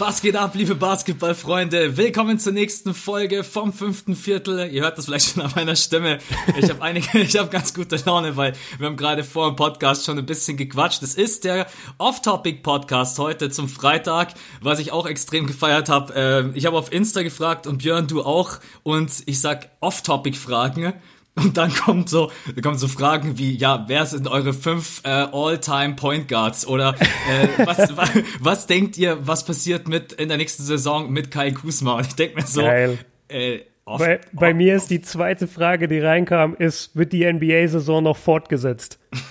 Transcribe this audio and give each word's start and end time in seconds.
Was 0.00 0.22
geht 0.22 0.34
ab, 0.34 0.54
liebe 0.54 0.76
Basketballfreunde? 0.76 1.98
Willkommen 1.98 2.38
zur 2.38 2.54
nächsten 2.54 2.94
Folge 2.94 3.44
vom 3.44 3.70
fünften 3.74 4.16
Viertel. 4.16 4.72
Ihr 4.72 4.80
hört 4.80 4.96
das 4.96 5.04
vielleicht 5.04 5.34
schon 5.34 5.42
an 5.42 5.52
meiner 5.54 5.76
Stimme. 5.76 6.20
Ich 6.56 6.70
habe 6.70 6.80
einige, 6.80 7.18
ich 7.20 7.36
habe 7.36 7.50
ganz 7.50 7.74
gute 7.74 7.96
Laune, 8.06 8.34
weil 8.34 8.54
wir 8.78 8.86
haben 8.86 8.96
gerade 8.96 9.24
vor 9.24 9.48
dem 9.48 9.56
Podcast 9.56 10.06
schon 10.06 10.16
ein 10.16 10.24
bisschen 10.24 10.56
gequatscht. 10.56 11.02
Es 11.02 11.16
ist 11.16 11.44
der 11.44 11.66
Off-Topic-Podcast 11.98 13.18
heute 13.18 13.50
zum 13.50 13.68
Freitag, 13.68 14.32
was 14.62 14.78
ich 14.78 14.90
auch 14.90 15.06
extrem 15.06 15.46
gefeiert 15.46 15.90
habe. 15.90 16.14
Ähm, 16.16 16.52
ich 16.54 16.64
habe 16.64 16.78
auf 16.78 16.90
Insta 16.90 17.20
gefragt 17.20 17.66
und 17.66 17.82
Björn, 17.82 18.06
du 18.06 18.22
auch. 18.22 18.52
Und 18.82 19.12
ich 19.26 19.38
sag 19.38 19.68
Off-Topic-Fragen. 19.80 20.94
Und 21.36 21.56
dann 21.56 21.72
kommt 21.72 22.08
so, 22.08 22.30
kommen 22.62 22.76
so 22.76 22.88
Fragen 22.88 23.38
wie, 23.38 23.56
ja, 23.56 23.84
wer 23.86 24.04
sind 24.04 24.28
eure 24.28 24.52
fünf 24.52 25.00
äh, 25.04 25.08
All-Time 25.08 25.94
Point 25.94 26.28
Guards? 26.28 26.66
Oder 26.66 26.94
äh, 26.98 27.48
was, 27.66 27.96
was, 27.96 28.10
was 28.40 28.66
denkt 28.66 28.98
ihr, 28.98 29.26
was 29.26 29.44
passiert 29.44 29.88
mit 29.88 30.12
in 30.12 30.28
der 30.28 30.36
nächsten 30.36 30.64
Saison 30.64 31.10
mit 31.10 31.30
Kai 31.30 31.52
Kusma? 31.52 31.94
Und 31.94 32.06
ich 32.08 32.14
denke 32.14 32.36
mir 32.36 32.46
so, 32.46 32.62
Geil. 32.62 32.98
äh, 33.28 33.60
oft, 33.84 34.00
Bei, 34.04 34.20
bei 34.32 34.48
oft, 34.48 34.56
mir 34.56 34.74
ist 34.74 34.90
die 34.90 35.00
zweite 35.00 35.46
Frage, 35.46 35.88
die 35.88 36.00
reinkam, 36.00 36.56
ist, 36.56 36.94
wird 36.96 37.12
die 37.12 37.30
NBA-Saison 37.32 38.02
noch 38.02 38.16
fortgesetzt? 38.16 38.98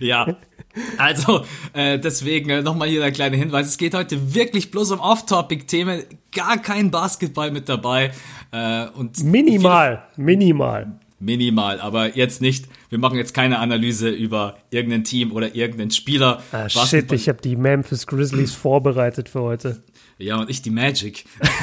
Ja. 0.00 0.36
Also, 0.98 1.44
äh, 1.72 1.98
deswegen 1.98 2.50
äh, 2.50 2.62
nochmal 2.62 2.88
hier 2.88 3.00
der 3.00 3.12
kleine 3.12 3.36
Hinweis. 3.36 3.66
Es 3.68 3.78
geht 3.78 3.94
heute 3.94 4.34
wirklich 4.34 4.70
bloß 4.70 4.92
um 4.92 5.00
Off-Topic-Themen. 5.00 6.02
Gar 6.32 6.58
kein 6.58 6.90
Basketball 6.90 7.50
mit 7.50 7.68
dabei. 7.68 8.12
Äh, 8.52 8.86
und 8.88 9.22
Minimal, 9.24 10.02
minimal. 10.16 10.98
Minimal, 11.18 11.80
aber 11.80 12.14
jetzt 12.14 12.42
nicht. 12.42 12.66
Wir 12.90 12.98
machen 12.98 13.16
jetzt 13.16 13.32
keine 13.32 13.58
Analyse 13.58 14.10
über 14.10 14.58
irgendein 14.70 15.02
Team 15.02 15.32
oder 15.32 15.54
irgendeinen 15.54 15.90
Spieler. 15.90 16.42
Ah, 16.52 16.68
shit, 16.68 17.10
ich 17.10 17.28
habe 17.30 17.40
die 17.40 17.56
Memphis 17.56 18.06
Grizzlies 18.06 18.52
vorbereitet 18.52 19.30
für 19.30 19.40
heute. 19.40 19.82
Ja, 20.18 20.40
und 20.40 20.48
ich 20.48 20.62
die 20.62 20.70
Magic. 20.70 21.26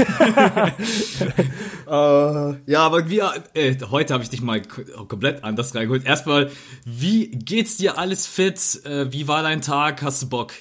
äh, 1.88 2.72
ja, 2.72 2.80
aber 2.82 3.10
wir, 3.10 3.44
äh, 3.56 3.76
heute 3.90 4.14
habe 4.14 4.24
ich 4.24 4.30
dich 4.30 4.42
mal 4.42 4.62
komplett 4.62 5.44
anders 5.44 5.74
reingeholt. 5.74 6.06
Erstmal, 6.06 6.52
wie 6.86 7.32
geht's 7.32 7.78
dir? 7.78 7.98
Alles 7.98 8.28
fit? 8.28 8.86
Äh, 8.86 9.12
wie 9.12 9.28
war 9.28 9.42
dein 9.42 9.62
Tag? 9.62 10.04
Hast 10.04 10.22
du 10.22 10.30
Bock? 10.30 10.54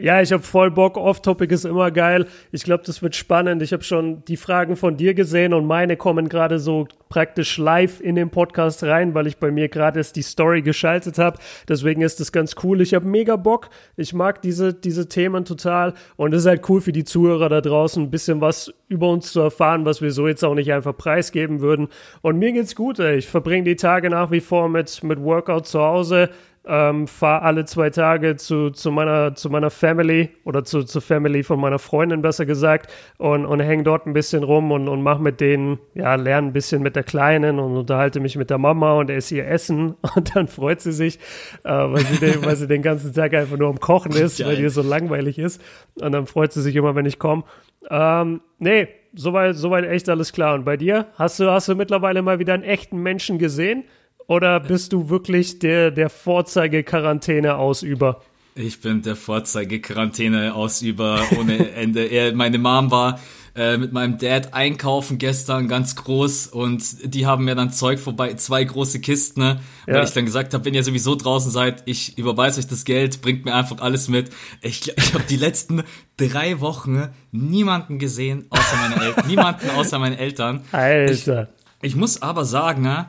Ja, 0.00 0.22
ich 0.22 0.32
habe 0.32 0.44
voll 0.44 0.70
Bock. 0.70 0.96
Off-Topic 0.96 1.52
ist 1.52 1.64
immer 1.64 1.90
geil. 1.90 2.26
Ich 2.52 2.62
glaube, 2.62 2.84
das 2.86 3.02
wird 3.02 3.16
spannend. 3.16 3.62
Ich 3.62 3.72
habe 3.72 3.82
schon 3.82 4.24
die 4.26 4.36
Fragen 4.36 4.76
von 4.76 4.96
dir 4.96 5.12
gesehen 5.12 5.52
und 5.52 5.66
meine 5.66 5.96
kommen 5.96 6.28
gerade 6.28 6.60
so 6.60 6.86
praktisch 7.08 7.58
live 7.58 8.00
in 8.00 8.14
den 8.14 8.30
Podcast 8.30 8.84
rein, 8.84 9.14
weil 9.14 9.26
ich 9.26 9.38
bei 9.38 9.50
mir 9.50 9.68
gerade 9.68 9.98
erst 9.98 10.14
die 10.14 10.22
Story 10.22 10.62
geschaltet 10.62 11.18
habe. 11.18 11.40
Deswegen 11.68 12.02
ist 12.02 12.20
das 12.20 12.30
ganz 12.30 12.54
cool. 12.62 12.80
Ich 12.80 12.94
habe 12.94 13.08
mega 13.08 13.34
Bock. 13.34 13.70
Ich 13.96 14.14
mag 14.14 14.40
diese, 14.40 14.72
diese 14.72 15.08
Themen 15.08 15.44
total 15.44 15.94
und 16.14 16.32
es 16.32 16.42
ist 16.42 16.46
halt 16.46 16.68
cool 16.68 16.80
für 16.80 16.92
die 16.92 17.04
Zuhörer 17.04 17.48
da 17.48 17.60
draußen, 17.60 18.00
ein 18.04 18.10
bisschen 18.10 18.40
was 18.40 18.72
über 18.86 19.08
uns 19.10 19.32
zu 19.32 19.40
erfahren, 19.40 19.84
was 19.84 20.00
wir 20.00 20.12
so 20.12 20.28
jetzt 20.28 20.44
auch 20.44 20.54
nicht 20.54 20.72
einfach 20.72 20.96
preisgeben 20.96 21.60
würden. 21.60 21.88
Und 22.22 22.38
mir 22.38 22.52
geht's 22.52 22.76
gut, 22.76 23.00
ey. 23.00 23.16
Ich 23.16 23.26
verbringe 23.26 23.64
die 23.64 23.76
Tage 23.76 24.10
nach 24.10 24.30
wie 24.30 24.40
vor 24.40 24.68
mit, 24.68 25.02
mit 25.02 25.20
Workout 25.20 25.66
zu 25.66 25.80
Hause 25.80 26.30
ähm, 26.68 27.08
fahre 27.08 27.42
alle 27.42 27.64
zwei 27.64 27.88
Tage 27.88 28.36
zu, 28.36 28.70
zu, 28.70 28.90
meiner, 28.92 29.34
zu 29.34 29.48
meiner 29.48 29.70
Family 29.70 30.28
oder 30.44 30.64
zu, 30.64 30.84
zur 30.84 31.00
Family 31.00 31.42
von 31.42 31.58
meiner 31.58 31.78
Freundin 31.78 32.20
besser 32.20 32.44
gesagt 32.44 32.92
und, 33.16 33.46
und 33.46 33.60
hänge 33.60 33.84
dort 33.84 34.06
ein 34.06 34.12
bisschen 34.12 34.42
rum 34.42 34.70
und, 34.70 34.86
und 34.86 35.02
mache 35.02 35.22
mit 35.22 35.40
denen, 35.40 35.78
ja, 35.94 36.14
lerne 36.14 36.48
ein 36.48 36.52
bisschen 36.52 36.82
mit 36.82 36.94
der 36.94 37.04
Kleinen 37.04 37.58
und 37.58 37.76
unterhalte 37.76 38.20
mich 38.20 38.36
mit 38.36 38.50
der 38.50 38.58
Mama 38.58 38.92
und 38.92 39.08
esse 39.08 39.36
ihr 39.36 39.48
Essen 39.48 39.96
und 40.14 40.36
dann 40.36 40.46
freut 40.46 40.82
sie 40.82 40.92
sich, 40.92 41.18
äh, 41.64 41.70
weil, 41.70 42.04
sie 42.04 42.18
den, 42.18 42.44
weil 42.44 42.56
sie 42.56 42.68
den 42.68 42.82
ganzen 42.82 43.14
Tag 43.14 43.32
einfach 43.32 43.56
nur 43.56 43.68
am 43.68 43.80
Kochen 43.80 44.12
ist, 44.16 44.44
weil 44.44 44.60
ihr 44.60 44.70
so 44.70 44.82
langweilig 44.82 45.38
ist 45.38 45.62
und 45.94 46.12
dann 46.12 46.26
freut 46.26 46.52
sie 46.52 46.60
sich 46.60 46.76
immer, 46.76 46.94
wenn 46.94 47.06
ich 47.06 47.18
komme. 47.18 47.44
Ähm, 47.90 48.42
nee, 48.58 48.88
soweit, 49.14 49.56
soweit 49.56 49.86
echt 49.86 50.08
alles 50.08 50.32
klar. 50.32 50.54
Und 50.54 50.64
bei 50.64 50.76
dir? 50.76 51.06
Hast 51.14 51.40
du, 51.40 51.50
hast 51.50 51.68
du 51.68 51.74
mittlerweile 51.74 52.20
mal 52.20 52.38
wieder 52.38 52.52
einen 52.52 52.62
echten 52.62 53.02
Menschen 53.02 53.38
gesehen? 53.38 53.84
Oder 54.28 54.60
bist 54.60 54.92
du 54.92 55.08
wirklich 55.08 55.58
der, 55.58 55.90
der 55.90 56.08
Vorzeige-Quarantäne-Ausüber? 56.10 58.20
Ich 58.54 58.80
bin 58.82 59.00
der 59.02 59.16
Vorzeige-Quarantäne-Ausüber 59.16 61.22
ohne 61.38 61.70
Ende. 61.72 62.04
Er, 62.04 62.34
meine 62.34 62.58
Mom 62.58 62.90
war 62.90 63.18
äh, 63.56 63.78
mit 63.78 63.94
meinem 63.94 64.18
Dad 64.18 64.52
einkaufen 64.52 65.16
gestern 65.16 65.66
ganz 65.66 65.96
groß 65.96 66.48
und 66.48 67.14
die 67.14 67.24
haben 67.24 67.46
mir 67.46 67.54
dann 67.54 67.70
Zeug 67.72 67.98
vorbei, 68.00 68.34
zwei 68.34 68.62
große 68.64 69.00
Kisten, 69.00 69.40
ne? 69.40 69.60
weil 69.86 69.94
Ja. 69.96 70.02
ich 70.02 70.10
dann 70.10 70.26
gesagt 70.26 70.52
habe, 70.52 70.62
wenn 70.66 70.74
ihr 70.74 70.84
sowieso 70.84 71.14
draußen 71.14 71.50
seid, 71.50 71.84
ich 71.86 72.18
überweise 72.18 72.60
euch 72.60 72.66
das 72.66 72.84
Geld, 72.84 73.22
bringt 73.22 73.46
mir 73.46 73.54
einfach 73.54 73.78
alles 73.80 74.08
mit. 74.08 74.28
Ich, 74.60 74.92
ich 74.94 75.14
habe 75.14 75.24
die 75.24 75.36
letzten 75.36 75.84
drei 76.18 76.60
Wochen 76.60 77.08
niemanden 77.32 77.98
gesehen, 77.98 78.44
außer 78.50 78.76
meine 78.76 79.00
Eltern, 79.06 79.26
niemanden 79.26 79.70
außer 79.70 79.98
meine 79.98 80.18
Eltern. 80.18 80.60
Alter. 80.72 81.48
Ich 81.80 81.94
muss 81.96 82.20
aber 82.22 82.44
sagen, 82.44 82.82
ne, 82.82 83.06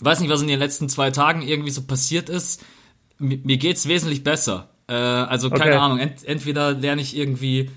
weiß 0.00 0.20
nicht, 0.20 0.30
was 0.30 0.42
in 0.42 0.48
den 0.48 0.58
letzten 0.58 0.88
zwei 0.88 1.10
Tagen 1.10 1.42
irgendwie 1.42 1.70
so 1.70 1.82
passiert 1.82 2.28
ist. 2.28 2.64
Mir, 3.18 3.38
mir 3.38 3.56
geht's 3.56 3.88
wesentlich 3.88 4.22
besser. 4.24 4.70
Äh, 4.88 4.94
also 4.94 5.50
keine 5.50 5.72
Okay. 5.72 5.78
Ahnung. 5.78 5.98
Ent, 5.98 6.24
entweder 6.24 6.72
lerne 6.72 7.02
ich 7.02 7.16
irgendwie 7.16 7.70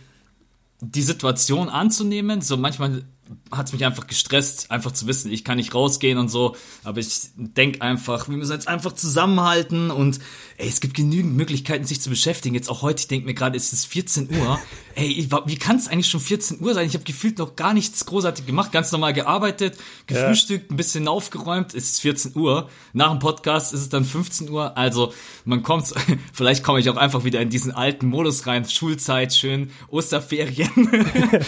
die 0.80 1.02
Situation 1.02 1.70
anzunehmen. 1.70 2.42
So 2.42 2.58
manchmal 2.58 3.04
hat's 3.52 3.72
mich 3.72 3.86
einfach 3.86 4.08
gestresst, 4.08 4.72
einfach 4.72 4.92
zu 4.92 5.08
wissen, 5.08 5.32
ich 5.32 5.44
kann 5.46 5.58
nicht 5.58 5.74
rausgehen 5.74 6.18
und 6.18 6.30
so. 6.30 6.56
Aber 6.84 7.00
ich 7.00 7.30
denk 7.36 7.82
einfach, 7.82 8.28
wir 8.28 8.38
müssen 8.38 8.52
jetzt 8.52 8.68
einfach 8.68 8.92
zusammenhalten 8.92 9.90
und 9.90 10.20
ey, 10.62 10.68
es 10.68 10.80
gibt 10.80 10.94
genügend 10.94 11.36
Möglichkeiten, 11.36 11.86
sich 11.86 12.02
zu 12.02 12.10
beschäftigen. 12.10 12.56
Jetzt 12.56 12.70
auch 12.70 12.82
heute, 12.82 13.02
ich 13.02 13.08
denk 13.08 13.26
mir 13.26 13.34
gerade, 13.34 13.58
es 13.58 13.74
ist 13.74 13.88
14 13.88 14.30
Uhr. 14.30 14.60
ey, 14.96 15.28
wie 15.46 15.56
kann 15.58 15.76
es 15.76 15.88
eigentlich 15.88 16.08
schon 16.08 16.20
14 16.20 16.62
Uhr 16.62 16.74
sein? 16.74 16.86
Ich 16.86 16.94
habe 16.94 17.04
gefühlt 17.04 17.40
noch 17.40 17.56
gar 17.56 17.74
nichts 17.74 18.06
großartig 18.06 18.46
gemacht, 18.46 18.72
ganz 18.72 18.92
normal 18.92 19.14
gearbeitet, 19.14 19.78
gefrühstückt, 20.06 20.72
ein 20.72 20.78
bisschen 20.78 21.08
aufgeräumt. 21.08 21.74
Es 21.74 21.86
ist 21.86 22.02
14 22.02 22.36
Uhr. 22.36 22.70
Nach 22.94 23.10
dem 23.10 23.20
Podcast 23.20 23.74
ist 23.74 23.82
es 23.82 23.90
dann 23.90 24.06
15 24.06 24.50
Uhr. 24.50 24.78
Also 24.78 25.14
man 25.46 25.64
kommt, 25.64 25.94
vielleicht 26.34 26.64
komme 26.64 26.80
ich 26.80 26.90
auch 26.90 26.98
einfach 26.98 27.24
wieder 27.24 27.42
in 27.42 27.50
diesen 27.50 27.72
alten 27.72 28.08
Modus 28.08 28.46
rein. 28.46 28.66
Schulzeit, 28.66 29.34
schön, 29.34 29.72
Osterferien. 29.90 30.70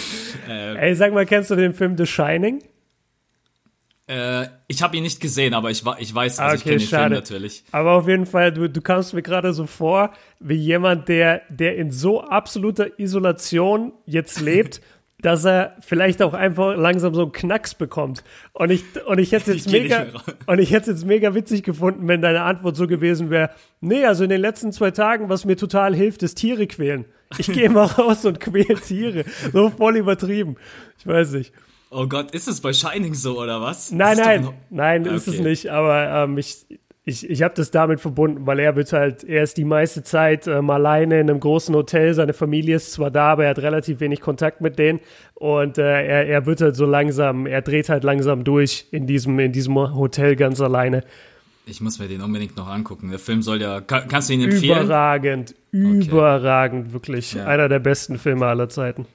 Ey, 0.47 0.95
sag 0.95 1.13
mal, 1.13 1.25
kennst 1.25 1.51
du 1.51 1.55
den 1.55 1.73
Film 1.73 1.97
The 1.97 2.05
Shining? 2.05 2.61
Äh, 4.07 4.47
ich 4.67 4.83
habe 4.83 4.97
ihn 4.97 5.03
nicht 5.03 5.21
gesehen, 5.21 5.53
aber 5.53 5.71
ich, 5.71 5.83
ich 5.99 6.13
weiß, 6.13 6.39
also 6.39 6.51
Ah, 6.51 6.55
ich 6.55 6.61
okay, 6.61 6.69
kenne 6.71 6.79
den 6.79 6.87
Film 6.87 7.11
natürlich. 7.11 7.63
Aber 7.71 7.91
auf 7.93 8.07
jeden 8.07 8.25
Fall, 8.25 8.51
du, 8.51 8.69
du 8.69 8.81
kamst 8.81 9.13
mir 9.13 9.21
gerade 9.21 9.53
so 9.53 9.65
vor, 9.65 10.11
wie 10.39 10.55
jemand, 10.55 11.07
der, 11.07 11.41
der 11.49 11.77
in 11.77 11.91
so 11.91 12.21
absoluter 12.21 12.99
Isolation 12.99 13.93
jetzt 14.05 14.41
lebt, 14.41 14.81
dass 15.21 15.45
er 15.45 15.77
vielleicht 15.79 16.21
auch 16.21 16.33
einfach 16.33 16.75
langsam 16.75 17.13
so 17.15 17.21
einen 17.21 17.31
Knacks 17.31 17.75
bekommt. 17.75 18.25
Und 18.51 18.71
ich, 18.71 18.83
und 19.05 19.19
ich 19.19 19.31
hätte 19.31 19.51
jetzt 19.53 19.67
Ich 19.67 19.71
mega, 19.71 20.07
und 20.47 20.59
ich 20.59 20.71
hätte 20.71 20.91
es 20.91 20.97
jetzt 20.99 21.05
mega 21.05 21.33
witzig 21.33 21.63
gefunden, 21.63 22.05
wenn 22.09 22.21
deine 22.21 22.41
Antwort 22.41 22.75
so 22.75 22.87
gewesen 22.87 23.29
wäre, 23.29 23.51
nee, 23.79 24.03
also 24.03 24.25
in 24.25 24.29
den 24.29 24.41
letzten 24.41 24.73
zwei 24.73 24.91
Tagen, 24.91 25.29
was 25.29 25.45
mir 25.45 25.55
total 25.55 25.95
hilft, 25.95 26.23
ist 26.23 26.35
Tiere 26.35 26.67
quälen. 26.67 27.05
Ich 27.37 27.47
gehe 27.47 27.69
mal 27.69 27.85
raus 27.85 28.25
und 28.25 28.41
quäl 28.41 28.75
Tiere. 28.85 29.23
So 29.53 29.69
voll 29.69 29.95
übertrieben. 29.95 30.57
Ich 30.99 31.07
weiß 31.07 31.31
nicht. 31.31 31.53
Oh 31.93 32.07
Gott, 32.07 32.31
ist 32.31 32.47
es 32.47 32.61
bei 32.61 32.73
Shining 32.73 33.13
so 33.13 33.39
oder 33.39 33.61
was? 33.61 33.91
Nein, 33.91 34.13
ist 34.13 34.19
doch 34.19 34.25
nein, 34.25 34.45
ein- 34.45 34.53
nein, 34.69 35.05
ist 35.05 35.27
es 35.27 35.35
Okay. 35.35 35.43
nicht. 35.43 35.69
Aber 35.69 36.23
ähm, 36.23 36.37
ich, 36.37 36.65
ich, 37.05 37.29
ich 37.29 37.43
habe 37.43 37.53
das 37.55 37.69
damit 37.71 37.99
verbunden, 37.99 38.45
weil 38.47 38.59
er 38.59 38.75
wird 38.75 38.93
halt, 38.93 39.23
er 39.23 39.43
ist 39.43 39.57
die 39.57 39.65
meiste 39.65 40.03
Zeit 40.03 40.47
ähm, 40.47 40.69
alleine 40.69 41.19
in 41.19 41.29
einem 41.29 41.39
großen 41.39 41.75
Hotel. 41.75 42.13
Seine 42.13 42.33
Familie 42.33 42.77
ist 42.77 42.93
zwar 42.93 43.11
da, 43.11 43.33
aber 43.33 43.43
er 43.43 43.51
hat 43.51 43.59
relativ 43.59 43.99
wenig 43.99 44.21
Kontakt 44.21 44.61
mit 44.61 44.79
denen. 44.79 45.01
Und 45.35 45.77
äh, 45.77 45.83
er, 45.83 46.27
er 46.27 46.45
wird 46.45 46.61
halt 46.61 46.75
so 46.75 46.85
langsam, 46.85 47.45
er 47.45 47.61
dreht 47.61 47.89
halt 47.89 48.03
langsam 48.03 48.43
durch 48.43 48.87
in 48.91 49.05
diesem, 49.05 49.37
in 49.39 49.51
diesem 49.51 49.75
Hotel 49.75 50.35
ganz 50.35 50.61
alleine. 50.61 51.03
Ich 51.65 51.79
muss 51.79 51.99
mir 51.99 52.07
den 52.09 52.21
unbedingt 52.21 52.57
noch 52.57 52.67
angucken. 52.67 53.09
Der 53.09 53.19
Film 53.19 53.41
soll 53.41 53.61
ja. 53.61 53.79
Kann, 53.81 54.07
kannst 54.09 54.29
du 54.29 54.33
ihn 54.33 54.41
empfehlen? 54.41 54.83
Überragend, 54.83 55.55
überragend, 55.71 56.93
wirklich. 56.93 57.33
Ja. 57.33 57.45
Einer 57.45 57.69
der 57.69 57.79
besten 57.79 58.17
Filme 58.17 58.45
aller 58.47 58.69
Zeiten. 58.69 59.05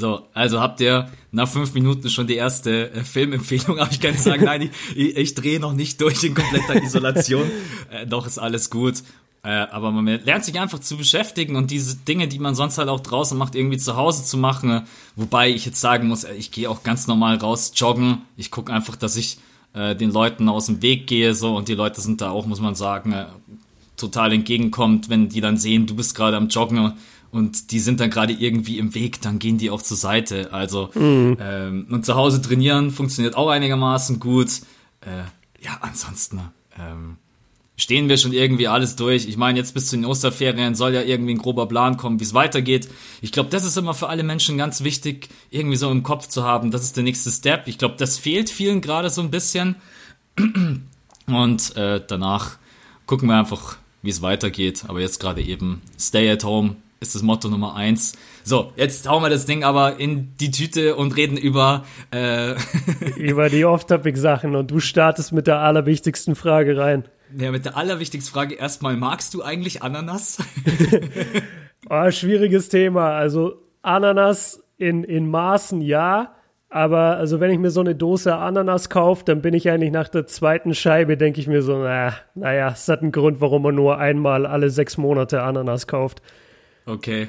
So, 0.00 0.26
also 0.32 0.60
habt 0.60 0.80
ihr 0.80 1.10
nach 1.30 1.46
fünf 1.46 1.74
Minuten 1.74 2.08
schon 2.08 2.26
die 2.26 2.36
erste 2.36 2.90
äh, 2.90 3.04
Filmempfehlung, 3.04 3.78
aber 3.80 3.90
ich 3.90 4.00
kann 4.00 4.12
nicht 4.12 4.22
sagen, 4.22 4.44
nein, 4.44 4.62
ich, 4.62 4.96
ich, 4.96 5.16
ich 5.16 5.34
drehe 5.34 5.60
noch 5.60 5.74
nicht 5.74 6.00
durch 6.00 6.24
in 6.24 6.34
kompletter 6.34 6.82
Isolation. 6.82 7.50
äh, 7.90 8.06
doch 8.06 8.26
ist 8.26 8.38
alles 8.38 8.70
gut. 8.70 9.02
Äh, 9.42 9.50
aber 9.50 9.90
man 9.90 10.06
lernt 10.06 10.44
sich 10.44 10.58
einfach 10.58 10.80
zu 10.80 10.96
beschäftigen 10.96 11.56
und 11.56 11.70
diese 11.70 11.96
Dinge, 11.96 12.28
die 12.28 12.38
man 12.38 12.54
sonst 12.54 12.78
halt 12.78 12.88
auch 12.88 13.00
draußen 13.00 13.36
macht, 13.36 13.54
irgendwie 13.54 13.78
zu 13.78 13.96
Hause 13.96 14.24
zu 14.24 14.36
machen. 14.36 14.82
Wobei 15.16 15.50
ich 15.50 15.66
jetzt 15.66 15.80
sagen 15.80 16.08
muss, 16.08 16.24
äh, 16.24 16.34
ich 16.34 16.50
gehe 16.50 16.68
auch 16.68 16.82
ganz 16.82 17.06
normal 17.06 17.36
raus 17.36 17.72
joggen. 17.76 18.22
Ich 18.36 18.50
gucke 18.50 18.72
einfach, 18.72 18.96
dass 18.96 19.16
ich 19.16 19.38
äh, 19.74 19.94
den 19.94 20.10
Leuten 20.10 20.48
aus 20.48 20.66
dem 20.66 20.80
Weg 20.80 21.06
gehe 21.06 21.34
so 21.34 21.56
und 21.56 21.68
die 21.68 21.74
Leute 21.74 22.00
sind 22.00 22.22
da 22.22 22.30
auch, 22.30 22.46
muss 22.46 22.60
man 22.60 22.74
sagen, 22.74 23.12
äh, 23.12 23.26
total 23.96 24.32
entgegenkommt, 24.32 25.10
wenn 25.10 25.28
die 25.28 25.42
dann 25.42 25.58
sehen, 25.58 25.86
du 25.86 25.94
bist 25.94 26.14
gerade 26.14 26.38
am 26.38 26.48
Joggen 26.48 26.94
und 27.32 27.70
die 27.70 27.80
sind 27.80 28.00
dann 28.00 28.10
gerade 28.10 28.32
irgendwie 28.32 28.78
im 28.78 28.94
Weg, 28.94 29.20
dann 29.20 29.38
gehen 29.38 29.58
die 29.58 29.70
auch 29.70 29.82
zur 29.82 29.96
Seite. 29.96 30.52
Also 30.52 30.90
ähm, 30.94 31.86
und 31.90 32.04
zu 32.04 32.14
Hause 32.14 32.42
trainieren 32.42 32.90
funktioniert 32.90 33.36
auch 33.36 33.48
einigermaßen 33.48 34.18
gut. 34.18 34.62
Äh, 35.00 35.64
ja, 35.64 35.78
ansonsten 35.80 36.40
ähm, 36.78 37.16
stehen 37.76 38.08
wir 38.08 38.16
schon 38.16 38.32
irgendwie 38.32 38.68
alles 38.68 38.96
durch. 38.96 39.26
Ich 39.26 39.36
meine, 39.36 39.58
jetzt 39.58 39.74
bis 39.74 39.86
zu 39.86 39.96
den 39.96 40.04
Osterferien 40.04 40.74
soll 40.74 40.94
ja 40.94 41.02
irgendwie 41.02 41.34
ein 41.34 41.38
grober 41.38 41.66
Plan 41.66 41.96
kommen, 41.96 42.20
wie 42.20 42.24
es 42.24 42.34
weitergeht. 42.34 42.88
Ich 43.22 43.32
glaube, 43.32 43.50
das 43.50 43.64
ist 43.64 43.76
immer 43.76 43.94
für 43.94 44.08
alle 44.08 44.22
Menschen 44.22 44.58
ganz 44.58 44.82
wichtig, 44.82 45.28
irgendwie 45.50 45.76
so 45.76 45.90
im 45.90 46.02
Kopf 46.02 46.26
zu 46.26 46.44
haben, 46.44 46.70
das 46.70 46.82
ist 46.82 46.96
der 46.96 47.04
nächste 47.04 47.30
Step. 47.30 47.68
Ich 47.68 47.78
glaube, 47.78 47.94
das 47.96 48.18
fehlt 48.18 48.50
vielen 48.50 48.80
gerade 48.80 49.08
so 49.08 49.22
ein 49.22 49.30
bisschen. 49.30 49.76
Und 51.26 51.76
äh, 51.76 52.02
danach 52.04 52.58
gucken 53.06 53.28
wir 53.28 53.38
einfach, 53.38 53.76
wie 54.02 54.10
es 54.10 54.20
weitergeht. 54.20 54.84
Aber 54.88 55.00
jetzt 55.00 55.20
gerade 55.20 55.42
eben 55.42 55.80
Stay 55.98 56.28
at 56.30 56.44
Home 56.44 56.76
ist 57.00 57.14
das 57.14 57.22
Motto 57.22 57.48
Nummer 57.48 57.74
eins. 57.74 58.12
So, 58.44 58.72
jetzt 58.76 59.08
hauen 59.08 59.22
wir 59.22 59.30
das 59.30 59.46
Ding 59.46 59.64
aber 59.64 59.98
in 59.98 60.36
die 60.36 60.50
Tüte 60.50 60.96
und 60.96 61.16
reden 61.16 61.38
über 61.38 61.84
äh 62.12 62.54
über 63.16 63.48
die 63.48 63.64
Off-Topic-Sachen 63.64 64.54
und 64.54 64.70
du 64.70 64.80
startest 64.80 65.32
mit 65.32 65.46
der 65.46 65.60
allerwichtigsten 65.60 66.34
Frage 66.34 66.76
rein. 66.76 67.04
Ja, 67.36 67.52
mit 67.52 67.64
der 67.64 67.76
allerwichtigsten 67.76 68.32
Frage 68.32 68.54
erstmal, 68.54 68.96
magst 68.96 69.32
du 69.32 69.42
eigentlich 69.42 69.82
Ananas? 69.82 70.38
oh, 71.88 72.10
schwieriges 72.10 72.68
Thema. 72.68 73.12
Also 73.12 73.54
Ananas 73.80 74.62
in, 74.76 75.02
in 75.04 75.30
Maßen 75.30 75.80
ja, 75.80 76.34
aber 76.68 77.16
also 77.16 77.40
wenn 77.40 77.50
ich 77.50 77.58
mir 77.58 77.70
so 77.70 77.80
eine 77.80 77.94
Dose 77.94 78.36
Ananas 78.36 78.90
kaufe, 78.90 79.24
dann 79.24 79.40
bin 79.40 79.54
ich 79.54 79.70
eigentlich 79.70 79.90
nach 79.90 80.08
der 80.08 80.26
zweiten 80.26 80.74
Scheibe, 80.74 81.16
denke 81.16 81.40
ich 81.40 81.46
mir 81.46 81.62
so, 81.62 81.78
na, 81.78 82.12
naja, 82.34 82.68
es 82.72 82.88
hat 82.88 83.00
einen 83.00 83.12
Grund, 83.12 83.40
warum 83.40 83.62
man 83.62 83.74
nur 83.74 83.96
einmal 83.96 84.44
alle 84.44 84.68
sechs 84.68 84.98
Monate 84.98 85.42
Ananas 85.42 85.86
kauft. 85.86 86.20
Okay. 86.86 87.28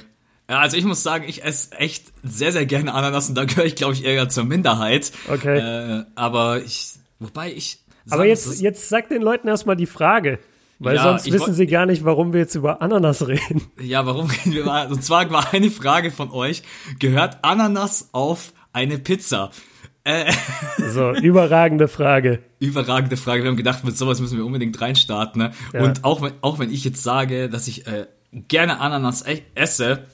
Ja, 0.49 0.59
also 0.59 0.75
ich 0.75 0.83
muss 0.83 1.01
sagen, 1.01 1.25
ich 1.27 1.43
esse 1.43 1.71
echt 1.77 2.11
sehr, 2.23 2.51
sehr 2.51 2.65
gerne 2.65 2.93
Ananas 2.93 3.29
und 3.29 3.35
da 3.35 3.45
gehöre 3.45 3.65
ich, 3.65 3.75
glaube 3.75 3.93
ich, 3.93 4.03
eher 4.03 4.27
zur 4.27 4.43
Minderheit. 4.43 5.11
Okay. 5.29 5.57
Äh, 5.57 6.03
aber 6.15 6.61
ich, 6.61 6.93
wobei 7.19 7.53
ich. 7.53 7.79
Aber 8.09 8.25
jetzt, 8.25 8.61
jetzt 8.61 8.89
sag 8.89 9.07
den 9.09 9.21
Leuten 9.21 9.47
erstmal 9.47 9.75
die 9.77 9.85
Frage. 9.85 10.39
Weil 10.79 10.95
ja, 10.95 11.03
sonst 11.03 11.31
wissen 11.31 11.53
sie 11.53 11.67
gar 11.67 11.85
nicht, 11.85 12.03
warum 12.05 12.33
wir 12.33 12.39
jetzt 12.39 12.55
über 12.55 12.81
Ananas 12.81 13.27
reden. 13.27 13.61
Ja, 13.79 14.05
warum 14.07 14.29
reden 14.31 14.53
wir 14.53 14.63
über 14.63 14.87
Und 14.89 15.03
zwar 15.03 15.29
war 15.29 15.53
eine 15.53 15.69
Frage 15.69 16.09
von 16.09 16.31
euch, 16.31 16.63
gehört 16.97 17.37
Ananas 17.43 18.09
auf 18.13 18.51
eine 18.73 18.97
Pizza? 18.97 19.51
Äh, 20.03 20.33
so, 20.89 21.11
überragende 21.13 21.87
Frage. 21.87 22.39
Überragende 22.59 23.15
Frage. 23.15 23.43
Wir 23.43 23.51
haben 23.51 23.57
gedacht, 23.57 23.83
mit 23.83 23.95
sowas 23.95 24.19
müssen 24.19 24.37
wir 24.37 24.45
unbedingt 24.45 24.81
reinstarten. 24.81 25.43
Ne? 25.43 25.51
Ja. 25.71 25.83
Und 25.83 26.03
auch 26.03 26.23
wenn, 26.23 26.33
auch 26.41 26.57
wenn 26.57 26.71
ich 26.71 26.83
jetzt 26.83 27.03
sage, 27.03 27.47
dass 27.47 27.67
ich 27.67 27.85
äh, 27.85 28.07
gerne 28.31 28.79
Ananas 28.79 29.25
e 29.25 29.41
esse, 29.55 30.05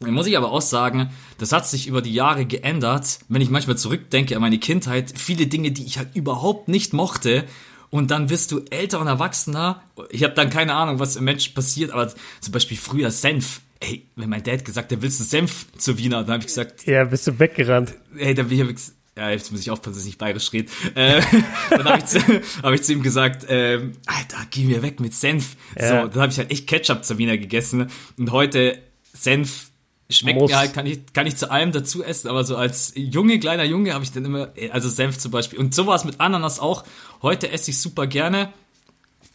muss 0.00 0.26
ich 0.26 0.36
aber 0.36 0.52
auch 0.52 0.62
sagen, 0.62 1.10
das 1.38 1.52
hat 1.52 1.66
sich 1.66 1.86
über 1.86 2.02
die 2.02 2.12
Jahre 2.12 2.44
geändert. 2.44 3.18
Wenn 3.28 3.40
ich 3.40 3.50
manchmal 3.50 3.78
zurückdenke 3.78 4.36
an 4.36 4.42
meine 4.42 4.58
Kindheit, 4.58 5.12
viele 5.16 5.46
Dinge, 5.46 5.72
die 5.72 5.84
ich 5.84 5.98
halt 5.98 6.14
überhaupt 6.14 6.68
nicht 6.68 6.92
mochte, 6.92 7.44
und 7.90 8.10
dann 8.10 8.28
wirst 8.30 8.52
du 8.52 8.62
älter 8.70 9.00
und 9.00 9.06
erwachsener. 9.06 9.82
Ich 10.10 10.24
habe 10.24 10.34
dann 10.34 10.50
keine 10.50 10.74
Ahnung, 10.74 10.98
was 10.98 11.16
im 11.16 11.24
Mensch 11.24 11.48
passiert, 11.50 11.92
aber 11.92 12.12
zum 12.40 12.52
Beispiel 12.52 12.76
früher 12.76 13.10
Senf. 13.10 13.60
Ey, 13.80 14.06
wenn 14.16 14.28
mein 14.28 14.42
Dad 14.42 14.64
gesagt 14.64 14.90
hat, 14.90 15.02
willst 15.02 15.20
du 15.20 15.24
Senf 15.24 15.66
zur 15.76 15.98
Wiener, 15.98 16.22
dann 16.22 16.34
habe 16.34 16.40
ich 16.40 16.46
gesagt. 16.46 16.86
Ja, 16.86 17.04
bist 17.04 17.26
du 17.26 17.38
weggerannt. 17.38 17.94
Ey, 18.16 18.34
dann 18.34 18.48
bin 18.48 18.68
ich, 18.68 18.76
ja, 19.16 19.30
jetzt 19.30 19.50
muss 19.50 19.60
ich 19.60 19.70
aufpassen, 19.70 19.94
dass 19.94 20.02
ich 20.02 20.10
nicht 20.10 20.18
bayerisch 20.18 20.52
rede. 20.52 20.70
Äh, 20.94 21.22
dann 21.70 21.84
habe 21.84 21.98
ich, 21.98 22.04
zu, 22.06 22.18
hab 22.62 22.72
ich 22.72 22.82
zu 22.82 22.92
ihm 22.92 23.02
gesagt, 23.02 23.46
ähm, 23.48 23.92
Alter, 24.06 24.46
geh 24.50 24.64
mir 24.64 24.82
weg 24.82 25.00
mit 25.00 25.14
Senf. 25.14 25.56
Ja. 25.78 25.88
So, 26.02 26.08
dann 26.08 26.22
habe 26.22 26.32
ich 26.32 26.38
halt 26.38 26.50
echt 26.50 26.66
Ketchup 26.66 27.04
zur 27.04 27.18
Wiener 27.18 27.38
gegessen. 27.38 27.90
Und 28.18 28.30
heute 28.30 28.78
Senf 29.14 29.70
schmeckt 30.10 30.38
Muss. 30.38 30.50
mir 30.50 30.58
halt, 30.58 30.74
kann 30.74 30.86
ich, 30.86 31.00
kann 31.14 31.26
ich 31.26 31.36
zu 31.36 31.50
allem 31.50 31.72
dazu 31.72 32.04
essen, 32.04 32.28
aber 32.28 32.44
so 32.44 32.56
als 32.56 32.92
Junge, 32.94 33.40
kleiner 33.40 33.64
Junge 33.64 33.94
habe 33.94 34.04
ich 34.04 34.12
dann 34.12 34.24
immer, 34.24 34.52
also 34.70 34.88
Senf 34.88 35.18
zum 35.18 35.30
Beispiel. 35.30 35.58
Und 35.58 35.74
sowas 35.74 36.04
mit 36.04 36.20
Ananas 36.20 36.60
auch. 36.60 36.84
Heute 37.22 37.50
esse 37.50 37.70
ich 37.70 37.80
super 37.80 38.06
gerne. 38.06 38.52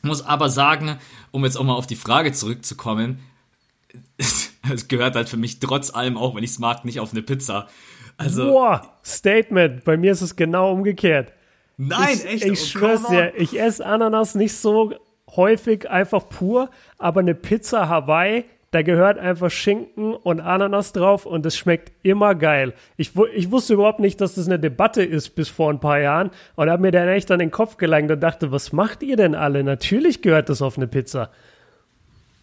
Muss 0.03 0.23
aber 0.23 0.49
sagen, 0.49 0.97
um 1.31 1.43
jetzt 1.43 1.57
auch 1.57 1.63
mal 1.63 1.73
auf 1.73 1.87
die 1.87 1.95
Frage 1.95 2.33
zurückzukommen, 2.33 3.19
es 4.71 4.87
gehört 4.87 5.15
halt 5.15 5.27
für 5.27 5.37
mich 5.37 5.59
trotz 5.59 5.93
allem, 5.93 6.17
auch 6.17 6.35
wenn 6.35 6.43
ich 6.43 6.51
es 6.51 6.59
mag, 6.59 6.85
nicht 6.85 6.99
auf 6.99 7.11
eine 7.11 7.23
Pizza. 7.23 7.67
Also, 8.21 8.51
Boah, 8.51 8.81
Statement. 9.03 9.83
Bei 9.83 9.97
mir 9.97 10.11
ist 10.11 10.21
es 10.21 10.35
genau 10.35 10.71
umgekehrt. 10.71 11.33
Nein, 11.77 12.13
ich, 12.13 12.25
echt? 12.25 12.45
Ich 12.45 12.51
oh, 12.51 12.65
schwör's 12.65 13.07
dir, 13.07 13.33
ich 13.37 13.59
esse 13.59 13.85
Ananas 13.85 14.35
nicht 14.35 14.55
so 14.55 14.93
häufig 15.35 15.89
einfach 15.89 16.29
pur, 16.29 16.69
aber 16.97 17.21
eine 17.21 17.33
Pizza 17.33 17.89
Hawaii, 17.89 18.45
da 18.71 18.83
gehört 18.83 19.17
einfach 19.17 19.49
Schinken 19.49 20.13
und 20.13 20.39
Ananas 20.39 20.93
drauf 20.93 21.25
und 21.25 21.45
es 21.45 21.57
schmeckt 21.57 21.91
immer 22.03 22.35
geil. 22.35 22.73
Ich, 22.95 23.11
ich 23.33 23.51
wusste 23.51 23.73
überhaupt 23.73 23.99
nicht, 23.99 24.21
dass 24.21 24.35
das 24.35 24.47
eine 24.47 24.59
Debatte 24.59 25.03
ist 25.03 25.31
bis 25.31 25.49
vor 25.49 25.69
ein 25.69 25.79
paar 25.79 25.99
Jahren 25.99 26.31
und 26.55 26.69
habe 26.69 26.81
mir 26.81 26.91
dann 26.91 27.09
echt 27.09 27.31
an 27.31 27.39
den 27.39 27.51
Kopf 27.51 27.77
gelangt 27.77 28.11
und 28.11 28.21
dachte, 28.21 28.51
was 28.51 28.71
macht 28.71 29.03
ihr 29.03 29.17
denn 29.17 29.35
alle? 29.35 29.63
Natürlich 29.63 30.21
gehört 30.21 30.47
das 30.47 30.61
auf 30.61 30.77
eine 30.77 30.87
Pizza. 30.87 31.31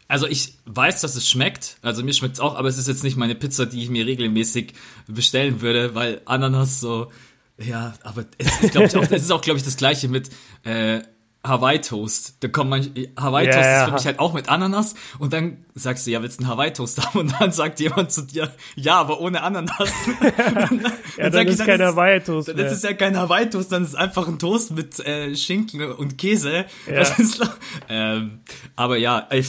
Also 0.08 0.26
ich 0.26 0.54
weiß, 0.64 1.02
dass 1.02 1.14
es 1.16 1.28
schmeckt. 1.28 1.76
Also 1.82 2.02
mir 2.02 2.14
schmeckt 2.14 2.34
es 2.34 2.40
auch, 2.40 2.56
aber 2.56 2.68
es 2.68 2.78
ist 2.78 2.88
jetzt 2.88 3.04
nicht 3.04 3.18
meine 3.18 3.34
Pizza, 3.34 3.66
die 3.66 3.82
ich 3.82 3.90
mir 3.90 4.06
regelmäßig 4.06 4.72
bestellen 5.06 5.60
würde, 5.60 5.94
weil 5.94 6.22
Ananas 6.24 6.80
so, 6.80 7.12
ja, 7.58 7.92
aber 8.02 8.24
es 8.38 8.62
ist, 8.62 8.72
glaube 8.72 8.86
ich, 8.86 8.96
auch, 8.96 9.02
es 9.02 9.22
ist 9.22 9.30
auch, 9.30 9.42
glaube 9.42 9.58
ich, 9.58 9.64
das 9.64 9.76
gleiche 9.76 10.08
mit 10.08 10.30
äh, 10.64 11.00
Hawaii 11.44 11.80
Toast. 11.80 12.36
Da 12.40 12.48
kommt 12.48 12.70
man, 12.70 12.80
Hawaii 13.18 13.46
Toast 13.46 13.58
yeah. 13.58 13.82
ist 13.82 13.88
für 13.88 13.94
mich 13.94 14.06
halt 14.06 14.18
auch 14.18 14.32
mit 14.32 14.48
Ananas 14.48 14.94
und 15.18 15.32
dann 15.32 15.58
sagst 15.74 16.06
du, 16.06 16.10
ja, 16.10 16.22
willst 16.22 16.40
du 16.40 16.44
einen 16.44 16.52
Hawaii 16.52 16.72
Toast 16.72 17.04
haben? 17.04 17.18
Und 17.20 17.40
dann 17.40 17.52
sagt 17.52 17.78
jemand 17.78 18.10
zu 18.10 18.22
dir, 18.22 18.50
ja, 18.74 18.96
aber 18.96 19.20
ohne 19.20 19.42
Ananas. 19.42 19.78
dann, 20.20 20.80
ja, 20.80 20.90
dann, 21.16 21.32
dann 21.32 21.46
ist 21.46 21.64
kein 21.64 21.80
Hawaii 21.80 22.20
Toast. 22.20 22.48
Das 22.48 22.72
ist 22.72 22.82
ja 22.82 22.92
kein 22.94 23.16
Hawaii 23.16 23.48
Toast, 23.48 23.70
dann 23.70 23.82
ist 23.82 23.90
es 23.90 23.94
einfach 23.94 24.26
ein 24.26 24.38
Toast 24.38 24.72
mit 24.72 24.98
äh, 25.00 25.36
Schinken 25.36 25.92
und 25.92 26.18
Käse. 26.18 26.64
Ja. 26.86 27.00
Ist, 27.02 27.40
ähm, 27.88 28.40
aber 28.74 28.96
ja, 28.96 29.28
ich, 29.30 29.48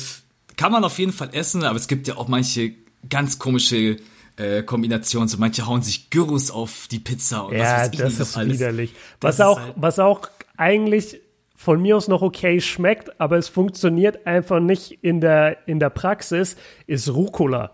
kann 0.60 0.74
man 0.74 0.84
auf 0.84 1.00
jeden 1.00 1.14
Fall 1.14 1.30
essen, 1.32 1.64
aber 1.64 1.78
es 1.78 1.88
gibt 1.88 2.10
ja 2.10 2.18
auch 2.18 2.28
manche 2.28 2.74
ganz 3.10 3.40
komische 3.40 3.96
äh, 4.36 4.62
Kombinationen. 4.62 5.30
So 5.30 5.38
manche 5.38 5.66
hauen 5.66 5.82
sich 5.82 6.10
Gyros 6.10 6.52
auf 6.52 6.90
die 6.92 7.00
Pizza 7.00 7.46
und 7.46 7.54
ja, 7.54 7.62
was 7.62 7.72
weiß 7.72 7.90
ich 7.94 8.00
das 8.00 8.20
ist 8.20 8.36
alles. 8.36 8.60
widerlich. 8.60 8.94
Was 9.22 9.38
das 9.38 9.48
auch, 9.48 9.58
halt 9.58 9.74
was 9.78 10.00
auch 10.00 10.28
eigentlich 10.58 11.22
von 11.56 11.82
mir 11.82 11.96
aus 11.96 12.10
noch 12.10 12.22
okay 12.22 12.60
schmeckt, 12.60 13.22
aber 13.22 13.38
es 13.38 13.48
funktioniert 13.48 14.28
einfach 14.28 14.60
nicht 14.60 15.02
in 15.02 15.22
der, 15.22 15.66
in 15.66 15.80
der 15.80 15.92
Praxis, 15.92 16.58
ist 16.88 17.08
Rucola. 17.08 17.72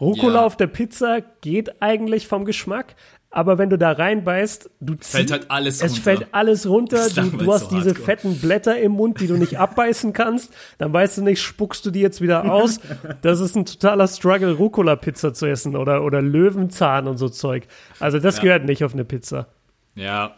Rucola 0.00 0.34
ja. 0.34 0.46
auf 0.46 0.56
der 0.56 0.68
Pizza 0.68 1.22
geht 1.40 1.82
eigentlich 1.82 2.28
vom 2.28 2.44
Geschmack, 2.44 2.94
aber 3.36 3.58
wenn 3.58 3.68
du 3.68 3.76
da 3.76 3.92
reinbeißt, 3.92 4.70
du 4.80 4.96
fällt 4.98 5.30
halt 5.30 5.50
alles 5.50 5.82
es 5.82 5.92
runter. 5.92 6.02
fällt 6.02 6.26
alles 6.32 6.66
runter. 6.66 7.06
Du, 7.10 7.36
du 7.36 7.52
hast 7.52 7.68
so 7.68 7.76
diese 7.76 7.90
hardcore. 7.90 8.04
fetten 8.06 8.38
Blätter 8.38 8.78
im 8.80 8.92
Mund, 8.92 9.20
die 9.20 9.26
du 9.26 9.36
nicht 9.36 9.58
abbeißen 9.58 10.14
kannst. 10.14 10.54
Dann 10.78 10.90
weißt 10.94 11.18
du 11.18 11.22
nicht, 11.22 11.42
spuckst 11.42 11.84
du 11.84 11.90
die 11.90 12.00
jetzt 12.00 12.22
wieder 12.22 12.50
aus. 12.50 12.80
Das 13.20 13.40
ist 13.40 13.54
ein 13.54 13.66
totaler 13.66 14.08
Struggle, 14.08 14.52
Rucola-Pizza 14.52 15.34
zu 15.34 15.44
essen 15.44 15.76
oder, 15.76 16.02
oder 16.02 16.22
Löwenzahn 16.22 17.06
und 17.06 17.18
so 17.18 17.28
Zeug. 17.28 17.66
Also 18.00 18.18
das 18.18 18.38
ja. 18.38 18.44
gehört 18.44 18.64
nicht 18.64 18.82
auf 18.82 18.94
eine 18.94 19.04
Pizza. 19.04 19.48
Ja, 19.94 20.34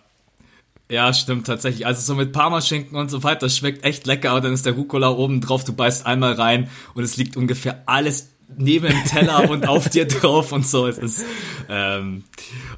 ja, 0.90 1.12
stimmt 1.12 1.46
tatsächlich. 1.46 1.86
Also 1.86 2.00
so 2.00 2.16
mit 2.16 2.32
Parmaschinken 2.32 2.98
und 2.98 3.12
so 3.12 3.22
weiter, 3.22 3.46
das 3.46 3.56
schmeckt 3.56 3.84
echt 3.84 4.08
lecker, 4.08 4.30
aber 4.30 4.40
dann 4.40 4.52
ist 4.52 4.66
der 4.66 4.72
Rucola 4.72 5.10
oben 5.10 5.40
drauf, 5.40 5.62
du 5.62 5.72
beißt 5.72 6.04
einmal 6.04 6.32
rein 6.32 6.68
und 6.94 7.04
es 7.04 7.16
liegt 7.16 7.36
ungefähr 7.36 7.84
alles 7.86 8.30
neben 8.56 8.88
dem 8.88 9.04
Teller 9.04 9.50
und 9.50 9.68
auf 9.68 9.88
dir 9.88 10.06
drauf 10.06 10.52
und 10.52 10.66
so. 10.66 10.86
Es 10.86 10.98
ist 10.98 11.24
ähm, 11.68 12.24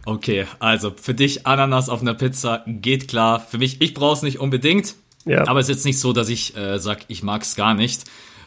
okay. 0.05 0.47
Also 0.59 0.93
für 1.01 1.15
dich 1.15 1.47
Ananas 1.47 1.89
auf 1.89 2.01
einer 2.01 2.15
Pizza 2.15 2.65
geht 2.67 3.09
klar. 3.09 3.41
Für 3.41 3.59
mich, 3.59 3.81
ich 3.81 3.95
brauche 3.95 4.15
es 4.15 4.23
nicht 4.23 4.39
unbedingt. 4.41 4.97
Ja. 5.25 5.47
Aber 5.47 5.61
es 5.61 5.69
ist 5.69 5.77
jetzt 5.77 5.85
nicht 5.85 6.01
so, 6.01 6.13
dass 6.13 6.29
ich 6.29 6.57
äh, 6.57 6.79
sag, 6.79 7.01
ich 7.09 7.23
mag 7.23 7.43
es 7.43 7.55
gar 7.55 7.75
nicht. 7.75 8.05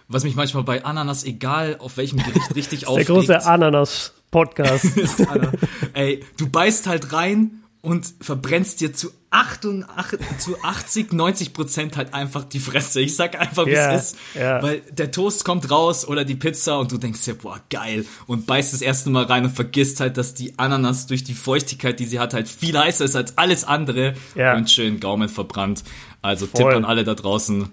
Was 0.08 0.24
mich 0.24 0.36
manchmal 0.36 0.63
bei 0.63 0.84
Ananas, 0.84 1.24
egal 1.24 1.77
auf 1.80 1.98
welchem 1.98 2.18
Gericht, 2.18 2.56
richtig 2.56 2.88
aufregt. 2.88 3.10
Der 3.10 3.15
große 3.15 3.46
Ananas-Podcast. 3.46 4.86
Ey, 5.94 6.24
du 6.38 6.50
beißt 6.50 6.88
halt 6.88 7.13
rein 7.13 7.62
und 7.84 8.13
verbrennst 8.22 8.80
dir 8.80 8.94
zu 8.94 9.12
88, 9.30 10.20
zu 10.38 10.56
80, 10.63 11.12
90 11.12 11.54
Prozent 11.54 11.98
halt 11.98 12.13
einfach 12.13 12.46
die 12.46 12.60
Fresse. 12.60 13.02
Ich 13.02 13.18
sag 13.18 13.38
einfach, 13.38 13.66
wie 13.66 13.72
yeah, 13.72 13.94
es 13.94 14.13
ist. 14.13 14.18
Yeah. 14.36 14.63
Weil 14.63 14.80
der 14.92 15.12
Toast 15.12 15.44
kommt 15.44 15.70
raus 15.70 16.08
oder 16.08 16.24
die 16.24 16.36
Pizza 16.36 16.80
und 16.80 16.94
du 16.94 16.98
denkst 16.98 17.25
dir, 17.25 17.34
boah, 17.34 17.60
geil. 17.70 18.06
Und 18.25 18.48
beißt 18.48 18.72
das 18.72 18.82
erste 18.82 19.10
Mal 19.10 19.25
rein 19.25 19.44
und 19.44 19.52
vergisst 19.52 20.00
halt, 20.00 20.16
dass 20.16 20.34
die 20.34 20.58
Ananas 20.58 21.08
durch 21.08 21.25
die 21.25 21.34
Feuchtigkeit, 21.34 22.00
die 22.00 22.06
sie 22.06 22.20
hat, 22.20 22.34
halt 22.34 22.48
viel 22.48 22.78
heißer 22.78 23.04
ist 23.04 23.18
als 23.18 23.38
alles 23.38 23.66
andere 23.66 24.13
yeah. 24.34 24.56
und 24.56 24.72
schön 24.72 25.02
Gaumen 25.02 25.28
verbrannt. 25.28 25.84
Also 26.22 26.48
Voll. 26.48 26.63
Tipp 26.63 26.78
an 26.78 26.86
alle 26.86 27.04
da 27.04 27.16
draußen 27.16 27.70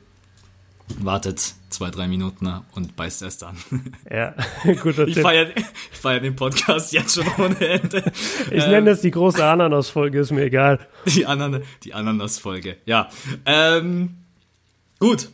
wartet 0.99 1.55
zwei, 1.71 1.91
drei 1.91 2.09
Minuten 2.09 2.53
und 2.73 2.97
beißt 2.97 3.23
erst 3.23 3.45
an. 3.45 3.57
Ja, 4.11 4.35
guter 4.83 5.07
ich 5.07 5.19
Feier, 5.19 5.49
ich 5.57 5.99
feiere 5.99 6.21
den 6.21 6.35
Podcast 6.37 6.93
jetzt 6.93 7.15
schon 7.15 7.27
ohne 7.39 7.61
Ende. 7.61 8.13
Ich 8.51 8.65
ähm, 8.65 8.71
nenne 8.71 8.91
das 8.91 9.01
die 9.01 9.11
große 9.11 9.45
Ananas-Folge, 9.45 10.21
ist 10.21 10.33
mir 10.33 10.45
egal. 10.45 10.81
Die, 11.07 11.27
Anan 11.27 11.63
die 11.85 11.95
Ananas-Folge, 11.95 12.77
ja. 12.87 13.09
Ähm, 13.47 14.17
gut. 14.99 15.29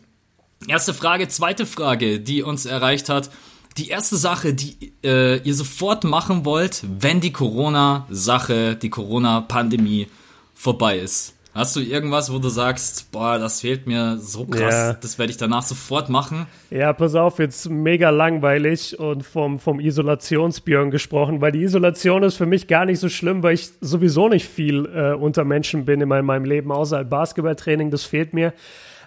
Erste 0.69 0.95
Frage, 0.95 1.29
zweite 1.29 1.67
Frage, 1.67 2.21
die 2.21 2.43
uns 2.43 2.67
erreicht 2.67 3.09
hat. 3.09 3.31
Die 3.79 3.89
erste 3.89 4.17
Sache, 4.17 4.55
die 4.55 4.95
äh, 5.05 5.39
ihr 5.43 5.55
sofort 5.55 6.05
machen 6.05 6.45
wollt, 6.45 6.83
wenn 6.87 7.21
die 7.21 7.33
Corona-Sache, 7.33 8.77
die 8.77 8.91
Corona-Pandemie 8.91 10.09
vorbei 10.55 10.99
ist. 10.99 11.36
Hast 11.57 11.75
du 11.75 11.81
irgendwas, 11.81 12.31
wo 12.31 12.39
du 12.39 12.51
sagst, 12.51 13.11
boah, 13.13 13.39
das 13.39 13.63
fehlt 13.63 13.87
mir 13.87 14.19
so 14.19 14.45
krass, 14.45 14.75
ja. 14.75 14.93
das 14.93 15.19
werde 15.19 15.31
ich 15.31 15.39
danach 15.39 15.63
sofort 15.63 16.11
machen? 16.11 16.47
Ja, 16.69 16.93
pass 16.93 17.15
auf, 17.15 17.39
jetzt 17.39 17.71
mega 17.71 18.11
langweilig 18.11 18.99
und 18.99 19.25
vom, 19.25 19.59
vom 19.59 19.81
Isolationsbjörn 19.81 20.91
gesprochen, 20.91 21.41
weil 21.41 21.53
die 21.53 21.63
Isolation 21.63 22.25
ist 22.25 22.37
für 22.37 22.45
mich 22.45 22.69
gar 22.69 22.85
nicht 22.85 22.99
so 22.99 23.09
schlimm, 23.09 23.43
weil 23.43 23.55
ich 23.55 23.71
sowieso 23.81 24.29
nicht 24.29 24.47
viel 24.47 24.85
äh, 24.85 25.15
unter 25.15 25.45
Menschen 25.45 25.87
bin 25.87 26.03
in 26.03 26.11
meinem, 26.11 26.27
meinem 26.27 26.45
Leben, 26.45 26.71
außer 26.71 27.03
Basketballtraining, 27.05 27.91
das 27.91 28.05
fehlt 28.05 28.35
mir. 28.35 28.53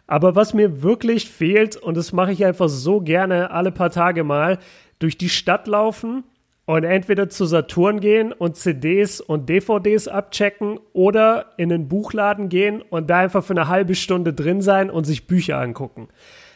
Aber 0.08 0.36
was 0.36 0.56
mir 0.56 0.82
wirklich 0.82 1.30
fehlt, 1.30 1.76
und 1.76 1.98
das 1.98 2.14
mache 2.14 2.32
ich 2.32 2.44
einfach 2.44 2.68
so 2.68 3.00
gerne 3.00 3.52
alle 3.52 3.72
paar 3.72 3.92
Tage 3.92 4.24
mal, 4.24 4.58
durch 4.98 5.20
die 5.20 5.30
Stadt 5.30 5.68
laufen 5.68 6.24
und 6.70 6.84
entweder 6.84 7.30
zu 7.30 7.46
Saturn 7.46 8.00
gehen 8.00 8.32
und 8.32 8.56
CDs 8.56 9.22
und 9.22 9.50
DVDs 9.50 10.08
abchecken 10.08 10.80
oder 10.94 11.48
in 11.58 11.70
den 11.70 11.88
Buchladen 11.88 12.48
gehen 12.48 12.84
und 12.84 13.10
da 13.10 13.18
einfach 13.18 13.44
für 13.44 13.54
eine 13.54 13.70
halbe 13.70 13.96
Stunde 13.96 14.34
drin 14.34 14.62
sein 14.62 14.92
und 14.92 15.06
sich 15.06 15.26
Bücher 15.26 15.58
angucken. 15.58 16.10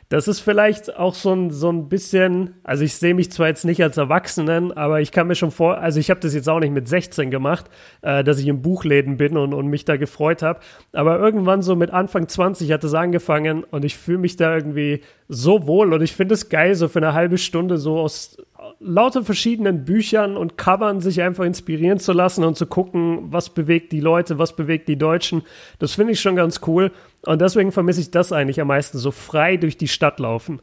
Das 0.10 0.27
ist 0.27 0.41
vielleicht 0.41 0.96
auch 0.96 1.15
so 1.15 1.34
ein, 1.34 1.50
so 1.50 1.72
ein 1.72 1.89
bisschen, 1.89 2.53
also 2.63 2.84
ich 2.84 2.93
sehe 2.93 3.15
mich 3.15 3.32
zwar 3.32 3.48
jetzt 3.48 3.65
nicht 3.65 3.82
als 3.82 3.98
Erwachsenen, 3.98 4.72
aber 4.72 5.01
ich 5.01 5.12
kann 5.12 5.25
mir 5.25 5.34
schon 5.34 5.50
vor, 5.50 5.79
also 5.79 6.00
ich 6.00 6.12
habe 6.12 6.20
das 6.20 6.36
jetzt 6.36 6.48
auch 6.48 6.60
nicht 6.60 6.74
mit 6.74 6.88
16 6.88 7.32
gemacht, 7.32 7.65
äh, 8.03 8.24
dass 8.24 8.38
ich 8.38 8.46
in 8.46 8.62
Buchläden 8.62 9.17
bin 9.17 9.36
und, 9.36 9.55
und 9.55 9.65
mich 9.65 9.86
da 9.86 9.98
gefreut 9.98 10.43
habe. 10.43 10.60
Aber 10.91 11.17
irgendwann 11.17 11.63
so 11.63 11.75
mit 11.75 11.89
Anfang 11.89 12.27
20 12.27 12.72
hat 12.72 12.84
es 12.84 12.93
angefangen 12.93 13.63
und 13.63 13.84
ich 13.84 13.98
fühle 13.98 14.20
mich 14.20 14.36
da 14.36 14.53
irgendwie 14.53 15.01
so 15.27 15.65
wohl 15.65 15.91
und 15.91 16.03
ich 16.03 16.13
finde 16.13 16.36
es 16.36 16.50
geil, 16.50 16.75
so 16.75 16.88
für 16.88 17.00
eine 17.00 17.13
halbe 17.13 17.39
Stunde 17.39 17.79
so 17.79 17.98
aus 17.98 18.38
lauter 18.79 19.24
verschiedenen 19.24 19.86
Büchern 19.86 20.38
und 20.38 20.58
Covern 20.58 21.01
sich 21.01 21.22
einfach 21.22 21.43
inspirieren 21.43 22.00
zu 22.00 22.13
lassen 22.13 22.43
und 22.43 22.58
zu 22.58 22.65
gucken, 22.65 23.32
was 23.32 23.50
bewegt 23.53 23.91
die 23.91 24.00
Leute, 24.00 24.38
was 24.38 24.55
bewegt 24.55 24.88
die 24.88 24.98
Deutschen. 24.98 25.43
Das 25.79 25.93
finde 25.93 26.13
ich 26.13 26.22
schon 26.22 26.36
ganz 26.36 26.62
cool. 26.67 26.91
Und 27.25 27.41
deswegen 27.41 27.72
vermisse 27.72 28.01
ich 28.01 28.12
das 28.12 28.32
eigentlich 28.32 28.62
am 28.62 28.67
meisten, 28.67 28.98
so 28.98 29.12
frei 29.12 29.58
durch 29.58 29.77
die 29.77 29.88
Stadt 29.88 30.20
laufen. 30.20 30.62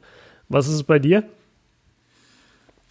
Was 0.48 0.68
ist 0.68 0.74
es 0.74 0.82
bei 0.82 0.98
dir? 0.98 1.24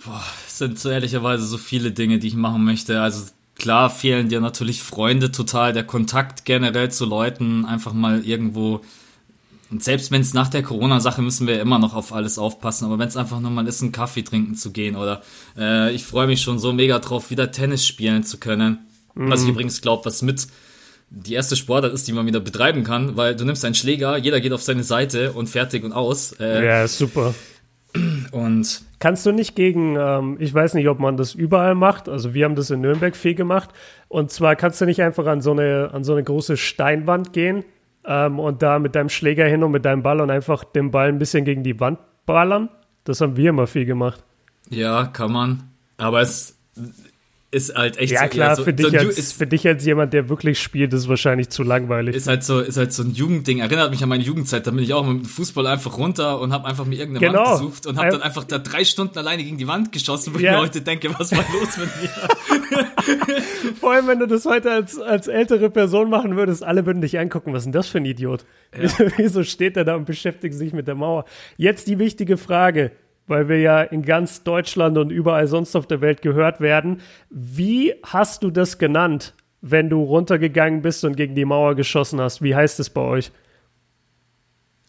Boah, 0.04 0.24
es 0.48 0.58
sind 0.58 0.80
so 0.80 0.89
ehrlicherweise 0.89 1.46
so 1.46 1.58
viele 1.58 1.92
Dinge, 1.92 2.20
die 2.20 2.28
ich 2.28 2.36
machen 2.36 2.63
möchte. 2.63 3.01
Also 3.01 3.32
klar 3.56 3.89
fehlen 3.89 4.30
dir 4.30 4.39
natürlich 4.39 4.82
Freunde 4.82 5.32
total, 5.32 5.74
der 5.74 5.84
Kontakt 5.84 6.46
generell 6.46 6.89
zu 6.89 7.06
Leuten, 7.06 7.66
einfach 7.66 7.94
mal 7.94 8.24
irgendwo 8.24 8.82
und 9.72 9.84
selbst 9.84 10.12
wenn 10.12 10.22
es 10.22 10.34
nach 10.34 10.48
der 10.48 10.64
Corona-Sache 10.64 11.22
müssen 11.22 11.46
wir 11.46 11.62
immer 11.62 11.78
noch 11.78 11.94
auf 11.94 12.12
alles 12.12 12.40
aufpassen, 12.40 12.86
aber 12.86 12.98
wenn 12.98 13.08
es 13.08 13.18
einfach 13.18 13.40
nur 13.40 13.52
mal 13.52 13.68
ist, 13.68 13.82
einen 13.82 13.92
Kaffee 13.92 14.24
trinken 14.24 14.56
zu 14.56 14.72
gehen 14.72 14.96
oder 14.96 15.22
äh, 15.58 15.94
ich 15.94 16.06
freue 16.06 16.28
mich 16.28 16.42
schon 16.42 16.58
so 16.58 16.74
mega 16.74 16.98
drauf, 17.00 17.30
wieder 17.30 17.52
Tennis 17.52 17.86
spielen 17.86 18.24
zu 18.24 18.40
können. 18.40 18.88
Mhm. 19.14 19.30
Was 19.30 19.44
ich 19.44 19.50
übrigens 19.50 19.82
glaube, 19.82 20.06
was 20.06 20.22
mit 20.22 20.48
die 21.12 21.34
erste 21.34 21.56
Sportart 21.56 21.94
ist, 21.94 22.08
die 22.08 22.14
man 22.14 22.26
wieder 22.26 22.40
betreiben 22.40 22.84
kann, 22.84 23.16
weil 23.16 23.36
du 23.36 23.46
nimmst 23.46 23.66
einen 23.66 23.76
Schläger, 23.76 24.18
jeder 24.18 24.42
geht 24.42 24.54
auf 24.54 24.62
seine 24.62 24.84
Seite 24.84 25.34
und 25.34 25.48
fertig 25.48 25.84
und 25.84 25.92
aus. 25.92 26.34
Äh, 26.40 26.66
ja, 26.66 26.88
super. 26.88 27.34
Und 28.32 28.82
kannst 29.00 29.26
du 29.26 29.32
nicht 29.32 29.56
gegen, 29.56 29.96
ähm, 30.00 30.38
ich 30.40 30.54
weiß 30.54 30.76
nicht, 30.76 30.88
ob 30.88 31.00
man 31.00 31.18
das 31.18 31.34
überall 31.34 31.74
macht, 31.74 32.08
also 32.08 32.36
wir 32.36 32.46
haben 32.46 32.56
das 32.56 32.70
in 32.70 32.82
Nürnberg 32.82 33.16
viel 33.16 33.34
gemacht, 33.34 33.70
und 34.08 34.30
zwar 34.30 34.56
kannst 34.56 34.82
du 34.82 34.86
nicht 34.86 35.02
einfach 35.02 35.26
an 35.26 35.42
so 35.42 35.52
eine, 35.52 35.90
an 35.92 36.04
so 36.04 36.14
eine 36.14 36.24
große 36.24 36.58
Steinwand 36.58 37.34
gehen 37.34 37.64
ähm, 38.06 38.39
und 38.39 38.62
da 38.62 38.79
mit 38.79 38.96
deinem 38.96 39.10
Schläger 39.10 39.46
hin 39.46 39.63
und 39.63 39.72
mit 39.72 39.86
deinem 39.86 40.03
Ball 40.03 40.22
und 40.22 40.29
einfach 40.29 40.63
den 40.63 40.91
Ball 40.91 41.10
ein 41.10 41.20
bisschen 41.20 41.46
gegen 41.46 41.63
die 41.63 41.79
Wand 41.79 42.00
ballern. 42.25 42.70
Das 43.03 43.22
haben 43.22 43.36
wir 43.38 43.50
immer 43.50 43.68
viel 43.68 43.86
gemacht. 43.86 44.24
Ja, 44.70 45.06
kann 45.06 45.32
man. 45.32 45.63
Aber 45.98 46.22
es 46.22 46.58
ist 47.51 47.75
halt 47.75 47.98
echt 47.98 48.13
ja, 48.13 48.24
so, 48.24 48.29
klar, 48.29 48.56
so, 48.56 48.63
für, 48.63 48.74
dich 48.74 48.98
als, 48.98 49.18
ist, 49.18 49.34
für 49.34 49.48
dich 49.48 49.68
als 49.68 49.84
jemand, 49.84 50.13
der 50.13 50.29
wirklich 50.29 50.60
spielt, 50.60 50.94
ist 50.94 51.10
wahrscheinlich 51.10 51.50
zu 51.50 51.63
langweilig. 51.63 52.15
Ist 52.15 52.27
halt 52.27 52.44
so, 52.44 52.60
ist 52.60 52.77
halt 52.77 52.94
so 52.94 53.01
ein 53.01 53.12
Jugendding. 53.12 53.60
Erinnert 53.60 53.89
mich 53.89 54.03
an 54.03 54.10
meine 54.10 54.24
Jugendzeit. 54.24 54.68
Da 54.68 54.72
bin 54.72 54.84
ich 54.84 54.94
auch 54.94 55.03
mit 55.03 55.24
dem 55.24 55.25
Fußball 55.25 55.65
einfach 55.65 55.98
runter 55.98 56.39
und 56.39 56.53
habe 56.53 56.68
einfach 56.68 56.86
mir 56.86 57.00
irgendeine 57.00 57.27
genau. 57.27 57.46
Wand 57.46 57.60
gesucht 57.60 57.88
und 57.88 57.98
habe 57.98 58.12
dann 58.12 58.22
einfach 58.22 58.44
da 58.44 58.60
drei 58.60 58.84
Stunden 58.84 59.18
alleine 59.18 59.44
gegen 59.44 59.58
die 59.58 59.68
Wand 59.68 59.91
geschossen, 59.91 60.36
wo 60.36 60.38
ja. 60.38 60.51
ich 60.51 60.58
mir 60.58 60.62
heute 60.62 60.82
denke, 60.82 61.10
was 61.18 61.32
war 61.32 61.44
los 61.51 61.77
mit 61.77 61.89
mir? 62.01 63.36
Vor 63.79 63.94
allem, 63.94 64.08
wenn 64.08 64.20
du 64.20 64.27
das 64.27 64.46
heute 64.46 64.72
als, 64.72 65.00
als 65.00 65.27
ältere 65.27 65.72
Person 65.72 66.12
machen 66.12 66.36
würdest, 66.36 66.63
alle 66.63 66.86
würden 66.86 67.01
dich 67.01 67.18
angucken. 67.18 67.53
Was 67.53 67.62
ist 67.62 67.65
denn 67.65 67.74
das 67.74 67.88
für 67.88 67.98
ein 67.98 68.06
Idiot? 68.06 68.46
Ja. 68.79 68.89
Wieso 69.18 69.44
steht 69.44 69.75
er 69.75 69.86
da 69.86 69.96
und 69.96 70.06
beschäftigt 70.06 70.53
sich 70.53 70.72
mit 70.72 70.88
der 70.88 70.96
Mauer? 70.96 71.25
Jetzt 71.58 71.88
die 71.88 71.98
wichtige 71.98 72.38
Frage 72.38 72.91
weil 73.29 73.48
wir 73.48 73.59
ja 73.59 73.81
in 73.81 74.01
ganz 74.01 74.43
Deutschland 74.43 74.98
und 74.98 75.12
überall 75.12 75.48
sonst 75.48 75.75
auf 75.75 75.88
der 75.88 76.01
Welt 76.01 76.21
gehört 76.21 76.59
werden. 76.59 77.01
Wie 77.29 77.93
hast 78.03 78.43
du 78.43 78.51
das 78.51 78.77
genannt, 78.77 79.36
wenn 79.62 79.89
du 79.89 80.03
runtergegangen 80.03 80.81
bist 80.81 81.05
und 81.05 81.15
gegen 81.15 81.36
die 81.36 81.45
Mauer 81.45 81.75
geschossen 81.75 82.19
hast? 82.19 82.41
Wie 82.41 82.55
heißt 82.55 82.79
es 82.79 82.89
bei 82.89 83.01
euch? 83.01 83.31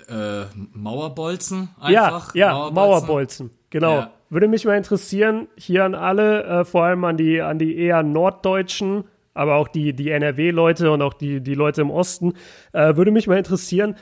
Äh, 0.09 0.45
Mauerbolzen 0.73 1.71
einfach? 1.79 2.35
Ja, 2.35 2.49
ja 2.49 2.53
Mauerbolzen, 2.53 2.75
Mauerbolzen 2.75 3.51
genau. 3.71 3.95
Ja. 3.95 4.11
Würde 4.31 4.49
mich 4.49 4.65
mal 4.65 4.77
interessieren, 4.77 5.49
hier 5.57 5.85
an 5.85 5.95
alle, 5.95 6.45
äh, 6.45 6.65
vor 6.65 6.85
allem 6.85 7.05
an 7.05 7.17
die, 7.17 7.41
an 7.41 7.59
die 7.59 7.77
eher 7.77 8.03
Norddeutschen, 8.03 9.05
aber 9.35 9.57
auch 9.57 9.69
die, 9.69 9.93
die 9.93 10.11
NRW-Leute 10.11 10.91
und 10.93 11.03
auch 11.03 11.15
die, 11.15 11.41
die 11.41 11.55
Leute 11.55 11.81
im 11.81 11.91
Osten, 11.91 12.35
äh, 12.73 12.97
würde 12.97 13.11
mich 13.11 13.27
mal 13.27 13.39
interessieren, 13.39 13.97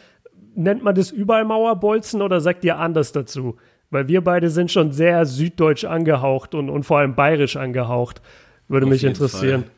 nennt 0.55 0.83
man 0.83 0.95
das 0.95 1.11
überall 1.11 1.45
Mauerbolzen 1.45 2.21
oder 2.21 2.41
sagt 2.41 2.65
ihr 2.65 2.79
anders 2.79 3.13
dazu? 3.13 3.57
Weil 3.91 4.09
wir 4.09 4.23
beide 4.23 4.51
sind 4.51 4.71
schon 4.71 4.93
sehr 4.93 5.25
süddeutsch 5.25 5.85
angehaucht 5.85 6.55
und, 6.55 6.69
und 6.69 6.85
vor 6.85 6.99
allem 6.99 7.15
bayerisch 7.15 7.57
angehaucht. 7.57 8.21
Würde 8.69 8.87
Auf 8.87 8.91
mich 8.91 9.05
interessieren. 9.05 9.63
Fall. 9.63 9.73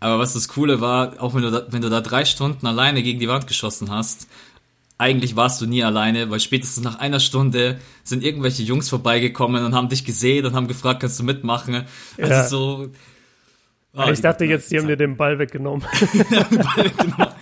Aber 0.00 0.18
was 0.18 0.34
das 0.34 0.48
Coole 0.48 0.80
war, 0.80 1.20
auch 1.20 1.34
wenn 1.34 1.42
du, 1.42 1.50
da, 1.50 1.66
wenn 1.70 1.82
du 1.82 1.88
da 1.88 2.00
drei 2.00 2.24
Stunden 2.24 2.66
alleine 2.66 3.02
gegen 3.02 3.18
die 3.18 3.28
Wand 3.28 3.46
geschossen 3.46 3.90
hast, 3.90 4.28
eigentlich 4.98 5.36
warst 5.36 5.60
du 5.60 5.66
nie 5.66 5.82
alleine, 5.82 6.28
weil 6.30 6.40
spätestens 6.40 6.84
nach 6.84 6.98
einer 6.98 7.20
Stunde 7.20 7.78
sind 8.02 8.22
irgendwelche 8.22 8.62
Jungs 8.64 8.88
vorbeigekommen 8.88 9.64
und 9.64 9.74
haben 9.74 9.88
dich 9.88 10.04
gesehen 10.04 10.44
und 10.44 10.54
haben 10.54 10.68
gefragt, 10.68 11.00
kannst 11.00 11.18
du 11.18 11.24
mitmachen? 11.24 11.84
Also 12.16 12.32
ja. 12.32 12.44
so. 12.44 12.88
Oh, 13.94 14.10
ich 14.12 14.20
dachte 14.20 14.44
jetzt, 14.44 14.70
die 14.70 14.78
haben 14.78 14.88
dir 14.88 14.96
den 14.96 15.16
Ball 15.16 15.38
weggenommen. 15.38 15.86
den 16.12 16.58
Ball 16.58 16.84
weggenommen. 16.84 17.34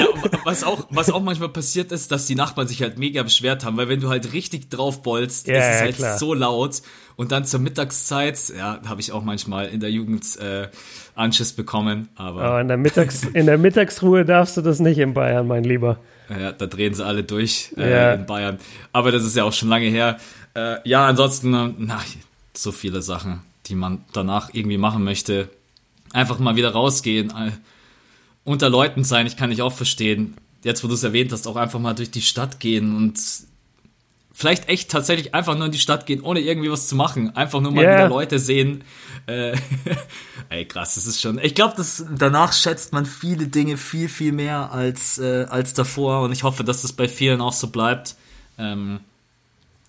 Ja, 0.00 0.06
was 0.44 0.64
auch, 0.64 0.86
was 0.90 1.10
auch 1.10 1.22
manchmal 1.22 1.48
passiert 1.48 1.92
ist, 1.92 2.10
dass 2.10 2.26
die 2.26 2.34
Nachbarn 2.34 2.68
sich 2.68 2.82
halt 2.82 2.98
mega 2.98 3.22
beschwert 3.22 3.64
haben, 3.64 3.76
weil 3.76 3.88
wenn 3.88 4.00
du 4.00 4.08
halt 4.08 4.32
richtig 4.32 4.70
drauf 4.70 5.02
bolzt, 5.02 5.46
ja, 5.46 5.54
ist 5.54 5.66
es 5.66 5.74
ja, 5.74 5.80
halt 5.80 5.96
klar. 5.96 6.18
so 6.18 6.34
laut. 6.34 6.82
Und 7.16 7.32
dann 7.32 7.44
zur 7.44 7.60
Mittagszeit, 7.60 8.38
ja, 8.56 8.80
habe 8.86 9.00
ich 9.00 9.12
auch 9.12 9.22
manchmal 9.22 9.66
in 9.66 9.80
der 9.80 9.90
Jugend 9.90 10.24
äh, 10.40 10.68
Anschiss 11.14 11.52
bekommen. 11.52 12.08
Aber, 12.16 12.42
aber 12.42 12.60
in, 12.62 12.68
der 12.68 12.78
Mittags-, 12.78 13.24
in 13.24 13.46
der 13.46 13.58
Mittagsruhe 13.58 14.24
darfst 14.24 14.56
du 14.56 14.62
das 14.62 14.80
nicht 14.80 14.98
in 14.98 15.12
Bayern, 15.12 15.46
mein 15.46 15.64
Lieber. 15.64 15.98
Ja, 16.30 16.52
da 16.52 16.66
drehen 16.66 16.94
sie 16.94 17.04
alle 17.04 17.24
durch 17.24 17.74
äh, 17.76 17.90
ja. 17.90 18.14
in 18.14 18.24
Bayern. 18.24 18.58
Aber 18.92 19.12
das 19.12 19.24
ist 19.24 19.36
ja 19.36 19.44
auch 19.44 19.52
schon 19.52 19.68
lange 19.68 19.86
her. 19.86 20.18
Äh, 20.54 20.76
ja, 20.88 21.06
ansonsten, 21.06 21.74
na, 21.78 22.00
so 22.54 22.72
viele 22.72 23.02
Sachen, 23.02 23.40
die 23.66 23.74
man 23.74 24.04
danach 24.12 24.50
irgendwie 24.52 24.78
machen 24.78 25.04
möchte. 25.04 25.48
Einfach 26.12 26.38
mal 26.38 26.56
wieder 26.56 26.70
rausgehen 26.70 27.30
äh, 27.30 27.50
unter 28.44 28.68
Leuten 28.68 29.04
sein, 29.04 29.26
ich 29.26 29.36
kann 29.36 29.50
dich 29.50 29.62
auch 29.62 29.72
verstehen. 29.72 30.36
Jetzt, 30.62 30.84
wo 30.84 30.88
du 30.88 30.94
es 30.94 31.02
erwähnt 31.02 31.32
hast, 31.32 31.46
auch 31.46 31.56
einfach 31.56 31.78
mal 31.78 31.94
durch 31.94 32.10
die 32.10 32.22
Stadt 32.22 32.60
gehen 32.60 32.94
und 32.96 33.18
vielleicht 34.32 34.68
echt 34.68 34.90
tatsächlich 34.90 35.34
einfach 35.34 35.54
nur 35.54 35.66
in 35.66 35.72
die 35.72 35.78
Stadt 35.78 36.06
gehen, 36.06 36.22
ohne 36.22 36.40
irgendwie 36.40 36.70
was 36.70 36.88
zu 36.88 36.96
machen. 36.96 37.36
Einfach 37.36 37.60
nur 37.60 37.72
mal 37.72 37.84
yeah. 37.84 37.94
wieder 37.94 38.08
Leute 38.08 38.38
sehen. 38.38 38.84
Äh, 39.26 39.56
ey, 40.48 40.64
krass, 40.64 40.94
das 40.94 41.06
ist 41.06 41.20
schon. 41.20 41.38
Ich 41.38 41.54
glaube, 41.54 41.82
danach 42.16 42.52
schätzt 42.52 42.92
man 42.92 43.06
viele 43.06 43.48
Dinge 43.48 43.76
viel, 43.76 44.08
viel 44.08 44.32
mehr 44.32 44.72
als, 44.72 45.18
äh, 45.18 45.46
als 45.48 45.74
davor. 45.74 46.22
Und 46.22 46.32
ich 46.32 46.42
hoffe, 46.42 46.64
dass 46.64 46.82
das 46.82 46.92
bei 46.92 47.08
vielen 47.08 47.40
auch 47.40 47.52
so 47.52 47.68
bleibt. 47.68 48.16
Ähm, 48.58 49.00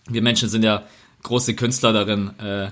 wir 0.08 0.22
Menschen 0.22 0.50
sind 0.50 0.63
ja 0.63 0.84
große 1.24 1.55
Künstler 1.55 1.93
darin, 1.93 2.38
äh, 2.39 2.72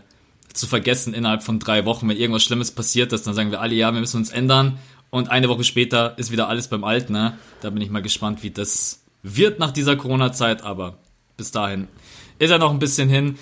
zu 0.54 0.68
vergessen 0.68 1.14
innerhalb 1.14 1.44
von 1.44 1.60
drei 1.60 1.86
Wochen, 1.86 2.10
wenn 2.10 2.18
irgendwas 2.18 2.44
Schlimmes 2.44 2.72
passiert 2.72 3.14
ist, 3.14 3.28
dann 3.28 3.34
sagen 3.34 3.52
wir 3.52 3.62
alle, 3.62 3.76
ja, 3.76 3.92
wir 3.94 4.00
müssen 4.00 4.18
uns 4.18 4.32
ändern. 4.32 4.80
Und 5.10 5.32
eine 5.32 5.50
Woche 5.50 5.64
später 5.64 6.18
ist 6.18 6.32
wieder 6.32 6.50
alles 6.50 6.68
beim 6.68 6.84
Alten. 6.84 7.14
Ne? 7.14 7.38
Da 7.62 7.70
bin 7.70 7.82
ich 7.82 7.90
mal 7.90 8.02
gespannt, 8.02 8.44
wie 8.44 8.52
das 8.52 9.04
wird 9.24 9.60
nach 9.60 9.72
dieser 9.72 9.96
Corona-Zeit. 9.96 10.64
Aber 10.64 10.98
bis 11.38 11.52
dahin 11.52 11.88
ist 12.38 12.52
er 12.52 12.60
noch 12.60 12.72
ein 12.72 12.80
bisschen 12.80 13.10
hin. 13.10 13.38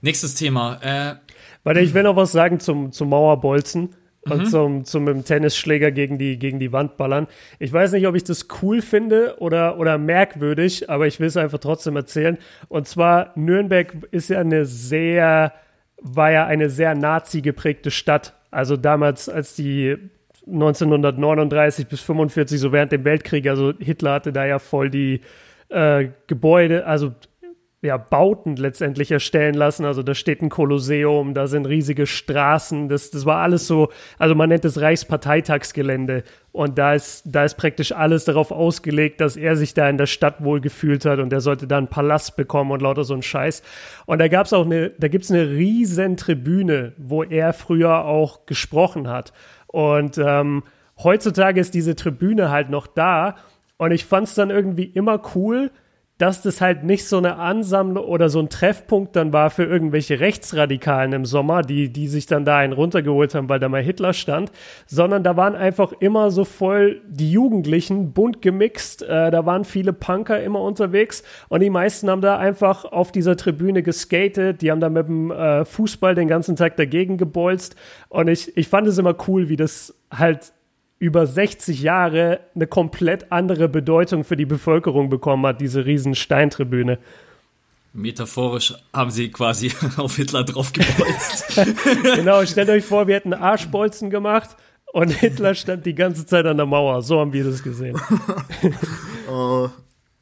Nächstes 0.00 0.34
Thema. 0.34 0.78
Äh, 0.82 1.16
Warte, 1.64 1.80
ich 1.80 1.94
will 1.94 2.02
noch 2.02 2.16
was 2.16 2.32
sagen 2.32 2.60
zum, 2.60 2.92
zum 2.92 3.08
Mauerbolzen 3.08 3.90
und 4.28 4.38
mhm. 4.38 4.46
zum, 4.46 4.84
zum 4.84 5.04
mit 5.04 5.14
dem 5.14 5.24
Tennisschläger 5.24 5.90
gegen 5.90 6.18
die, 6.18 6.38
gegen 6.38 6.58
die 6.58 6.72
Wand 6.72 6.96
ballern. 6.96 7.26
Ich 7.58 7.72
weiß 7.72 7.92
nicht, 7.92 8.06
ob 8.06 8.14
ich 8.14 8.24
das 8.24 8.48
cool 8.62 8.82
finde 8.82 9.36
oder, 9.38 9.78
oder 9.78 9.98
merkwürdig, 9.98 10.90
aber 10.90 11.06
ich 11.06 11.20
will 11.20 11.26
es 11.26 11.36
einfach 11.36 11.58
trotzdem 11.58 11.96
erzählen. 11.96 12.38
Und 12.68 12.86
zwar, 12.86 13.32
Nürnberg 13.34 13.94
ist 14.10 14.28
ja 14.28 14.40
eine 14.40 14.66
sehr, 14.66 15.52
war 16.00 16.30
ja 16.30 16.46
eine 16.46 16.70
sehr 16.70 16.94
Nazi 16.94 17.40
geprägte 17.40 17.90
Stadt. 17.90 18.34
Also 18.50 18.76
damals, 18.76 19.28
als 19.28 19.54
die 19.54 19.96
1939 20.46 21.86
bis 21.86 22.00
45, 22.00 22.60
so 22.60 22.72
während 22.72 22.92
dem 22.92 23.04
Weltkrieg. 23.04 23.46
Also 23.48 23.72
Hitler 23.78 24.14
hatte 24.14 24.32
da 24.32 24.44
ja 24.44 24.58
voll 24.58 24.90
die 24.90 25.20
äh, 25.70 26.08
Gebäude, 26.26 26.86
also 26.86 27.12
ja, 27.84 27.98
Bauten 27.98 28.56
letztendlich 28.56 29.10
erstellen 29.10 29.54
lassen. 29.54 29.84
Also 29.84 30.02
da 30.02 30.14
steht 30.14 30.40
ein 30.40 30.48
Kolosseum, 30.48 31.34
da 31.34 31.46
sind 31.46 31.66
riesige 31.66 32.06
Straßen, 32.06 32.88
das, 32.88 33.10
das 33.10 33.26
war 33.26 33.42
alles 33.42 33.66
so, 33.66 33.90
also 34.18 34.34
man 34.34 34.48
nennt 34.48 34.64
es 34.64 34.80
Reichsparteitagsgelände. 34.80 36.24
Und 36.50 36.78
da 36.78 36.94
ist, 36.94 37.24
da 37.26 37.44
ist 37.44 37.56
praktisch 37.56 37.92
alles 37.92 38.24
darauf 38.24 38.52
ausgelegt, 38.52 39.20
dass 39.20 39.36
er 39.36 39.56
sich 39.56 39.74
da 39.74 39.88
in 39.88 39.98
der 39.98 40.06
Stadt 40.06 40.42
wohl 40.42 40.60
gefühlt 40.60 41.04
hat 41.04 41.18
und 41.18 41.32
er 41.32 41.40
sollte 41.40 41.66
da 41.66 41.76
einen 41.78 41.88
Palast 41.88 42.36
bekommen 42.36 42.70
und 42.70 42.80
lauter 42.80 43.04
so 43.04 43.14
ein 43.14 43.22
Scheiß. 43.22 43.62
Und 44.06 44.18
da 44.18 44.28
gab's 44.28 44.52
auch 44.52 44.64
eine, 44.64 44.90
da 44.90 45.08
gibt's 45.08 45.30
eine 45.30 45.50
riesen 45.50 46.16
Tribüne, 46.16 46.92
wo 46.96 47.22
er 47.22 47.52
früher 47.52 48.04
auch 48.04 48.46
gesprochen 48.46 49.08
hat. 49.08 49.32
Und 49.74 50.18
ähm, 50.18 50.62
heutzutage 51.02 51.60
ist 51.60 51.74
diese 51.74 51.96
Tribüne 51.96 52.48
halt 52.48 52.70
noch 52.70 52.86
da. 52.86 53.34
Und 53.76 53.90
ich 53.90 54.04
fand's 54.04 54.36
dann 54.36 54.50
irgendwie 54.50 54.84
immer 54.84 55.20
cool, 55.34 55.72
dass 56.24 56.40
das 56.40 56.62
halt 56.62 56.84
nicht 56.84 57.06
so 57.06 57.18
eine 57.18 57.36
Ansammlung 57.36 58.02
oder 58.02 58.30
so 58.30 58.38
ein 58.38 58.48
Treffpunkt 58.48 59.14
dann 59.14 59.34
war 59.34 59.50
für 59.50 59.64
irgendwelche 59.64 60.20
Rechtsradikalen 60.20 61.12
im 61.12 61.26
Sommer, 61.26 61.60
die, 61.60 61.90
die 61.90 62.08
sich 62.08 62.24
dann 62.24 62.46
da 62.46 62.56
einen 62.56 62.72
runtergeholt 62.72 63.34
haben, 63.34 63.50
weil 63.50 63.60
da 63.60 63.68
mal 63.68 63.82
Hitler 63.82 64.14
stand, 64.14 64.50
sondern 64.86 65.22
da 65.22 65.36
waren 65.36 65.54
einfach 65.54 65.92
immer 66.00 66.30
so 66.30 66.46
voll 66.46 67.02
die 67.06 67.30
Jugendlichen, 67.30 68.14
bunt 68.14 68.40
gemixt, 68.40 69.02
äh, 69.02 69.30
da 69.30 69.44
waren 69.44 69.64
viele 69.64 69.92
Punker 69.92 70.42
immer 70.42 70.62
unterwegs 70.62 71.24
und 71.50 71.60
die 71.60 71.68
meisten 71.68 72.08
haben 72.08 72.22
da 72.22 72.38
einfach 72.38 72.86
auf 72.86 73.12
dieser 73.12 73.36
Tribüne 73.36 73.82
geskatet, 73.82 74.62
die 74.62 74.70
haben 74.70 74.80
da 74.80 74.88
mit 74.88 75.06
dem 75.06 75.30
äh, 75.30 75.66
Fußball 75.66 76.14
den 76.14 76.28
ganzen 76.28 76.56
Tag 76.56 76.76
dagegen 76.76 77.18
gebolzt 77.18 77.76
und 78.08 78.28
ich, 78.28 78.56
ich 78.56 78.68
fand 78.68 78.86
es 78.86 78.96
immer 78.96 79.14
cool, 79.28 79.50
wie 79.50 79.56
das 79.56 79.94
halt 80.10 80.54
über 81.04 81.26
60 81.26 81.82
Jahre 81.82 82.40
eine 82.54 82.66
komplett 82.66 83.30
andere 83.30 83.68
Bedeutung 83.68 84.24
für 84.24 84.36
die 84.36 84.46
Bevölkerung 84.46 85.10
bekommen 85.10 85.46
hat, 85.46 85.60
diese 85.60 85.84
riesen 85.84 86.14
Steintribüne. 86.14 86.98
Metaphorisch 87.92 88.74
haben 88.92 89.10
sie 89.10 89.30
quasi 89.30 89.70
auf 89.98 90.16
Hitler 90.16 90.44
draufgebolzt. 90.44 91.60
genau, 92.16 92.44
stellt 92.46 92.70
euch 92.70 92.86
vor, 92.86 93.06
wir 93.06 93.16
hätten 93.16 93.34
Arschbolzen 93.34 94.08
gemacht 94.08 94.56
und 94.94 95.10
Hitler 95.10 95.54
stand 95.54 95.84
die 95.84 95.94
ganze 95.94 96.24
Zeit 96.24 96.46
an 96.46 96.56
der 96.56 96.64
Mauer. 96.64 97.02
So 97.02 97.20
haben 97.20 97.34
wir 97.34 97.44
das 97.44 97.62
gesehen. 97.62 98.00
oh, 99.30 99.68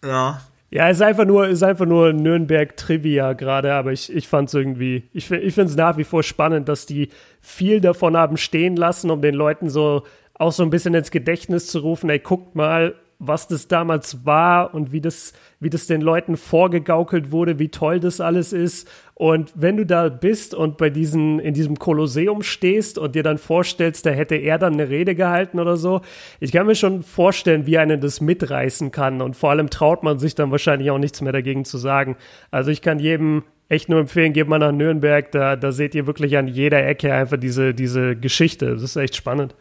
ja. 0.04 0.40
Ja, 0.70 0.88
ist 0.88 1.02
einfach 1.02 1.26
nur, 1.26 1.46
ist 1.46 1.62
einfach 1.62 1.86
nur 1.86 2.12
Nürnberg-Trivia 2.12 3.34
gerade, 3.34 3.72
aber 3.74 3.92
ich, 3.92 4.12
ich 4.12 4.26
fand 4.26 4.48
es 4.48 4.54
irgendwie, 4.54 5.04
ich, 5.12 5.30
ich 5.30 5.54
finde 5.54 5.70
es 5.70 5.76
nach 5.76 5.96
wie 5.98 6.04
vor 6.04 6.22
spannend, 6.22 6.68
dass 6.68 6.86
die 6.86 7.10
viel 7.40 7.80
davon 7.80 8.16
haben 8.16 8.36
stehen 8.36 8.74
lassen, 8.74 9.10
um 9.10 9.20
den 9.20 9.34
Leuten 9.34 9.68
so 9.68 10.04
auch 10.42 10.52
so 10.52 10.62
ein 10.62 10.70
bisschen 10.70 10.94
ins 10.94 11.10
Gedächtnis 11.10 11.68
zu 11.68 11.78
rufen, 11.78 12.10
ey, 12.10 12.18
guckt 12.18 12.54
mal, 12.54 12.94
was 13.24 13.46
das 13.46 13.68
damals 13.68 14.26
war 14.26 14.74
und 14.74 14.90
wie 14.90 15.00
das, 15.00 15.32
wie 15.60 15.70
das 15.70 15.86
den 15.86 16.00
Leuten 16.00 16.36
vorgegaukelt 16.36 17.30
wurde, 17.30 17.60
wie 17.60 17.68
toll 17.68 18.00
das 18.00 18.20
alles 18.20 18.52
ist. 18.52 18.88
Und 19.14 19.52
wenn 19.54 19.76
du 19.76 19.86
da 19.86 20.08
bist 20.08 20.54
und 20.54 20.76
bei 20.76 20.90
diesen, 20.90 21.38
in 21.38 21.54
diesem 21.54 21.78
Kolosseum 21.78 22.42
stehst 22.42 22.98
und 22.98 23.14
dir 23.14 23.22
dann 23.22 23.38
vorstellst, 23.38 24.04
da 24.06 24.10
hätte 24.10 24.34
er 24.34 24.58
dann 24.58 24.72
eine 24.72 24.88
Rede 24.88 25.14
gehalten 25.14 25.60
oder 25.60 25.76
so, 25.76 26.00
ich 26.40 26.50
kann 26.50 26.66
mir 26.66 26.74
schon 26.74 27.04
vorstellen, 27.04 27.64
wie 27.64 27.78
einen 27.78 28.00
das 28.00 28.20
mitreißen 28.20 28.90
kann. 28.90 29.22
Und 29.22 29.36
vor 29.36 29.50
allem 29.50 29.70
traut 29.70 30.02
man 30.02 30.18
sich 30.18 30.34
dann 30.34 30.50
wahrscheinlich 30.50 30.90
auch 30.90 30.98
nichts 30.98 31.20
mehr 31.20 31.32
dagegen 31.32 31.64
zu 31.64 31.78
sagen. 31.78 32.16
Also 32.50 32.72
ich 32.72 32.82
kann 32.82 32.98
jedem 32.98 33.44
echt 33.68 33.88
nur 33.88 34.00
empfehlen, 34.00 34.32
geht 34.32 34.48
mal 34.48 34.58
nach 34.58 34.72
Nürnberg, 34.72 35.30
da, 35.30 35.54
da 35.54 35.70
seht 35.70 35.94
ihr 35.94 36.08
wirklich 36.08 36.36
an 36.36 36.48
jeder 36.48 36.84
Ecke 36.84 37.14
einfach 37.14 37.38
diese, 37.38 37.72
diese 37.72 38.16
Geschichte. 38.16 38.72
Das 38.72 38.82
ist 38.82 38.96
echt 38.96 39.14
spannend. 39.14 39.54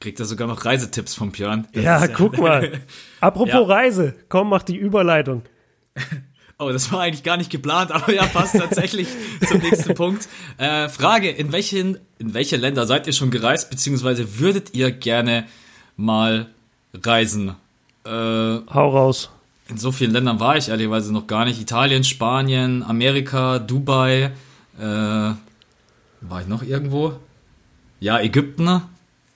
Kriegt 0.00 0.20
er 0.20 0.26
sogar 0.26 0.48
noch 0.48 0.64
Reisetipps 0.64 1.14
von 1.14 1.32
Björn. 1.32 1.66
Das 1.72 1.82
ja, 1.82 2.06
guck 2.08 2.38
mal. 2.38 2.80
Apropos 3.20 3.52
ja. 3.52 3.62
Reise, 3.62 4.14
komm, 4.28 4.50
mach 4.50 4.62
die 4.62 4.76
Überleitung. 4.76 5.42
Oh, 6.56 6.70
das 6.70 6.92
war 6.92 7.00
eigentlich 7.00 7.24
gar 7.24 7.36
nicht 7.36 7.50
geplant, 7.50 7.90
aber 7.90 8.14
ja, 8.14 8.26
passt 8.26 8.56
tatsächlich 8.56 9.08
zum 9.48 9.58
nächsten 9.58 9.94
Punkt. 9.94 10.28
Äh, 10.56 10.88
Frage, 10.88 11.28
in 11.28 11.50
welchen, 11.50 11.98
in 12.18 12.32
welche 12.32 12.56
Länder 12.56 12.86
seid 12.86 13.08
ihr 13.08 13.12
schon 13.12 13.32
gereist, 13.32 13.70
beziehungsweise 13.70 14.38
würdet 14.38 14.72
ihr 14.72 14.92
gerne 14.92 15.46
mal 15.96 16.46
reisen? 16.94 17.56
Äh, 18.04 18.10
Hau 18.10 18.88
raus. 18.88 19.30
In 19.68 19.78
so 19.78 19.90
vielen 19.90 20.12
Ländern 20.12 20.38
war 20.38 20.56
ich 20.56 20.68
ehrlicherweise 20.68 21.12
noch 21.12 21.26
gar 21.26 21.44
nicht. 21.44 21.60
Italien, 21.60 22.04
Spanien, 22.04 22.84
Amerika, 22.84 23.58
Dubai, 23.58 24.30
äh, 24.78 24.82
war 24.82 25.36
ich 26.40 26.46
noch 26.46 26.62
irgendwo? 26.62 27.14
Ja, 27.98 28.20
Ägypten, 28.20 28.82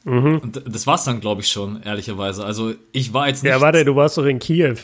Mhm. 0.08 0.38
Und 0.38 0.62
das 0.66 0.86
war's 0.86 1.04
dann, 1.04 1.20
glaube 1.20 1.42
ich, 1.42 1.48
schon, 1.48 1.82
ehrlicherweise. 1.82 2.44
Also 2.44 2.74
ich 2.92 3.12
war 3.12 3.28
jetzt 3.28 3.42
nicht. 3.42 3.50
Ja, 3.50 3.60
warte, 3.60 3.84
du 3.84 3.94
warst 3.94 4.16
doch 4.16 4.24
in 4.24 4.38
Kiew. 4.38 4.76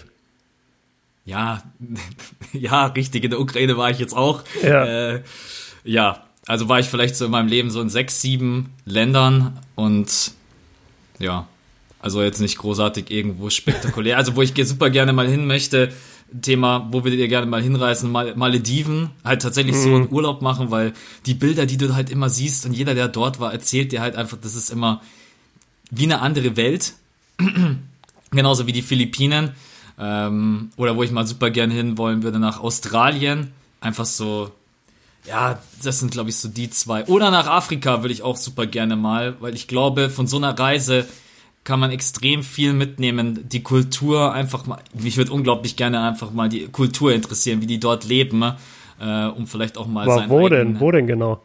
Ja, 1.25 1.63
ja, 2.53 2.87
richtig. 2.87 3.25
In 3.25 3.31
der 3.31 3.41
Ukraine 3.41 3.77
war 3.77 3.91
ich 3.91 3.99
jetzt 3.99 4.15
auch. 4.15 4.43
Ja. 4.63 4.85
Äh, 5.15 5.23
ja, 5.85 6.25
also 6.47 6.69
war 6.69 6.79
ich 6.79 6.87
vielleicht 6.87 7.17
so 7.17 7.25
in 7.25 7.31
meinem 7.31 7.49
Leben 7.49 7.71
so 7.71 7.81
in 7.81 7.89
sechs, 7.89 8.21
sieben 8.21 8.71
Ländern 8.85 9.59
und 9.75 10.33
ja, 11.19 11.47
also 12.01 12.23
jetzt 12.23 12.41
nicht 12.41 12.59
großartig 12.59 13.11
irgendwo 13.11 13.49
spektakulär. 13.49 14.19
Also 14.19 14.37
wo 14.37 14.43
ich 14.43 14.53
super 14.67 14.91
gerne 14.91 15.15
mal 15.15 15.27
hin 15.27 15.47
möchte, 15.47 15.91
Thema, 16.43 16.89
wo 16.91 17.05
würdet 17.05 17.21
ihr 17.21 17.29
gerne 17.29 17.47
mal 17.47 17.63
hinreisen? 17.63 18.11
Mal 18.11 18.35
Malediven, 18.35 19.11
halt 19.25 19.43
tatsächlich 19.43 19.77
mhm. 19.77 19.83
so 19.83 19.95
einen 19.95 20.13
Urlaub 20.13 20.43
machen, 20.43 20.71
weil 20.71 20.93
die 21.27 21.35
Bilder, 21.35 21.67
die 21.67 21.77
du 21.77 21.95
halt 21.95 22.11
immer 22.11 22.29
siehst 22.29 22.67
und 22.67 22.73
jeder, 22.73 22.95
der 22.95 23.09
dort 23.09 23.41
war, 23.41 23.53
erzählt 23.53 23.93
dir 23.93 24.01
halt 24.01 24.17
einfach, 24.17 24.39
das 24.41 24.55
ist 24.55 24.71
immer 24.71 25.01
wie 25.91 26.05
eine 26.05 26.21
andere 26.21 26.57
Welt. 26.57 26.95
Genauso 28.31 28.67
wie 28.67 28.73
die 28.73 28.83
Philippinen. 28.83 29.51
Ähm, 29.99 30.71
oder 30.77 30.97
wo 30.97 31.05
ich 31.05 31.13
mal 31.13 31.27
super 31.27 31.51
gerne 31.51 31.73
hin 31.73 31.97
wollen 31.99 32.25
würde, 32.25 32.41
nach 32.41 32.61
Australien. 32.61 33.53
Einfach 33.81 34.07
so, 34.07 34.51
ja, 35.25 35.61
das 35.83 36.01
sind 36.01 36.11
glaube 36.11 36.31
ich 36.31 36.37
so 36.37 36.49
die 36.49 36.71
zwei. 36.71 37.05
Oder 37.07 37.31
nach 37.31 37.47
Afrika 37.47 38.03
würde 38.03 38.13
ich 38.13 38.23
auch 38.23 38.37
super 38.37 38.67
gerne 38.67 38.97
mal, 38.97 39.37
weil 39.41 39.55
ich 39.55 39.69
glaube, 39.69 40.11
von 40.11 40.27
so 40.27 40.37
einer 40.37 40.59
Reise 40.59 41.07
kann 41.65 41.81
man 41.81 41.91
extrem 41.91 42.43
viel 42.43 42.75
mitnehmen. 42.75 43.49
Die 43.49 43.63
Kultur 43.63 44.33
einfach 44.33 44.67
mal, 44.67 44.79
mich 44.93 45.17
würde 45.17 45.33
unglaublich 45.33 45.77
gerne 45.77 46.03
einfach 46.03 46.31
mal 46.31 46.49
die 46.49 46.69
Kultur 46.69 47.13
interessieren, 47.13 47.63
wie 47.63 47.67
die 47.67 47.81
dort 47.81 48.05
leben, 48.05 48.43
äh, 49.01 49.27
um 49.27 49.47
vielleicht 49.47 49.79
auch 49.79 49.87
mal 49.87 50.07
sein. 50.07 50.29
Wo 50.29 50.49
denn? 50.49 50.79
Wo 50.79 50.91
denn 50.91 51.07
genau? 51.07 51.43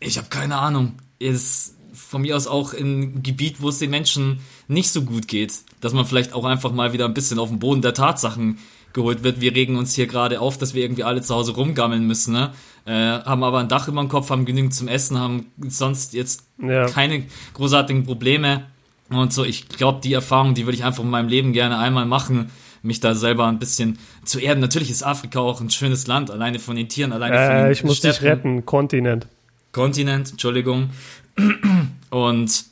Ich 0.00 0.16
habe 0.18 0.28
keine 0.28 0.56
Ahnung. 0.56 0.94
Ist 1.18 1.76
von 1.92 2.22
mir 2.22 2.36
aus 2.36 2.46
auch 2.46 2.72
in 2.72 3.22
Gebiet, 3.22 3.60
wo 3.60 3.68
es 3.68 3.78
den 3.78 3.90
Menschen 3.90 4.40
nicht 4.66 4.90
so 4.90 5.02
gut 5.02 5.28
geht, 5.28 5.60
dass 5.80 5.92
man 5.92 6.04
vielleicht 6.04 6.32
auch 6.32 6.44
einfach 6.44 6.72
mal 6.72 6.92
wieder 6.92 7.04
ein 7.04 7.14
bisschen 7.14 7.38
auf 7.38 7.50
den 7.50 7.58
Boden 7.58 7.82
der 7.82 7.94
Tatsachen 7.94 8.58
geholt 8.94 9.22
wird. 9.22 9.40
Wir 9.40 9.54
regen 9.54 9.76
uns 9.76 9.94
hier 9.94 10.06
gerade 10.06 10.40
auf, 10.40 10.56
dass 10.56 10.72
wir 10.72 10.82
irgendwie 10.82 11.04
alle 11.04 11.20
zu 11.20 11.34
Hause 11.34 11.52
rumgammeln 11.52 12.06
müssen, 12.06 12.32
ne? 12.32 12.52
Äh, 12.86 12.92
haben 12.92 13.42
aber 13.42 13.58
ein 13.58 13.68
Dach 13.68 13.88
über 13.88 14.00
dem 14.00 14.08
Kopf, 14.08 14.30
haben 14.30 14.44
genügend 14.44 14.74
zum 14.74 14.88
Essen, 14.88 15.18
haben 15.18 15.46
sonst 15.68 16.14
jetzt 16.14 16.44
ja. 16.62 16.86
keine 16.86 17.24
großartigen 17.54 18.04
Probleme 18.04 18.64
und 19.10 19.32
so. 19.32 19.44
Ich 19.44 19.68
glaube, 19.68 20.00
die 20.02 20.12
Erfahrung, 20.12 20.54
die 20.54 20.66
würde 20.66 20.76
ich 20.76 20.84
einfach 20.84 21.02
in 21.02 21.10
meinem 21.10 21.28
Leben 21.28 21.52
gerne 21.52 21.78
einmal 21.78 22.06
machen, 22.06 22.50
mich 22.82 23.00
da 23.00 23.14
selber 23.14 23.46
ein 23.46 23.58
bisschen 23.58 23.98
zu 24.24 24.38
erden. 24.38 24.60
Natürlich 24.60 24.90
ist 24.90 25.02
Afrika 25.02 25.40
auch 25.40 25.60
ein 25.60 25.70
schönes 25.70 26.06
Land, 26.06 26.30
alleine 26.30 26.58
von 26.58 26.76
den 26.76 26.88
Tieren, 26.88 27.12
alleine 27.12 27.36
äh, 27.36 27.46
von 27.46 27.56
den 27.56 27.72
Ich 27.72 27.84
muss 27.84 27.96
Städten. 27.98 28.22
dich 28.22 28.30
retten, 28.30 28.66
Kontinent. 28.66 29.26
Kontinent, 29.72 30.32
Entschuldigung. 30.32 30.90
Und 32.10 32.64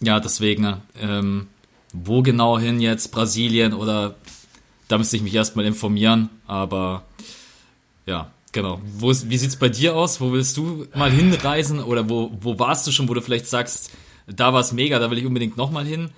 ja, 0.00 0.20
deswegen, 0.20 0.76
ähm, 1.00 1.46
wo 1.92 2.22
genau 2.22 2.58
hin 2.58 2.80
jetzt? 2.80 3.10
Brasilien 3.10 3.72
oder 3.72 4.16
da 4.88 4.98
müsste 4.98 5.16
ich 5.16 5.22
mich 5.22 5.34
erstmal 5.34 5.64
informieren, 5.64 6.30
aber 6.46 7.04
ja, 8.06 8.30
Genau. 8.54 8.80
Wo 8.84 9.08
wie 9.08 9.36
sieht's 9.36 9.56
bei 9.56 9.68
dir 9.68 9.96
aus? 9.96 10.20
Wo 10.20 10.32
willst 10.32 10.56
du 10.56 10.86
mal 10.94 11.10
hinreisen 11.10 11.82
oder 11.82 12.08
wo, 12.08 12.30
wo 12.40 12.56
warst 12.56 12.86
du 12.86 12.92
schon, 12.92 13.08
wo 13.08 13.14
du 13.14 13.20
vielleicht 13.20 13.48
sagst, 13.48 13.90
da 14.28 14.52
war 14.52 14.60
es 14.60 14.72
mega, 14.72 15.00
da 15.00 15.10
will 15.10 15.18
ich 15.18 15.26
unbedingt 15.26 15.56
nochmal 15.56 15.84
hin? 15.84 16.10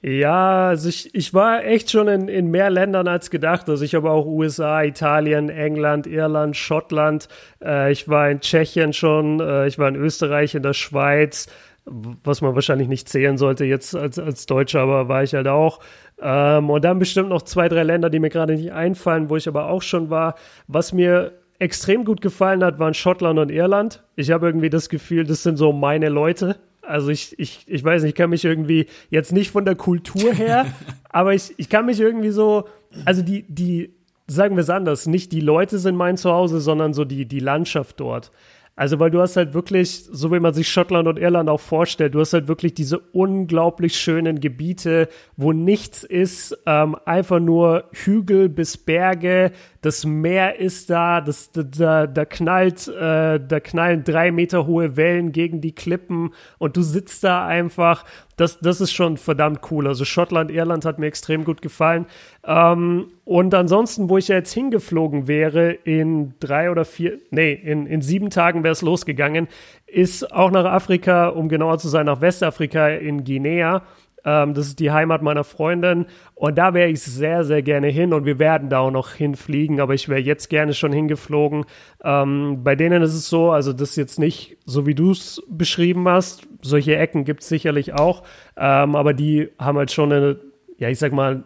Ja, 0.00 0.68
also 0.68 0.88
ich, 0.88 1.14
ich 1.14 1.34
war 1.34 1.64
echt 1.64 1.90
schon 1.90 2.08
in, 2.08 2.28
in 2.28 2.50
mehr 2.50 2.70
Ländern 2.70 3.08
als 3.08 3.28
gedacht. 3.28 3.68
Also 3.68 3.84
ich 3.84 3.94
habe 3.94 4.10
auch 4.10 4.24
USA, 4.24 4.84
Italien, 4.84 5.50
England, 5.50 6.06
Irland, 6.06 6.56
Schottland. 6.56 7.28
Äh, 7.62 7.92
ich 7.92 8.08
war 8.08 8.30
in 8.30 8.40
Tschechien 8.40 8.94
schon, 8.94 9.40
äh, 9.40 9.66
ich 9.66 9.78
war 9.78 9.88
in 9.88 9.96
Österreich, 9.96 10.54
in 10.54 10.62
der 10.62 10.74
Schweiz, 10.74 11.48
was 11.86 12.40
man 12.40 12.54
wahrscheinlich 12.54 12.88
nicht 12.88 13.08
zählen 13.08 13.38
sollte 13.38 13.64
jetzt 13.64 13.94
als, 13.94 14.18
als 14.18 14.46
Deutscher, 14.46 14.80
aber 14.80 15.08
war 15.08 15.22
ich 15.22 15.34
halt 15.34 15.46
auch. 15.46 15.78
Ähm, 16.20 16.68
und 16.68 16.84
dann 16.84 16.98
bestimmt 16.98 17.28
noch 17.28 17.42
zwei, 17.42 17.68
drei 17.68 17.84
Länder, 17.84 18.10
die 18.10 18.18
mir 18.18 18.28
gerade 18.28 18.56
nicht 18.56 18.72
einfallen, 18.72 19.30
wo 19.30 19.36
ich 19.36 19.46
aber 19.46 19.68
auch 19.68 19.82
schon 19.82 20.10
war. 20.10 20.34
Was 20.66 20.92
mir 20.92 21.32
extrem 21.58 22.04
gut 22.04 22.20
gefallen 22.20 22.64
hat, 22.64 22.78
waren 22.78 22.92
Schottland 22.92 23.38
und 23.38 23.50
Irland. 23.50 24.02
Ich 24.16 24.30
habe 24.30 24.46
irgendwie 24.46 24.68
das 24.68 24.88
Gefühl, 24.88 25.24
das 25.24 25.44
sind 25.44 25.56
so 25.56 25.72
meine 25.72 26.08
Leute. 26.08 26.56
Also 26.82 27.10
ich, 27.10 27.38
ich, 27.38 27.64
ich 27.66 27.82
weiß 27.82 28.02
nicht, 28.02 28.10
ich 28.10 28.16
kann 28.16 28.30
mich 28.30 28.44
irgendwie 28.44 28.86
jetzt 29.10 29.32
nicht 29.32 29.50
von 29.50 29.64
der 29.64 29.74
Kultur 29.74 30.32
her, 30.32 30.66
aber 31.08 31.34
ich, 31.34 31.54
ich 31.56 31.68
kann 31.68 31.86
mich 31.86 32.00
irgendwie 32.00 32.30
so, 32.30 32.68
also 33.04 33.22
die, 33.22 33.44
die, 33.48 33.94
sagen 34.26 34.56
wir 34.56 34.62
es 34.62 34.70
anders, 34.70 35.06
nicht 35.06 35.32
die 35.32 35.40
Leute 35.40 35.78
sind 35.78 35.96
mein 35.96 36.16
Zuhause, 36.16 36.60
sondern 36.60 36.94
so 36.94 37.04
die, 37.04 37.26
die 37.26 37.40
Landschaft 37.40 38.00
dort. 38.00 38.30
Also, 38.78 39.00
weil 39.00 39.10
du 39.10 39.22
hast 39.22 39.36
halt 39.36 39.54
wirklich, 39.54 40.04
so 40.04 40.30
wie 40.32 40.38
man 40.38 40.52
sich 40.52 40.68
Schottland 40.68 41.08
und 41.08 41.18
Irland 41.18 41.48
auch 41.48 41.60
vorstellt, 41.60 42.14
du 42.14 42.20
hast 42.20 42.34
halt 42.34 42.46
wirklich 42.46 42.74
diese 42.74 42.98
unglaublich 42.98 43.98
schönen 43.98 44.38
Gebiete, 44.38 45.08
wo 45.34 45.54
nichts 45.54 46.04
ist, 46.04 46.58
ähm, 46.66 46.94
einfach 47.06 47.40
nur 47.40 47.84
Hügel 47.92 48.50
bis 48.50 48.76
Berge, 48.76 49.52
das 49.80 50.04
Meer 50.04 50.58
ist 50.58 50.90
da, 50.90 51.22
das, 51.22 51.52
da, 51.52 52.06
da 52.06 52.24
knallt, 52.26 52.86
äh, 52.88 53.40
da 53.40 53.60
knallen 53.60 54.04
drei 54.04 54.30
Meter 54.30 54.66
hohe 54.66 54.96
Wellen 54.98 55.32
gegen 55.32 55.62
die 55.62 55.74
Klippen 55.74 56.34
und 56.58 56.76
du 56.76 56.82
sitzt 56.82 57.24
da 57.24 57.46
einfach. 57.46 58.04
Das, 58.36 58.58
das 58.60 58.82
ist 58.82 58.92
schon 58.92 59.16
verdammt 59.16 59.60
cool. 59.70 59.86
Also 59.86 60.04
Schottland, 60.04 60.50
Irland 60.50 60.84
hat 60.84 60.98
mir 60.98 61.06
extrem 61.06 61.44
gut 61.44 61.62
gefallen. 61.62 62.06
Ähm, 62.44 63.06
und 63.24 63.54
ansonsten, 63.54 64.10
wo 64.10 64.18
ich 64.18 64.28
ja 64.28 64.36
jetzt 64.36 64.52
hingeflogen 64.52 65.26
wäre, 65.26 65.72
in 65.72 66.34
drei 66.38 66.70
oder 66.70 66.84
vier, 66.84 67.18
nee, 67.30 67.52
in, 67.52 67.86
in 67.86 68.02
sieben 68.02 68.28
Tagen 68.28 68.62
wäre 68.62 68.72
es 68.72 68.82
losgegangen, 68.82 69.48
ist 69.86 70.32
auch 70.32 70.50
nach 70.50 70.66
Afrika, 70.66 71.28
um 71.28 71.48
genauer 71.48 71.78
zu 71.78 71.88
sein, 71.88 72.06
nach 72.06 72.20
Westafrika 72.20 72.88
in 72.88 73.24
Guinea. 73.24 73.82
Ähm, 74.26 74.52
das 74.52 74.66
ist 74.66 74.80
die 74.80 74.90
Heimat 74.90 75.22
meiner 75.22 75.44
Freundin. 75.44 76.06
Und 76.34 76.58
da 76.58 76.74
wäre 76.74 76.90
ich 76.90 77.00
sehr, 77.00 77.44
sehr 77.44 77.62
gerne 77.62 77.86
hin. 77.86 78.12
Und 78.12 78.26
wir 78.26 78.38
werden 78.38 78.68
da 78.68 78.80
auch 78.80 78.90
noch 78.90 79.12
hinfliegen. 79.12 79.80
Aber 79.80 79.94
ich 79.94 80.08
wäre 80.08 80.20
jetzt 80.20 80.50
gerne 80.50 80.74
schon 80.74 80.92
hingeflogen. 80.92 81.64
Ähm, 82.04 82.62
bei 82.62 82.74
denen 82.74 83.02
ist 83.02 83.14
es 83.14 83.28
so, 83.28 83.52
also 83.52 83.72
das 83.72 83.90
ist 83.90 83.96
jetzt 83.96 84.18
nicht 84.18 84.58
so, 84.66 84.84
wie 84.86 84.94
du 84.94 85.12
es 85.12 85.42
beschrieben 85.48 86.08
hast. 86.08 86.46
Solche 86.60 86.96
Ecken 86.96 87.24
gibt 87.24 87.42
es 87.42 87.48
sicherlich 87.48 87.94
auch. 87.94 88.24
Ähm, 88.56 88.96
aber 88.96 89.14
die 89.14 89.48
haben 89.58 89.78
halt 89.78 89.92
schon 89.92 90.12
eine, 90.12 90.40
ja, 90.76 90.88
ich 90.90 90.98
sag 90.98 91.12
mal, 91.12 91.44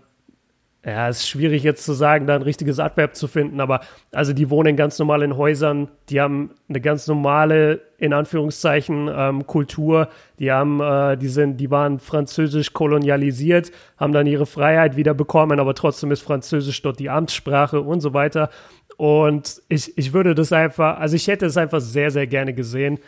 ja, 0.85 1.09
ist 1.09 1.29
schwierig 1.29 1.63
jetzt 1.63 1.85
zu 1.85 1.93
sagen, 1.93 2.27
da 2.27 2.35
ein 2.35 2.43
richtiges 2.43 2.79
Adverb 2.79 3.15
zu 3.15 3.29
finden, 3.29 3.61
aber 3.61 3.81
also 4.13 4.33
die 4.33 4.49
wohnen 4.49 4.77
ganz 4.77 4.99
normal 4.99 5.23
in 5.23 5.37
Häusern, 5.37 5.89
die 6.09 6.23
haben 6.23 6.53
eine 6.71 6.81
ganz 6.81 7.07
normale, 7.07 7.83
in 7.99 8.15
Anführungszeichen, 8.15 9.11
ähm, 9.15 9.47
Kultur, 9.47 10.09
die 10.39 10.51
haben, 10.51 10.81
äh, 10.81 11.19
die 11.19 11.29
sind, 11.29 11.59
die 11.59 11.71
waren 11.71 11.99
französisch 11.99 12.73
kolonialisiert, 12.73 13.73
haben 13.99 14.15
dann 14.15 14.27
ihre 14.27 14.47
Freiheit 14.47 14.97
wieder 14.97 15.13
bekommen, 15.13 15.61
aber 15.61 15.75
trotzdem 15.75 16.13
ist 16.13 16.23
Französisch 16.23 16.81
dort 16.81 16.99
die 16.99 17.11
Amtssprache 17.11 17.83
und 17.83 18.01
so 18.01 18.15
weiter. 18.15 18.49
Und 18.97 19.63
ich, 19.69 19.97
ich 19.99 20.15
würde 20.15 20.35
das 20.35 20.53
einfach, 20.53 20.99
also 20.99 21.15
ich 21.15 21.27
hätte 21.29 21.47
es 21.47 21.59
einfach 21.59 21.81
sehr, 21.81 22.11
sehr 22.11 22.27
gerne 22.27 22.55
gesehen 22.55 22.99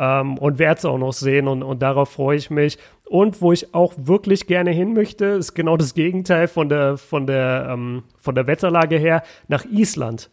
ähm, 0.00 0.38
und 0.38 0.58
werde 0.58 0.78
es 0.78 0.84
auch 0.86 0.98
noch 0.98 1.12
sehen 1.12 1.46
und, 1.46 1.62
und 1.62 1.80
darauf 1.82 2.10
freue 2.10 2.38
ich 2.38 2.50
mich. 2.50 2.78
Und 3.04 3.42
wo 3.42 3.52
ich 3.52 3.74
auch 3.74 3.92
wirklich 3.96 4.46
gerne 4.46 4.70
hin 4.70 4.94
möchte, 4.94 5.26
ist 5.26 5.54
genau 5.54 5.76
das 5.76 5.94
Gegenteil 5.94 6.48
von 6.48 6.68
der, 6.68 6.96
von 6.96 7.26
der, 7.26 7.68
ähm, 7.70 8.04
von 8.16 8.34
der 8.34 8.46
Wetterlage 8.46 8.96
her, 8.96 9.22
nach 9.46 9.64
Island. 9.66 10.30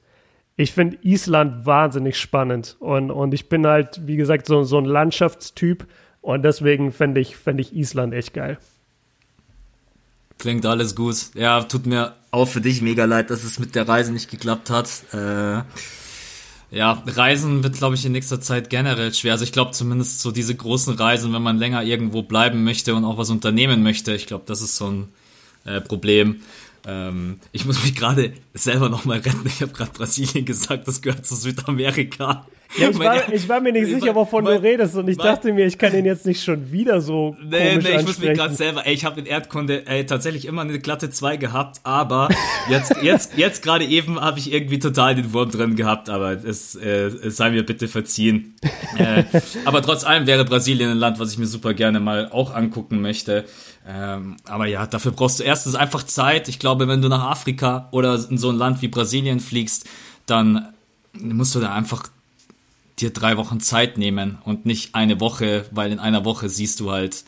Ich 0.56 0.72
finde 0.72 0.98
Island 1.04 1.66
wahnsinnig 1.66 2.18
spannend 2.18 2.78
und, 2.80 3.12
und 3.12 3.34
ich 3.34 3.50
bin 3.50 3.68
halt, 3.68 4.08
wie 4.08 4.16
gesagt, 4.16 4.48
so, 4.48 4.64
so 4.64 4.78
ein 4.78 4.86
Landschaftstyp 4.86 5.86
und 6.22 6.44
deswegen 6.44 6.92
fände 6.92 7.20
ich, 7.20 7.36
fänd 7.36 7.60
ich 7.60 7.76
Island 7.76 8.14
echt 8.14 8.34
geil. 8.34 8.58
Klingt 10.40 10.66
alles 10.66 10.96
gut. 10.96 11.16
Ja, 11.34 11.62
tut 11.64 11.88
mir 11.88 12.14
auch 12.32 12.48
für 12.48 12.62
dich 12.62 12.82
mega 12.82 13.06
leid, 13.06 13.32
dass 13.32 13.44
es 13.44 13.60
mit 13.60 13.76
der 13.76 13.88
Reise 13.88 14.14
nicht 14.14 14.30
geklappt 14.30 14.70
hat. 14.70 14.90
Äh, 15.12 15.64
ja, 16.70 17.04
Reisen 17.06 17.64
wird, 17.64 17.78
glaube 17.78 17.96
ich, 17.96 18.06
in 18.06 18.12
nächster 18.12 18.42
Zeit 18.42 18.70
generell 18.70 19.14
schwer. 19.14 19.34
Also 19.34 19.46
ich 19.46 19.52
glaube 19.52 19.72
zumindest 19.72 20.20
so 20.20 20.32
diese 20.32 20.54
großen 20.56 20.96
Reisen, 20.96 21.34
wenn 21.34 21.42
man 21.42 21.58
länger 21.58 21.84
irgendwo 21.84 22.24
bleiben 22.24 22.64
möchte 22.64 22.94
und 22.96 23.06
auch 23.06 23.18
was 23.18 23.30
unternehmen 23.30 23.84
möchte, 23.84 24.14
ich 24.14 24.28
glaube, 24.28 24.44
das 24.48 24.62
ist 24.62 24.76
so 24.76 24.88
ein 24.88 25.08
äh, 25.64 25.80
Problem. 25.80 26.42
Ähm, 26.86 27.40
ich 27.52 27.66
muss 27.66 27.82
mich 27.84 27.96
gerade 27.96 28.34
selber 28.54 28.90
nochmal 28.90 29.20
retten. 29.20 29.46
Ich 29.46 29.62
habe 29.62 29.72
gerade 29.72 29.92
Brasilien 29.92 30.46
gesagt, 30.46 30.88
das 30.88 31.02
gehört 31.02 31.26
zu 31.26 31.36
Südamerika. 31.36 32.46
Ja, 32.76 32.90
ich, 32.90 33.00
war, 33.00 33.34
ich 33.34 33.50
war 33.50 33.62
mir 33.62 33.72
nicht 33.72 33.88
sicher, 33.88 34.14
wovon 34.14 34.44
mein, 34.44 34.62
du 34.62 34.64
redest 34.64 34.96
und 34.96 35.08
ich 35.08 35.18
mein, 35.18 35.28
dachte 35.28 35.54
mir, 35.54 35.66
ich 35.66 35.78
kann 35.78 35.96
ihn 35.96 36.06
jetzt 36.06 36.26
nicht 36.26 36.44
schon 36.44 36.72
wieder 36.72 37.02
so 37.02 37.36
Nee, 37.42 37.70
komisch 37.72 37.84
nee, 37.86 37.96
ich 37.96 38.06
muss 38.06 38.20
mich 38.20 38.34
gerade 38.34 38.54
selber, 38.56 38.86
ey, 38.86 38.94
ich 38.94 39.06
habe 39.06 39.20
in 39.20 39.26
Erdkunde 39.26 39.88
ey, 39.88 40.06
tatsächlich 40.06 40.46
immer 40.46 40.62
eine 40.62 40.78
glatte 40.80 41.10
2 41.10 41.38
gehabt, 41.38 41.80
aber 41.84 42.30
jetzt 42.70 42.94
jetzt 43.02 43.38
jetzt 43.38 43.64
gerade 43.64 43.86
eben 43.86 44.20
habe 44.20 44.40
ich 44.40 44.52
irgendwie 44.52 44.80
total 44.80 45.16
den 45.16 45.34
Wurm 45.34 45.50
drin 45.50 45.76
gehabt, 45.76 46.10
aber 46.10 46.32
es, 46.32 46.76
äh, 46.76 47.08
es 47.08 47.38
sei 47.38 47.52
mir 47.52 47.66
bitte 47.66 47.88
verziehen. 47.88 48.56
äh, 48.98 49.24
aber 49.66 49.82
trotz 49.82 50.04
allem 50.04 50.28
wäre 50.28 50.44
Brasilien 50.46 50.92
ein 50.92 50.98
Land, 50.98 51.20
was 51.20 51.32
ich 51.32 51.38
mir 51.38 51.48
super 51.48 51.74
gerne 51.74 52.00
mal 52.00 52.30
auch 52.32 52.54
angucken 52.54 53.02
möchte. 53.02 53.46
Ähm, 53.88 54.36
aber 54.44 54.66
ja, 54.66 54.86
dafür 54.86 55.14
brauchst 55.14 55.40
du 55.40 55.44
erstens 55.44 55.76
einfach 55.76 56.04
Zeit. 56.04 56.50
Ich 56.50 56.60
glaube, 56.60 56.88
wenn 56.88 57.02
du 57.02 57.08
nach 57.08 57.24
Afrika 57.24 57.88
oder 57.92 58.20
in 58.30 58.38
so 58.38 58.50
ein 58.50 58.58
Land 58.58 58.82
wie 58.82 58.90
Brasilien 58.90 59.40
fliegst, 59.40 59.88
dann 60.26 60.74
musst 61.14 61.56
du 61.56 61.60
da 61.60 61.74
einfach 61.74 62.10
dir 63.00 63.12
drei 63.12 63.38
Wochen 63.38 63.60
Zeit 63.60 63.98
nehmen 63.98 64.38
und 64.44 64.66
nicht 64.66 64.96
eine 64.96 65.20
Woche, 65.20 65.66
weil 65.72 65.92
in 65.92 66.00
einer 66.00 66.26
Woche 66.26 66.50
siehst 66.50 66.80
du 66.80 66.92
halt. 66.92 67.24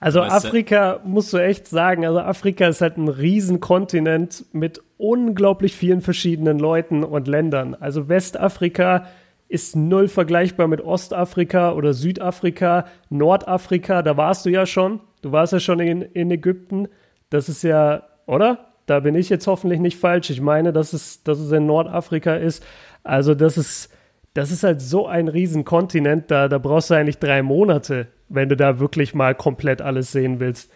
Also 0.00 0.20
Afrika 0.20 1.00
musst 1.04 1.32
du 1.32 1.38
echt 1.38 1.68
sagen, 1.68 2.04
also 2.04 2.18
Afrika 2.18 2.66
ist 2.66 2.80
halt 2.80 2.96
ein 2.96 3.06
Riesenkontinent 3.06 4.46
mit 4.52 4.82
unglaublich 4.98 5.76
vielen 5.76 6.00
verschiedenen 6.00 6.58
Leuten 6.58 7.04
und 7.04 7.28
Ländern. 7.28 7.76
Also 7.76 8.08
Westafrika 8.08 9.06
ist 9.48 9.76
null 9.76 10.08
vergleichbar 10.08 10.66
mit 10.66 10.80
Ostafrika 10.80 11.72
oder 11.72 11.92
Südafrika, 11.92 12.86
Nordafrika, 13.10 14.02
da 14.02 14.16
warst 14.16 14.44
du 14.44 14.50
ja 14.50 14.66
schon. 14.66 15.00
Du 15.20 15.30
warst 15.30 15.52
ja 15.52 15.60
schon 15.60 15.78
in, 15.78 16.02
in 16.02 16.30
Ägypten. 16.30 16.88
Das 17.30 17.48
ist 17.48 17.62
ja, 17.62 18.02
oder? 18.26 18.72
Da 18.86 19.00
bin 19.00 19.14
ich 19.14 19.28
jetzt 19.28 19.46
hoffentlich 19.46 19.78
nicht 19.78 19.98
falsch. 19.98 20.30
Ich 20.30 20.40
meine, 20.40 20.72
dass 20.72 20.92
es, 20.92 21.22
dass 21.22 21.38
es 21.38 21.52
in 21.52 21.66
Nordafrika 21.66 22.34
ist. 22.34 22.64
Also 23.04 23.36
das 23.36 23.56
ist, 23.56 23.88
das 24.34 24.50
ist 24.50 24.62
halt 24.62 24.80
so 24.80 25.06
ein 25.06 25.28
Riesenkontinent, 25.28 26.30
da, 26.30 26.48
da 26.48 26.58
brauchst 26.58 26.90
du 26.90 26.94
eigentlich 26.94 27.18
drei 27.18 27.42
Monate, 27.42 28.08
wenn 28.28 28.48
du 28.48 28.56
da 28.56 28.78
wirklich 28.78 29.14
mal 29.14 29.34
komplett 29.34 29.82
alles 29.82 30.12
sehen 30.12 30.40
willst. 30.40 30.70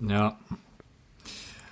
Ja. 0.00 0.38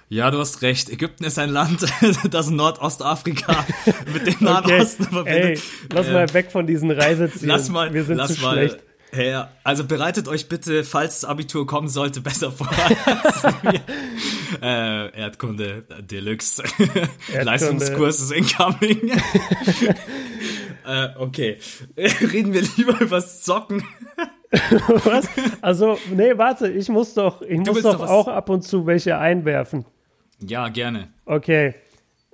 Ja, 0.09 0.31
du 0.31 0.39
hast 0.39 0.63
recht. 0.63 0.91
Ägypten 0.91 1.25
ist 1.25 1.39
ein 1.39 1.51
Land, 1.51 1.87
das 2.31 2.51
Nordostafrika 2.51 3.65
mit 4.13 4.27
dem 4.27 4.45
Nahen 4.45 4.65
okay. 4.65 4.81
Osten 4.81 5.05
verbindet. 5.05 5.45
Ey, 5.45 5.61
lass 5.93 6.09
äh, 6.09 6.13
mal 6.13 6.35
weg 6.35 6.53
von 6.53 6.67
diesen 6.67 6.91
Reisezielen. 6.91 7.49
Lass 7.49 7.69
mal, 7.69 7.93
Wir 7.95 8.05
sind 8.05 8.19
lass 8.19 8.35
zu 8.35 8.43
mal, 8.43 8.53
schlecht. 8.55 8.79
Ja, 9.17 9.51
also 9.63 9.85
bereitet 9.85 10.27
euch 10.27 10.49
bitte, 10.49 10.83
falls 10.83 11.21
das 11.21 11.31
Abitur 11.31 11.67
kommen 11.67 11.89
sollte, 11.89 12.21
besser 12.21 12.51
vor. 12.51 12.69
äh, 14.63 15.17
Erdkunde 15.17 15.85
Deluxe. 16.01 16.63
Erdkunde. 16.63 17.09
Leistungskurs 17.43 18.21
ist 18.21 18.33
incoming. 18.33 19.13
Äh, 20.85 21.09
okay. 21.19 21.59
Reden 21.97 22.53
wir 22.53 22.63
lieber 22.77 23.01
übers 23.01 23.43
Zocken. 23.43 23.83
was? 25.05 25.29
Also, 25.61 25.99
nee, 26.15 26.37
warte, 26.37 26.69
ich 26.71 26.89
muss 26.89 27.15
doch, 27.15 27.43
ich 27.43 27.59
muss 27.59 27.83
doch, 27.83 27.99
doch 27.99 28.09
auch 28.09 28.29
ab 28.29 28.51
und 28.51 28.63
zu 28.63 28.87
welche 28.87 29.19
einwerfen. 29.19 29.85
Ja, 30.41 30.69
gerne. 30.69 31.09
Okay. 31.25 31.75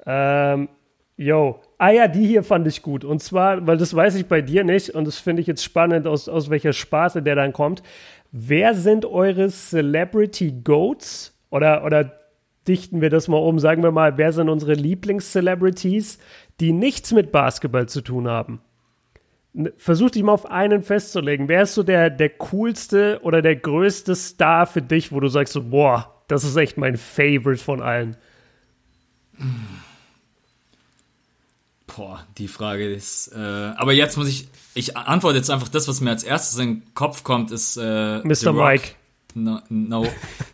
Ähm, 0.06 0.68
yo. 1.16 1.60
Ah 1.78 1.90
ja, 1.90 2.08
die 2.08 2.26
hier 2.26 2.42
fand 2.42 2.66
ich 2.66 2.82
gut. 2.82 3.04
Und 3.04 3.22
zwar, 3.22 3.66
weil 3.66 3.76
das 3.76 3.94
weiß 3.94 4.16
ich 4.16 4.26
bei 4.26 4.42
dir 4.42 4.64
nicht 4.64 4.90
und 4.90 5.06
das 5.06 5.18
finde 5.18 5.40
ich 5.40 5.46
jetzt 5.46 5.64
spannend, 5.64 6.06
aus, 6.06 6.28
aus 6.28 6.50
welcher 6.50 6.72
Sparte 6.72 7.22
der 7.22 7.36
dann 7.36 7.52
kommt. 7.52 7.82
Wer 8.32 8.74
sind 8.74 9.06
eure 9.06 9.48
Celebrity 9.48 10.52
Goats? 10.62 11.34
Oder, 11.50 11.84
oder 11.84 12.12
dichten 12.68 13.00
wir 13.00 13.10
das 13.10 13.28
mal 13.28 13.38
um, 13.38 13.58
sagen 13.58 13.82
wir 13.82 13.90
mal, 13.90 14.16
wer 14.18 14.32
sind 14.32 14.48
unsere 14.48 14.74
Lieblings-Celebrities, 14.74 16.18
die 16.60 16.72
nichts 16.72 17.12
mit 17.12 17.32
Basketball 17.32 17.88
zu 17.88 18.02
tun 18.02 18.28
haben. 18.28 18.60
Versuch 19.78 20.10
dich 20.10 20.22
mal 20.22 20.32
auf 20.32 20.46
einen 20.46 20.82
festzulegen. 20.82 21.48
Wer 21.48 21.62
ist 21.62 21.74
so 21.74 21.82
der, 21.82 22.08
der 22.08 22.30
coolste 22.30 23.18
oder 23.22 23.42
der 23.42 23.56
größte 23.56 24.14
Star 24.14 24.66
für 24.66 24.82
dich, 24.82 25.10
wo 25.10 25.18
du 25.18 25.28
sagst 25.28 25.54
so, 25.54 25.62
boah, 25.62 26.22
das 26.28 26.44
ist 26.44 26.54
echt 26.54 26.76
mein 26.76 26.96
Favorite 26.96 27.62
von 27.62 27.82
allen? 27.82 28.16
Boah, 31.86 32.24
die 32.38 32.46
Frage 32.46 32.92
ist. 32.92 33.32
Äh, 33.34 33.38
aber 33.38 33.92
jetzt 33.92 34.16
muss 34.16 34.28
ich. 34.28 34.48
Ich 34.74 34.96
antworte 34.96 35.38
jetzt 35.38 35.50
einfach 35.50 35.68
das, 35.68 35.88
was 35.88 36.00
mir 36.00 36.10
als 36.10 36.22
erstes 36.22 36.56
in 36.58 36.74
den 36.74 36.94
Kopf 36.94 37.24
kommt, 37.24 37.50
ist. 37.50 37.76
Äh, 37.76 38.20
Mr. 38.20 38.52
Mike. 38.52 38.90
No. 39.34 39.60
no. 39.68 40.06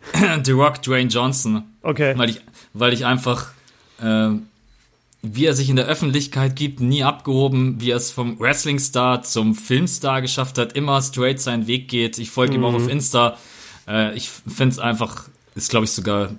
The 0.43 0.51
Rock, 0.51 0.81
Dwayne 0.81 1.09
Johnson. 1.09 1.63
Okay. 1.83 2.17
Weil 2.17 2.31
ich, 2.31 2.41
weil 2.73 2.93
ich 2.93 3.05
einfach. 3.05 3.51
Äh, 4.01 4.31
wie 5.35 5.45
er 5.45 5.53
sich 5.53 5.69
in 5.69 5.75
der 5.75 5.85
Öffentlichkeit 5.85 6.55
gibt, 6.55 6.79
nie 6.79 7.03
abgehoben, 7.03 7.79
wie 7.79 7.91
er 7.91 7.97
es 7.97 8.11
vom 8.11 8.39
Wrestling-Star 8.39 9.23
zum 9.23 9.55
Filmstar 9.55 10.21
geschafft 10.21 10.57
hat, 10.57 10.73
immer 10.73 11.01
straight 11.01 11.39
seinen 11.39 11.67
Weg 11.67 11.87
geht. 11.87 12.17
Ich 12.17 12.31
folge 12.31 12.53
mhm. 12.53 12.59
ihm 12.59 12.65
auch 12.65 12.73
auf 12.73 12.83
mhm. 12.83 12.89
Insta. 12.89 13.37
Äh, 13.87 14.15
ich 14.15 14.29
finde 14.29 14.73
es 14.73 14.79
einfach, 14.79 15.27
ist 15.55 15.69
glaube 15.69 15.85
ich 15.85 15.91
sogar 15.91 16.31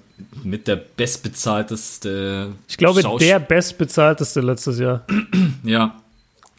mit 0.42 0.68
der 0.68 0.76
bestbezahlteste. 0.76 2.52
Ich 2.68 2.76
glaube, 2.76 3.02
Schausch 3.02 3.20
der 3.20 3.38
bestbezahlteste 3.38 4.40
letztes 4.40 4.78
Jahr. 4.78 5.04
ja. 5.62 6.00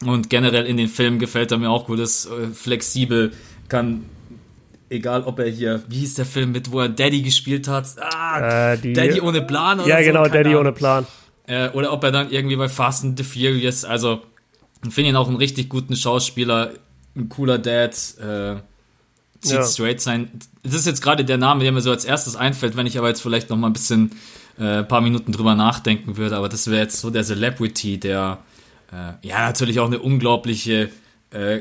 Und 0.04 0.30
generell 0.30 0.64
in 0.64 0.78
den 0.78 0.88
Filmen 0.88 1.18
gefällt 1.18 1.52
er 1.52 1.58
mir 1.58 1.70
auch 1.70 1.86
gut, 1.86 1.98
ist 1.98 2.26
äh, 2.26 2.48
flexibel, 2.54 3.32
kann 3.68 4.04
egal 4.88 5.22
ob 5.24 5.38
er 5.38 5.48
hier, 5.48 5.82
wie 5.88 5.98
hieß 5.98 6.14
der 6.14 6.24
Film 6.24 6.52
mit, 6.52 6.72
wo 6.72 6.80
er 6.80 6.88
Daddy 6.88 7.20
gespielt 7.22 7.68
hat? 7.68 7.86
Ah, 8.00 8.72
äh, 8.72 8.78
die, 8.78 8.94
Daddy 8.94 9.20
ohne 9.20 9.42
Plan 9.42 9.78
oder 9.78 9.88
Ja, 9.88 9.98
so, 9.98 10.04
genau, 10.04 10.24
Daddy 10.24 10.48
Ahnung. 10.50 10.60
ohne 10.60 10.72
Plan 10.72 11.06
äh, 11.50 11.70
oder 11.70 11.92
ob 11.92 12.04
er 12.04 12.12
dann 12.12 12.30
irgendwie 12.30 12.54
bei 12.54 12.68
Fast 12.68 13.04
and 13.04 13.18
the 13.18 13.24
Furious, 13.24 13.84
also 13.84 14.22
Ich 14.86 14.94
finde 14.94 15.10
ihn 15.10 15.16
auch 15.16 15.26
einen 15.26 15.36
richtig 15.36 15.68
guten 15.68 15.96
Schauspieler, 15.96 16.70
ein 17.16 17.28
cooler 17.28 17.58
Dad, 17.58 17.92
äh, 18.18 18.56
zieht 19.40 19.56
ja. 19.56 19.64
straight 19.64 20.00
sein. 20.00 20.30
Das 20.62 20.74
ist 20.74 20.86
jetzt 20.86 21.02
gerade 21.02 21.24
der 21.24 21.38
Name, 21.38 21.64
der 21.64 21.72
mir 21.72 21.80
so 21.80 21.90
als 21.90 22.04
erstes 22.04 22.36
einfällt, 22.36 22.76
wenn 22.76 22.86
ich 22.86 22.96
aber 22.98 23.08
jetzt 23.08 23.20
vielleicht 23.20 23.50
noch 23.50 23.56
mal 23.56 23.66
ein 23.66 23.72
bisschen, 23.72 24.12
äh, 24.58 24.84
paar 24.84 25.00
Minuten 25.00 25.32
drüber 25.32 25.54
nachdenken 25.56 26.16
würde, 26.16 26.36
aber 26.36 26.48
das 26.48 26.68
wäre 26.68 26.82
jetzt 26.82 27.00
so 27.00 27.10
der 27.10 27.24
Celebrity, 27.24 27.98
der, 27.98 28.38
äh, 28.92 29.26
ja, 29.26 29.40
natürlich 29.40 29.80
auch 29.80 29.86
eine 29.86 29.98
unglaubliche, 29.98 30.90
äh, 31.30 31.60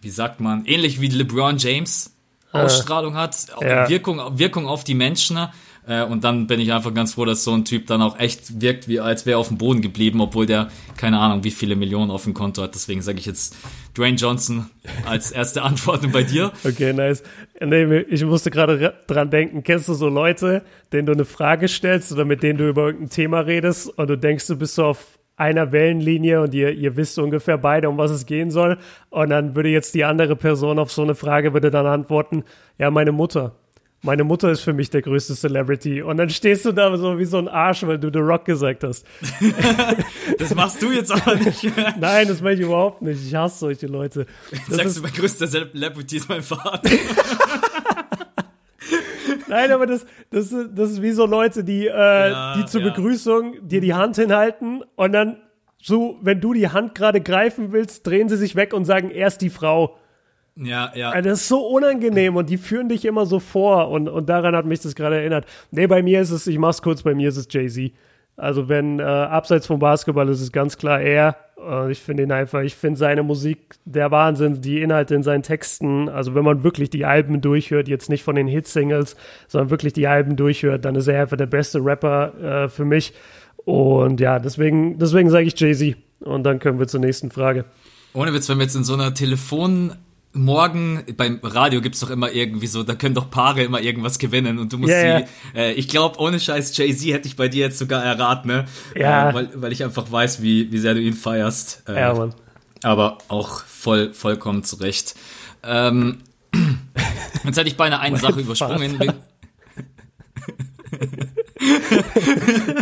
wie 0.00 0.10
sagt 0.10 0.40
man, 0.40 0.64
ähnlich 0.64 1.00
wie 1.00 1.08
LeBron 1.08 1.58
James 1.58 2.12
Ausstrahlung 2.52 3.16
hat, 3.16 3.36
ja. 3.60 3.88
Wirkung, 3.88 4.38
Wirkung 4.38 4.66
auf 4.66 4.82
die 4.82 4.94
Menschen, 4.94 5.38
äh, 5.86 6.04
und 6.04 6.24
dann 6.24 6.46
bin 6.46 6.60
ich 6.60 6.72
einfach 6.72 6.92
ganz 6.92 7.14
froh, 7.14 7.24
dass 7.24 7.44
so 7.44 7.52
ein 7.52 7.64
Typ 7.64 7.86
dann 7.86 8.02
auch 8.02 8.18
echt 8.18 8.60
wirkt, 8.60 8.88
wie 8.88 9.00
als 9.00 9.24
wäre 9.24 9.36
er 9.36 9.38
auf 9.38 9.48
dem 9.48 9.58
Boden 9.58 9.82
geblieben, 9.82 10.20
obwohl 10.20 10.46
der 10.46 10.68
keine 10.96 11.18
Ahnung, 11.18 11.44
wie 11.44 11.50
viele 11.50 11.76
Millionen 11.76 12.10
auf 12.10 12.24
dem 12.24 12.34
Konto 12.34 12.62
hat. 12.62 12.74
Deswegen 12.74 13.02
sage 13.02 13.18
ich 13.18 13.26
jetzt 13.26 13.56
Dwayne 13.96 14.16
Johnson 14.16 14.66
als 15.06 15.30
erste 15.30 15.62
Antwort 15.64 16.10
bei 16.12 16.22
dir. 16.22 16.52
Okay, 16.64 16.92
nice. 16.92 17.22
Nee, 17.60 18.00
ich 18.08 18.24
musste 18.24 18.50
gerade 18.50 18.94
dran 19.06 19.30
denken, 19.30 19.62
kennst 19.62 19.88
du 19.88 19.94
so 19.94 20.08
Leute, 20.08 20.62
denen 20.92 21.06
du 21.06 21.12
eine 21.12 21.24
Frage 21.24 21.68
stellst 21.68 22.12
oder 22.12 22.24
mit 22.24 22.42
denen 22.42 22.58
du 22.58 22.68
über 22.68 22.86
irgendein 22.86 23.10
Thema 23.10 23.40
redest 23.40 23.88
und 23.98 24.08
du 24.08 24.18
denkst, 24.18 24.46
du 24.46 24.56
bist 24.56 24.74
so 24.74 24.86
auf 24.86 25.18
einer 25.36 25.70
Wellenlinie 25.70 26.40
und 26.40 26.54
ihr, 26.54 26.72
ihr 26.72 26.96
wisst 26.96 27.18
ungefähr 27.18 27.58
beide, 27.58 27.88
um 27.88 27.98
was 27.98 28.10
es 28.10 28.26
gehen 28.26 28.50
soll. 28.50 28.78
Und 29.10 29.30
dann 29.30 29.54
würde 29.54 29.68
jetzt 29.68 29.94
die 29.94 30.04
andere 30.04 30.34
Person 30.34 30.78
auf 30.78 30.90
so 30.90 31.02
eine 31.02 31.14
Frage 31.14 31.52
würde 31.52 31.70
dann 31.70 31.86
antworten, 31.86 32.44
ja, 32.78 32.90
meine 32.90 33.12
Mutter 33.12 33.54
meine 34.06 34.24
Mutter 34.24 34.50
ist 34.50 34.60
für 34.60 34.72
mich 34.72 34.88
der 34.88 35.02
größte 35.02 35.34
Celebrity. 35.34 36.00
Und 36.00 36.16
dann 36.16 36.30
stehst 36.30 36.64
du 36.64 36.72
da 36.72 36.96
so 36.96 37.18
wie 37.18 37.24
so 37.24 37.38
ein 37.38 37.48
Arsch, 37.48 37.84
weil 37.86 37.98
du 37.98 38.10
The 38.10 38.20
Rock 38.20 38.44
gesagt 38.44 38.84
hast. 38.84 39.04
das 40.38 40.54
machst 40.54 40.80
du 40.80 40.92
jetzt 40.92 41.12
aber 41.12 41.34
nicht. 41.34 41.64
Nein, 42.00 42.28
das 42.28 42.40
mache 42.40 42.54
ich 42.54 42.60
überhaupt 42.60 43.02
nicht. 43.02 43.20
Ich 43.26 43.34
hasse 43.34 43.58
solche 43.58 43.88
Leute. 43.88 44.26
Das 44.68 44.76
Sagst 44.76 44.96
du, 44.98 45.02
mein 45.02 45.12
größter 45.12 45.48
Celebrity 45.48 46.16
ist 46.16 46.28
mein 46.28 46.42
Vater. 46.42 46.88
Nein, 49.48 49.72
aber 49.72 49.86
das, 49.86 50.06
das, 50.30 50.54
das 50.74 50.92
ist 50.92 51.02
wie 51.02 51.12
so 51.12 51.26
Leute, 51.26 51.64
die, 51.64 51.86
äh, 51.86 51.90
ja, 51.90 52.54
die 52.56 52.64
zur 52.64 52.82
ja. 52.82 52.88
Begrüßung 52.88 53.56
dir 53.68 53.80
die 53.80 53.94
Hand 53.94 54.16
hinhalten 54.16 54.82
und 54.94 55.12
dann 55.12 55.38
so, 55.82 56.18
wenn 56.22 56.40
du 56.40 56.52
die 56.52 56.68
Hand 56.68 56.94
gerade 56.94 57.20
greifen 57.20 57.72
willst, 57.72 58.06
drehen 58.06 58.28
sie 58.28 58.36
sich 58.36 58.56
weg 58.56 58.72
und 58.72 58.84
sagen, 58.84 59.10
erst 59.10 59.40
die 59.42 59.50
Frau. 59.50 59.96
Ja, 60.56 60.90
ja. 60.94 61.10
Also 61.10 61.28
das 61.28 61.40
ist 61.42 61.48
so 61.48 61.66
unangenehm 61.66 62.36
und 62.36 62.48
die 62.48 62.56
führen 62.56 62.88
dich 62.88 63.04
immer 63.04 63.26
so 63.26 63.40
vor 63.40 63.90
und, 63.90 64.08
und 64.08 64.28
daran 64.28 64.56
hat 64.56 64.64
mich 64.64 64.80
das 64.80 64.94
gerade 64.94 65.16
erinnert. 65.16 65.44
Nee, 65.70 65.86
bei 65.86 66.02
mir 66.02 66.20
ist 66.20 66.30
es, 66.30 66.46
ich 66.46 66.58
mach's 66.58 66.80
kurz, 66.80 67.02
bei 67.02 67.14
mir 67.14 67.28
ist 67.28 67.36
es 67.36 67.46
Jay-Z. 67.50 67.92
Also 68.36 68.68
wenn 68.68 68.98
äh, 68.98 69.02
abseits 69.02 69.66
vom 69.66 69.78
Basketball 69.78 70.28
ist 70.28 70.40
es 70.40 70.52
ganz 70.52 70.76
klar 70.76 71.00
er. 71.00 71.36
Äh, 71.58 71.90
ich 71.90 72.00
finde 72.00 72.22
ihn 72.22 72.32
einfach, 72.32 72.62
ich 72.62 72.74
finde 72.74 72.98
seine 72.98 73.22
Musik 73.22 73.76
der 73.84 74.10
Wahnsinn, 74.10 74.60
die 74.60 74.80
Inhalte 74.80 75.14
in 75.14 75.22
seinen 75.22 75.42
Texten. 75.42 76.08
Also 76.08 76.34
wenn 76.34 76.44
man 76.44 76.62
wirklich 76.62 76.90
die 76.90 77.04
Alben 77.04 77.40
durchhört, 77.40 77.88
jetzt 77.88 78.08
nicht 78.08 78.22
von 78.22 78.36
den 78.36 78.46
Hitsingles, 78.46 79.16
sondern 79.48 79.70
wirklich 79.70 79.92
die 79.92 80.06
Alben 80.06 80.36
durchhört, 80.36 80.84
dann 80.84 80.94
ist 80.94 81.06
er 81.06 81.20
einfach 81.20 81.36
der 81.36 81.46
beste 81.46 81.84
Rapper 81.84 82.64
äh, 82.64 82.68
für 82.68 82.84
mich. 82.84 83.14
Und 83.64 84.20
ja, 84.20 84.38
deswegen, 84.38 84.98
deswegen 84.98 85.28
sage 85.30 85.46
ich 85.46 85.58
Jay-Z. 85.58 85.96
Und 86.20 86.44
dann 86.44 86.58
können 86.58 86.78
wir 86.78 86.86
zur 86.86 87.00
nächsten 87.00 87.30
Frage. 87.30 87.64
Ohne 88.14 88.32
Witz, 88.32 88.48
wenn 88.48 88.58
wir 88.58 88.64
jetzt 88.64 88.76
in 88.76 88.84
so 88.84 88.94
einer 88.94 89.12
Telefon 89.12 89.92
morgen 90.32 91.02
beim 91.16 91.40
Radio 91.42 91.80
gibt's 91.80 92.00
doch 92.00 92.10
immer 92.10 92.30
irgendwie 92.32 92.66
so, 92.66 92.82
da 92.82 92.94
können 92.94 93.14
doch 93.14 93.30
Paare 93.30 93.62
immer 93.62 93.80
irgendwas 93.80 94.18
gewinnen 94.18 94.58
und 94.58 94.72
du 94.72 94.78
musst 94.78 94.92
yeah, 94.92 95.20
die, 95.20 95.58
äh, 95.58 95.72
ich 95.72 95.88
glaube, 95.88 96.18
ohne 96.18 96.38
Scheiß 96.38 96.76
Jay-Z 96.76 97.12
hätte 97.12 97.28
ich 97.28 97.36
bei 97.36 97.48
dir 97.48 97.64
jetzt 97.66 97.78
sogar 97.78 98.04
erraten, 98.04 98.48
ne? 98.48 98.66
Ja. 98.94 99.30
Äh, 99.30 99.34
weil, 99.34 99.50
weil 99.54 99.72
ich 99.72 99.82
einfach 99.82 100.10
weiß, 100.10 100.42
wie, 100.42 100.70
wie 100.70 100.78
sehr 100.78 100.94
du 100.94 101.00
ihn 101.00 101.14
feierst. 101.14 101.84
Äh, 101.88 102.00
ja, 102.00 102.14
Mann. 102.14 102.34
Aber 102.82 103.18
auch 103.28 103.64
voll, 103.64 104.12
vollkommen 104.12 104.62
zurecht. 104.62 105.14
Ähm, 105.62 106.18
jetzt 107.44 107.56
hätte 107.56 107.68
ich 107.68 107.76
beinahe 107.76 108.00
eine 108.00 108.18
Sache 108.18 108.40
übersprungen. 108.40 108.98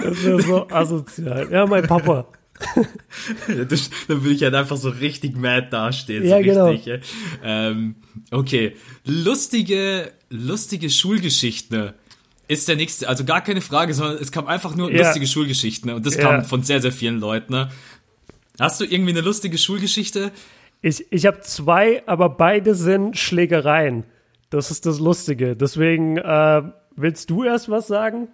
das 0.03 0.25
wäre 0.25 0.43
so 0.43 0.69
asozial. 0.69 1.49
Ja, 1.51 1.67
mein 1.67 1.87
Papa. 1.87 2.27
Dann 3.49 4.23
würde 4.23 4.31
ich 4.31 4.43
halt 4.43 4.55
einfach 4.55 4.77
so 4.77 4.89
richtig 4.89 5.37
mad 5.37 5.69
dastehen. 5.71 6.25
Ja, 6.25 6.39
so 6.39 6.43
genau. 6.43 6.69
Richtig, 6.69 7.01
ähm, 7.43 7.97
okay. 8.31 8.77
Lustige, 9.05 10.13
lustige 10.31 10.91
Schulgeschichten 10.91 11.93
ist 12.47 12.69
der 12.69 12.77
nächste, 12.77 13.09
also 13.09 13.25
gar 13.25 13.41
keine 13.43 13.61
Frage, 13.61 13.95
sondern 13.95 14.19
es 14.19 14.31
kam 14.31 14.47
einfach 14.47 14.77
nur 14.77 14.93
ja. 14.93 15.05
lustige 15.05 15.27
Schulgeschichten 15.27 15.91
und 15.91 16.07
das 16.07 16.17
ja. 16.17 16.23
kam 16.23 16.45
von 16.45 16.63
sehr, 16.63 16.81
sehr 16.81 16.93
vielen 16.93 17.19
Leuten. 17.19 17.53
Ne? 17.53 17.71
Hast 18.61 18.81
du 18.81 18.85
irgendwie 18.85 19.13
eine 19.13 19.23
lustige 19.23 19.59
Schulgeschichte? 19.59 20.31
Ich, 20.83 21.11
ich 21.11 21.27
habe 21.27 21.41
zwei, 21.41 22.07
aber 22.07 22.29
beide 22.29 22.75
sind 22.75 23.17
Schlägereien. 23.17 24.05
Das 24.51 24.71
ist 24.71 24.87
das 24.87 25.01
Lustige. 25.01 25.57
Deswegen, 25.57 26.19
äh, 26.19 26.63
willst 26.95 27.31
du 27.31 27.43
erst 27.43 27.71
was 27.71 27.87
sagen? 27.87 28.29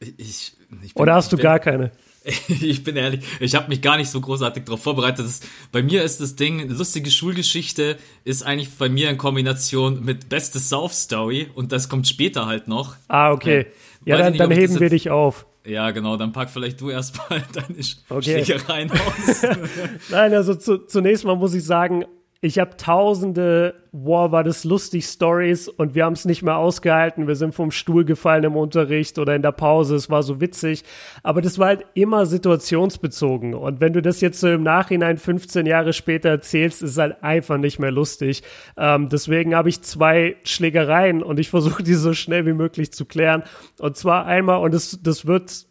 Ich, 0.00 0.56
ich 0.82 0.96
Oder 0.96 1.14
hast 1.14 1.32
du 1.32 1.36
gar 1.36 1.58
keine? 1.58 1.90
ich 2.48 2.84
bin 2.84 2.96
ehrlich, 2.96 3.24
ich 3.40 3.54
habe 3.54 3.68
mich 3.68 3.80
gar 3.80 3.96
nicht 3.96 4.10
so 4.10 4.20
großartig 4.20 4.64
darauf 4.64 4.82
vorbereitet. 4.82 5.24
Das, 5.24 5.40
bei 5.72 5.82
mir 5.82 6.02
ist 6.02 6.20
das 6.20 6.36
Ding, 6.36 6.68
lustige 6.68 7.10
Schulgeschichte 7.10 7.98
ist 8.24 8.42
eigentlich 8.42 8.70
bei 8.76 8.88
mir 8.88 9.10
in 9.10 9.18
Kombination 9.18 10.04
mit 10.04 10.28
beste 10.28 10.58
South 10.58 10.92
Story 10.92 11.48
und 11.54 11.72
das 11.72 11.88
kommt 11.88 12.06
später 12.06 12.46
halt 12.46 12.68
noch. 12.68 12.96
Ah, 13.08 13.32
okay. 13.32 13.66
Ja, 14.04 14.18
dann, 14.18 14.32
nicht, 14.32 14.40
dann 14.40 14.50
heben 14.50 14.78
wir 14.78 14.90
dich 14.90 15.10
auf. 15.10 15.46
Ja, 15.64 15.90
genau, 15.90 16.16
dann 16.16 16.32
pack 16.32 16.50
vielleicht 16.50 16.80
du 16.80 16.90
erstmal 16.90 17.42
deine 17.52 17.78
okay. 18.08 18.44
Schlägereien 18.44 18.90
aus. 18.90 19.42
Nein, 20.10 20.34
also 20.34 20.54
zu, 20.54 20.86
zunächst 20.86 21.24
mal 21.24 21.36
muss 21.36 21.54
ich 21.54 21.64
sagen, 21.64 22.04
ich 22.40 22.60
habe 22.60 22.76
tausende, 22.76 23.74
wow, 23.90 24.30
war 24.30 24.44
das 24.44 24.62
lustig 24.62 25.06
Stories 25.06 25.66
und 25.66 25.96
wir 25.96 26.04
haben 26.04 26.12
es 26.12 26.24
nicht 26.24 26.44
mehr 26.44 26.56
ausgehalten. 26.56 27.26
Wir 27.26 27.34
sind 27.34 27.52
vom 27.52 27.72
Stuhl 27.72 28.04
gefallen 28.04 28.44
im 28.44 28.56
Unterricht 28.56 29.18
oder 29.18 29.34
in 29.34 29.42
der 29.42 29.50
Pause. 29.50 29.96
Es 29.96 30.08
war 30.08 30.22
so 30.22 30.40
witzig. 30.40 30.84
Aber 31.24 31.42
das 31.42 31.58
war 31.58 31.66
halt 31.66 31.84
immer 31.94 32.26
situationsbezogen. 32.26 33.54
Und 33.54 33.80
wenn 33.80 33.92
du 33.92 34.00
das 34.00 34.20
jetzt 34.20 34.38
so 34.38 34.48
im 34.48 34.62
Nachhinein 34.62 35.18
15 35.18 35.66
Jahre 35.66 35.92
später 35.92 36.28
erzählst, 36.28 36.80
ist 36.84 36.92
es 36.92 36.98
halt 36.98 37.24
einfach 37.24 37.58
nicht 37.58 37.80
mehr 37.80 37.90
lustig. 37.90 38.44
Ähm, 38.76 39.08
deswegen 39.08 39.56
habe 39.56 39.68
ich 39.68 39.82
zwei 39.82 40.36
Schlägereien 40.44 41.24
und 41.24 41.40
ich 41.40 41.50
versuche 41.50 41.82
die 41.82 41.94
so 41.94 42.12
schnell 42.12 42.46
wie 42.46 42.52
möglich 42.52 42.92
zu 42.92 43.04
klären. 43.04 43.42
Und 43.80 43.96
zwar 43.96 44.26
einmal, 44.26 44.60
und 44.60 44.72
das, 44.72 45.00
das 45.02 45.26
wird 45.26 45.67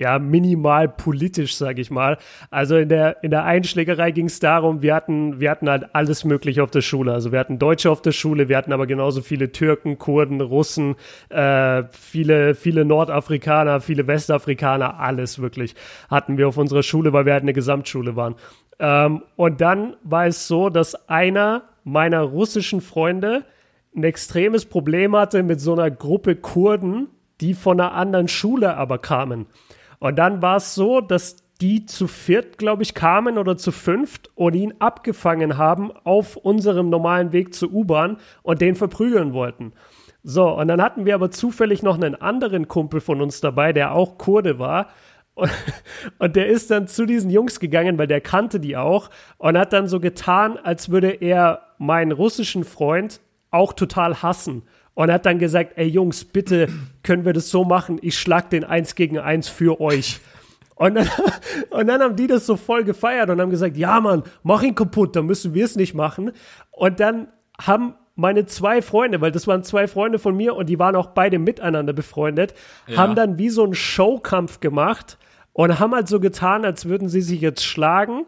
ja, 0.00 0.18
minimal 0.18 0.88
politisch, 0.88 1.56
sag 1.56 1.78
ich 1.78 1.90
mal. 1.90 2.16
Also 2.50 2.78
in 2.78 2.88
der, 2.88 3.22
in 3.22 3.30
der 3.30 3.44
Einschlägerei 3.44 4.12
ging 4.12 4.26
es 4.26 4.40
darum, 4.40 4.80
wir 4.80 4.94
hatten, 4.94 5.40
wir 5.40 5.50
hatten 5.50 5.68
halt 5.68 5.94
alles 5.94 6.24
mögliche 6.24 6.62
auf 6.62 6.70
der 6.70 6.80
Schule. 6.80 7.12
Also 7.12 7.32
wir 7.32 7.38
hatten 7.38 7.58
Deutsche 7.58 7.90
auf 7.90 8.00
der 8.00 8.12
Schule, 8.12 8.48
wir 8.48 8.56
hatten 8.56 8.72
aber 8.72 8.86
genauso 8.86 9.20
viele 9.20 9.52
Türken, 9.52 9.98
Kurden, 9.98 10.40
Russen, 10.40 10.96
äh, 11.28 11.82
viele, 11.90 12.54
viele 12.54 12.86
Nordafrikaner, 12.86 13.82
viele 13.82 14.06
Westafrikaner, 14.06 14.98
alles 14.98 15.40
wirklich 15.40 15.74
hatten 16.08 16.38
wir 16.38 16.48
auf 16.48 16.56
unserer 16.56 16.82
Schule, 16.82 17.12
weil 17.12 17.26
wir 17.26 17.34
halt 17.34 17.42
eine 17.42 17.52
Gesamtschule 17.52 18.16
waren. 18.16 18.36
Ähm, 18.78 19.22
und 19.36 19.60
dann 19.60 19.96
war 20.02 20.26
es 20.26 20.48
so, 20.48 20.70
dass 20.70 21.10
einer 21.10 21.64
meiner 21.84 22.22
russischen 22.22 22.80
Freunde 22.80 23.44
ein 23.94 24.04
extremes 24.04 24.64
Problem 24.64 25.14
hatte 25.14 25.42
mit 25.42 25.60
so 25.60 25.74
einer 25.74 25.90
Gruppe 25.90 26.36
Kurden, 26.36 27.08
die 27.42 27.52
von 27.52 27.78
einer 27.78 27.92
anderen 27.92 28.28
Schule 28.28 28.78
aber 28.78 28.96
kamen. 28.96 29.46
Und 30.00 30.16
dann 30.16 30.42
war 30.42 30.56
es 30.56 30.74
so, 30.74 31.00
dass 31.00 31.36
die 31.60 31.84
zu 31.84 32.08
viert, 32.08 32.56
glaube 32.58 32.82
ich, 32.82 32.94
kamen 32.94 33.36
oder 33.36 33.56
zu 33.56 33.70
fünft 33.70 34.30
und 34.34 34.54
ihn 34.54 34.74
abgefangen 34.78 35.58
haben 35.58 35.92
auf 36.04 36.36
unserem 36.36 36.88
normalen 36.88 37.32
Weg 37.32 37.54
zur 37.54 37.70
U-Bahn 37.70 38.16
und 38.42 38.62
den 38.62 38.76
verprügeln 38.76 39.34
wollten. 39.34 39.72
So, 40.22 40.48
und 40.48 40.68
dann 40.68 40.82
hatten 40.82 41.04
wir 41.04 41.14
aber 41.14 41.30
zufällig 41.30 41.82
noch 41.82 41.96
einen 41.96 42.14
anderen 42.14 42.66
Kumpel 42.66 43.00
von 43.00 43.20
uns 43.20 43.40
dabei, 43.40 43.72
der 43.72 43.94
auch 43.94 44.18
Kurde 44.18 44.58
war. 44.58 44.88
Und, 46.18 46.36
der 46.36 46.48
ist 46.48 46.70
dann 46.70 46.86
zu 46.86 47.06
diesen 47.06 47.30
Jungs 47.30 47.60
gegangen, 47.60 47.96
weil 47.96 48.08
der 48.08 48.20
kannte 48.20 48.60
die 48.60 48.76
auch 48.76 49.08
und 49.38 49.56
hat 49.56 49.72
dann 49.72 49.86
so 49.86 49.98
getan, 49.98 50.58
als 50.58 50.90
würde 50.90 51.08
er 51.08 51.62
meinen 51.78 52.12
russischen 52.12 52.64
Freund 52.64 53.20
auch 53.50 53.72
total 53.72 54.22
hassen 54.22 54.64
und 55.00 55.10
hat 55.10 55.24
dann 55.24 55.38
gesagt, 55.38 55.72
ey 55.76 55.86
Jungs, 55.86 56.26
bitte 56.26 56.68
können 57.02 57.24
wir 57.24 57.32
das 57.32 57.48
so 57.48 57.64
machen, 57.64 57.98
ich 58.02 58.18
schlag 58.18 58.50
den 58.50 58.64
eins 58.64 58.94
gegen 58.94 59.18
eins 59.18 59.48
für 59.48 59.80
euch. 59.80 60.20
Und 60.74 60.94
dann, 60.94 61.08
und 61.70 61.86
dann 61.86 62.02
haben 62.02 62.16
die 62.16 62.26
das 62.26 62.44
so 62.44 62.56
voll 62.56 62.84
gefeiert 62.84 63.30
und 63.30 63.40
haben 63.40 63.48
gesagt, 63.48 63.78
ja 63.78 63.98
Mann, 63.98 64.24
mach 64.42 64.62
ihn 64.62 64.74
kaputt, 64.74 65.16
dann 65.16 65.24
müssen 65.24 65.54
wir 65.54 65.64
es 65.64 65.74
nicht 65.74 65.94
machen. 65.94 66.32
Und 66.70 67.00
dann 67.00 67.28
haben 67.58 67.94
meine 68.14 68.44
zwei 68.44 68.82
Freunde, 68.82 69.22
weil 69.22 69.32
das 69.32 69.46
waren 69.46 69.64
zwei 69.64 69.88
Freunde 69.88 70.18
von 70.18 70.36
mir 70.36 70.54
und 70.54 70.68
die 70.68 70.78
waren 70.78 70.94
auch 70.94 71.12
beide 71.12 71.38
miteinander 71.38 71.94
befreundet, 71.94 72.52
ja. 72.86 72.98
haben 72.98 73.14
dann 73.14 73.38
wie 73.38 73.48
so 73.48 73.64
einen 73.64 73.74
Showkampf 73.74 74.60
gemacht 74.60 75.16
und 75.54 75.80
haben 75.80 75.94
halt 75.94 76.08
so 76.08 76.20
getan, 76.20 76.66
als 76.66 76.84
würden 76.84 77.08
sie 77.08 77.22
sich 77.22 77.40
jetzt 77.40 77.64
schlagen 77.64 78.26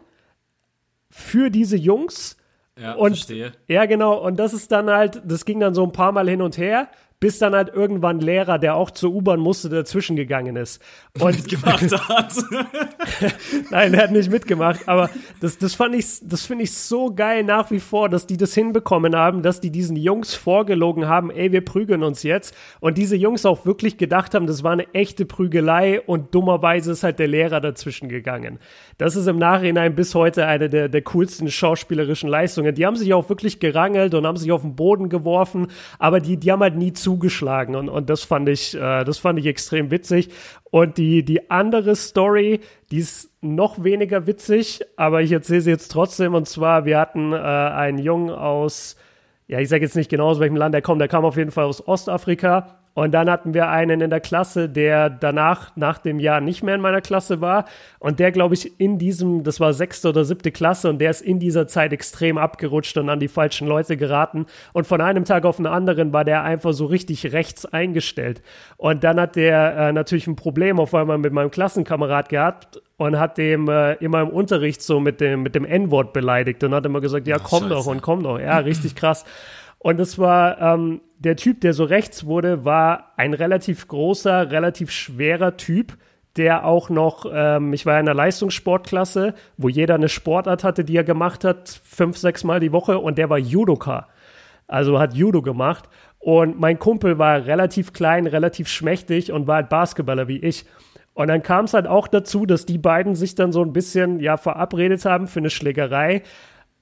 für 1.11 1.51
diese 1.51 1.77
Jungs 1.77 2.35
ja, 2.79 2.93
und, 2.93 3.11
verstehe. 3.11 3.53
Ja, 3.67 3.85
genau. 3.85 4.17
Und 4.17 4.37
das 4.37 4.53
ist 4.53 4.71
dann 4.71 4.89
halt, 4.89 5.21
das 5.25 5.45
ging 5.45 5.59
dann 5.59 5.73
so 5.73 5.83
ein 5.83 5.91
paar 5.91 6.11
Mal 6.11 6.27
hin 6.29 6.41
und 6.41 6.57
her, 6.57 6.89
bis 7.23 7.39
dann 7.39 7.55
halt 7.55 7.73
irgendwann 7.73 8.17
ein 8.17 8.19
Lehrer, 8.19 8.59
der 8.59 8.75
auch 8.75 8.91
zur 8.91 9.13
U-Bahn 9.13 9.39
musste, 9.39 9.69
dazwischen 9.69 10.17
gegangen 10.17 10.57
ist. 10.57 10.81
Und 11.17 11.37
mitgemacht 11.37 12.09
hat. 12.09 12.33
Nein, 13.71 13.93
er 13.93 14.03
hat 14.03 14.11
nicht 14.11 14.29
mitgemacht, 14.29 14.81
aber 14.89 15.09
das, 15.39 15.57
das 15.57 15.73
fand 15.73 15.95
ich, 15.95 16.05
das 16.21 16.45
finde 16.45 16.65
ich 16.65 16.73
so 16.73 17.15
geil 17.15 17.45
nach 17.45 17.71
wie 17.71 17.79
vor, 17.79 18.09
dass 18.09 18.27
die 18.27 18.35
das 18.35 18.53
hinbekommen 18.53 19.15
haben, 19.15 19.41
dass 19.41 19.61
die 19.61 19.71
diesen 19.71 19.95
Jungs 19.95 20.33
vorgelogen 20.33 21.07
haben, 21.07 21.31
ey, 21.31 21.53
wir 21.53 21.63
prügeln 21.63 22.03
uns 22.03 22.23
jetzt. 22.23 22.53
Und 22.81 22.97
diese 22.97 23.15
Jungs 23.15 23.45
auch 23.45 23.65
wirklich 23.65 23.97
gedacht 23.97 24.35
haben, 24.35 24.45
das 24.45 24.61
war 24.63 24.73
eine 24.73 24.93
echte 24.93 25.25
Prügelei 25.25 26.01
und 26.01 26.35
dummerweise 26.35 26.91
ist 26.91 27.03
halt 27.03 27.19
der 27.19 27.29
Lehrer 27.29 27.61
dazwischen 27.61 28.09
gegangen. 28.09 28.59
Das 28.97 29.15
ist 29.15 29.27
im 29.27 29.37
Nachhinein 29.37 29.95
bis 29.95 30.13
heute 30.13 30.45
eine 30.45 30.67
der, 30.67 30.89
der 30.89 31.01
coolsten 31.03 31.49
schauspielerischen 31.49 32.27
Leistungen. 32.27 32.75
Die 32.75 32.85
haben 32.85 32.97
sich 32.97 33.13
auch 33.13 33.29
wirklich 33.29 33.61
gerangelt 33.61 34.13
und 34.13 34.27
haben 34.27 34.35
sich 34.35 34.51
auf 34.51 34.63
den 34.63 34.75
Boden 34.75 35.07
geworfen, 35.07 35.67
aber 35.99 36.19
die, 36.19 36.35
die 36.35 36.51
haben 36.51 36.59
halt 36.59 36.75
nie 36.75 36.91
zugeschlagen 37.13 37.75
und, 37.75 37.89
und 37.89 38.09
das 38.09 38.23
fand 38.23 38.49
ich, 38.49 38.75
äh, 38.75 39.03
das 39.03 39.19
fand 39.19 39.37
ich 39.39 39.45
extrem 39.45 39.91
witzig. 39.91 40.29
Und 40.71 40.97
die, 40.97 41.23
die 41.23 41.51
andere 41.51 41.95
Story, 41.95 42.61
die 42.89 42.97
ist 42.97 43.31
noch 43.41 43.83
weniger 43.83 44.25
witzig, 44.25 44.81
aber 44.95 45.21
ich 45.21 45.31
erzähle 45.31 45.61
sie 45.61 45.69
jetzt 45.69 45.89
trotzdem. 45.89 46.33
Und 46.33 46.47
zwar, 46.47 46.85
wir 46.85 46.99
hatten 46.99 47.33
äh, 47.33 47.35
einen 47.35 47.99
Jungen 47.99 48.31
aus, 48.31 48.95
ja, 49.47 49.59
ich 49.59 49.69
sage 49.69 49.83
jetzt 49.83 49.95
nicht 49.95 50.09
genau 50.09 50.29
aus 50.29 50.39
welchem 50.39 50.55
Land 50.55 50.73
er 50.73 50.81
kommt, 50.81 51.01
der 51.01 51.07
kam 51.07 51.25
auf 51.25 51.37
jeden 51.37 51.51
Fall 51.51 51.65
aus 51.65 51.87
Ostafrika 51.87 52.82
und 52.93 53.11
dann 53.11 53.29
hatten 53.29 53.53
wir 53.53 53.69
einen 53.69 54.01
in 54.01 54.09
der 54.11 54.19
Klasse, 54.19 54.69
der 54.69 55.09
danach, 55.09 55.75
nach 55.75 55.97
dem 55.97 56.19
Jahr 56.19 56.41
nicht 56.41 56.61
mehr 56.61 56.75
in 56.75 56.81
meiner 56.81 57.01
Klasse 57.01 57.41
war. 57.41 57.65
Und 57.97 58.19
der, 58.19 58.31
glaube 58.31 58.53
ich, 58.53 58.79
in 58.79 58.99
diesem, 58.99 59.43
das 59.43 59.59
war 59.59 59.73
sechste 59.73 60.09
oder 60.09 60.25
siebte 60.25 60.51
Klasse, 60.51 60.89
und 60.89 60.99
der 60.99 61.09
ist 61.09 61.21
in 61.21 61.39
dieser 61.39 61.67
Zeit 61.67 61.91
extrem 61.91 62.37
abgerutscht 62.37 62.95
und 62.97 63.09
an 63.09 63.19
die 63.19 63.27
falschen 63.27 63.67
Leute 63.67 63.97
geraten. 63.97 64.45
Und 64.73 64.85
von 64.85 65.01
einem 65.01 65.25
Tag 65.25 65.45
auf 65.45 65.57
den 65.57 65.65
anderen 65.65 66.13
war 66.13 66.23
der 66.23 66.43
einfach 66.43 66.73
so 66.73 66.85
richtig 66.85 67.33
rechts 67.33 67.65
eingestellt. 67.65 68.43
Und 68.77 69.03
dann 69.03 69.19
hat 69.19 69.35
der 69.35 69.75
äh, 69.75 69.93
natürlich 69.93 70.27
ein 70.27 70.35
Problem 70.35 70.79
auf 70.79 70.93
einmal 70.93 71.17
mit 71.17 71.33
meinem 71.33 71.49
Klassenkamerad 71.49 72.29
gehabt 72.29 72.79
und 72.97 73.19
hat 73.19 73.37
dem 73.39 73.67
äh, 73.69 73.93
immer 73.95 74.21
im 74.21 74.29
Unterricht 74.29 74.83
so 74.83 74.99
mit 74.99 75.19
dem, 75.19 75.41
mit 75.41 75.55
dem 75.55 75.65
N-Wort 75.65 76.13
beleidigt 76.13 76.63
und 76.63 76.75
hat 76.75 76.85
immer 76.85 77.01
gesagt, 77.01 77.27
ja, 77.27 77.39
komm 77.39 77.63
Scheiße. 77.63 77.73
doch 77.73 77.87
und 77.87 78.01
komm 78.01 78.21
doch. 78.21 78.39
Ja, 78.39 78.59
richtig 78.59 78.95
krass. 78.95 79.25
Und 79.83 79.99
es 79.99 80.17
war 80.17 80.61
ähm, 80.61 81.01
der 81.19 81.35
Typ, 81.35 81.59
der 81.59 81.73
so 81.73 81.83
rechts 81.83 82.25
wurde, 82.25 82.63
war 82.63 83.11
ein 83.17 83.33
relativ 83.33 83.89
großer, 83.89 84.49
relativ 84.49 84.91
schwerer 84.91 85.57
Typ, 85.57 85.97
der 86.37 86.65
auch 86.65 86.89
noch, 86.89 87.25
ähm, 87.31 87.73
ich 87.73 87.85
war 87.85 87.99
in 87.99 88.07
einer 88.07 88.15
Leistungssportklasse, 88.15 89.33
wo 89.57 89.67
jeder 89.67 89.95
eine 89.95 90.07
Sportart 90.07 90.63
hatte, 90.63 90.85
die 90.85 90.95
er 90.95 91.03
gemacht 91.03 91.43
hat, 91.43 91.81
fünf, 91.83 92.17
sechs 92.17 92.45
Mal 92.45 92.61
die 92.61 92.71
Woche, 92.71 92.97
und 92.97 93.17
der 93.17 93.29
war 93.29 93.37
Judoka. 93.37 94.07
Also 94.67 94.99
hat 94.99 95.15
Judo 95.15 95.41
gemacht. 95.41 95.89
Und 96.17 96.57
mein 96.57 96.79
Kumpel 96.79 97.19
war 97.19 97.45
relativ 97.45 97.91
klein, 97.91 98.25
relativ 98.25 98.69
schmächtig 98.69 99.33
und 99.33 99.47
war 99.47 99.55
halt 99.55 99.69
Basketballer 99.69 100.29
wie 100.29 100.39
ich. 100.39 100.65
Und 101.13 101.27
dann 101.27 101.43
kam 101.43 101.65
es 101.65 101.73
halt 101.73 101.87
auch 101.87 102.07
dazu, 102.07 102.45
dass 102.45 102.65
die 102.65 102.77
beiden 102.77 103.15
sich 103.15 103.35
dann 103.35 103.51
so 103.51 103.61
ein 103.61 103.73
bisschen 103.73 104.21
ja 104.21 104.37
verabredet 104.37 105.03
haben 105.03 105.27
für 105.27 105.39
eine 105.39 105.49
Schlägerei. 105.49 106.23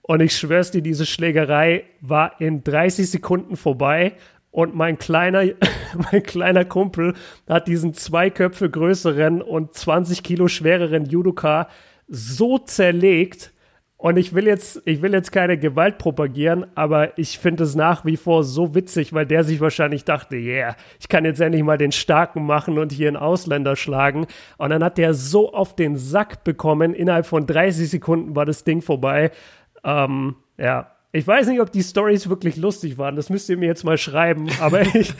Und 0.02 0.22
ich 0.22 0.36
schwör's 0.36 0.72
dir, 0.72 0.82
diese 0.82 1.06
Schlägerei 1.06 1.84
war 2.02 2.40
in 2.42 2.64
30 2.64 3.10
Sekunden 3.10 3.56
vorbei. 3.56 4.14
Und 4.50 4.76
mein 4.76 4.98
kleiner, 4.98 5.44
mein 6.12 6.24
kleiner 6.24 6.66
Kumpel 6.66 7.14
hat 7.48 7.68
diesen 7.68 7.94
zwei 7.94 8.30
Köpfe 8.30 8.70
größeren 8.70 9.42
und 9.42 9.74
20 9.74 10.24
Kilo 10.24 10.48
schwereren 10.48 11.06
Judoka 11.06 11.70
so 12.08 12.58
zerlegt. 12.58 13.52
Und 14.02 14.18
ich 14.18 14.34
will 14.34 14.48
jetzt, 14.48 14.82
ich 14.86 15.04
will 15.04 15.14
jetzt 15.14 15.32
keine 15.32 15.60
Gewalt 15.60 16.00
propagieren, 16.00 16.66
aber 16.74 17.20
ich 17.20 17.38
finde 17.38 17.66
es 17.66 17.76
nach 17.76 18.04
wie 18.04 18.18
vor 18.18 18.44
so 18.44 18.74
witzig, 18.74 19.14
weil 19.14 19.28
der 19.28 19.44
sich 19.44 19.62
wahrscheinlich 19.62 20.06
dachte, 20.06 20.38
yeah, 20.38 20.76
ich 21.00 21.08
kann 21.08 21.24
jetzt 21.24 21.40
endlich 21.40 21.62
mal 21.62 21.78
den 21.78 21.92
Starken 21.92 22.44
machen 22.44 22.80
und 22.80 22.92
hier 22.92 23.10
einen 23.10 23.16
Ausländer 23.16 23.76
schlagen. 23.76 24.26
Und 24.58 24.72
dann 24.72 24.84
hat 24.84 24.98
der 24.98 25.14
so 25.14 25.54
auf 25.54 25.76
den 25.76 25.98
Sack 25.98 26.44
bekommen, 26.44 26.96
innerhalb 26.96 27.28
von 27.28 27.46
30 27.46 27.92
Sekunden 27.92 28.36
war 28.36 28.48
das 28.48 28.64
Ding 28.64 28.82
vorbei. 28.82 29.30
Ähm, 29.84 30.36
ja, 30.58 30.92
ich 31.14 31.28
weiß 31.28 31.48
nicht, 31.48 31.60
ob 31.60 31.72
die 31.72 31.84
Stories 31.84 32.30
wirklich 32.30 32.56
lustig 32.56 32.98
waren. 32.98 33.18
Das 33.18 33.30
müsst 33.30 33.50
ihr 33.50 33.58
mir 33.58 33.66
jetzt 33.66 33.84
mal 33.84 33.98
schreiben. 33.98 34.48
Aber 34.62 34.82
ich, 34.96 35.14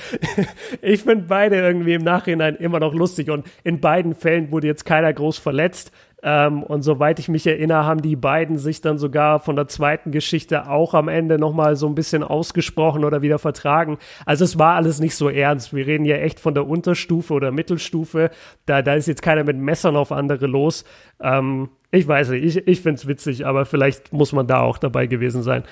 ich 0.82 1.04
finde 1.04 1.26
beide 1.28 1.58
irgendwie 1.58 1.94
im 1.94 2.04
Nachhinein 2.04 2.56
immer 2.56 2.80
noch 2.80 2.94
lustig. 2.94 3.30
Und 3.30 3.46
in 3.64 3.82
beiden 3.82 4.16
Fällen 4.16 4.52
wurde 4.52 4.68
jetzt 4.68 4.86
keiner 4.86 5.12
groß 5.12 5.38
verletzt. 5.38 5.92
Ähm, 6.24 6.64
und 6.64 6.84
soweit 6.84 7.20
ich 7.20 7.30
mich 7.30 7.48
erinnere, 7.48 7.86
haben 7.86 8.02
die 8.02 8.16
beiden 8.16 8.58
sich 8.58 8.82
dann 8.82 8.98
sogar 8.98 9.40
von 9.40 9.56
der 9.56 9.68
zweiten 9.68 10.12
Geschichte 10.12 10.70
auch 10.70 10.94
am 10.94 11.08
Ende 11.08 11.40
nochmal 11.40 11.76
so 11.76 11.88
ein 11.88 11.96
bisschen 11.96 12.24
ausgesprochen 12.24 13.04
oder 13.04 13.22
wieder 13.22 13.40
vertragen. 13.40 13.98
Also 14.26 14.44
es 14.44 14.60
war 14.60 14.76
alles 14.76 15.00
nicht 15.00 15.16
so 15.16 15.30
ernst. 15.30 15.74
Wir 15.74 15.88
reden 15.88 16.06
ja 16.06 16.18
echt 16.18 16.40
von 16.40 16.54
der 16.54 16.68
Unterstufe 16.68 17.34
oder 17.34 17.52
Mittelstufe. 17.52 18.30
Da, 18.66 18.82
da 18.82 18.94
ist 18.94 19.08
jetzt 19.08 19.22
keiner 19.22 19.44
mit 19.44 19.58
Messern 19.58 19.96
auf 19.96 20.12
andere 20.12 20.48
los. 20.48 20.86
Ähm, 21.20 21.70
ich 21.90 22.08
weiß 22.08 22.30
nicht, 22.30 22.44
ich, 22.44 22.68
ich 22.68 22.82
finde 22.82 23.00
es 23.00 23.08
witzig, 23.08 23.46
aber 23.46 23.66
vielleicht 23.66 24.14
muss 24.14 24.32
man 24.32 24.48
da 24.48 24.62
auch 24.62 24.78
dabei 24.78 25.08
gewesen 25.08 25.44
sein. 25.44 25.64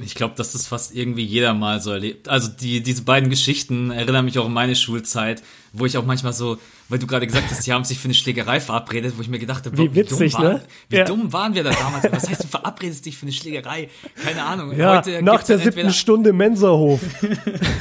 Ich 0.00 0.14
glaube, 0.14 0.34
dass 0.36 0.52
das 0.52 0.66
fast 0.66 0.94
irgendwie 0.94 1.24
jeder 1.24 1.54
mal 1.54 1.80
so 1.80 1.90
erlebt. 1.90 2.28
Also 2.28 2.48
die, 2.48 2.82
diese 2.82 3.02
beiden 3.02 3.30
Geschichten 3.30 3.90
erinnern 3.90 4.24
mich 4.24 4.38
auch 4.38 4.46
an 4.46 4.52
meine 4.52 4.76
Schulzeit, 4.76 5.42
wo 5.72 5.86
ich 5.86 5.96
auch 5.98 6.04
manchmal 6.04 6.32
so, 6.32 6.58
weil 6.88 6.98
du 6.98 7.06
gerade 7.06 7.26
gesagt 7.26 7.50
hast, 7.50 7.66
die 7.66 7.72
haben 7.72 7.84
sich 7.84 7.98
für 7.98 8.04
eine 8.04 8.14
Schlägerei 8.14 8.60
verabredet, 8.60 9.14
wo 9.16 9.22
ich 9.22 9.28
mir 9.28 9.38
gedacht 9.38 9.66
habe, 9.66 9.76
wie, 9.76 9.94
witzig, 9.94 10.32
dumm, 10.32 10.42
ne? 10.42 10.52
war, 10.52 10.60
wie 10.88 10.96
ja. 10.96 11.04
dumm 11.04 11.32
waren 11.32 11.54
wir 11.54 11.64
da 11.64 11.70
damals? 11.70 12.04
Was 12.10 12.28
heißt, 12.28 12.44
du 12.44 12.48
verabredest 12.48 13.06
dich 13.06 13.16
für 13.16 13.22
eine 13.22 13.32
Schlägerei? 13.32 13.88
Keine 14.22 14.44
Ahnung. 14.44 14.76
Ja, 14.76 14.98
Heute 14.98 15.22
nach 15.22 15.42
der 15.42 15.58
siebten 15.58 15.92
Stunde 15.92 16.32
Mensahof. 16.32 17.00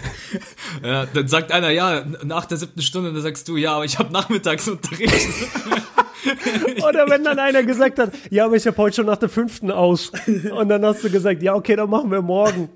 ja, 0.83 1.05
dann 1.05 1.27
sagt 1.27 1.51
einer, 1.51 1.69
ja, 1.69 2.03
nach 2.23 2.45
der 2.45 2.57
siebten 2.57 2.81
Stunde, 2.81 3.13
dann 3.13 3.21
sagst 3.21 3.47
du, 3.47 3.57
ja, 3.57 3.75
aber 3.75 3.85
ich 3.85 3.99
habe 3.99 4.11
Nachmittagsunterricht. 4.11 5.11
Oder 6.87 7.09
wenn 7.09 7.23
dann 7.23 7.39
einer 7.39 7.63
gesagt 7.63 7.99
hat, 7.99 8.13
ja, 8.29 8.45
aber 8.45 8.55
ich 8.55 8.67
habe 8.67 8.77
heute 8.77 8.97
schon 8.97 9.05
nach 9.05 9.17
der 9.17 9.29
fünften 9.29 9.71
aus. 9.71 10.11
Und 10.51 10.69
dann 10.69 10.85
hast 10.85 11.03
du 11.03 11.09
gesagt, 11.09 11.41
ja, 11.41 11.55
okay, 11.55 11.75
dann 11.75 11.89
machen 11.89 12.11
wir 12.11 12.21
morgen. 12.21 12.69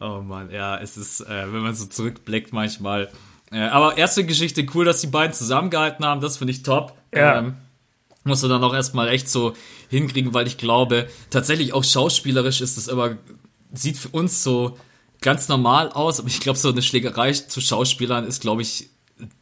Oh 0.00 0.20
Mann, 0.22 0.50
ja, 0.50 0.78
es 0.78 0.96
ist, 0.96 1.20
äh, 1.20 1.52
wenn 1.52 1.60
man 1.62 1.74
so 1.74 1.86
zurückblickt 1.86 2.52
manchmal. 2.52 3.08
Äh, 3.50 3.60
aber 3.60 3.96
erste 3.96 4.24
Geschichte, 4.24 4.66
cool, 4.74 4.84
dass 4.84 5.00
die 5.00 5.06
beiden 5.06 5.32
zusammengehalten 5.32 6.04
haben, 6.04 6.20
das 6.20 6.36
finde 6.36 6.52
ich 6.52 6.62
top. 6.62 6.94
Ja. 7.14 7.38
Ähm, 7.38 7.56
du 8.24 8.48
dann 8.48 8.64
auch 8.64 8.74
erstmal 8.74 9.08
echt 9.08 9.28
so 9.28 9.54
hinkriegen, 9.88 10.34
weil 10.34 10.46
ich 10.46 10.58
glaube, 10.58 11.06
tatsächlich 11.30 11.72
auch 11.72 11.84
schauspielerisch 11.84 12.60
ist 12.60 12.76
es 12.76 12.88
immer, 12.88 13.16
sieht 13.72 13.96
für 13.96 14.08
uns 14.08 14.42
so 14.42 14.76
ganz 15.20 15.48
normal 15.48 15.90
aus, 15.90 16.18
aber 16.18 16.28
ich 16.28 16.40
glaube, 16.40 16.58
so 16.58 16.70
eine 16.70 16.82
Schlägerei 16.82 17.32
zu 17.32 17.60
Schauspielern 17.60 18.24
ist, 18.24 18.42
glaube 18.42 18.62
ich, 18.62 18.90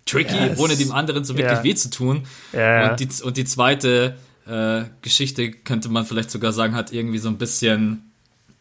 tricky, 0.07 0.37
yes. 0.37 0.59
ohne 0.59 0.77
dem 0.77 0.93
anderen 0.93 1.25
so 1.25 1.37
wirklich 1.37 1.55
yeah. 1.55 1.65
weh 1.65 1.75
zu 1.75 1.91
tun. 1.91 2.27
Yeah. 2.53 2.91
Und, 2.91 3.01
die, 3.01 3.09
und 3.23 3.37
die 3.37 3.45
zweite 3.45 4.17
äh, 4.47 4.85
Geschichte 5.03 5.51
könnte 5.51 5.89
man 5.89 6.07
vielleicht 6.07 6.31
sogar 6.31 6.53
sagen, 6.53 6.75
hat 6.75 6.93
irgendwie 6.93 7.19
so 7.19 7.29
ein 7.29 7.39
bisschen 7.39 8.13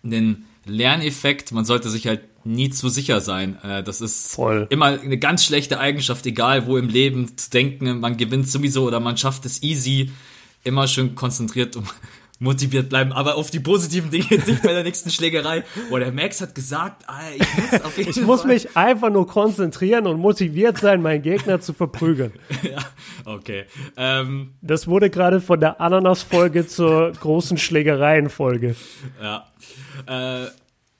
einen 0.03 0.45
Lerneffekt. 0.65 1.51
Man 1.51 1.65
sollte 1.65 1.89
sich 1.89 2.07
halt 2.07 2.21
nie 2.45 2.69
zu 2.69 2.89
sicher 2.89 3.21
sein. 3.21 3.61
Äh, 3.63 3.83
das 3.83 4.01
ist 4.01 4.33
Voll. 4.33 4.67
immer 4.69 4.99
eine 4.99 5.17
ganz 5.17 5.45
schlechte 5.45 5.79
Eigenschaft, 5.79 6.25
egal 6.25 6.65
wo 6.67 6.77
im 6.77 6.89
Leben 6.89 7.37
zu 7.37 7.49
denken, 7.49 7.99
man 7.99 8.17
gewinnt 8.17 8.49
sowieso 8.49 8.85
oder 8.85 8.99
man 8.99 9.17
schafft 9.17 9.45
es 9.45 9.63
easy. 9.63 10.11
Immer 10.63 10.87
schön 10.87 11.15
konzentriert 11.15 11.75
um 11.75 11.85
motiviert 12.43 12.89
bleiben, 12.89 13.11
aber 13.11 13.35
auf 13.35 13.49
die 13.49 13.59
positiven 13.59 14.11
Dinge 14.11 14.25
jetzt 14.29 14.47
nicht 14.47 14.61
bei 14.61 14.73
der 14.73 14.83
nächsten 14.83 15.09
Schlägerei. 15.09 15.63
Boah, 15.89 15.99
der 15.99 16.11
Max 16.11 16.41
hat 16.41 16.53
gesagt, 16.53 17.03
ah, 17.07 17.19
ich 17.35 17.71
muss 17.71 17.81
auf 17.81 17.97
jeden 17.97 18.09
Ich 18.09 18.15
Fall. 18.17 18.25
muss 18.25 18.43
mich 18.43 18.77
einfach 18.77 19.09
nur 19.09 19.27
konzentrieren 19.27 20.05
und 20.05 20.19
motiviert 20.19 20.77
sein, 20.77 21.01
meinen 21.01 21.21
Gegner 21.21 21.61
zu 21.61 21.73
verprügeln. 21.73 22.33
ja, 22.63 22.79
okay. 23.25 23.65
Ähm, 23.97 24.51
das 24.61 24.87
wurde 24.87 25.09
gerade 25.09 25.41
von 25.41 25.59
der 25.59 25.81
Ananas-Folge 25.81 26.67
zur 26.67 27.13
großen 27.13 27.57
Schlägereien-Folge. 27.57 28.75
Ja. 29.21 29.47
Äh, 30.05 30.47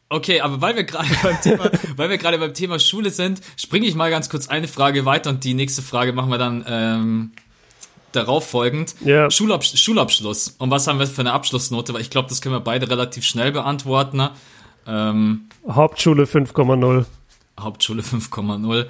Okay, 0.10 0.42
aber 0.42 0.62
weil 0.62 0.76
wir 0.76 0.84
gerade 0.84 1.08
beim 1.24 1.42
Thema, 1.42 1.72
weil 1.96 2.08
wir 2.12 2.20
gerade 2.20 2.38
beim 2.38 2.54
Thema 2.54 2.78
Schule 2.78 3.10
sind, 3.10 3.42
springe 3.58 3.88
ich 3.88 3.96
mal 3.96 4.12
ganz 4.12 4.30
kurz 4.30 4.48
eine 4.48 4.68
Frage 4.68 5.06
weiter 5.06 5.32
und 5.32 5.44
die 5.44 5.56
nächste 5.56 5.82
Frage 5.82 6.14
machen 6.14 6.30
wir 6.30 6.38
dann 6.38 6.64
ähm, 6.68 7.32
darauf 8.16 8.48
folgend. 8.48 8.96
Yeah. 9.06 9.30
Schulabs 9.30 9.78
Schulabschluss. 9.80 10.56
Und 10.58 10.72
was 10.72 10.88
haben 10.88 11.00
wir 11.00 11.08
für 11.08 11.22
eine 11.22 11.34
Abschlussnote? 11.34 11.94
Weil 11.94 12.02
ich 12.02 12.10
glaube, 12.10 12.30
das 12.30 12.42
können 12.42 12.56
wir 12.56 12.60
beide 12.60 12.90
relativ 12.90 13.24
schnell 13.24 13.52
beantworten. 13.52 14.18
Ne? 14.18 14.32
Ähm, 14.88 15.50
Hauptschule 15.68 16.24
5,0. 16.24 17.06
Hauptschule 17.60 18.02
5,0. 18.02 18.82
Äh, 18.82 18.88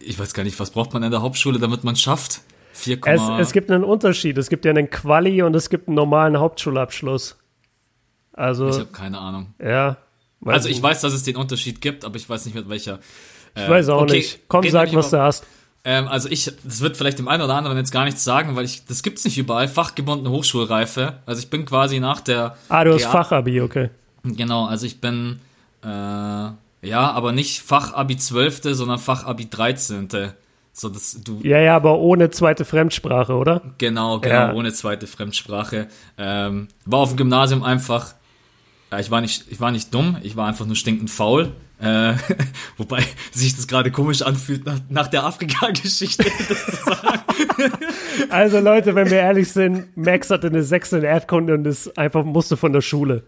ich 0.00 0.18
weiß 0.18 0.34
gar 0.34 0.42
nicht, 0.42 0.58
was 0.60 0.70
braucht 0.70 0.92
man 0.92 1.02
in 1.02 1.10
der 1.10 1.22
Hauptschule, 1.22 1.58
damit 1.58 1.84
man 1.84 1.96
schafft? 1.96 2.40
4, 2.72 2.98
es, 3.06 3.22
es 3.38 3.52
gibt 3.52 3.70
einen 3.70 3.84
Unterschied. 3.84 4.36
Es 4.36 4.48
gibt 4.48 4.64
ja 4.64 4.70
einen 4.70 4.90
Quali 4.90 5.42
und 5.42 5.54
es 5.54 5.70
gibt 5.70 5.86
einen 5.86 5.94
normalen 5.94 6.38
Hauptschulabschluss. 6.38 7.36
Also, 8.32 8.68
ich 8.68 8.74
habe 8.74 8.86
keine 8.86 9.18
Ahnung. 9.18 9.54
Ja. 9.62 9.96
Also 10.44 10.68
ich 10.68 10.82
weiß, 10.82 11.00
dass 11.00 11.14
es 11.14 11.22
den 11.22 11.36
Unterschied 11.36 11.80
gibt, 11.80 12.04
aber 12.04 12.16
ich 12.16 12.28
weiß 12.28 12.44
nicht 12.44 12.54
mit 12.54 12.68
welcher. 12.68 12.98
Äh, 13.54 13.64
ich 13.64 13.70
weiß 13.70 13.88
auch 13.88 14.02
okay, 14.02 14.16
nicht. 14.16 14.40
Komm, 14.48 14.68
sag, 14.68 14.92
was 14.94 15.10
du 15.10 15.20
hast. 15.20 15.46
Ähm, 15.86 16.08
also 16.08 16.28
ich, 16.30 16.50
das 16.64 16.80
wird 16.80 16.96
vielleicht 16.96 17.18
dem 17.18 17.28
einen 17.28 17.42
oder 17.42 17.54
anderen 17.54 17.76
jetzt 17.76 17.90
gar 17.92 18.04
nichts 18.04 18.24
sagen, 18.24 18.56
weil 18.56 18.64
ich, 18.64 18.86
das 18.86 19.02
gibt's 19.02 19.24
nicht 19.24 19.36
überall, 19.36 19.68
fachgebundene 19.68 20.30
Hochschulreife. 20.30 21.14
Also 21.26 21.40
ich 21.40 21.50
bin 21.50 21.66
quasi 21.66 22.00
nach 22.00 22.20
der. 22.20 22.56
Ah, 22.68 22.84
du 22.84 22.94
hast 22.94 23.04
Fachabi, 23.04 23.60
okay. 23.60 23.90
Genau, 24.22 24.64
also 24.66 24.86
ich 24.86 25.00
bin, 25.00 25.40
äh, 25.82 25.88
Ja, 25.88 27.10
aber 27.12 27.32
nicht 27.32 27.60
Fachabi 27.62 28.16
12., 28.16 28.60
sondern 28.74 28.98
Fachabi 28.98 29.48
13. 29.48 30.08
So, 30.72 30.88
dass 30.88 31.18
du 31.22 31.40
Ja, 31.42 31.58
ja, 31.58 31.76
aber 31.76 31.98
ohne 31.98 32.30
zweite 32.30 32.64
Fremdsprache, 32.64 33.34
oder? 33.34 33.62
Genau, 33.78 34.18
genau, 34.20 34.34
Ja. 34.34 34.52
ohne 34.52 34.72
zweite 34.72 35.06
Fremdsprache. 35.06 35.86
Ähm, 36.18 36.68
war 36.84 37.00
auf 37.00 37.10
dem 37.10 37.16
Gymnasium 37.18 37.62
einfach, 37.62 38.14
ja, 38.90 38.98
ich 38.98 39.10
war 39.10 39.20
nicht, 39.20 39.44
ich 39.50 39.60
war 39.60 39.70
nicht 39.70 39.94
dumm, 39.94 40.16
ich 40.22 40.36
war 40.36 40.48
einfach 40.48 40.66
nur 40.66 40.76
stinkend 40.76 41.10
faul. 41.10 41.52
Äh, 41.80 42.14
wobei 42.76 43.04
sich 43.32 43.56
das 43.56 43.66
gerade 43.66 43.90
komisch 43.90 44.22
anfühlt, 44.22 44.64
nach, 44.64 44.78
nach 44.88 45.08
der 45.08 45.24
Afrika-Geschichte 45.24 46.24
das 46.48 46.66
zu 46.66 46.76
sagen. 46.76 47.20
Also 48.30 48.60
Leute, 48.60 48.94
wenn 48.94 49.10
wir 49.10 49.18
ehrlich 49.18 49.50
sind, 49.50 49.96
Max 49.96 50.30
hatte 50.30 50.46
eine 50.46 50.62
6 50.62 50.92
in 50.94 51.02
Erdkunde 51.02 51.54
und 51.54 51.66
ist 51.66 51.98
einfach 51.98 52.24
musste 52.24 52.56
von 52.56 52.72
der 52.72 52.80
Schule. 52.80 53.24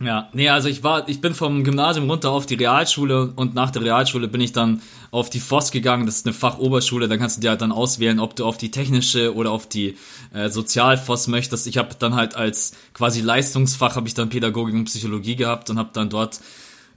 Ja, 0.00 0.28
nee, 0.32 0.48
also 0.48 0.68
ich 0.68 0.84
war, 0.84 1.08
ich 1.08 1.20
bin 1.20 1.34
vom 1.34 1.64
Gymnasium 1.64 2.08
runter 2.08 2.30
auf 2.30 2.46
die 2.46 2.54
Realschule 2.54 3.32
und 3.34 3.54
nach 3.54 3.72
der 3.72 3.82
Realschule 3.82 4.28
bin 4.28 4.40
ich 4.40 4.52
dann 4.52 4.80
auf 5.10 5.28
die 5.28 5.40
FOS 5.40 5.72
gegangen, 5.72 6.06
das 6.06 6.18
ist 6.18 6.26
eine 6.26 6.34
Fachoberschule, 6.34 7.08
da 7.08 7.16
kannst 7.16 7.38
du 7.38 7.40
dir 7.40 7.50
halt 7.50 7.62
dann 7.62 7.72
auswählen, 7.72 8.20
ob 8.20 8.36
du 8.36 8.44
auf 8.44 8.58
die 8.58 8.70
technische 8.70 9.34
oder 9.34 9.50
auf 9.50 9.66
die 9.66 9.96
äh, 10.32 10.50
Sozial-FOS 10.50 11.26
möchtest. 11.26 11.66
Ich 11.66 11.78
habe 11.78 11.96
dann 11.98 12.14
halt 12.14 12.36
als 12.36 12.74
quasi 12.94 13.22
Leistungsfach 13.22 13.96
habe 13.96 14.06
ich 14.06 14.14
dann 14.14 14.28
Pädagogik 14.28 14.74
und 14.74 14.84
Psychologie 14.84 15.34
gehabt 15.34 15.68
und 15.68 15.78
habe 15.78 15.90
dann 15.92 16.10
dort 16.10 16.38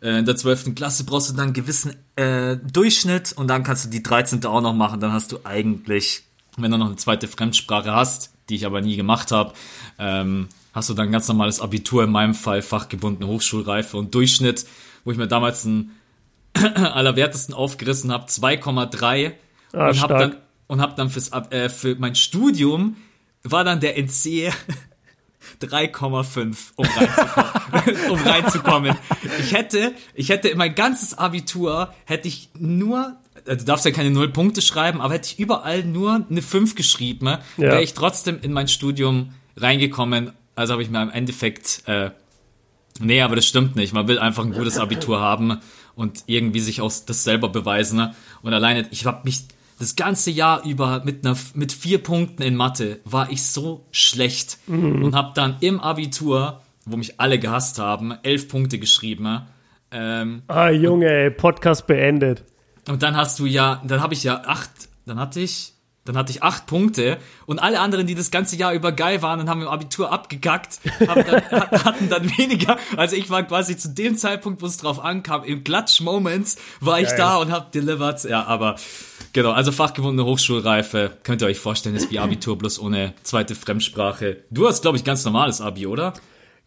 äh, 0.01 0.19
in 0.19 0.25
der 0.25 0.35
12. 0.35 0.75
Klasse 0.75 1.03
brauchst 1.03 1.29
du 1.29 1.33
dann 1.33 1.45
einen 1.45 1.53
gewissen 1.53 1.95
äh, 2.15 2.57
Durchschnitt 2.57 3.33
und 3.33 3.47
dann 3.47 3.63
kannst 3.63 3.85
du 3.85 3.89
die 3.89 4.03
13. 4.03 4.45
auch 4.45 4.61
noch 4.61 4.73
machen, 4.73 4.99
dann 4.99 5.13
hast 5.13 5.31
du 5.31 5.39
eigentlich, 5.43 6.23
wenn 6.57 6.71
du 6.71 6.77
noch 6.77 6.87
eine 6.87 6.95
zweite 6.97 7.27
Fremdsprache 7.27 7.93
hast, 7.93 8.31
die 8.49 8.55
ich 8.55 8.65
aber 8.65 8.81
nie 8.81 8.95
gemacht 8.95 9.31
habe, 9.31 9.53
ähm, 9.99 10.49
hast 10.73 10.89
du 10.89 10.93
dann 10.93 11.11
ganz 11.11 11.27
normales 11.27 11.59
Abitur, 11.61 12.03
in 12.03 12.11
meinem 12.11 12.33
Fall 12.33 12.61
fachgebundene 12.61 13.27
Hochschulreife 13.27 13.97
und 13.97 14.13
Durchschnitt, 14.15 14.65
wo 15.03 15.11
ich 15.11 15.17
mir 15.17 15.27
damals 15.27 15.65
einen 15.65 15.91
allerwertesten 16.53 17.53
aufgerissen 17.53 18.11
habe, 18.11 18.25
2,3 18.25 19.33
Ah, 19.73 19.89
und 19.89 20.01
habe 20.01 20.13
dann 20.13 20.35
und 20.67 20.81
hab 20.81 20.95
dann 20.95 21.09
fürs 21.09 21.31
äh, 21.31 21.69
für 21.69 21.95
mein 21.95 22.15
Studium 22.15 22.97
war 23.43 23.63
dann 23.63 23.79
der 23.79 23.97
NC 23.97 24.51
3,5 25.61 26.55
um 26.75 26.85
reinzukommen, 26.85 28.01
um 28.11 28.19
reinzukommen. 28.19 28.95
Ich 29.39 29.53
hätte 29.53 29.93
ich 30.13 30.29
hätte 30.29 30.55
mein 30.55 30.75
ganzes 30.75 31.17
Abitur 31.17 31.93
hätte 32.05 32.27
ich 32.27 32.49
nur 32.57 33.15
äh, 33.45 33.57
Du 33.57 33.65
darfst 33.65 33.85
ja 33.85 33.91
keine 33.91 34.11
null 34.11 34.29
Punkte 34.29 34.61
schreiben, 34.61 35.01
aber 35.01 35.13
hätte 35.15 35.29
ich 35.33 35.39
überall 35.39 35.83
nur 35.83 36.25
eine 36.29 36.41
5 36.41 36.75
geschrieben, 36.75 37.25
Ja. 37.27 37.39
wäre 37.57 37.83
ich 37.83 37.93
trotzdem 37.93 38.39
in 38.41 38.53
mein 38.53 38.67
Studium 38.67 39.33
reingekommen. 39.57 40.31
Also 40.55 40.73
habe 40.73 40.83
ich 40.83 40.89
mir 40.89 41.01
im 41.01 41.09
Endeffekt 41.11 41.83
äh, 41.87 42.11
Nee, 42.99 43.21
aber 43.21 43.35
das 43.35 43.47
stimmt 43.47 43.75
nicht. 43.75 43.93
Man 43.93 44.07
will 44.07 44.19
einfach 44.19 44.43
ein 44.43 44.51
gutes 44.51 44.77
Abitur 44.77 45.21
haben 45.21 45.59
und 45.95 46.23
irgendwie 46.27 46.59
sich 46.59 46.81
auch 46.81 46.91
das 47.05 47.23
selber 47.23 47.49
beweisen. 47.49 47.95
Ne? 47.97 48.13
Und 48.41 48.53
alleine, 48.53 48.85
ich 48.91 49.05
habe 49.05 49.21
mich 49.23 49.45
das 49.81 49.95
ganze 49.95 50.29
Jahr 50.31 50.63
über 50.63 51.01
mit 51.03 51.25
einer 51.25 51.35
mit 51.55 51.71
vier 51.71 52.01
Punkten 52.03 52.43
in 52.43 52.55
Mathe 52.55 52.99
war 53.03 53.31
ich 53.31 53.43
so 53.43 53.85
schlecht 53.91 54.59
und 54.67 55.15
habe 55.15 55.31
dann 55.33 55.57
im 55.61 55.79
Abitur, 55.79 56.61
wo 56.85 56.97
mich 56.97 57.19
alle 57.19 57.39
gehasst 57.39 57.79
haben, 57.79 58.13
elf 58.23 58.47
Punkte 58.47 58.77
geschrieben. 58.79 59.41
Ähm, 59.91 60.43
Ah, 60.47 60.69
Junge, 60.69 61.07
ey, 61.11 61.31
Podcast 61.31 61.87
beendet. 61.87 62.43
und 62.87 63.01
dann 63.03 63.17
hast 63.17 63.39
du 63.39 63.45
ja, 63.45 63.81
dann 63.85 64.01
habe 64.01 64.13
ich 64.13 64.23
ja 64.23 64.43
acht, 64.45 64.69
dann 65.05 65.19
hatte 65.19 65.39
ich, 65.39 65.73
dann 66.05 66.17
hatte 66.17 66.31
ich 66.31 66.41
acht 66.41 66.65
Punkte 66.65 67.17
und 67.45 67.59
alle 67.59 67.79
anderen, 67.79 68.07
die 68.07 68.15
das 68.15 68.31
ganze 68.31 68.55
Jahr 68.55 68.73
über 68.73 68.91
geil 68.91 69.21
waren 69.21 69.39
und 69.39 69.49
haben 69.49 69.61
im 69.61 69.67
Abitur 69.67 70.11
abgekackt, 70.11 70.79
haben 71.07 71.23
dann, 71.25 71.83
hatten 71.85 72.09
dann 72.09 72.37
weniger. 72.37 72.77
Also 72.97 73.15
ich 73.15 73.29
war 73.29 73.43
quasi 73.43 73.77
zu 73.77 73.89
dem 73.89 74.17
Zeitpunkt, 74.17 74.61
wo 74.61 74.65
es 74.65 74.77
drauf 74.77 75.03
ankam, 75.03 75.43
im 75.43 75.63
Klatsch-Moments 75.63 76.57
war 76.79 76.99
ich 76.99 77.09
Geil. 77.09 77.17
da 77.17 77.37
und 77.37 77.51
hab 77.51 77.71
delivered. 77.71 78.23
Ja, 78.23 78.45
aber 78.45 78.75
genau, 79.33 79.51
also 79.51 79.71
fachgebundene 79.71 80.27
Hochschulreife, 80.27 81.17
könnt 81.23 81.41
ihr 81.43 81.47
euch 81.47 81.59
vorstellen, 81.59 81.95
ist 81.95 82.09
wie 82.09 82.19
Abitur 82.19 82.57
bloß 82.57 82.79
ohne 82.79 83.13
zweite 83.23 83.53
Fremdsprache. 83.53 84.43
Du 84.49 84.67
hast, 84.67 84.81
glaube 84.81 84.97
ich, 84.97 85.03
ganz 85.03 85.23
normales 85.23 85.61
Abi, 85.61 85.85
oder? 85.85 86.13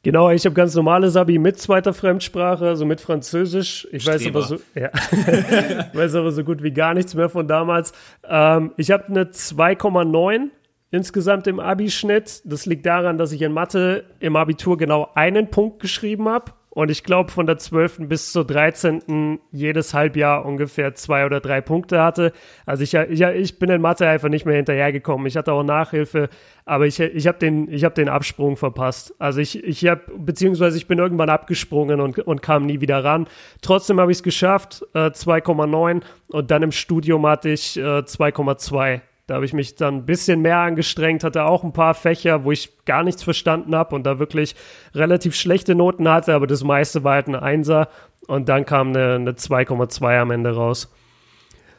Genau, 0.04 0.30
ich 0.30 0.44
habe 0.44 0.54
ganz 0.54 0.74
normales 0.74 1.16
Abi 1.16 1.38
mit 1.38 1.58
zweiter 1.58 1.94
Fremdsprache, 1.94 2.68
also 2.68 2.84
mit 2.84 3.00
Französisch. 3.00 3.88
Ich 3.90 4.06
weiß 4.06 4.26
aber 4.26 4.42
so, 4.42 4.58
ja, 4.74 4.90
weiß 5.94 6.14
aber 6.16 6.30
so 6.30 6.44
gut 6.44 6.62
wie 6.62 6.72
gar 6.72 6.92
nichts 6.92 7.14
mehr 7.14 7.30
von 7.30 7.48
damals. 7.48 7.92
Ähm, 8.22 8.72
ich 8.76 8.90
habe 8.90 9.06
eine 9.06 9.24
2,9 9.24 10.50
insgesamt 10.90 11.46
im 11.46 11.58
Abi-Schnitt. 11.58 12.42
Das 12.44 12.66
liegt 12.66 12.84
daran, 12.84 13.16
dass 13.16 13.32
ich 13.32 13.40
in 13.40 13.52
Mathe 13.52 14.04
im 14.20 14.36
Abitur 14.36 14.76
genau 14.76 15.08
einen 15.14 15.48
Punkt 15.48 15.80
geschrieben 15.80 16.28
habe. 16.28 16.52
Und 16.74 16.90
ich 16.90 17.04
glaube, 17.04 17.30
von 17.30 17.46
der 17.46 17.56
12. 17.56 18.08
bis 18.08 18.32
zur 18.32 18.44
13. 18.44 19.38
jedes 19.52 19.94
Halbjahr 19.94 20.44
ungefähr 20.44 20.94
zwei 20.94 21.24
oder 21.24 21.40
drei 21.40 21.60
Punkte 21.60 22.02
hatte. 22.02 22.32
Also 22.66 22.82
ich, 22.82 22.94
ich, 22.94 23.20
ich 23.20 23.58
bin 23.60 23.70
in 23.70 23.80
Mathe 23.80 24.08
einfach 24.08 24.28
nicht 24.28 24.44
mehr 24.44 24.56
hinterhergekommen. 24.56 25.26
Ich 25.28 25.36
hatte 25.36 25.52
auch 25.52 25.62
Nachhilfe, 25.62 26.28
aber 26.64 26.86
ich, 26.86 26.98
ich 26.98 27.28
habe 27.28 27.38
den, 27.38 27.68
hab 27.70 27.94
den 27.94 28.08
Absprung 28.08 28.56
verpasst. 28.56 29.14
Also 29.20 29.40
ich, 29.40 29.62
ich 29.62 29.86
habe, 29.86 30.02
beziehungsweise 30.18 30.76
ich 30.76 30.88
bin 30.88 30.98
irgendwann 30.98 31.30
abgesprungen 31.30 32.00
und, 32.00 32.18
und 32.18 32.42
kam 32.42 32.66
nie 32.66 32.80
wieder 32.80 33.04
ran. 33.04 33.28
Trotzdem 33.62 34.00
habe 34.00 34.10
ich 34.10 34.18
es 34.18 34.22
geschafft, 34.24 34.84
äh, 34.94 35.10
2,9 35.10 36.02
und 36.28 36.50
dann 36.50 36.62
im 36.64 36.72
Studium 36.72 37.24
hatte 37.26 37.50
ich 37.50 37.76
äh, 37.76 37.80
2,2. 38.00 39.00
Da 39.26 39.34
habe 39.36 39.46
ich 39.46 39.54
mich 39.54 39.74
dann 39.74 39.96
ein 39.98 40.06
bisschen 40.06 40.42
mehr 40.42 40.58
angestrengt, 40.58 41.24
hatte 41.24 41.44
auch 41.44 41.64
ein 41.64 41.72
paar 41.72 41.94
Fächer, 41.94 42.44
wo 42.44 42.52
ich 42.52 42.84
gar 42.84 43.02
nichts 43.02 43.22
verstanden 43.22 43.74
habe 43.74 43.94
und 43.94 44.04
da 44.04 44.18
wirklich 44.18 44.54
relativ 44.94 45.34
schlechte 45.34 45.74
Noten 45.74 46.08
hatte, 46.08 46.34
aber 46.34 46.46
das 46.46 46.62
meiste 46.62 47.04
war 47.04 47.14
halt 47.14 47.28
ein 47.28 47.34
Einser 47.34 47.88
und 48.26 48.48
dann 48.50 48.66
kam 48.66 48.88
eine, 48.88 49.14
eine 49.14 49.32
2,2 49.32 50.18
am 50.20 50.30
Ende 50.30 50.54
raus. 50.54 50.92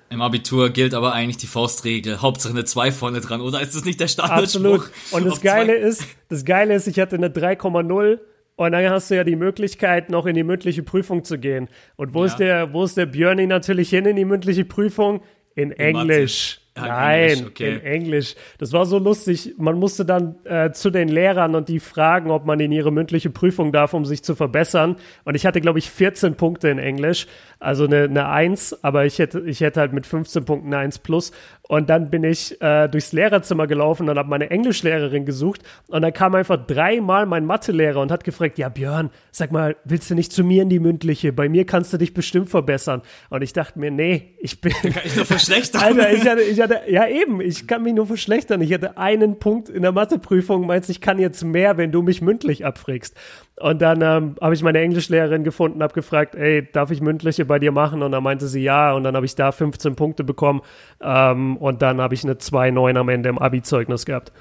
Im 0.10 0.22
Abitur 0.22 0.70
gilt 0.72 0.94
aber 0.96 1.14
eigentlich 1.14 1.38
die 1.38 1.48
Faustregel. 1.48 2.22
Hauptsache 2.22 2.54
eine 2.54 2.64
2 2.66 2.92
vorne 2.92 3.22
dran, 3.22 3.42
oder 3.42 3.62
ist 3.62 3.76
das 3.76 3.86
nicht 3.86 4.00
der 4.00 4.06
Absolut. 4.06 4.50
Standardspruch? 4.84 4.90
Und 5.18 5.26
das 5.26 5.40
zwei- 5.40 5.48
Geile 5.50 5.76
ist, 5.76 6.04
das 6.30 6.46
Geile 6.46 6.74
ist, 6.76 6.88
ich 6.88 7.00
hatte 7.00 7.16
eine 7.16 7.30
3,0 7.30 8.20
und 8.56 8.72
dann 8.72 8.90
hast 8.90 9.12
du 9.12 9.16
ja 9.16 9.24
die 9.24 9.36
Möglichkeit, 9.36 10.10
noch 10.10 10.26
in 10.26 10.34
die 10.36 10.44
mündliche 10.44 10.82
Prüfung 10.84 11.24
zu 11.24 11.38
gehen. 11.38 11.70
Und 11.96 12.14
wo 12.16 12.20
Ja. 12.22 12.26
ist 12.26 12.38
der, 12.38 12.74
wo 12.74 12.84
ist 12.84 12.98
der 12.98 13.06
Björni 13.08 13.46
natürlich 13.46 13.90
hin 13.90 14.06
in 14.06 14.16
die 14.16 14.26
mündliche 14.26 14.66
Prüfung? 14.66 15.22
In, 15.56 15.72
Englisch. 15.72 16.56
Ja, 16.60 16.65
in 16.76 16.84
Nein, 16.84 17.30
Englisch, 17.30 17.48
okay. 17.48 17.74
in 17.74 17.82
Englisch. 17.82 18.36
Das 18.58 18.74
war 18.74 18.86
so 18.86 19.00
lustig. 19.00 19.54
Man 19.58 19.80
musste 19.80 20.04
dann 20.04 20.36
äh, 20.44 20.72
zu 20.72 20.90
den 20.90 21.08
Lehrern 21.08 21.56
und 21.56 21.70
die 21.70 21.80
fragen, 21.80 22.32
ob 22.32 22.46
man 22.46 22.60
in 22.60 22.72
ihre 22.74 22.92
mündliche 22.92 23.30
Prüfung 23.30 23.72
darf, 23.72 23.94
um 23.94 24.04
sich 24.04 24.24
zu 24.24 24.36
verbessern. 24.36 24.98
Und 25.24 25.36
ich 25.36 25.46
hatte, 25.46 25.62
glaube 25.62 25.80
ich, 25.80 25.90
14 25.90 26.36
Punkte 26.36 26.68
in 26.68 26.78
Englisch. 26.78 27.28
Also 27.60 27.86
eine, 27.86 28.04
eine 28.04 28.28
1, 28.28 28.84
aber 28.84 29.06
ich 29.06 29.20
hätte, 29.20 29.42
ich 29.42 29.62
hätte 29.62 29.80
halt 29.80 29.94
mit 29.94 30.06
15 30.06 30.46
Punkten 30.46 30.74
eine 30.74 30.84
1 30.84 31.00
plus. 31.00 31.32
Und 31.68 31.90
dann 31.90 32.12
bin 32.12 32.24
ich 32.24 32.62
äh, 32.62 32.88
durchs 32.88 33.12
Lehrerzimmer 33.12 33.66
gelaufen 33.66 34.08
und 34.08 34.18
habe 34.18 34.30
meine 34.30 34.52
Englischlehrerin 34.52 35.26
gesucht. 35.26 35.62
Und 35.88 36.04
dann 36.04 36.14
kam 36.14 36.36
einfach 36.36 36.64
dreimal 36.64 37.26
mein 37.26 37.46
Mathelehrer 37.46 38.02
und 38.02 38.12
hat 38.12 38.24
gefragt, 38.24 38.60
ja 38.60 38.70
Björn, 38.70 39.10
sag 39.32 39.52
mal, 39.52 39.76
willst 39.84 40.10
du 40.10 40.16
nicht 40.16 40.32
zu 40.32 40.44
mir 40.44 40.62
in 40.62 40.70
die 40.70 40.80
mündliche? 40.80 41.34
Bei 41.34 41.50
mir 41.50 41.66
kannst 41.66 41.92
du 41.92 41.98
dich 41.98 42.14
bestimmt 42.14 42.50
verbessern. 42.50 43.02
Und 43.30 43.42
ich 43.42 43.54
dachte 43.54 43.80
mir, 43.80 43.90
nee, 43.90 44.36
ich 44.40 44.62
bin... 44.62 44.74
Kann 44.82 45.02
ich 45.04 45.16
nur 45.16 45.26
verschlechtern? 45.26 45.82
Alter, 45.82 46.14
ich 46.14 46.28
hatte, 46.28 46.42
ich 46.42 46.62
hatte, 46.62 46.82
ja 46.88 47.08
eben, 47.08 47.42
ich 47.42 47.68
kann 47.68 47.82
mich 47.82 47.96
nur 47.96 48.06
verschlechtern. 48.06 48.62
Ich 48.62 48.72
hatte 48.72 48.98
einen 48.98 49.40
Punkt 49.40 49.70
in 49.70 49.82
der 49.82 49.92
Matheprüfung, 49.92 50.68
meinst 50.68 50.90
ich 50.90 51.02
kann 51.02 51.18
jetzt 51.18 51.44
mehr, 51.44 51.78
wenn 51.78 51.92
du 51.92 52.04
mich 52.04 52.22
mündlich 52.22 52.66
abfragst. 52.66 53.16
Und 53.58 53.82
dann 53.82 54.02
ähm, 54.02 54.36
habe 54.42 54.54
ich 54.54 54.64
meine 54.64 54.80
Englischlehrerin 54.80 55.46
gefunden, 55.46 55.82
habe 55.82 55.94
gefragt, 55.94 56.36
ey, 56.36 56.70
darf 56.74 56.92
ich 56.92 57.00
mündliche 57.00 57.46
bei 57.46 57.58
dir 57.58 57.72
machen? 57.72 58.04
Und 58.04 58.12
dann 58.12 58.22
meinte 58.22 58.48
sie 58.48 58.62
ja. 58.62 58.92
Und 58.94 59.04
dann 59.04 59.16
habe 59.16 59.26
ich 59.26 59.36
da 59.36 59.52
15 59.52 59.96
Punkte 59.96 60.26
bekommen. 60.26 60.62
Ähm, 61.00 61.56
und 61.58 61.82
dann 61.82 62.02
habe 62.02 62.14
ich 62.14 62.24
eine 62.24 62.34
2,9 62.34 62.98
am 62.98 63.10
Ende 63.10 63.30
im 63.30 63.40
Abi-Zeugnis 63.40 64.06
gehabt. 64.06 64.34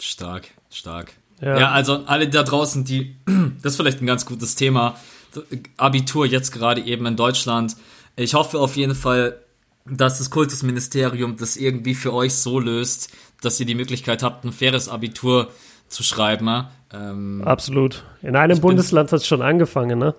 Stark, 0.00 0.48
stark. 0.70 1.12
Ja. 1.40 1.58
Ja. 1.58 1.70
also 1.70 2.04
alle 2.06 2.28
da 2.28 2.42
draußen, 2.42 2.84
die, 2.84 3.16
das 3.62 3.72
ist 3.72 3.76
vielleicht 3.76 4.02
ein 4.02 4.06
ganz 4.06 4.26
gutes 4.26 4.56
Thema. 4.56 4.96
Abitur 5.76 6.26
jetzt 6.26 6.50
gerade 6.50 6.80
eben 6.80 7.06
in 7.06 7.16
Deutschland. 7.16 7.76
Ich 8.16 8.34
hoffe 8.34 8.58
auf 8.58 8.76
jeden 8.76 8.94
Fall, 8.96 9.38
dass 9.86 10.18
das 10.18 10.30
Kultusministerium 10.30 11.36
das 11.36 11.56
irgendwie 11.56 11.94
für 11.94 12.12
euch 12.12 12.34
so 12.34 12.58
löst, 12.58 13.10
dass 13.40 13.58
ihr 13.60 13.66
die 13.66 13.74
Möglichkeit 13.74 14.22
habt, 14.22 14.44
ein 14.44 14.52
faires 14.52 14.88
Abitur 14.88 15.46
zu 15.46 15.52
schreiben. 16.02 16.66
Ähm, 16.92 17.42
Absolut. 17.44 18.04
In 18.22 18.36
einem 18.36 18.60
Bundesland 18.60 19.12
hat 19.12 19.20
es 19.20 19.26
schon 19.26 19.42
angefangen, 19.42 19.98
ne? 19.98 20.14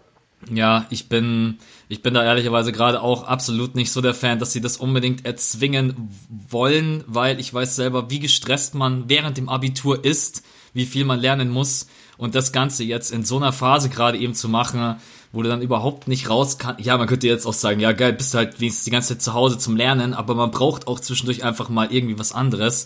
ja, 0.51 0.85
ich 0.89 1.09
bin, 1.09 1.57
ich 1.87 2.01
bin 2.01 2.13
da 2.13 2.23
ehrlicherweise 2.23 2.71
gerade 2.71 3.01
auch 3.01 3.23
absolut 3.23 3.75
nicht 3.75 3.91
so 3.91 4.01
der 4.01 4.13
Fan, 4.13 4.39
dass 4.39 4.53
sie 4.53 4.61
das 4.61 4.77
unbedingt 4.77 5.25
erzwingen 5.25 6.09
wollen, 6.49 7.03
weil 7.07 7.39
ich 7.39 7.53
weiß 7.53 7.75
selber, 7.75 8.09
wie 8.09 8.19
gestresst 8.19 8.75
man 8.75 9.05
während 9.07 9.37
dem 9.37 9.49
Abitur 9.49 10.03
ist, 10.03 10.43
wie 10.73 10.85
viel 10.85 11.05
man 11.05 11.19
lernen 11.19 11.49
muss 11.49 11.87
und 12.17 12.35
das 12.35 12.51
Ganze 12.51 12.83
jetzt 12.83 13.11
in 13.11 13.23
so 13.23 13.37
einer 13.37 13.53
Phase 13.53 13.89
gerade 13.89 14.17
eben 14.17 14.33
zu 14.33 14.49
machen, 14.49 14.95
wo 15.31 15.41
du 15.41 15.49
dann 15.49 15.61
überhaupt 15.61 16.07
nicht 16.07 16.29
raus 16.29 16.57
kann. 16.57 16.75
Ja, 16.79 16.97
man 16.97 17.07
könnte 17.07 17.27
jetzt 17.27 17.45
auch 17.45 17.53
sagen, 17.53 17.79
ja 17.79 17.91
geil, 17.91 18.13
bist 18.13 18.33
du 18.33 18.37
halt 18.37 18.59
wenigstens 18.59 18.85
die 18.85 18.91
ganze 18.91 19.09
Zeit 19.09 19.21
zu 19.21 19.33
Hause 19.33 19.57
zum 19.57 19.75
Lernen, 19.75 20.13
aber 20.13 20.35
man 20.35 20.51
braucht 20.51 20.87
auch 20.87 20.99
zwischendurch 20.99 21.43
einfach 21.43 21.69
mal 21.69 21.91
irgendwie 21.91 22.19
was 22.19 22.33
anderes. 22.33 22.85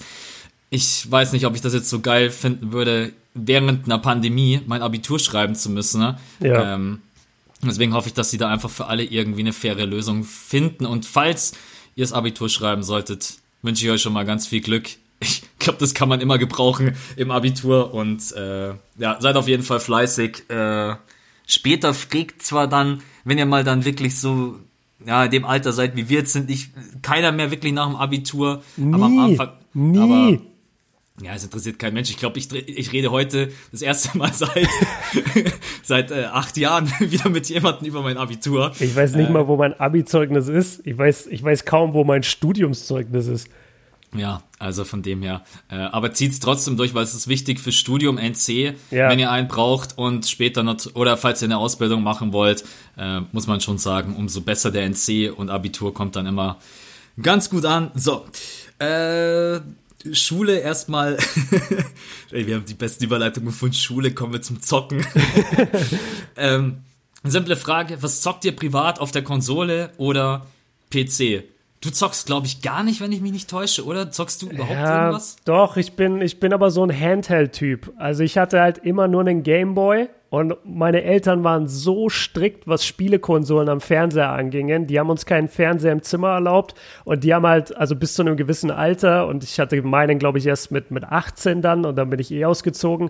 Ich 0.70 1.10
weiß 1.10 1.34
nicht, 1.34 1.46
ob 1.46 1.56
ich 1.56 1.62
das 1.62 1.74
jetzt 1.74 1.90
so 1.90 2.02
geil 2.02 2.30
finden 2.30 2.72
würde, 2.72 3.14
während 3.34 3.86
einer 3.86 4.00
Pandemie 4.00 4.62
mein 4.66 4.82
Abitur 4.82 5.20
schreiben 5.20 5.56
zu 5.56 5.70
müssen. 5.70 6.00
ne? 6.02 6.18
Ja. 6.40 6.76
Ähm, 6.76 7.02
Deswegen 7.64 7.94
hoffe 7.94 8.08
ich, 8.10 8.14
dass 8.14 8.30
sie 8.30 8.38
da 8.38 8.50
einfach 8.50 8.70
für 8.70 8.86
alle 8.86 9.04
irgendwie 9.04 9.42
eine 9.42 9.54
faire 9.54 9.86
Lösung 9.86 10.24
finden. 10.24 10.86
Und 10.86 11.06
falls 11.06 11.54
ihr 11.96 12.04
das 12.04 12.14
Abitur 12.14 12.50
schreiben 12.50 12.84
solltet, 12.84 13.36
wünsche 13.62 13.86
ich 13.86 13.92
euch 13.92 14.02
schon 14.02 14.14
mal 14.14 14.26
ganz 14.26 14.48
viel 14.48 14.62
Glück. 14.62 14.90
Ich 15.20 15.42
glaube, 15.58 15.80
das 15.80 15.96
kann 15.96 16.08
man 16.08 16.22
immer 16.22 16.38
gebrauchen 16.38 16.96
im 17.16 17.32
Abitur. 17.32 17.92
Und 17.94 18.32
äh, 18.34 18.76
ja, 18.98 19.18
seid 19.20 19.36
auf 19.36 19.48
jeden 19.48 19.64
Fall 19.64 19.80
fleißig. 19.80 20.48
Äh, 20.50 20.96
später 21.48 21.96
fragt 21.96 22.44
zwar 22.44 22.68
dann, 22.68 23.02
wenn 23.24 23.40
ihr 23.40 23.48
mal 23.48 23.64
dann 23.64 23.84
wirklich 23.84 24.20
so 24.20 24.60
ja, 25.06 25.26
in 25.26 25.32
dem 25.32 25.46
Alter 25.46 25.74
seid, 25.74 25.96
wie 25.96 26.10
wir 26.10 26.20
jetzt 26.20 26.34
sind, 26.34 26.50
nicht 26.50 26.72
keiner 27.02 27.32
mehr 27.32 27.50
wirklich 27.50 27.74
nach 27.74 27.88
dem 27.88 27.96
Abitur. 27.96 28.64
Nie, 28.78 28.94
aber 28.94 29.06
am 29.06 29.20
Anfang. 29.20 29.50
nie. 29.74 29.98
Aber, 29.98 30.40
ja, 31.22 31.34
es 31.34 31.44
interessiert 31.44 31.80
kein 31.80 31.94
Mensch. 31.94 32.10
Ich 32.10 32.18
glaube, 32.18 32.38
ich, 32.38 32.52
ich 32.54 32.92
rede 32.94 33.10
heute 33.12 33.50
das 33.72 33.82
erste 33.82 34.18
Mal 34.18 34.32
seit, 34.34 34.68
seit 35.84 36.12
äh, 36.12 36.26
acht 36.26 36.58
Jahren 36.58 36.88
wieder 37.00 37.30
mit 37.30 37.50
jemandem 37.50 37.88
über 37.88 38.02
mein 38.02 38.18
Abitur. 38.18 38.72
Ich 38.80 38.96
weiß 38.96 39.16
nicht 39.16 39.30
äh, 39.30 39.32
mal, 39.34 39.48
wo 39.48 39.58
mein 39.58 39.80
Abi-Zeugnis 39.80 40.48
ist. 40.48 40.86
Ich 40.86 40.98
weiß, 40.98 41.28
ich 41.28 41.44
weiß 41.44 41.66
kaum, 41.66 41.94
wo 41.94 42.04
mein 42.04 42.24
Studiumszeugnis 42.24 43.28
ist. 43.28 43.48
Ja, 44.16 44.42
also 44.58 44.86
von 44.86 45.02
dem 45.02 45.22
her. 45.22 45.44
Äh, 45.70 45.76
aber 45.76 46.14
zieht's 46.14 46.40
trotzdem 46.40 46.78
durch, 46.78 46.94
weil 46.94 47.04
es 47.04 47.14
ist 47.14 47.28
wichtig 47.28 47.60
fürs 47.60 47.76
Studium 47.76 48.18
NC, 48.18 48.74
Ja. 48.92 49.10
wenn 49.10 49.20
ihr 49.20 49.30
einen 49.32 49.48
braucht 49.48 49.98
und 49.98 50.28
später 50.28 50.64
noch, 50.64 50.78
oder 50.94 51.18
falls 51.18 51.42
ihr 51.42 51.48
eine 51.48 51.58
Ausbildung 51.58 52.04
machen 52.04 52.32
wollt, 52.32 52.64
äh, 52.98 53.22
muss 53.32 53.48
man 53.48 53.60
schon 53.60 53.78
sagen, 53.80 54.16
umso 54.16 54.42
besser 54.42 54.72
der 54.72 54.86
NC 54.86 55.32
und 55.36 55.50
Abitur 55.50 55.94
kommt 55.94 56.16
dann 56.16 56.26
immer 56.26 56.58
ganz 57.22 57.50
gut 57.50 57.66
an. 57.66 57.92
So, 57.96 58.26
äh, 58.80 59.60
Schule 60.16 60.60
erstmal. 60.60 61.18
Ey, 62.32 62.48
wir 62.48 62.56
haben 62.56 62.66
die 62.66 62.74
besten 62.74 63.04
Überleitungen 63.04 63.52
von 63.52 63.74
Schule, 63.74 64.12
kommen 64.12 64.34
wir 64.34 64.42
zum 64.42 64.62
Zocken. 64.62 65.06
ähm, 66.38 66.80
simple 67.24 67.56
Frage, 67.56 68.02
was 68.02 68.22
zockt 68.22 68.46
ihr 68.46 68.56
privat 68.56 69.00
auf 69.00 69.12
der 69.12 69.24
Konsole 69.24 69.92
oder 69.98 70.46
PC? 70.92 71.44
Du 71.82 71.92
zockst, 71.92 72.26
glaube 72.26 72.48
ich, 72.48 72.64
gar 72.64 72.84
nicht, 72.84 73.02
wenn 73.02 73.12
ich 73.12 73.22
mich 73.22 73.32
nicht 73.32 73.50
täusche, 73.50 73.86
oder? 73.86 74.10
Zockst 74.10 74.42
du 74.42 74.50
überhaupt 74.50 74.72
Ja, 74.72 75.02
irgendwas? 75.06 75.36
doch, 75.46 75.78
ich 75.78 75.94
bin, 75.94 76.22
ich 76.22 76.40
bin 76.40 76.52
aber 76.52 76.72
so 76.72 76.84
ein 76.84 76.92
Handheld-Typ. 76.92 77.94
Also 77.98 78.24
ich 78.24 78.38
hatte 78.38 78.60
halt 78.60 78.80
immer 78.80 79.08
nur 79.08 79.22
einen 79.22 79.44
Gameboy 79.44 80.10
und 80.30 80.56
meine 80.66 81.04
Eltern 81.04 81.44
waren 81.44 81.68
so 81.68 82.10
strikt, 82.10 82.68
was 82.68 82.86
Spielekonsolen 82.86 83.70
am 83.70 83.80
Fernseher 83.80 84.30
angingen. 84.30 84.86
Die 84.86 85.00
haben 85.00 85.10
uns 85.10 85.26
keinen 85.26 85.48
Fernseher 85.48 85.94
im 85.94 86.04
Zimmer 86.04 86.30
erlaubt 86.30 86.76
und 87.06 87.24
die 87.24 87.34
haben 87.34 87.48
halt, 87.48 87.76
also 87.78 87.96
bis 87.96 88.14
zu 88.14 88.24
einem 88.24 88.36
gewissen 88.36 88.70
Alter 88.70 89.28
und 89.28 89.44
ich 89.44 89.60
hatte 89.60 89.82
meinen, 89.82 90.20
glaube 90.20 90.38
ich, 90.38 90.46
erst 90.46 90.72
mit, 90.72 90.92
mit 90.92 91.06
18 91.06 91.62
dann 91.62 91.86
und 91.86 91.96
dann 91.96 92.10
bin 92.10 92.20
ich 92.20 92.32
eh 92.32 92.44
ausgezogen. 92.44 93.10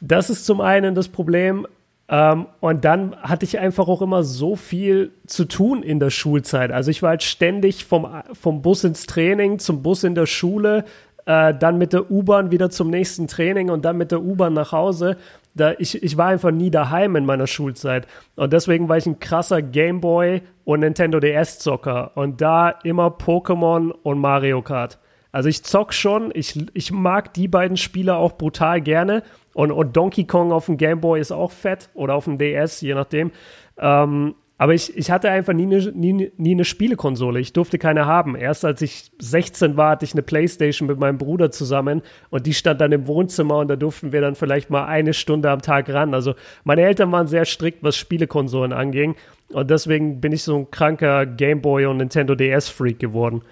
Das 0.00 0.30
ist 0.30 0.46
zum 0.46 0.60
einen 0.60 0.94
das 0.94 1.08
Problem. 1.08 1.66
Ähm, 2.08 2.46
und 2.60 2.84
dann 2.84 3.16
hatte 3.16 3.44
ich 3.44 3.58
einfach 3.58 3.88
auch 3.88 4.02
immer 4.02 4.22
so 4.22 4.56
viel 4.56 5.12
zu 5.26 5.46
tun 5.46 5.82
in 5.82 5.98
der 6.00 6.10
Schulzeit. 6.10 6.70
Also 6.70 6.90
ich 6.90 7.02
war 7.02 7.10
halt 7.10 7.22
ständig 7.22 7.84
vom, 7.84 8.06
vom 8.32 8.62
Bus 8.62 8.84
ins 8.84 9.06
Training, 9.06 9.58
zum 9.58 9.82
Bus 9.82 10.04
in 10.04 10.14
der 10.14 10.26
Schule, 10.26 10.84
äh, 11.26 11.54
dann 11.54 11.78
mit 11.78 11.92
der 11.94 12.10
U-Bahn 12.10 12.50
wieder 12.50 12.68
zum 12.70 12.90
nächsten 12.90 13.26
Training 13.26 13.70
und 13.70 13.84
dann 13.84 13.96
mit 13.96 14.12
der 14.12 14.22
U-Bahn 14.22 14.52
nach 14.52 14.72
Hause. 14.72 15.16
Da, 15.54 15.74
ich, 15.78 16.02
ich 16.02 16.16
war 16.16 16.28
einfach 16.28 16.50
nie 16.50 16.70
daheim 16.70 17.16
in 17.16 17.24
meiner 17.24 17.46
Schulzeit. 17.46 18.06
Und 18.34 18.52
deswegen 18.52 18.88
war 18.88 18.96
ich 18.96 19.06
ein 19.06 19.20
krasser 19.20 19.62
Gameboy 19.62 20.42
und 20.64 20.80
Nintendo 20.80 21.20
DS-Zocker. 21.20 22.12
Und 22.16 22.40
da 22.40 22.70
immer 22.82 23.08
Pokémon 23.08 23.90
und 23.90 24.18
Mario 24.18 24.62
Kart. 24.62 24.98
Also 25.30 25.48
ich 25.48 25.64
zock 25.64 25.92
schon, 25.92 26.30
ich, 26.34 26.64
ich 26.74 26.92
mag 26.92 27.34
die 27.34 27.48
beiden 27.48 27.76
Spiele 27.76 28.16
auch 28.16 28.32
brutal 28.32 28.80
gerne. 28.80 29.22
Und, 29.52 29.72
und 29.72 29.96
Donkey 29.96 30.24
Kong 30.24 30.52
auf 30.52 30.66
dem 30.66 30.76
Game 30.76 31.00
Boy 31.00 31.20
ist 31.20 31.32
auch 31.32 31.52
fett 31.52 31.90
oder 31.94 32.14
auf 32.14 32.24
dem 32.24 32.38
DS, 32.38 32.80
je 32.80 32.94
nachdem. 32.94 33.30
Ähm, 33.78 34.34
aber 34.56 34.72
ich, 34.72 34.96
ich 34.96 35.10
hatte 35.10 35.30
einfach 35.30 35.52
nie 35.52 35.64
eine, 35.64 35.92
nie, 35.92 36.30
nie 36.36 36.52
eine 36.52 36.64
Spielekonsole. 36.64 37.40
Ich 37.40 37.52
durfte 37.52 37.78
keine 37.78 38.06
haben. 38.06 38.36
Erst 38.36 38.64
als 38.64 38.82
ich 38.82 39.10
16 39.18 39.76
war, 39.76 39.90
hatte 39.90 40.04
ich 40.04 40.12
eine 40.12 40.22
Playstation 40.22 40.86
mit 40.86 40.98
meinem 40.98 41.18
Bruder 41.18 41.50
zusammen 41.50 42.02
und 42.30 42.46
die 42.46 42.54
stand 42.54 42.80
dann 42.80 42.92
im 42.92 43.08
Wohnzimmer 43.08 43.58
und 43.58 43.68
da 43.68 43.74
durften 43.74 44.12
wir 44.12 44.20
dann 44.20 44.36
vielleicht 44.36 44.70
mal 44.70 44.86
eine 44.86 45.12
Stunde 45.12 45.50
am 45.50 45.60
Tag 45.60 45.88
ran. 45.88 46.14
Also 46.14 46.34
meine 46.62 46.82
Eltern 46.82 47.10
waren 47.10 47.26
sehr 47.26 47.44
strikt, 47.46 47.82
was 47.82 47.96
Spielekonsolen 47.96 48.72
anging. 48.72 49.16
Und 49.52 49.70
deswegen 49.70 50.20
bin 50.20 50.32
ich 50.32 50.44
so 50.44 50.56
ein 50.56 50.70
kranker 50.70 51.26
Game 51.26 51.60
Boy 51.60 51.86
und 51.86 51.96
Nintendo 51.96 52.36
DS-Freak 52.36 53.00
geworden. 53.00 53.42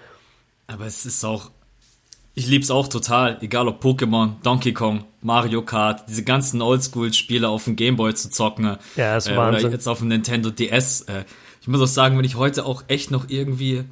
Aber 0.67 0.85
es 0.85 1.05
ist 1.05 1.25
auch, 1.25 1.51
ich 2.35 2.47
lieb's 2.47 2.71
auch 2.71 2.87
total, 2.87 3.37
egal 3.41 3.67
ob 3.67 3.83
Pokémon, 3.83 4.33
Donkey 4.41 4.73
Kong, 4.73 5.05
Mario 5.21 5.61
Kart, 5.61 6.09
diese 6.09 6.23
ganzen 6.23 6.61
Oldschool-Spiele 6.61 7.47
auf 7.47 7.65
dem 7.65 7.75
Gameboy 7.75 8.15
zu 8.15 8.29
zocken. 8.29 8.77
Ja, 8.95 9.17
ist 9.17 9.27
äh, 9.27 9.37
Wahnsinn. 9.37 9.65
Oder 9.65 9.73
jetzt 9.73 9.87
auf 9.87 9.99
dem 9.99 10.07
Nintendo 10.07 10.49
DS. 10.49 11.01
Äh, 11.01 11.25
ich 11.61 11.67
muss 11.67 11.81
auch 11.81 11.87
sagen, 11.87 12.17
wenn 12.17 12.25
ich 12.25 12.35
heute 12.35 12.65
auch 12.65 12.83
echt 12.87 13.11
noch 13.11 13.29
irgendwie 13.29 13.83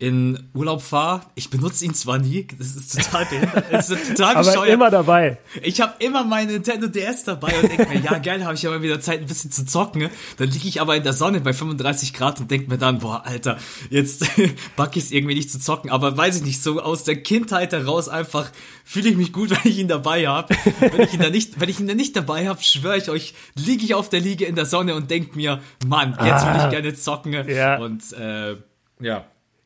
in 0.00 0.48
Urlaub 0.54 0.80
fahre, 0.80 1.22
ich 1.34 1.50
benutze 1.50 1.84
ihn 1.84 1.92
zwar 1.92 2.18
nie, 2.18 2.46
das 2.56 2.76
ist 2.76 2.96
total 2.96 3.26
behindert, 3.26 3.64
das 3.72 3.90
ist 3.90 4.08
total 4.10 4.36
Aber 4.36 4.48
bescheuert. 4.48 4.68
immer 4.72 4.90
dabei. 4.90 5.38
Ich 5.60 5.80
habe 5.80 5.94
immer 5.98 6.22
meine 6.22 6.52
Nintendo 6.52 6.86
DS 6.86 7.24
dabei 7.24 7.52
und 7.60 7.68
denke 7.68 7.88
mir, 7.88 8.00
ja 8.00 8.18
geil, 8.18 8.44
habe 8.44 8.54
ich 8.54 8.64
aber 8.64 8.80
wieder 8.80 9.00
Zeit, 9.00 9.20
ein 9.22 9.26
bisschen 9.26 9.50
zu 9.50 9.66
zocken. 9.66 10.08
Dann 10.36 10.50
liege 10.50 10.68
ich 10.68 10.80
aber 10.80 10.94
in 10.94 11.02
der 11.02 11.14
Sonne 11.14 11.40
bei 11.40 11.52
35 11.52 12.14
Grad 12.14 12.38
und 12.38 12.48
denke 12.48 12.70
mir 12.70 12.78
dann, 12.78 13.00
boah, 13.00 13.26
Alter, 13.26 13.58
jetzt 13.90 14.24
back 14.76 14.96
ich 14.96 15.04
es 15.04 15.10
irgendwie 15.10 15.34
nicht 15.34 15.50
zu 15.50 15.58
zocken. 15.58 15.90
Aber 15.90 16.16
weiß 16.16 16.36
ich 16.36 16.42
nicht, 16.44 16.62
so 16.62 16.80
aus 16.80 17.02
der 17.02 17.20
Kindheit 17.20 17.72
heraus 17.72 18.08
einfach 18.08 18.52
fühle 18.84 19.08
ich 19.08 19.16
mich 19.16 19.32
gut, 19.32 19.50
wenn 19.64 19.72
ich 19.72 19.78
ihn 19.78 19.88
dabei 19.88 20.28
habe. 20.28 20.54
Wenn 20.78 21.00
ich 21.00 21.14
ihn 21.14 21.20
da 21.20 21.30
nicht, 21.30 21.58
wenn 21.58 21.68
ich 21.68 21.80
ihn 21.80 21.88
da 21.88 21.94
nicht 21.94 22.14
dabei 22.14 22.48
habe, 22.48 22.62
schwöre 22.62 22.98
ich 22.98 23.10
euch, 23.10 23.34
liege 23.56 23.84
ich 23.84 23.94
auf 23.94 24.08
der 24.08 24.20
Liege 24.20 24.44
in 24.44 24.54
der 24.54 24.66
Sonne 24.66 24.94
und 24.94 25.10
denk 25.10 25.34
mir, 25.34 25.60
Mann, 25.88 26.16
jetzt 26.24 26.46
will 26.46 26.54
ich 26.56 26.70
gerne 26.70 26.94
zocken. 26.94 27.32
Ja. 27.48 27.78
Und 27.78 28.12
äh, 28.12 28.54
ja. 29.00 29.24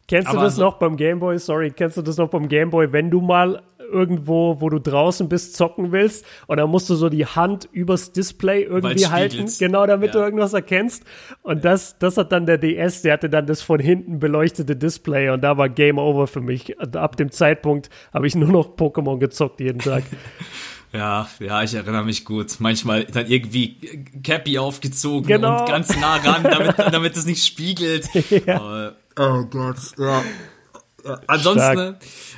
Kennst 0.09 0.29
du 0.29 0.33
Aber 0.37 0.45
das 0.45 0.57
so- 0.57 0.63
noch 0.63 0.79
beim 0.79 0.97
Gameboy? 0.97 1.39
Sorry, 1.39 1.71
kennst 1.71 1.97
du 1.97 2.03
das 2.03 2.17
noch 2.19 2.29
beim 2.29 2.49
Gameboy, 2.49 2.93
wenn 2.93 3.11
du 3.11 3.21
mal 3.21 3.63
irgendwo, 3.93 4.59
wo 4.61 4.71
du 4.71 4.79
draußen 4.79 5.29
bist, 5.29 5.55
zocken 5.55 5.93
willst 5.93 6.25
und 6.47 6.57
dann 6.57 6.71
musst 6.71 6.89
du 6.89 6.95
so 6.95 7.11
die 7.11 7.27
Hand 7.27 7.69
übers 7.73 8.13
Display 8.13 8.63
irgendwie 8.63 9.07
halten, 9.07 9.47
genau 9.59 9.87
damit 9.87 10.09
Ja. 10.09 10.13
du 10.13 10.19
irgendwas 10.21 10.55
erkennst. 10.55 11.05
Und 11.43 11.63
das, 11.65 11.99
das 11.99 12.17
hat 12.17 12.33
dann 12.33 12.47
der 12.47 12.57
DS, 12.57 13.03
der 13.03 13.13
hatte 13.15 13.29
dann 13.29 13.47
das 13.47 13.61
von 13.61 13.79
hinten 13.81 14.19
beleuchtete 14.19 14.77
Display 14.77 15.29
und 15.29 15.43
da 15.43 15.59
war 15.59 15.69
Game 15.69 15.99
Over 15.99 16.27
für 16.27 16.41
mich. 16.41 16.79
Und 16.79 16.97
ab 16.97 17.17
dem 17.17 17.31
Zeitpunkt 17.31 17.91
habe 18.15 18.27
ich 18.27 18.35
nur 18.35 18.49
noch 18.49 18.77
Pokémon 18.77 19.19
gezockt 19.19 19.61
jeden 19.61 19.79
Tag. 19.81 20.05
Ja, 20.95 21.27
ja, 21.41 21.63
ich 21.63 21.73
erinnere 21.73 22.05
mich 22.05 22.23
gut. 22.27 22.57
Manchmal 22.59 23.05
dann 23.05 23.27
irgendwie 23.27 23.79
Cappy 24.23 24.59
aufgezogen 24.59 25.27
Genau. 25.27 25.61
und 25.61 25.67
ganz 25.67 25.99
nah 25.99 26.17
ran, 26.17 26.43
damit, 26.43 26.75
damit 26.79 27.17
es 27.17 27.25
nicht 27.25 27.47
spiegelt. 27.47 28.07
Ja. 28.47 28.93
Oh 29.17 29.45
Gott, 29.45 29.77
ja. 29.99 30.21
Äh, 31.05 31.17
Ansonsten, 31.27 31.97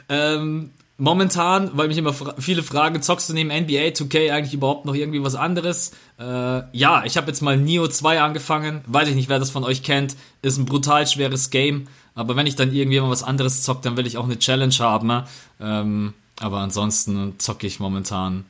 ähm, 0.09 0.71
momentan, 0.97 1.71
weil 1.75 1.89
mich 1.89 1.99
immer 1.99 2.13
fra 2.13 2.35
viele 2.39 2.63
fragen, 2.63 3.03
zockst 3.03 3.29
du 3.29 3.35
neben 3.35 3.51
NBA 3.51 3.93
2K 3.93 4.33
eigentlich 4.33 4.55
überhaupt 4.55 4.85
noch 4.85 4.95
irgendwie 4.95 5.23
was 5.23 5.35
anderes? 5.35 5.93
Äh, 6.19 6.63
ja, 6.77 7.05
ich 7.05 7.17
habe 7.17 7.29
jetzt 7.29 7.43
mal 7.43 7.57
Neo 7.57 7.89
2 7.89 8.21
angefangen. 8.21 8.83
Weiß 8.87 9.09
ich 9.09 9.15
nicht, 9.15 9.29
wer 9.29 9.39
das 9.39 9.51
von 9.51 9.65
euch 9.65 9.83
kennt. 9.83 10.17
Ist 10.43 10.59
ein 10.59 10.65
brutal 10.65 11.07
schweres 11.07 11.51
Game. 11.51 11.89
Aber 12.15 12.37
wenn 12.37 12.47
ich 12.47 12.55
dann 12.57 12.73
irgendwie 12.73 13.01
mal 13.01 13.11
was 13.11 13.25
anderes 13.25 13.63
zock, 13.63 13.83
dann 13.83 13.97
will 13.97 14.07
ich 14.07 14.17
auch 14.19 14.25
eine 14.25 14.39
Challenge 14.39 14.75
haben. 14.79 15.09
ne? 15.09 15.25
Ähm, 15.61 16.15
aber 16.41 16.59
ansonsten 16.59 17.35
zocke 17.39 17.67
ich 17.67 17.81
momentan. 17.81 18.45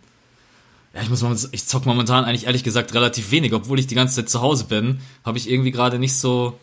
Ja, 0.95 1.03
ich 1.03 1.11
muss 1.11 1.23
momentan, 1.23 1.49
ich 1.53 1.67
zock 1.67 1.87
momentan 1.87 2.25
eigentlich 2.25 2.47
ehrlich 2.47 2.63
gesagt 2.63 2.95
relativ 2.95 3.31
wenig, 3.31 3.53
obwohl 3.53 3.79
ich 3.79 3.87
die 3.87 3.95
ganze 3.95 4.17
Zeit 4.17 4.29
zu 4.29 4.43
Hause 4.43 4.67
bin, 4.67 5.01
habe 5.25 5.39
ich 5.39 5.51
irgendwie 5.51 5.71
gerade 5.71 5.99
nicht 5.99 6.17
so, 6.17 6.59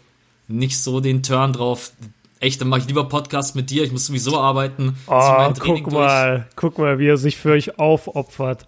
nicht 0.52 0.82
so 0.82 0.99
den 0.99 1.24
Turn 1.24 1.54
drauf. 1.54 1.91
Echt, 2.39 2.60
dann 2.60 2.70
mache 2.70 2.82
ich 2.82 2.88
lieber 2.88 3.08
Podcast 3.08 3.56
mit 3.56 3.70
dir. 3.70 3.84
Ich 3.84 3.91
muss 3.91 4.08
sowieso 4.08 4.39
arbeiten. 4.39 4.97
Oh, 5.08 5.54
guck 5.60 5.91
mal, 5.91 6.47
guck 6.56 6.80
mal, 6.80 6.97
wie 6.97 7.08
er 7.08 7.18
sich 7.18 7.38
für 7.38 7.52
euch 7.52 7.78
aufopfert. 7.78 8.68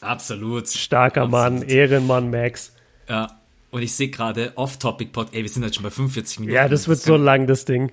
Absolut. 0.00 0.68
Starker 0.68 1.22
Absolut. 1.22 1.60
Mann, 1.60 1.62
Ehrenmann 1.62 2.30
Max. 2.30 2.72
Ja. 3.08 3.40
Und 3.70 3.82
ich 3.82 3.94
sehe 3.94 4.08
gerade 4.08 4.52
Off-Topic-Pod. 4.54 5.28
Ey, 5.32 5.42
wir 5.42 5.48
sind 5.48 5.64
jetzt 5.64 5.74
schon 5.74 5.82
bei 5.82 5.90
45 5.90 6.40
Minuten. 6.40 6.54
Ja, 6.54 6.68
das 6.68 6.86
wird 6.86 7.00
so 7.00 7.16
lang, 7.16 7.46
das 7.46 7.64
Ding. 7.64 7.90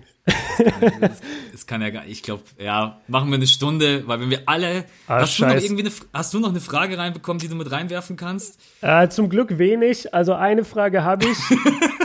Das 1.52 1.66
kann 1.66 1.82
ja 1.82 1.90
gar 1.90 2.06
Ich 2.06 2.22
glaube, 2.22 2.44
ja, 2.60 3.00
machen 3.08 3.30
wir 3.30 3.36
eine 3.36 3.48
Stunde, 3.48 4.08
weil 4.08 4.20
wenn 4.20 4.30
wir 4.30 4.44
alle. 4.46 4.86
Ah, 5.08 5.22
hast, 5.22 5.40
du 5.40 5.46
noch 5.46 5.56
irgendwie 5.56 5.84
eine, 5.84 5.92
hast 6.14 6.34
du 6.34 6.40
noch 6.40 6.50
eine 6.50 6.60
Frage 6.60 6.98
reinbekommen, 6.98 7.40
die 7.40 7.48
du 7.48 7.56
mit 7.56 7.72
reinwerfen 7.72 8.16
kannst? 8.16 8.60
Äh, 8.82 9.10
zum 9.10 9.30
Glück 9.30 9.58
wenig. 9.58 10.14
Also 10.14 10.34
eine 10.34 10.64
Frage 10.66 11.04
habe 11.04 11.26
ich. 11.26 11.38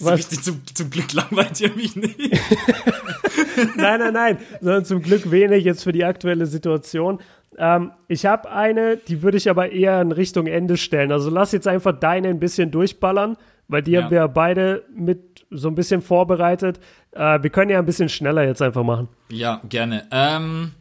So 0.04 0.08
richtig 0.10 0.42
zum, 0.42 0.62
zum 0.74 0.90
Glück 0.90 1.12
langweilt 1.12 1.60
ihr 1.60 1.74
mich 1.74 1.94
nicht. 1.96 2.18
nein, 3.76 4.00
nein, 4.00 4.12
nein. 4.12 4.38
Sondern 4.60 4.84
zum 4.84 5.02
Glück 5.02 5.30
wenig 5.30 5.64
jetzt 5.64 5.82
für 5.84 5.92
die 5.92 6.04
aktuelle 6.04 6.46
Situation. 6.46 7.18
Ähm, 7.58 7.90
ich 8.08 8.26
habe 8.26 8.50
eine, 8.50 8.96
die 8.96 9.22
würde 9.22 9.36
ich 9.36 9.50
aber 9.50 9.72
eher 9.72 10.00
in 10.00 10.12
Richtung 10.12 10.46
Ende 10.46 10.76
stellen. 10.76 11.12
Also 11.12 11.30
lass 11.30 11.52
jetzt 11.52 11.68
einfach 11.68 11.92
deine 11.98 12.28
ein 12.28 12.38
bisschen 12.40 12.70
durchballern, 12.70 13.36
weil 13.68 13.82
die 13.82 13.92
Ja. 13.92 14.04
haben 14.04 14.10
wir 14.10 14.26
beide 14.28 14.84
mit 14.94 15.44
so 15.50 15.68
ein 15.68 15.74
bisschen 15.74 16.00
vorbereitet. 16.00 16.80
Äh, 17.12 17.42
wir 17.42 17.50
können 17.50 17.70
ja 17.70 17.78
ein 17.78 17.86
bisschen 17.86 18.08
schneller 18.08 18.44
jetzt 18.44 18.62
einfach 18.62 18.84
machen. 18.84 19.08
Ja, 19.30 19.60
gerne. 19.68 20.06
Ähm, 20.12 20.72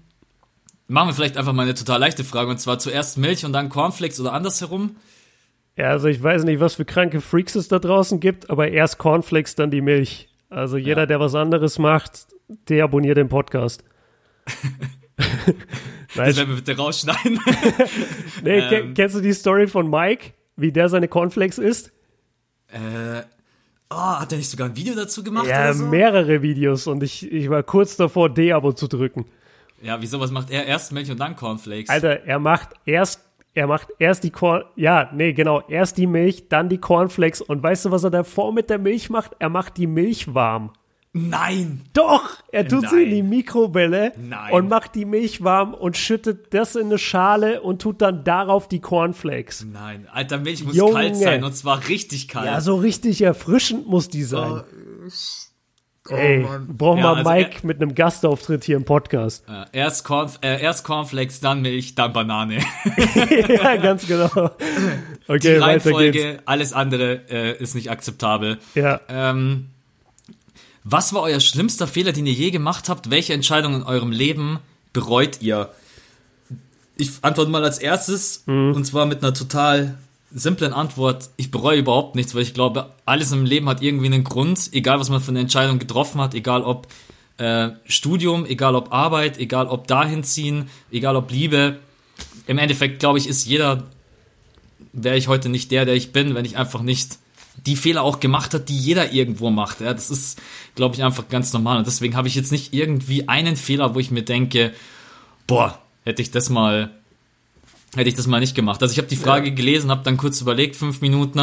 machen 0.87 1.09
wir 1.09 1.13
vielleicht 1.13 1.37
einfach 1.37 1.53
mal 1.53 1.63
eine 1.63 1.73
total 1.73 1.99
leichte 1.99 2.23
Frage 2.23 2.49
und 2.51 2.59
zwar 2.59 2.79
zuerst 2.79 3.17
Milch 3.17 3.45
und 3.45 3.53
dann 3.53 3.69
Cornflakes 3.69 4.19
oder 4.21 4.33
andersherum. 4.33 4.95
Ja, 5.79 5.91
also 5.91 6.09
ich 6.09 6.21
weiß 6.21 6.43
nicht, 6.43 6.59
was 6.59 6.75
für 6.75 6.83
kranke 6.83 7.21
Freaks 7.21 7.55
es 7.55 7.69
da 7.69 7.79
draußen 7.79 8.19
gibt, 8.19 8.49
aber 8.49 8.67
erst 8.67 8.97
Cornflakes, 8.97 9.55
dann 9.55 9.71
die 9.71 9.79
Milch. 9.79 10.27
Also 10.49 10.75
jeder, 10.75 11.03
ja. 11.03 11.05
der 11.05 11.21
was 11.21 11.35
anderes 11.35 11.79
macht, 11.79 12.27
der 12.67 12.83
abonniert 12.83 13.15
den 13.15 13.29
Podcast. 13.29 13.85
das 16.17 16.35
werden 16.35 16.49
wir 16.49 16.55
bitte 16.57 16.75
rausschneiden. 16.75 17.39
nee, 18.43 18.59
ähm. 18.59 18.93
kennst 18.93 19.15
du 19.15 19.21
die 19.21 19.31
Story 19.31 19.67
von 19.67 19.89
Mike, 19.89 20.33
wie 20.57 20.73
der 20.73 20.89
seine 20.89 21.07
Cornflakes 21.07 21.59
isst? 21.59 21.93
Äh, 22.67 23.21
oh, 23.89 23.95
hat 23.95 24.33
er 24.33 24.37
nicht 24.37 24.49
sogar 24.49 24.67
ein 24.67 24.75
Video 24.75 24.95
dazu 24.95 25.23
gemacht? 25.23 25.47
Ja, 25.47 25.73
so? 25.73 25.85
mehrere 25.85 26.41
Videos 26.41 26.87
und 26.87 27.03
ich, 27.03 27.31
ich 27.31 27.49
war 27.49 27.63
kurz 27.63 27.95
davor, 27.95 28.29
D-Abo 28.29 28.73
zu 28.73 28.89
drücken. 28.89 29.27
Ja, 29.81 30.01
wieso, 30.01 30.19
was 30.19 30.31
macht 30.31 30.51
er? 30.51 30.65
Erst 30.65 30.91
Milch 30.91 31.09
und 31.09 31.21
dann 31.21 31.37
Cornflakes? 31.37 31.89
Alter, 31.89 32.25
er 32.25 32.39
macht 32.39 32.71
erst, 32.83 33.28
er 33.53 33.67
macht 33.67 33.89
erst 33.99 34.23
die 34.23 34.31
Corn, 34.31 34.63
ja, 34.75 35.09
nee, 35.13 35.33
genau, 35.33 35.61
erst 35.67 35.97
die 35.97 36.07
Milch, 36.07 36.47
dann 36.49 36.69
die 36.69 36.77
Cornflakes 36.77 37.41
und 37.41 37.61
weißt 37.61 37.85
du, 37.85 37.91
was 37.91 38.03
er 38.03 38.11
davor 38.11 38.53
mit 38.53 38.69
der 38.69 38.79
Milch 38.79 39.09
macht? 39.09 39.31
Er 39.39 39.49
macht 39.49 39.77
die 39.77 39.87
Milch 39.87 40.33
warm. 40.33 40.71
Nein! 41.11 41.81
Doch! 41.93 42.37
Er 42.51 42.67
tut 42.67 42.83
Nein. 42.83 42.91
sie 42.91 43.03
in 43.03 43.09
die 43.09 43.23
Mikrowelle 43.23 44.13
Nein. 44.17 44.53
und 44.53 44.69
macht 44.69 44.93
die 44.93 45.05
Milch 45.05 45.43
warm 45.43 45.73
und 45.73 45.97
schüttet 45.97 46.53
das 46.53 46.75
in 46.75 46.85
eine 46.87 46.99
Schale 46.99 47.61
und 47.61 47.81
tut 47.81 48.01
dann 48.03 48.23
darauf 48.23 48.67
die 48.67 48.79
Cornflakes. 48.79 49.65
Nein, 49.65 50.07
alter 50.11 50.37
Milch 50.37 50.63
muss 50.63 50.75
Junge. 50.75 50.93
kalt 50.93 51.15
sein 51.15 51.43
und 51.43 51.55
zwar 51.55 51.87
richtig 51.87 52.27
kalt. 52.27 52.45
Ja, 52.45 52.61
so 52.61 52.75
richtig 52.75 53.23
erfrischend 53.23 53.87
muss 53.87 54.07
die 54.07 54.23
sein. 54.23 54.61
Oh, 54.63 55.09
Ey, 56.09 56.43
oh 56.43 56.59
brauchen 56.67 56.97
wir 56.97 57.03
ja, 57.03 57.13
also 57.13 57.29
Mike 57.29 57.57
er, 57.61 57.65
mit 57.65 57.81
einem 57.81 57.95
Gastauftritt 57.95 58.63
hier 58.63 58.77
im 58.77 58.85
Podcast. 58.85 59.43
Äh, 59.47 59.65
erst, 59.77 60.03
Corn, 60.03 60.29
äh, 60.41 60.61
erst 60.61 60.83
Cornflakes, 60.83 61.39
dann 61.39 61.61
Milch, 61.61 61.95
dann 61.95 62.13
Banane. 62.13 62.59
ja, 63.47 63.75
ganz 63.77 64.07
genau. 64.07 64.51
Okay, 65.27 65.39
die 65.39 65.55
Reihenfolge, 65.55 66.39
alles 66.45 66.73
andere 66.73 67.21
äh, 67.29 67.57
ist 67.57 67.75
nicht 67.75 67.91
akzeptabel. 67.91 68.57
Ja. 68.75 69.01
Ähm, 69.07 69.67
was 70.83 71.13
war 71.13 71.21
euer 71.21 71.39
schlimmster 71.39 71.87
Fehler, 71.87 72.13
den 72.13 72.25
ihr 72.25 72.33
je 72.33 72.51
gemacht 72.51 72.89
habt? 72.89 73.11
Welche 73.11 73.33
Entscheidung 73.33 73.75
in 73.75 73.83
eurem 73.83 74.11
Leben 74.11 74.59
bereut 74.93 75.41
ihr? 75.41 75.69
Ich 76.95 77.11
antworte 77.21 77.51
mal 77.51 77.63
als 77.63 77.77
erstes 77.77 78.43
mhm. 78.45 78.73
und 78.73 78.85
zwar 78.85 79.05
mit 79.05 79.23
einer 79.23 79.33
total 79.33 79.97
simplen 80.31 80.73
Antwort. 80.73 81.29
Ich 81.37 81.51
bereue 81.51 81.79
überhaupt 81.79 82.15
nichts, 82.15 82.35
weil 82.35 82.43
ich 82.43 82.53
glaube, 82.53 82.91
alles 83.05 83.31
im 83.31 83.45
Leben 83.45 83.67
hat 83.69 83.81
irgendwie 83.81 84.07
einen 84.07 84.23
Grund, 84.23 84.69
egal 84.73 84.99
was 84.99 85.09
man 85.09 85.21
für 85.21 85.31
eine 85.31 85.39
Entscheidung 85.39 85.79
getroffen 85.79 86.21
hat, 86.21 86.33
egal 86.33 86.63
ob 86.63 86.87
äh, 87.37 87.69
Studium, 87.85 88.45
egal 88.45 88.75
ob 88.75 88.93
Arbeit, 88.93 89.39
egal 89.39 89.67
ob 89.67 89.87
dahin 89.87 90.23
ziehen, 90.23 90.69
egal 90.91 91.15
ob 91.15 91.31
Liebe. 91.31 91.79
Im 92.47 92.57
Endeffekt, 92.57 92.99
glaube 92.99 93.17
ich, 93.17 93.27
ist 93.27 93.45
jeder, 93.45 93.87
wäre 94.93 95.17
ich 95.17 95.27
heute 95.27 95.49
nicht 95.49 95.71
der, 95.71 95.85
der 95.85 95.95
ich 95.95 96.11
bin, 96.11 96.35
wenn 96.35 96.45
ich 96.45 96.57
einfach 96.57 96.81
nicht 96.81 97.17
die 97.65 97.75
Fehler 97.75 98.03
auch 98.03 98.19
gemacht 98.19 98.53
hat, 98.53 98.69
die 98.69 98.77
jeder 98.77 99.11
irgendwo 99.11 99.49
macht. 99.49 99.81
Ja, 99.81 99.93
das 99.93 100.09
ist, 100.09 100.39
glaube 100.75 100.95
ich, 100.95 101.03
einfach 101.03 101.27
ganz 101.29 101.53
normal. 101.53 101.77
Und 101.77 101.87
deswegen 101.87 102.15
habe 102.15 102.27
ich 102.27 102.35
jetzt 102.35 102.51
nicht 102.51 102.73
irgendwie 102.73 103.27
einen 103.27 103.55
Fehler, 103.55 103.95
wo 103.95 103.99
ich 103.99 104.11
mir 104.11 104.23
denke, 104.23 104.73
boah, 105.47 105.79
hätte 106.05 106.21
ich 106.21 106.31
das 106.31 106.49
mal, 106.49 106.91
hätte 107.95 108.09
ich 108.09 108.15
das 108.15 108.27
mal 108.27 108.39
nicht 108.39 108.55
gemacht. 108.55 108.81
Also 108.81 108.91
ich 108.91 108.97
habe 108.97 109.07
die 109.07 109.15
Frage 109.15 109.49
ja. 109.49 109.55
gelesen, 109.55 109.89
habe 109.89 110.03
dann 110.03 110.17
kurz 110.17 110.41
überlegt, 110.41 110.75
fünf 110.75 111.01
Minuten, 111.01 111.39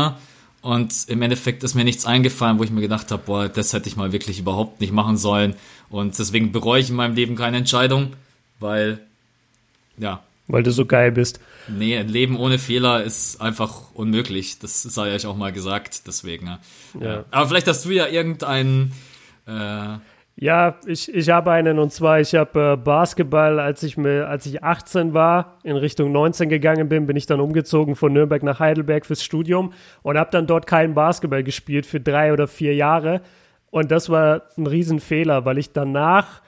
und 0.67 1.09
im 1.09 1.23
Endeffekt 1.23 1.63
ist 1.63 1.77
mir 1.77 1.85
nichts 1.85 2.07
eingefallen, 2.07 2.59
wo 2.59 2.65
ich 2.65 2.73
mir 2.73 2.81
gedacht 2.81 3.13
habe, 3.13 3.23
boah, 3.25 3.49
das 3.49 3.73
hätte 3.73 3.89
ich 3.89 3.97
mal 3.97 4.11
wirklich 4.11 4.41
überhaupt 4.41 4.81
nicht 4.81 4.93
machen 4.93 5.17
sollen. 5.17 5.55
Und 5.91 6.19
deswegen 6.19 6.51
bereue 6.51 6.81
ich 6.81 6.91
in 6.91 6.97
meinem 6.97 7.15
Leben 7.15 7.37
keine 7.37 7.59
Entscheidung, 7.59 8.15
weil, 8.59 8.99
ja. 9.97 10.25
Weil 10.49 10.65
du 10.65 10.73
so 10.73 10.85
geil 10.85 11.13
bist. 11.13 11.39
Nee, 11.69 11.97
ein 11.97 12.09
Leben 12.09 12.37
ohne 12.37 12.59
Fehler 12.59 13.05
ist 13.05 13.41
einfach 13.41 13.93
unmöglich. 13.95 14.59
Das 14.59 14.83
sei 14.83 15.15
euch 15.15 15.27
auch 15.27 15.37
mal 15.37 15.53
gesagt, 15.53 16.09
deswegen. 16.09 16.47
Ja. 16.47 16.59
ja. 17.01 17.25
Aber 17.31 17.47
vielleicht 17.47 17.69
hast 17.69 17.85
du 17.85 17.91
ja 17.91 18.09
irgendeinen. 18.09 18.93
Äh 19.47 19.99
ja, 20.39 20.79
ich, 20.87 21.13
ich 21.15 21.31
habe 21.31 21.51
einen 21.51 21.79
und 21.79 21.93
zwar, 21.93 22.21
ich 22.21 22.35
habe 22.35 22.75
äh, 22.75 22.77
Basketball, 22.77 23.59
als 23.59 23.83
ich, 23.83 23.97
mir, 23.97 24.29
als 24.29 24.45
ich 24.45 24.63
18 24.63 25.15
war, 25.15 25.57
in 25.63 25.77
Richtung 25.77 26.13
19 26.13 26.51
gegangen 26.51 26.91
bin, 26.91 27.07
bin 27.07 27.17
ich 27.17 27.25
dann 27.25 27.41
umgezogen 27.41 27.97
von 27.97 28.13
Nürnberg 28.13 28.43
nach 28.43 28.61
Heidelberg 28.61 29.07
fürs 29.07 29.25
Studium 29.25 29.73
und 30.03 30.19
habe 30.19 30.31
dann 30.31 30.47
dort 30.47 30.67
keinen 30.67 30.93
Basketball 30.93 31.43
gespielt 31.43 31.87
für 31.87 32.01
drei 32.01 32.35
oder 32.35 32.49
vier 32.49 32.75
Jahre. 32.75 33.23
Und 33.71 33.91
das 33.91 34.11
war 34.11 34.43
ein 34.59 34.67
Riesenfehler, 34.67 35.47
weil 35.47 35.57
ich 35.57 35.73
danach 35.73 36.43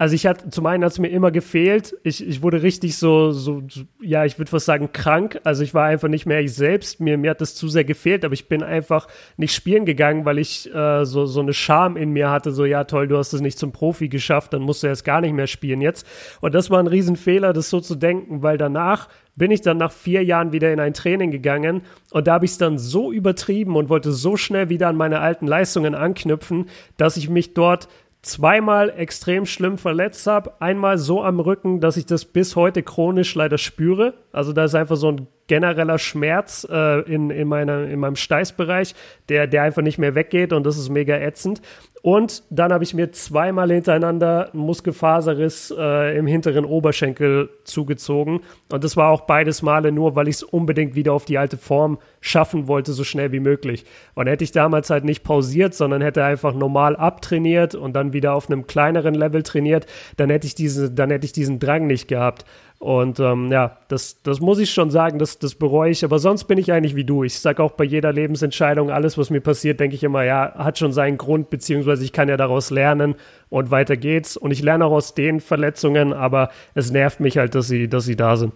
also 0.00 0.14
ich 0.14 0.26
hatte, 0.26 0.48
zum 0.48 0.64
einen 0.64 0.82
hat 0.82 0.92
es 0.92 0.98
mir 0.98 1.08
immer 1.08 1.30
gefehlt. 1.30 1.94
Ich, 2.04 2.26
ich 2.26 2.40
wurde 2.40 2.62
richtig 2.62 2.96
so, 2.96 3.32
so, 3.32 3.62
ja, 4.00 4.24
ich 4.24 4.38
würde 4.38 4.50
fast 4.50 4.64
sagen, 4.64 4.92
krank. 4.94 5.38
Also 5.44 5.62
ich 5.62 5.74
war 5.74 5.84
einfach 5.84 6.08
nicht 6.08 6.24
mehr 6.24 6.40
ich 6.40 6.54
selbst. 6.54 7.00
Mir, 7.00 7.18
mir 7.18 7.32
hat 7.32 7.42
das 7.42 7.54
zu 7.54 7.68
sehr 7.68 7.84
gefehlt, 7.84 8.24
aber 8.24 8.32
ich 8.32 8.48
bin 8.48 8.62
einfach 8.62 9.08
nicht 9.36 9.54
spielen 9.54 9.84
gegangen, 9.84 10.24
weil 10.24 10.38
ich 10.38 10.74
äh, 10.74 11.04
so, 11.04 11.26
so 11.26 11.40
eine 11.40 11.52
Scham 11.52 11.98
in 11.98 12.12
mir 12.12 12.30
hatte, 12.30 12.50
so, 12.50 12.64
ja 12.64 12.84
toll, 12.84 13.08
du 13.08 13.18
hast 13.18 13.34
es 13.34 13.42
nicht 13.42 13.58
zum 13.58 13.72
Profi 13.72 14.08
geschafft, 14.08 14.54
dann 14.54 14.62
musst 14.62 14.82
du 14.82 14.86
erst 14.86 15.04
gar 15.04 15.20
nicht 15.20 15.34
mehr 15.34 15.46
spielen 15.46 15.82
jetzt. 15.82 16.06
Und 16.40 16.54
das 16.54 16.70
war 16.70 16.78
ein 16.78 16.86
Riesenfehler, 16.86 17.52
das 17.52 17.68
so 17.68 17.78
zu 17.80 17.94
denken, 17.94 18.42
weil 18.42 18.56
danach 18.56 19.06
bin 19.36 19.50
ich 19.50 19.60
dann 19.60 19.78
nach 19.78 19.92
vier 19.92 20.24
Jahren 20.24 20.52
wieder 20.52 20.72
in 20.72 20.80
ein 20.80 20.92
Training 20.92 21.30
gegangen 21.30 21.82
und 22.10 22.26
da 22.26 22.34
habe 22.34 22.44
ich 22.44 22.52
es 22.52 22.58
dann 22.58 22.78
so 22.78 23.12
übertrieben 23.12 23.76
und 23.76 23.88
wollte 23.88 24.12
so 24.12 24.36
schnell 24.36 24.68
wieder 24.68 24.88
an 24.88 24.96
meine 24.96 25.20
alten 25.20 25.46
Leistungen 25.46 25.94
anknüpfen, 25.94 26.66
dass 26.96 27.16
ich 27.16 27.30
mich 27.30 27.54
dort 27.54 27.88
zweimal 28.22 28.90
extrem 28.90 29.46
schlimm 29.46 29.78
verletzt 29.78 30.26
habe. 30.26 30.52
Einmal 30.60 30.98
so 30.98 31.22
am 31.22 31.40
Rücken, 31.40 31.80
dass 31.80 31.96
ich 31.96 32.06
das 32.06 32.24
bis 32.24 32.54
heute 32.54 32.82
chronisch 32.82 33.34
leider 33.34 33.58
spüre. 33.58 34.14
Also 34.32 34.52
da 34.52 34.64
ist 34.64 34.74
einfach 34.74 34.96
so 34.96 35.10
ein 35.10 35.26
genereller 35.46 35.98
Schmerz 35.98 36.66
äh, 36.70 37.00
in, 37.12 37.30
in, 37.30 37.48
meiner, 37.48 37.84
in 37.84 37.98
meinem 37.98 38.16
Steißbereich, 38.16 38.94
der, 39.28 39.46
der 39.46 39.62
einfach 39.62 39.82
nicht 39.82 39.98
mehr 39.98 40.14
weggeht 40.14 40.52
und 40.52 40.64
das 40.64 40.78
ist 40.78 40.90
mega 40.90 41.16
ätzend. 41.16 41.60
Und 42.02 42.44
dann 42.48 42.72
habe 42.72 42.82
ich 42.82 42.94
mir 42.94 43.12
zweimal 43.12 43.70
hintereinander 43.70 44.50
einen 44.52 44.62
Muskelfaserriss 44.62 45.74
äh, 45.76 46.16
im 46.16 46.26
hinteren 46.26 46.64
Oberschenkel 46.64 47.50
zugezogen. 47.64 48.40
Und 48.72 48.84
das 48.84 48.96
war 48.96 49.10
auch 49.10 49.22
beides 49.22 49.60
Male 49.60 49.92
nur, 49.92 50.16
weil 50.16 50.28
ich 50.28 50.36
es 50.36 50.42
unbedingt 50.42 50.94
wieder 50.94 51.12
auf 51.12 51.26
die 51.26 51.36
alte 51.36 51.58
Form 51.58 51.98
schaffen 52.22 52.68
wollte, 52.68 52.92
so 52.92 53.04
schnell 53.04 53.32
wie 53.32 53.40
möglich. 53.40 53.84
Und 54.14 54.28
hätte 54.28 54.44
ich 54.44 54.52
damals 54.52 54.88
halt 54.88 55.04
nicht 55.04 55.24
pausiert, 55.24 55.74
sondern 55.74 56.00
hätte 56.00 56.24
einfach 56.24 56.54
normal 56.54 56.96
abtrainiert 56.96 57.74
und 57.74 57.92
dann 57.92 58.14
wieder 58.14 58.34
auf 58.34 58.48
einem 58.48 58.66
kleineren 58.66 59.14
Level 59.14 59.42
trainiert, 59.42 59.86
dann 60.16 60.30
hätte 60.30 60.46
ich 60.46 60.54
diese, 60.54 60.90
dann 60.90 61.10
hätte 61.10 61.26
ich 61.26 61.32
diesen 61.32 61.58
Drang 61.58 61.86
nicht 61.86 62.08
gehabt. 62.08 62.46
Und 62.80 63.20
ähm, 63.20 63.52
ja, 63.52 63.76
das, 63.88 64.22
das 64.22 64.40
muss 64.40 64.58
ich 64.58 64.70
schon 64.70 64.90
sagen, 64.90 65.18
das, 65.18 65.38
das 65.38 65.54
bereue 65.54 65.90
ich. 65.90 66.02
Aber 66.02 66.18
sonst 66.18 66.44
bin 66.44 66.56
ich 66.56 66.72
eigentlich 66.72 66.96
wie 66.96 67.04
du. 67.04 67.24
Ich 67.24 67.38
sage 67.38 67.62
auch 67.62 67.72
bei 67.72 67.84
jeder 67.84 68.10
Lebensentscheidung, 68.10 68.90
alles, 68.90 69.18
was 69.18 69.28
mir 69.28 69.42
passiert, 69.42 69.80
denke 69.80 69.96
ich 69.96 70.02
immer, 70.02 70.24
ja, 70.24 70.54
hat 70.56 70.78
schon 70.78 70.90
seinen 70.90 71.18
Grund, 71.18 71.50
beziehungsweise 71.50 71.89
ich 71.98 72.12
kann 72.12 72.28
ja 72.28 72.36
daraus 72.36 72.70
lernen 72.70 73.16
und 73.48 73.70
weiter 73.70 73.96
geht's. 73.96 74.36
Und 74.36 74.52
ich 74.52 74.62
lerne 74.62 74.84
auch 74.84 74.92
aus 74.92 75.14
den 75.14 75.40
Verletzungen, 75.40 76.12
aber 76.12 76.50
es 76.74 76.90
nervt 76.90 77.18
mich 77.20 77.38
halt, 77.38 77.54
dass 77.54 77.66
sie, 77.66 77.88
dass 77.88 78.04
sie 78.04 78.16
da 78.16 78.36
sind. 78.36 78.52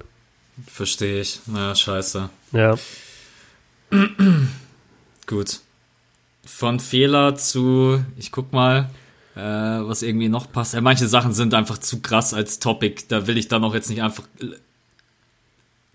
Verstehe 0.67 1.21
ich. 1.21 1.41
Na, 1.47 1.75
scheiße. 1.75 2.29
Ja. 2.53 2.77
Gut. 5.27 5.61
Von 6.47 6.79
Fehler 6.79 7.35
zu, 7.35 8.05
ich 8.17 8.31
guck 8.31 8.53
mal, 8.53 8.91
äh, 9.35 9.41
was 9.41 10.03
irgendwie 10.03 10.29
noch 10.29 10.53
passt. 10.53 10.75
Ja, 10.75 10.81
manche 10.81 11.09
Sachen 11.09 11.33
sind 11.33 11.55
einfach 11.55 11.79
zu 11.79 12.01
krass 12.01 12.35
als 12.35 12.61
Topic. 12.61 13.05
Da 13.09 13.27
will 13.27 13.39
ich 13.39 13.49
dann 13.49 13.65
auch 13.65 13.75
jetzt 13.75 13.91
nicht 13.91 14.03
einfach 14.03 14.25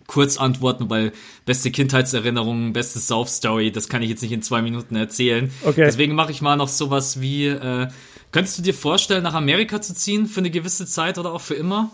kurz 0.09 0.37
antworten, 0.37 0.89
weil 0.89 1.11
beste 1.45 1.69
Kindheitserinnerungen, 1.69 2.73
beste 2.73 2.97
Sauf-Story, 2.97 3.71
das 3.71 3.89
kann 3.89 4.01
ich 4.01 4.09
jetzt 4.09 4.23
nicht 4.23 4.31
in 4.31 4.41
zwei 4.41 4.63
Minuten 4.63 4.95
erzählen. 4.95 5.51
Okay. 5.63 5.83
Deswegen 5.85 6.15
mache 6.15 6.31
ich 6.31 6.41
mal 6.41 6.55
noch 6.57 6.67
sowas 6.67 7.21
wie, 7.21 7.45
äh, 7.45 7.87
könntest 8.31 8.57
du 8.57 8.63
dir 8.63 8.73
vorstellen, 8.73 9.21
nach 9.21 9.35
Amerika 9.35 9.79
zu 9.81 9.93
ziehen 9.93 10.25
für 10.25 10.39
eine 10.39 10.49
gewisse 10.49 10.87
Zeit 10.87 11.19
oder 11.19 11.31
auch 11.31 11.41
für 11.41 11.53
immer? 11.53 11.91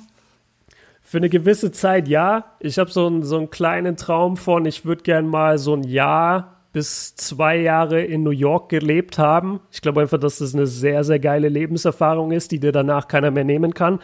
Für 1.03 1.17
eine 1.17 1.27
gewisse 1.27 1.73
Zeit 1.73 2.07
ja. 2.07 2.55
Ich 2.61 2.79
habe 2.79 2.89
so, 2.89 3.05
einen 3.05 3.23
so 3.23 3.37
einen 3.37 3.49
kleinen 3.49 3.97
Traum 3.97 4.37
von, 4.37 4.65
ich 4.65 4.85
würde 4.85 5.03
gern 5.03 5.27
mal 5.27 5.57
so 5.57 5.75
ein 5.75 5.83
Jahr 5.83 6.61
bis 6.71 7.15
zwei 7.17 7.57
Jahre 7.57 8.01
in 8.01 8.23
New 8.23 8.31
York 8.31 8.69
gelebt 8.69 9.17
haben. 9.17 9.59
Ich 9.71 9.81
glaube 9.81 9.99
einfach, 10.01 10.19
dass 10.19 10.37
das 10.37 10.55
eine 10.55 10.67
sehr, 10.67 11.03
sehr 11.03 11.19
geile 11.19 11.49
Lebenserfahrung 11.49 12.31
ist, 12.31 12.51
die 12.51 12.61
dir 12.61 12.71
danach 12.71 13.09
keiner 13.09 13.29
mehr 13.31 13.43
nehmen 13.43 13.73
kann. 13.73 13.99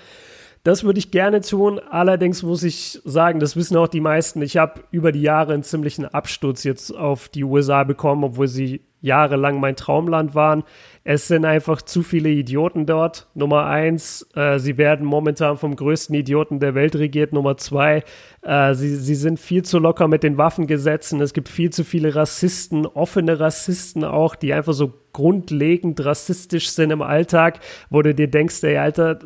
Das 0.64 0.84
würde 0.84 1.00
ich 1.00 1.10
gerne 1.10 1.42
tun. 1.42 1.80
Allerdings 1.80 2.44
muss 2.44 2.62
ich 2.62 3.00
sagen, 3.04 3.40
das 3.40 3.56
wissen 3.56 3.78
auch 3.78 3.88
die 3.88 4.00
meisten. 4.00 4.42
Ich 4.44 4.58
habe 4.58 4.82
über 4.92 5.12
die 5.12 5.22
Jahre 5.22 5.54
einen 5.54 5.64
ziemlichen 5.64 6.06
Absturz 6.06 6.64
jetzt 6.64 6.96
auf 6.96 7.30
die 7.30 7.44
USA 7.44 7.84
bekommen, 7.84 8.24
obwohl 8.24 8.48
sie 8.48 8.82
jahrelang 9.02 9.60
mein 9.60 9.76
Traumland 9.76 10.36
waren. 10.36 10.64
Es 11.04 11.28
sind 11.28 11.46
einfach 11.46 11.82
zu 11.82 12.04
viele 12.04 12.30
Idioten 12.30 12.86
dort. 12.86 13.28
Nummer 13.34 13.66
eins, 13.66 14.28
äh, 14.36 14.60
sie 14.60 14.78
werden 14.78 15.06
momentan 15.06 15.58
vom 15.58 15.76
größten 15.76 16.16
Idioten 16.16 16.60
der 16.60 16.76
Welt 16.76 16.96
regiert. 16.96 17.34
Nummer 17.34 17.58
zwei, 17.58 18.04
äh, 18.44 18.74
sie, 18.74 18.96
sie 18.96 19.16
sind 19.16 19.40
viel 19.40 19.64
zu 19.64 19.78
locker 19.78 20.08
mit 20.08 20.24
den 20.24 20.38
Waffengesetzen. 20.38 21.22
Es 21.22 21.34
gibt 21.34 21.48
viel 21.48 21.70
zu 21.70 21.84
viele 21.84 22.16
Rassisten, 22.16 22.86
offene 22.88 23.40
Rassisten 23.40 24.04
auch, 24.04 24.36
die 24.36 24.54
einfach 24.54 24.74
so 24.74 24.94
grundlegend 25.14 26.04
rassistisch 26.04 26.70
sind 26.70 26.92
im 26.92 27.02
Alltag, 27.02 27.60
wo 27.90 28.02
du 28.02 28.16
dir 28.16 28.28
denkst, 28.30 28.64
ey, 28.64 28.78
Alter, 28.78 29.20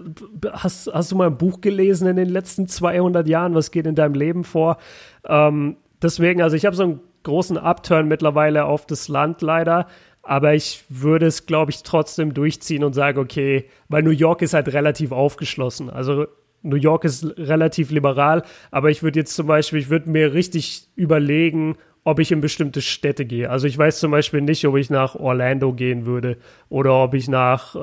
hast, 0.51 0.91
hast 0.93 1.11
du 1.11 1.16
mal 1.16 1.28
ein 1.28 1.38
Buch 1.38 1.61
gelesen 1.61 2.07
in 2.07 2.18
den 2.18 2.30
letzten 2.30 2.68
200 2.68 3.28
Jahren? 3.28 3.55
Was 3.55 3.72
geht 3.72 3.88
in 3.88 3.95
deinem 3.95 4.16
Leben 4.16 4.43
vor? 4.43 4.78
Ähm, 5.26 5.78
deswegen, 6.01 6.41
also 6.41 6.57
ich 6.57 6.66
habe 6.66 6.76
so 6.76 6.84
ein 6.84 6.99
großen 7.24 7.57
Upturn 7.57 8.07
mittlerweile 8.07 8.66
auf 8.66 8.86
das 8.86 9.07
Land 9.07 9.41
leider. 9.41 9.88
Aber 10.24 10.55
ich 10.55 10.84
würde 10.89 11.28
es, 11.28 11.45
glaube 11.45 11.70
ich, 11.72 11.84
trotzdem 11.84 12.34
durchziehen 12.34 12.84
und 12.84 12.93
sagen, 12.93 13.20
okay, 13.20 13.66
weil 13.89 14.01
New 14.01 14.09
York 14.09 14.41
ist 14.41 14.55
halt 14.55 14.74
relativ 14.74 15.11
aufgeschlossen. 15.11 15.91
Also 15.91 16.26
New 16.66 16.76
York 16.76 17.03
ist 17.05 17.26
relativ 17.38 17.91
liberal, 17.91 18.43
aber 18.72 18.89
ich 18.89 19.03
würde 19.03 19.20
jetzt 19.20 19.36
zum 19.36 19.47
Beispiel, 19.47 19.80
ich 19.80 19.89
würde 19.89 20.09
mir 20.09 20.34
richtig 20.34 20.88
überlegen, 20.95 21.78
ob 22.03 22.20
ich 22.20 22.32
in 22.32 22.39
bestimmte 22.39 22.82
Städte 22.82 23.26
gehe. 23.26 23.49
Also 23.49 23.66
ich 23.66 23.78
weiß 23.78 23.99
zum 23.99 24.11
Beispiel 24.11 24.41
nicht, 24.41 24.66
ob 24.66 24.78
ich 24.78 24.89
nach 24.89 25.16
Orlando 25.16 25.74
gehen 25.74 26.05
würde 26.05 26.38
oder 26.70 27.03
ob 27.03 27.16
ich 27.16 27.28
nach, 27.28 27.76
äh, 27.76 27.80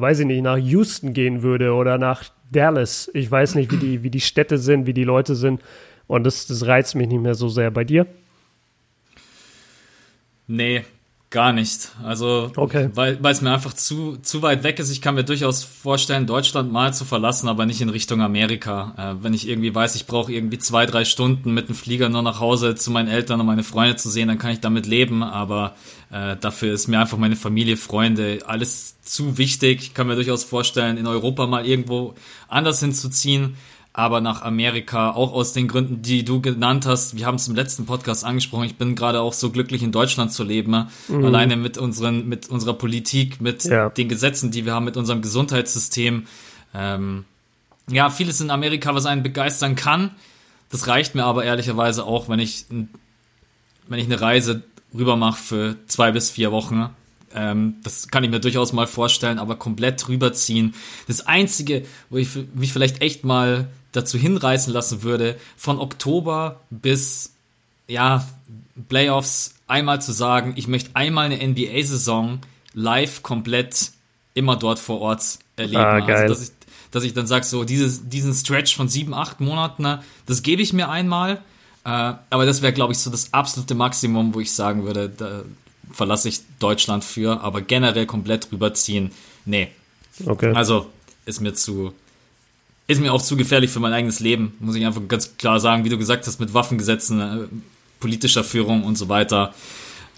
weiß 0.00 0.20
ich 0.20 0.26
nicht, 0.26 0.42
nach 0.42 0.56
Houston 0.56 1.12
gehen 1.12 1.42
würde 1.42 1.74
oder 1.74 1.98
nach 1.98 2.24
Dallas. 2.50 3.10
Ich 3.12 3.30
weiß 3.30 3.54
nicht, 3.54 3.70
wie 3.72 3.76
die, 3.76 4.02
wie 4.02 4.10
die 4.10 4.20
Städte 4.20 4.56
sind, 4.56 4.86
wie 4.86 4.94
die 4.94 5.04
Leute 5.04 5.34
sind. 5.34 5.60
Und 6.06 6.24
das, 6.24 6.46
das 6.46 6.66
reizt 6.66 6.94
mich 6.94 7.08
nicht 7.08 7.20
mehr 7.20 7.34
so 7.34 7.48
sehr. 7.48 7.70
Bei 7.70 7.84
dir? 7.84 8.06
Nee, 10.46 10.84
Gar 11.36 11.52
nicht. 11.52 11.90
Also, 12.02 12.50
okay. 12.56 12.88
weil 12.94 13.18
es 13.22 13.42
mir 13.42 13.52
einfach 13.52 13.74
zu, 13.74 14.16
zu 14.22 14.40
weit 14.40 14.62
weg 14.62 14.78
ist. 14.78 14.88
Ich 14.88 15.02
kann 15.02 15.16
mir 15.16 15.22
durchaus 15.22 15.64
vorstellen, 15.64 16.24
Deutschland 16.26 16.72
mal 16.72 16.94
zu 16.94 17.04
verlassen, 17.04 17.46
aber 17.46 17.66
nicht 17.66 17.82
in 17.82 17.90
Richtung 17.90 18.22
Amerika. 18.22 18.94
Äh, 18.96 19.22
wenn 19.22 19.34
ich 19.34 19.46
irgendwie 19.46 19.74
weiß, 19.74 19.96
ich 19.96 20.06
brauche 20.06 20.32
irgendwie 20.32 20.56
zwei, 20.56 20.86
drei 20.86 21.04
Stunden 21.04 21.52
mit 21.52 21.68
dem 21.68 21.74
Flieger 21.74 22.08
nur 22.08 22.22
nach 22.22 22.40
Hause 22.40 22.74
zu 22.74 22.90
meinen 22.90 23.08
Eltern 23.08 23.38
und 23.38 23.44
meine 23.44 23.64
Freunde 23.64 23.96
zu 23.96 24.08
sehen, 24.08 24.28
dann 24.28 24.38
kann 24.38 24.52
ich 24.52 24.60
damit 24.60 24.86
leben. 24.86 25.22
Aber 25.22 25.74
äh, 26.10 26.36
dafür 26.40 26.72
ist 26.72 26.88
mir 26.88 27.00
einfach 27.00 27.18
meine 27.18 27.36
Familie, 27.36 27.76
Freunde, 27.76 28.38
alles 28.46 28.96
zu 29.02 29.36
wichtig. 29.36 29.82
Ich 29.82 29.92
kann 29.92 30.06
mir 30.06 30.14
durchaus 30.14 30.42
vorstellen, 30.42 30.96
in 30.96 31.06
Europa 31.06 31.46
mal 31.46 31.66
irgendwo 31.66 32.14
anders 32.48 32.80
hinzuziehen 32.80 33.58
aber 33.96 34.20
nach 34.20 34.42
Amerika, 34.42 35.12
auch 35.12 35.32
aus 35.32 35.54
den 35.54 35.68
Gründen, 35.68 36.02
die 36.02 36.22
du 36.22 36.42
genannt 36.42 36.84
hast. 36.84 37.16
Wir 37.16 37.24
haben 37.24 37.36
es 37.36 37.48
im 37.48 37.54
letzten 37.54 37.86
Podcast 37.86 38.26
angesprochen. 38.26 38.64
Ich 38.64 38.76
bin 38.76 38.94
gerade 38.94 39.22
auch 39.22 39.32
so 39.32 39.50
glücklich, 39.50 39.82
in 39.82 39.90
Deutschland 39.90 40.32
zu 40.32 40.44
leben. 40.44 40.88
Mhm. 41.08 41.24
Alleine 41.24 41.56
mit 41.56 41.78
unseren, 41.78 42.28
mit 42.28 42.50
unserer 42.50 42.74
Politik, 42.74 43.40
mit 43.40 43.64
ja. 43.64 43.88
den 43.88 44.10
Gesetzen, 44.10 44.50
die 44.50 44.66
wir 44.66 44.74
haben, 44.74 44.84
mit 44.84 44.98
unserem 44.98 45.22
Gesundheitssystem. 45.22 46.26
Ähm, 46.74 47.24
ja, 47.88 48.10
vieles 48.10 48.42
in 48.42 48.50
Amerika, 48.50 48.94
was 48.94 49.06
einen 49.06 49.22
begeistern 49.22 49.76
kann. 49.76 50.10
Das 50.68 50.88
reicht 50.88 51.14
mir 51.14 51.24
aber 51.24 51.44
ehrlicherweise 51.44 52.04
auch, 52.04 52.28
wenn 52.28 52.38
ich, 52.38 52.66
wenn 52.68 53.98
ich 53.98 54.04
eine 54.04 54.20
Reise 54.20 54.62
rüber 54.92 55.16
mache 55.16 55.42
für 55.42 55.76
zwei 55.86 56.12
bis 56.12 56.28
vier 56.28 56.52
Wochen. 56.52 56.90
Ähm, 57.34 57.76
das 57.82 58.08
kann 58.08 58.22
ich 58.24 58.28
mir 58.28 58.40
durchaus 58.40 58.74
mal 58.74 58.86
vorstellen, 58.86 59.38
aber 59.38 59.56
komplett 59.56 60.06
rüberziehen. 60.06 60.74
Das 61.08 61.26
Einzige, 61.26 61.86
wo 62.10 62.18
ich 62.18 62.28
mich 62.54 62.74
vielleicht 62.74 63.00
echt 63.00 63.24
mal 63.24 63.68
dazu 63.96 64.18
hinreißen 64.18 64.72
lassen 64.72 65.02
würde, 65.02 65.36
von 65.56 65.78
Oktober 65.78 66.60
bis 66.70 67.32
ja, 67.88 68.26
Playoffs 68.88 69.54
einmal 69.66 70.00
zu 70.00 70.12
sagen, 70.12 70.54
ich 70.56 70.68
möchte 70.68 70.90
einmal 70.94 71.26
eine 71.26 71.46
NBA-Saison 71.46 72.40
live 72.74 73.22
komplett 73.22 73.92
immer 74.34 74.56
dort 74.56 74.78
vor 74.78 75.00
Ort 75.00 75.38
erleben. 75.56 75.78
Ah, 75.78 75.94
also, 75.94 76.06
geil. 76.06 76.28
Dass 76.28 76.42
ich, 76.42 76.50
dass 76.90 77.04
ich 77.04 77.14
dann 77.14 77.26
sage, 77.26 77.44
so 77.44 77.64
dieses, 77.64 78.08
diesen 78.08 78.34
Stretch 78.34 78.76
von 78.76 78.88
sieben, 78.88 79.14
acht 79.14 79.40
Monaten, 79.40 79.98
das 80.26 80.42
gebe 80.42 80.62
ich 80.62 80.72
mir 80.72 80.88
einmal. 80.88 81.40
Äh, 81.84 82.14
aber 82.30 82.46
das 82.46 82.62
wäre, 82.62 82.72
glaube 82.72 82.92
ich, 82.92 82.98
so 82.98 83.10
das 83.10 83.32
absolute 83.32 83.74
Maximum, 83.74 84.34
wo 84.34 84.40
ich 84.40 84.52
sagen 84.52 84.84
würde, 84.84 85.08
da 85.08 85.42
verlasse 85.90 86.28
ich 86.28 86.40
Deutschland 86.58 87.04
für. 87.04 87.40
Aber 87.40 87.62
generell 87.62 88.06
komplett 88.06 88.52
rüberziehen, 88.52 89.12
nee. 89.44 89.68
Okay. 90.24 90.52
Also 90.54 90.90
ist 91.24 91.40
mir 91.40 91.54
zu, 91.54 91.92
ist 92.86 93.00
mir 93.00 93.12
auch 93.12 93.22
zu 93.22 93.36
gefährlich 93.36 93.70
für 93.70 93.80
mein 93.80 93.92
eigenes 93.92 94.20
Leben, 94.20 94.56
muss 94.60 94.76
ich 94.76 94.86
einfach 94.86 95.02
ganz 95.08 95.36
klar 95.36 95.58
sagen, 95.60 95.84
wie 95.84 95.88
du 95.88 95.98
gesagt 95.98 96.26
hast, 96.26 96.38
mit 96.38 96.54
Waffengesetzen, 96.54 97.20
äh, 97.20 97.48
politischer 98.00 98.44
Führung 98.44 98.84
und 98.84 98.96
so 98.96 99.08
weiter. 99.08 99.54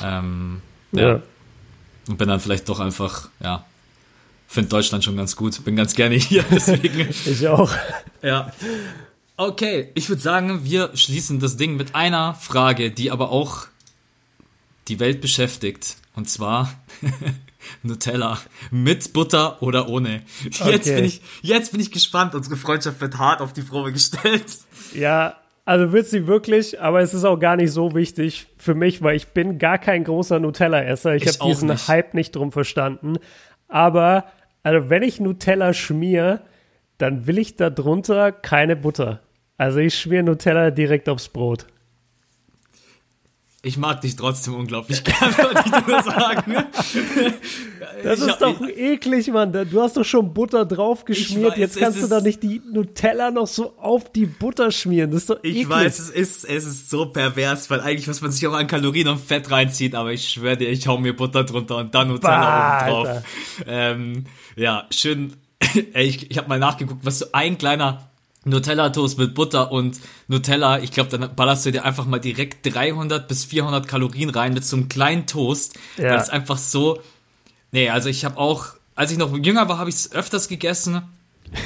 Ähm, 0.01 0.61
ja. 0.93 1.09
ja. 1.09 1.23
Und 2.09 2.19
bin 2.19 2.29
dann 2.29 2.41
vielleicht 2.41 2.69
doch 2.69 2.81
einfach, 2.81 3.29
ja, 3.41 3.65
finde 4.47 4.71
Deutschland 4.71 5.05
schon 5.05 5.17
ganz 5.17 5.37
gut, 5.37 5.63
bin 5.65 5.77
ganz 5.77 5.95
gerne 5.95 6.15
hier, 6.17 6.45
deswegen. 6.51 7.09
ich 7.27 7.49
auch. 7.49 7.73
Ja. 8.23 8.53
Okay, 9.37 9.91
ich 9.95 10.09
würde 10.09 10.21
sagen, 10.21 10.65
wir 10.65 10.91
schließen 10.95 11.39
das 11.39 11.57
Ding 11.57 11.77
mit 11.77 11.95
einer 11.95 12.35
Frage, 12.35 12.91
die 12.91 13.11
aber 13.11 13.31
auch 13.31 13.69
die 14.89 14.99
Welt 14.99 15.21
beschäftigt. 15.21 15.97
Und 16.17 16.29
zwar, 16.29 16.75
Nutella. 17.83 18.39
Mit 18.71 19.13
Butter 19.13 19.63
oder 19.63 19.89
ohne. 19.89 20.23
Jetzt, 20.45 20.63
okay. 20.63 20.95
bin 20.97 21.05
ich, 21.05 21.23
jetzt 21.43 21.73
bin 21.73 21.81
ich 21.81 21.91
gespannt. 21.91 22.35
Unsere 22.35 22.57
Freundschaft 22.57 23.01
wird 23.01 23.19
hart 23.19 23.41
auf 23.41 23.53
die 23.53 23.63
Probe 23.63 23.93
gestellt. 23.93 24.47
Ja, 24.95 25.37
also 25.65 25.93
wird 25.93 26.07
sie 26.07 26.27
wirklich, 26.27 26.81
aber 26.81 27.01
es 27.01 27.13
ist 27.13 27.25
auch 27.25 27.39
gar 27.39 27.57
nicht 27.57 27.73
so 27.73 27.95
wichtig 27.95 28.47
für 28.57 28.75
mich, 28.75 29.03
weil 29.03 29.17
ich 29.17 29.29
bin 29.29 29.59
gar 29.59 29.77
kein 29.77 30.05
großer 30.05 30.39
Nutella-Esser. 30.41 31.15
Ich, 31.15 31.25
ich 31.25 31.39
habe 31.39 31.51
diesen 31.51 31.69
nicht. 31.69 31.89
Hype 31.89 32.15
nicht 32.15 32.35
drum 32.35 32.53
verstanden. 32.53 33.19
Aber 33.69 34.25
also 34.63 34.89
wenn 34.89 35.03
ich 35.03 35.21
Nutella 35.21 35.75
schmier, 35.75 36.41
dann 36.97 37.27
will 37.27 37.39
ich 37.39 37.57
da 37.57 37.71
drunter 37.71 38.33
keine 38.33 38.77
Butter. 38.77 39.21
Also 39.57 39.79
ich 39.81 39.99
schmier 39.99 40.23
Nutella 40.23 40.71
direkt 40.71 41.09
aufs 41.09 41.29
Brot. 41.29 41.67
Ich 43.63 43.77
mag 43.77 44.01
dich 44.03 44.15
trotzdem 44.15 44.55
unglaublich 44.55 45.03
gerne, 45.05 45.37
wollte 45.37 45.63
ich 45.67 45.87
nur 45.87 46.03
sagen. 46.03 46.55
Das 48.05 48.21
ich 48.21 48.29
ist 48.29 48.39
doch 48.39 48.61
ich, 48.61 48.79
eklig, 48.79 49.27
Mann. 49.33 49.53
Du 49.53 49.83
hast 49.83 49.97
doch 49.97 50.05
schon 50.05 50.33
Butter 50.33 50.65
drauf 50.65 51.05
geschmiert. 51.05 51.53
Weiß, 51.53 51.59
Jetzt 51.59 51.79
kannst 51.79 52.01
du 52.01 52.07
da 52.07 52.21
nicht 52.21 52.45
die 52.45 52.63
Nutella 52.71 53.33
noch 53.33 53.49
so 53.49 53.77
auf 53.77 54.13
die 54.13 54.27
Butter 54.27 54.71
schmieren. 54.71 55.11
Das 55.11 55.23
ist 55.23 55.31
doch 55.31 55.39
eklig. 55.39 55.63
Ich 55.63 55.69
weiß, 55.69 55.99
es 55.99 56.11
ist, 56.11 56.45
es 56.45 56.65
ist 56.65 56.91
so 56.91 57.07
pervers, 57.07 57.69
weil 57.71 57.81
eigentlich, 57.81 58.07
was 58.07 58.21
man 58.21 58.31
sich 58.31 58.47
auch 58.47 58.53
an 58.53 58.69
Kalorien 58.69 59.09
und 59.09 59.19
Fett 59.19 59.51
reinzieht, 59.51 59.97
aber 59.97 60.13
ich 60.13 60.29
schwöre 60.29 60.57
dir, 60.57 60.69
ich 60.69 60.87
hau 60.87 60.99
mir 60.99 61.17
Butter 61.17 61.43
drunter 61.43 61.79
und 61.79 61.93
dann 61.93 62.07
Nutella 62.07 62.87
oben 62.87 62.91
drauf. 62.93 63.23
Ähm, 63.67 64.25
ja, 64.55 64.87
schön. 64.91 65.33
ich 65.95 66.31
ich 66.31 66.39
habe 66.39 66.49
mal 66.49 66.61
nachgeguckt, 66.61 67.05
was 67.05 67.19
so 67.19 67.27
ein 67.33 67.59
kleiner 67.59 68.08
Nutella-Toast 68.49 69.19
mit 69.19 69.35
Butter 69.35 69.73
und 69.73 69.99
Nutella, 70.27 70.81
ich 70.81 70.93
glaube, 70.93 71.17
dann 71.17 71.35
ballerst 71.35 71.67
du 71.67 71.73
dir 71.73 71.85
einfach 71.85 72.07
mal 72.07 72.19
direkt 72.19 72.67
300 72.75 73.29
bis 73.29 73.45
400 73.45 73.87
Kalorien 73.87 74.31
rein 74.31 74.55
mit 74.55 74.65
so 74.65 74.77
einem 74.77 74.89
kleinen 74.89 75.27
Toast, 75.27 75.79
ja. 75.97 76.11
weil 76.11 76.19
es 76.19 76.29
einfach 76.29 76.59
so, 76.59 77.01
nee, 77.73 77.89
also 77.91 78.09
ich 78.09 78.25
habe 78.25 78.39
auch, 78.39 78.67
als 78.95 79.11
ich 79.11 79.19
noch 79.19 79.37
jünger 79.37 79.69
war, 79.69 79.79
habe 79.79 79.91
ich 79.91 79.97
es 79.97 80.13
öfters 80.13 80.49
gegessen, 80.49 81.03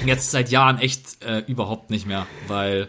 jetzt 0.07 0.30
seit 0.30 0.51
Jahren 0.51 0.78
echt 0.78 1.22
äh, 1.24 1.41
überhaupt 1.47 1.91
nicht 1.91 2.07
mehr, 2.07 2.26
weil, 2.49 2.89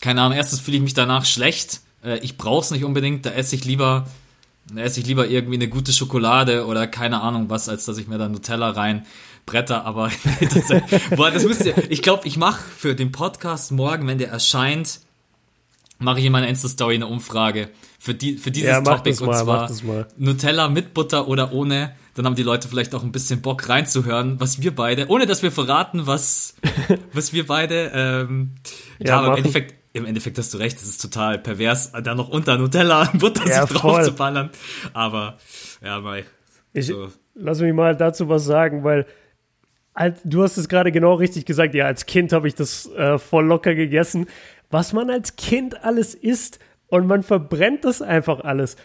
keine 0.00 0.22
Ahnung, 0.22 0.36
erstens 0.36 0.60
fühle 0.60 0.76
ich 0.76 0.82
mich 0.82 0.94
danach 0.94 1.24
schlecht, 1.24 1.80
äh, 2.04 2.18
ich 2.18 2.36
brauche 2.36 2.64
es 2.64 2.70
nicht 2.70 2.84
unbedingt, 2.84 3.26
da 3.26 3.30
esse 3.30 3.56
ich 3.56 3.64
lieber, 3.64 4.06
da 4.72 4.82
esse 4.82 5.00
ich 5.00 5.06
lieber 5.06 5.28
irgendwie 5.28 5.56
eine 5.56 5.68
gute 5.68 5.92
Schokolade 5.92 6.66
oder 6.66 6.86
keine 6.86 7.20
Ahnung 7.20 7.50
was, 7.50 7.68
als 7.68 7.84
dass 7.84 7.98
ich 7.98 8.08
mir 8.08 8.18
da 8.18 8.28
Nutella 8.28 8.70
rein 8.70 9.06
Bretter, 9.46 9.84
aber 9.84 10.10
boah, 11.16 11.30
das 11.30 11.44
müsst 11.44 11.64
ihr, 11.64 11.74
ich 11.88 12.02
glaube, 12.02 12.26
ich 12.26 12.36
mache 12.36 12.62
für 12.62 12.96
den 12.96 13.12
Podcast 13.12 13.70
morgen, 13.70 14.06
wenn 14.08 14.18
der 14.18 14.28
erscheint, 14.28 15.00
mache 15.98 16.18
ich 16.18 16.26
in 16.26 16.32
meiner 16.32 16.48
Insta-Story 16.48 16.96
eine 16.96 17.06
Umfrage 17.06 17.70
für, 17.98 18.14
die, 18.14 18.36
für 18.36 18.50
dieses 18.50 18.70
ja, 18.70 18.80
Topic 18.80 19.24
mal, 19.24 19.28
und 19.28 19.44
zwar 19.44 20.06
Nutella 20.16 20.68
mit 20.68 20.94
Butter 20.94 21.28
oder 21.28 21.52
ohne. 21.52 21.94
Dann 22.14 22.24
haben 22.24 22.34
die 22.34 22.42
Leute 22.42 22.66
vielleicht 22.68 22.94
auch 22.94 23.02
ein 23.02 23.12
bisschen 23.12 23.42
Bock 23.42 23.68
reinzuhören, 23.68 24.40
was 24.40 24.62
wir 24.62 24.74
beide, 24.74 25.08
ohne 25.08 25.26
dass 25.26 25.42
wir 25.42 25.52
verraten, 25.52 26.06
was, 26.06 26.56
was 27.12 27.32
wir 27.32 27.46
beide, 27.46 27.92
ähm, 27.94 28.52
ja, 28.98 29.06
ja 29.06 29.18
aber 29.18 29.28
im 29.28 29.36
Endeffekt, 29.38 29.74
im 29.92 30.06
Endeffekt 30.06 30.38
hast 30.38 30.54
du 30.54 30.58
recht, 30.58 30.76
es 30.76 30.88
ist 30.88 31.00
total 31.00 31.38
pervers, 31.38 31.92
da 31.92 32.14
noch 32.14 32.28
unter 32.28 32.58
Nutella 32.58 33.10
und 33.10 33.18
Butter 33.20 33.46
ja, 33.46 33.66
sich 33.66 33.76
drauf 33.76 34.02
zu 34.02 34.12
ballern. 34.12 34.50
Aber, 34.92 35.38
ja. 35.84 36.02
Ich, 36.72 36.86
so. 36.86 37.12
Lass 37.34 37.60
mich 37.60 37.74
mal 37.74 37.94
dazu 37.94 38.28
was 38.28 38.44
sagen, 38.44 38.82
weil 38.82 39.06
als, 39.96 40.20
du 40.24 40.42
hast 40.42 40.58
es 40.58 40.68
gerade 40.68 40.92
genau 40.92 41.14
richtig 41.14 41.46
gesagt, 41.46 41.74
ja, 41.74 41.86
als 41.86 42.04
Kind 42.04 42.32
habe 42.32 42.46
ich 42.46 42.54
das 42.54 42.88
äh, 42.92 43.18
voll 43.18 43.46
locker 43.46 43.74
gegessen. 43.74 44.26
Was 44.70 44.92
man 44.92 45.10
als 45.10 45.36
Kind 45.36 45.84
alles 45.84 46.14
isst 46.14 46.58
und 46.88 47.06
man 47.06 47.22
verbrennt 47.22 47.84
das 47.84 48.02
einfach 48.02 48.40
alles. 48.40 48.76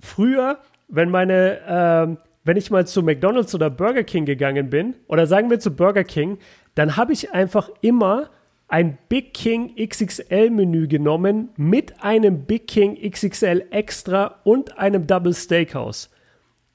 Früher, 0.00 0.58
wenn 0.88 1.10
meine, 1.10 2.16
äh, 2.18 2.24
wenn 2.44 2.56
ich 2.56 2.70
mal 2.70 2.86
zu 2.86 3.02
McDonald's 3.02 3.54
oder 3.54 3.68
Burger 3.68 4.04
King 4.04 4.24
gegangen 4.24 4.70
bin, 4.70 4.94
oder 5.06 5.26
sagen 5.26 5.50
wir 5.50 5.60
zu 5.60 5.70
Burger 5.70 6.04
King, 6.04 6.38
dann 6.74 6.96
habe 6.96 7.12
ich 7.12 7.32
einfach 7.32 7.68
immer 7.82 8.30
ein 8.66 8.96
Big 9.10 9.34
King 9.34 9.74
XXL 9.76 10.48
Menü 10.48 10.88
genommen 10.88 11.50
mit 11.56 12.02
einem 12.02 12.46
Big 12.46 12.68
King 12.68 12.96
XXL 13.10 13.66
Extra 13.70 14.40
und 14.44 14.78
einem 14.78 15.06
Double 15.06 15.34
Steakhouse. 15.34 16.10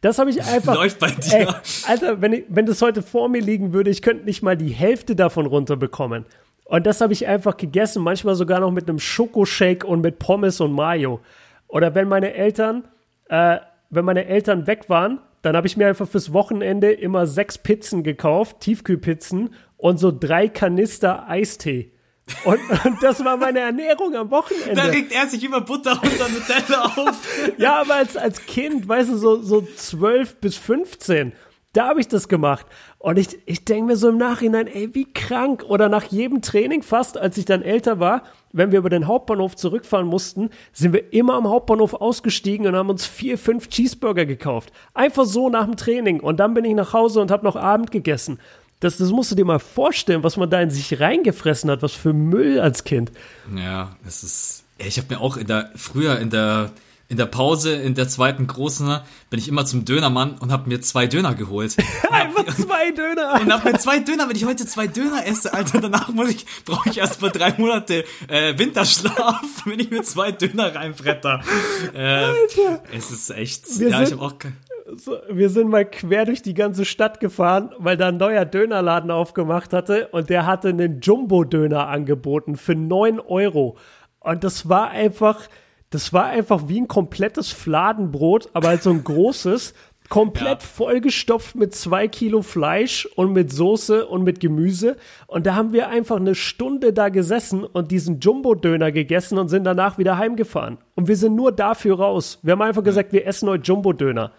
Das 0.01 0.17
habe 0.19 0.29
ich 0.29 0.43
einfach. 0.53 0.75
Läuft 0.75 0.99
bei 0.99 1.11
dir. 1.11 1.33
Ey, 1.33 1.47
Alter, 1.87 2.21
wenn, 2.21 2.33
ich, 2.33 2.43
wenn 2.49 2.65
das 2.65 2.81
heute 2.81 3.01
vor 3.01 3.29
mir 3.29 3.41
liegen 3.41 3.73
würde, 3.73 3.89
ich 3.89 4.01
könnte 4.01 4.25
nicht 4.25 4.41
mal 4.41 4.57
die 4.57 4.69
Hälfte 4.69 5.15
davon 5.15 5.45
runterbekommen. 5.45 6.25
Und 6.65 6.85
das 6.85 7.01
habe 7.01 7.13
ich 7.13 7.27
einfach 7.27 7.57
gegessen, 7.57 8.03
manchmal 8.03 8.35
sogar 8.35 8.59
noch 8.59 8.71
mit 8.71 8.87
einem 8.87 8.99
Schokoshake 8.99 9.85
und 9.85 10.01
mit 10.01 10.19
Pommes 10.19 10.61
und 10.61 10.71
Mayo. 10.71 11.19
Oder 11.67 11.95
wenn 11.95 12.07
meine 12.07 12.33
Eltern, 12.33 12.87
äh, 13.27 13.57
wenn 13.89 14.05
meine 14.05 14.25
Eltern 14.25 14.67
weg 14.67 14.87
waren, 14.87 15.19
dann 15.41 15.55
habe 15.55 15.67
ich 15.67 15.77
mir 15.77 15.87
einfach 15.87 16.07
fürs 16.07 16.33
Wochenende 16.33 16.91
immer 16.91 17.25
sechs 17.25 17.57
Pizzen 17.57 18.03
gekauft, 18.03 18.59
Tiefkühlpizzen 18.59 19.51
und 19.77 19.97
so 19.97 20.11
drei 20.11 20.47
Kanister 20.47 21.27
Eistee. 21.27 21.91
Und, 22.43 22.59
und 22.85 23.03
das 23.03 23.23
war 23.23 23.37
meine 23.37 23.59
Ernährung 23.59 24.15
am 24.15 24.31
Wochenende. 24.31 24.75
Da 24.75 24.83
regt 24.83 25.11
er 25.11 25.27
sich 25.27 25.43
über 25.43 25.61
Butter 25.61 25.99
unter 26.01 26.29
Nutella 26.29 26.85
auf. 26.85 27.17
ja, 27.57 27.81
aber 27.81 27.95
als, 27.95 28.17
als 28.17 28.45
Kind, 28.45 28.87
weißt 28.87 29.09
du, 29.09 29.17
so, 29.17 29.41
so 29.41 29.61
12 29.61 30.37
bis 30.37 30.55
15, 30.55 31.33
da 31.73 31.89
habe 31.89 31.99
ich 31.99 32.07
das 32.07 32.27
gemacht. 32.27 32.65
Und 32.97 33.17
ich, 33.17 33.37
ich 33.45 33.63
denke 33.63 33.85
mir 33.85 33.95
so 33.95 34.09
im 34.09 34.17
Nachhinein, 34.17 34.67
ey, 34.67 34.93
wie 34.95 35.05
krank. 35.05 35.63
Oder 35.67 35.87
nach 35.87 36.05
jedem 36.05 36.41
Training 36.41 36.81
fast, 36.81 37.17
als 37.17 37.37
ich 37.37 37.45
dann 37.45 37.61
älter 37.61 37.99
war, 37.99 38.23
wenn 38.51 38.71
wir 38.71 38.79
über 38.79 38.89
den 38.89 39.05
Hauptbahnhof 39.05 39.55
zurückfahren 39.55 40.07
mussten, 40.07 40.49
sind 40.73 40.93
wir 40.93 41.13
immer 41.13 41.35
am 41.35 41.47
Hauptbahnhof 41.47 41.93
ausgestiegen 41.93 42.65
und 42.65 42.75
haben 42.75 42.89
uns 42.89 43.05
vier, 43.05 43.37
fünf 43.37 43.69
Cheeseburger 43.69 44.25
gekauft. 44.25 44.73
Einfach 44.95 45.25
so 45.25 45.49
nach 45.49 45.65
dem 45.65 45.77
Training. 45.77 46.19
Und 46.19 46.39
dann 46.39 46.55
bin 46.55 46.65
ich 46.65 46.73
nach 46.73 46.93
Hause 46.93 47.21
und 47.21 47.29
habe 47.29 47.45
noch 47.45 47.55
Abend 47.55 47.91
gegessen. 47.91 48.39
Das, 48.79 48.97
das 48.97 49.11
musst 49.11 49.31
du 49.31 49.35
dir 49.35 49.45
mal 49.45 49.59
vorstellen, 49.59 50.23
was 50.23 50.37
man 50.37 50.49
da 50.49 50.61
in 50.61 50.71
sich 50.71 50.99
reingefressen 50.99 51.69
hat, 51.69 51.81
was 51.81 51.93
für 51.93 52.13
Müll 52.13 52.59
als 52.59 52.85
Kind. 52.85 53.11
Ja, 53.55 53.97
es 54.07 54.23
ist. 54.23 54.63
Ich 54.77 54.97
habe 54.97 55.13
mir 55.13 55.19
auch 55.19 55.35
in 55.35 55.47
der 55.47 55.71
früher 55.75 56.19
in 56.19 56.29
der 56.29 56.71
in 57.09 57.17
der 57.17 57.25
Pause 57.25 57.73
in 57.73 57.95
der 57.95 58.07
zweiten 58.07 58.45
großen 58.45 58.99
bin 59.31 59.39
ich 59.39 59.47
immer 59.47 59.65
zum 59.65 59.83
Dönermann 59.83 60.37
und 60.37 60.51
habe 60.51 60.69
mir 60.69 60.79
zwei 60.79 61.07
Döner 61.07 61.33
geholt. 61.33 61.75
Einfach 62.11 62.45
zwei 62.55 62.91
Döner. 62.91 63.33
Alter. 63.33 63.41
Und 63.41 63.51
habe 63.51 63.71
mir 63.71 63.79
zwei 63.79 63.99
Döner, 63.99 64.29
wenn 64.29 64.35
ich 64.35 64.45
heute 64.45 64.65
zwei 64.67 64.85
Döner 64.85 65.25
esse, 65.25 65.51
Alter, 65.51 65.81
danach 65.81 66.09
muss 66.09 66.29
ich 66.29 66.45
brauche 66.65 66.89
ich 66.89 66.99
erst 66.99 67.21
mal 67.21 67.31
drei 67.31 67.53
Monate 67.57 68.05
äh, 68.27 68.57
Winterschlaf, 68.57 69.41
wenn 69.65 69.79
ich 69.79 69.89
mir 69.89 70.03
zwei 70.03 70.31
Döner 70.31 70.75
reinbretter. 70.75 71.41
Äh, 71.93 71.99
Alter. 71.99 72.83
Es 72.93 73.09
ist 73.09 73.31
echt. 73.31 73.79
Wir 73.79 73.89
ja, 73.89 73.97
sind, 73.97 74.07
ich 74.07 74.13
habe 74.13 74.25
auch 74.25 74.35
so, 74.95 75.17
wir 75.29 75.49
sind 75.49 75.69
mal 75.69 75.85
quer 75.85 76.25
durch 76.25 76.41
die 76.41 76.53
ganze 76.53 76.85
Stadt 76.85 77.19
gefahren, 77.19 77.71
weil 77.77 77.97
da 77.97 78.09
ein 78.09 78.17
neuer 78.17 78.45
Dönerladen 78.45 79.11
aufgemacht 79.11 79.73
hatte 79.73 80.07
und 80.11 80.29
der 80.29 80.45
hatte 80.45 80.69
einen 80.69 81.01
Jumbo-Döner 81.01 81.87
angeboten 81.87 82.55
für 82.55 82.75
neun 82.75 83.19
Euro. 83.19 83.77
Und 84.19 84.43
das 84.43 84.69
war 84.69 84.89
einfach, 84.89 85.47
das 85.89 86.13
war 86.13 86.25
einfach 86.25 86.67
wie 86.67 86.81
ein 86.81 86.87
komplettes 86.87 87.51
Fladenbrot, 87.51 88.49
aber 88.53 88.69
halt 88.69 88.83
so 88.83 88.89
ein 88.89 89.03
großes, 89.03 89.73
komplett 90.09 90.61
ja. 90.61 90.67
vollgestopft 90.67 91.55
mit 91.55 91.75
zwei 91.75 92.07
Kilo 92.07 92.41
Fleisch 92.41 93.05
und 93.15 93.31
mit 93.31 93.51
Soße 93.51 94.07
und 94.07 94.23
mit 94.23 94.39
Gemüse. 94.39 94.97
Und 95.27 95.45
da 95.45 95.55
haben 95.55 95.71
wir 95.71 95.89
einfach 95.89 96.17
eine 96.17 96.33
Stunde 96.33 96.93
da 96.93 97.09
gesessen 97.09 97.63
und 97.63 97.91
diesen 97.91 98.19
Jumbo-Döner 98.19 98.91
gegessen 98.91 99.37
und 99.37 99.49
sind 99.49 99.65
danach 99.65 99.99
wieder 99.99 100.17
heimgefahren. 100.17 100.79
Und 100.95 101.07
wir 101.07 101.15
sind 101.15 101.35
nur 101.35 101.51
dafür 101.51 101.99
raus. 101.99 102.39
Wir 102.41 102.53
haben 102.53 102.61
einfach 102.63 102.83
gesagt, 102.83 103.13
wir 103.13 103.27
essen 103.27 103.49
heute 103.49 103.63
Jumbo-Döner. 103.63 104.31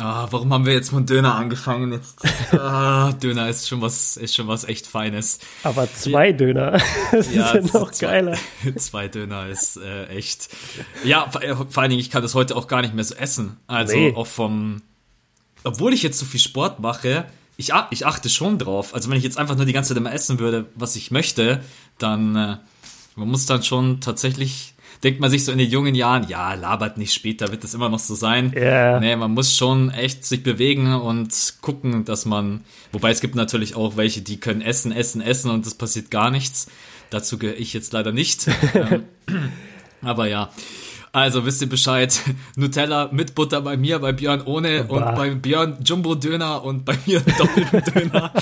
Ah, 0.00 0.28
warum 0.30 0.52
haben 0.52 0.64
wir 0.64 0.74
jetzt 0.74 0.90
von 0.90 1.06
Döner 1.06 1.34
angefangen? 1.34 1.92
Jetzt, 1.92 2.20
ah, 2.52 3.12
Döner 3.12 3.48
ist 3.48 3.68
schon 3.68 3.80
was, 3.80 4.16
ist 4.16 4.34
schon 4.34 4.46
was 4.46 4.64
echt 4.64 4.86
Feines. 4.86 5.40
Aber 5.64 5.92
zwei 5.92 6.32
Döner 6.32 6.80
das 7.12 7.34
ja, 7.34 7.52
sind 7.52 7.74
noch 7.74 7.90
zwei, 7.90 8.06
geiler. 8.06 8.38
Zwei 8.76 9.08
Döner 9.08 9.48
ist 9.48 9.76
äh, 9.76 10.06
echt. 10.06 10.48
Ja, 11.04 11.28
vor, 11.30 11.40
vor, 11.68 11.82
allen 11.82 11.90
Dingen, 11.90 12.00
ich 12.00 12.10
kann 12.10 12.22
das 12.22 12.34
heute 12.34 12.54
auch 12.54 12.68
gar 12.68 12.82
nicht 12.82 12.94
mehr 12.94 13.04
so 13.04 13.14
essen. 13.14 13.56
Also 13.66 13.96
nee. 13.96 14.14
auch 14.14 14.26
vom, 14.26 14.82
obwohl 15.64 15.92
ich 15.92 16.02
jetzt 16.02 16.18
so 16.18 16.26
viel 16.26 16.40
Sport 16.40 16.78
mache, 16.78 17.24
ich, 17.56 17.72
ich 17.90 18.06
achte 18.06 18.28
schon 18.28 18.58
drauf. 18.58 18.94
Also 18.94 19.10
wenn 19.10 19.18
ich 19.18 19.24
jetzt 19.24 19.36
einfach 19.36 19.56
nur 19.56 19.66
die 19.66 19.72
ganze 19.72 19.88
Zeit 19.88 19.96
immer 19.96 20.12
essen 20.12 20.38
würde, 20.38 20.66
was 20.76 20.94
ich 20.94 21.10
möchte, 21.10 21.60
dann 21.98 22.36
äh, 22.36 22.56
man 23.16 23.28
muss 23.28 23.46
dann 23.46 23.64
schon 23.64 24.00
tatsächlich 24.00 24.74
denkt 25.02 25.20
man 25.20 25.30
sich 25.30 25.44
so 25.44 25.52
in 25.52 25.58
den 25.58 25.70
jungen 25.70 25.94
Jahren, 25.94 26.28
ja, 26.28 26.54
labert 26.54 26.98
nicht 26.98 27.14
später, 27.14 27.50
wird 27.50 27.64
das 27.64 27.74
immer 27.74 27.88
noch 27.88 27.98
so 27.98 28.14
sein. 28.14 28.52
Yeah. 28.54 29.00
Nee, 29.00 29.16
man 29.16 29.32
muss 29.32 29.56
schon 29.56 29.90
echt 29.90 30.24
sich 30.24 30.42
bewegen 30.42 30.92
und 30.94 31.54
gucken, 31.60 32.04
dass 32.04 32.26
man, 32.26 32.64
wobei 32.92 33.10
es 33.10 33.20
gibt 33.20 33.34
natürlich 33.34 33.76
auch 33.76 33.96
welche, 33.96 34.22
die 34.22 34.40
können 34.40 34.60
essen, 34.60 34.92
essen, 34.92 35.20
essen 35.20 35.50
und 35.50 35.66
es 35.66 35.74
passiert 35.74 36.10
gar 36.10 36.30
nichts. 36.30 36.68
Dazu 37.10 37.38
gehöre 37.38 37.58
ich 37.58 37.72
jetzt 37.72 37.92
leider 37.92 38.12
nicht. 38.12 38.48
Ähm, 38.74 39.04
aber 40.02 40.26
ja. 40.26 40.50
Also 41.10 41.46
wisst 41.46 41.62
ihr 41.62 41.68
Bescheid, 41.68 42.20
Nutella 42.56 43.08
mit 43.12 43.34
Butter 43.34 43.62
bei 43.62 43.76
mir, 43.76 43.98
bei 43.98 44.12
Björn 44.12 44.42
ohne 44.42 44.84
Opa. 44.84 45.08
und 45.10 45.16
bei 45.16 45.30
Björn 45.34 45.78
Jumbo 45.82 46.14
Döner 46.14 46.62
und 46.62 46.84
bei 46.84 46.96
mir 47.06 47.20
doppelten 47.20 47.82
Döner. 47.94 48.32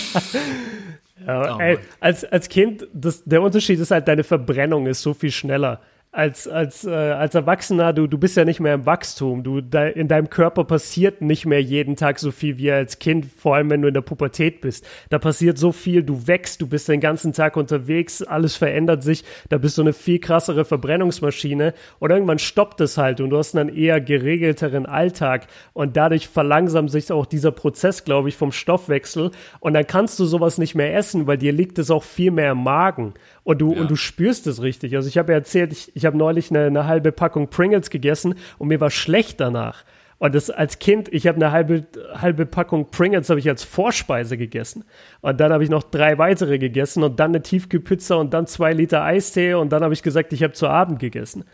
Ja, 1.27 1.57
oh, 1.57 1.61
ey, 1.61 1.79
als, 2.01 2.25
als 2.25 2.49
Kind, 2.49 2.87
das, 2.93 3.23
der 3.25 3.43
Unterschied 3.43 3.81
ist 3.81 3.91
halt, 3.91 4.07
deine 4.09 4.25
Verbrennung 4.25 4.87
ist 4.87 5.03
so 5.03 5.15
viel 5.15 5.31
schneller 5.31 5.81
als, 6.17 6.49
als, 6.49 6.87
äh, 6.87 6.91
als 6.91 7.35
Erwachsener, 7.35 7.93
du, 7.93 8.07
du 8.07 8.17
bist 8.17 8.39
ja 8.39 8.47
nicht 8.47 8.59
mehr 8.59 8.73
im 8.73 8.87
Wachstum. 8.87 9.43
Du, 9.43 9.61
de, 9.61 9.93
in 9.93 10.09
deinem 10.09 10.31
Körper 10.31 10.65
passiert 10.65 11.21
nicht 11.21 11.45
mehr 11.45 11.61
jeden 11.61 11.95
Tag 11.95 12.19
so 12.19 12.31
viel 12.31 12.57
wie 12.57 12.73
als 12.73 12.99
Kind, 12.99 13.27
vor 13.27 13.55
allem 13.55 13.69
wenn 13.69 13.83
du 13.83 13.89
in 13.89 13.95
der 13.95 14.01
Pubertät 14.01 14.63
bist. 14.63 14.87
Da 15.11 15.19
passiert 15.19 15.59
so 15.59 15.73
viel, 15.73 16.03
du 16.03 16.27
wächst, 16.27 16.63
du 16.63 16.69
bist 16.69 16.89
den 16.89 17.01
ganzen 17.01 17.35
Tag 17.35 17.59
unterwegs, 17.59 18.23
alles 18.23 18.57
verändert 18.57 19.03
sich, 19.03 19.25
da 19.51 19.59
bist 19.59 19.77
du 19.77 19.83
eine 19.83 19.93
viel 19.93 20.19
krassere 20.19 20.65
Verbrennungsmaschine 20.65 21.75
und 21.99 22.11
irgendwann 22.11 22.39
stoppt 22.39 22.81
es 22.81 22.97
halt 22.97 23.21
und 23.21 23.29
du 23.29 23.37
hast 23.37 23.55
einen 23.55 23.69
eher 23.69 24.01
geregelteren 24.01 24.87
Alltag 24.87 25.49
und 25.75 25.99
dadurch 25.99 26.29
verlangsamt 26.29 26.91
sich 26.91 27.13
auch 27.13 27.27
dieser 27.27 27.53
Prozess, 27.53 28.05
glaube 28.05 28.31
ich, 28.31 28.37
vom 28.37 28.53
Stoffwechsel 28.53 29.33
und 29.61 29.75
dann 29.75 29.87
kannst 29.87 30.19
du 30.19 30.25
sowas 30.25 30.57
nicht 30.57 30.75
mehr 30.75 30.97
essen, 30.97 31.27
weil 31.27 31.37
dir 31.37 31.53
liegt 31.53 31.79
es 31.79 31.91
auch 31.91 32.05
viel 32.05 32.31
mehr 32.31 32.53
im 32.53 32.63
Magen 32.63 33.13
und 33.47 33.61
du, 33.61 33.73
ja. 33.73 33.81
und 33.81 33.89
du 33.89 33.95
spürst 33.95 34.49
es 34.49 34.61
richtig. 34.61 34.97
Also 34.97 35.09
ich 35.09 35.19
habe 35.19 35.31
ja 35.31 35.39
erzählt, 35.39 35.71
ich, 35.71 35.95
ich 35.95 36.05
habe 36.05 36.17
neulich 36.17 36.51
eine, 36.51 36.65
eine 36.65 36.87
halbe 36.87 37.13
Packung 37.13 37.49
Pringles 37.49 37.91
gegessen 37.91 38.35
und 38.59 38.67
mir 38.67 38.81
war 38.81 38.91
schlecht 38.91 39.39
danach. 39.39 39.85
Und 40.19 40.35
das 40.35 40.51
als 40.51 40.81
Kind, 40.81 41.09
ich 41.13 41.29
habe 41.29 41.37
eine 41.37 41.53
halbe, 41.53 41.87
halbe 42.13 42.45
Packung 42.45 42.91
Pringles 42.91 43.31
habe 43.31 43.39
ich 43.39 43.49
als 43.49 43.63
Vorspeise 43.63 44.37
gegessen. 44.37 44.85
Und 45.21 45.39
dann 45.39 45.53
habe 45.53 45.63
ich 45.63 45.71
noch 45.71 45.85
drei 45.85 46.19
weitere 46.19 46.59
gegessen 46.59 47.05
und 47.05 47.21
dann 47.21 47.31
eine 47.31 47.41
Tiefkühlpizza 47.41 48.17
und 48.17 48.35
dann 48.35 48.49
zwei 48.49 48.73
Liter 48.73 49.05
Eistee 49.05 49.55
und 49.55 49.71
dann 49.71 49.85
habe 49.85 49.95
ich 49.95 50.03
gesagt, 50.03 50.33
ich 50.33 50.43
habe 50.43 50.55
zu 50.55 50.67
Abend 50.67 50.99
gegessen. 50.99 51.45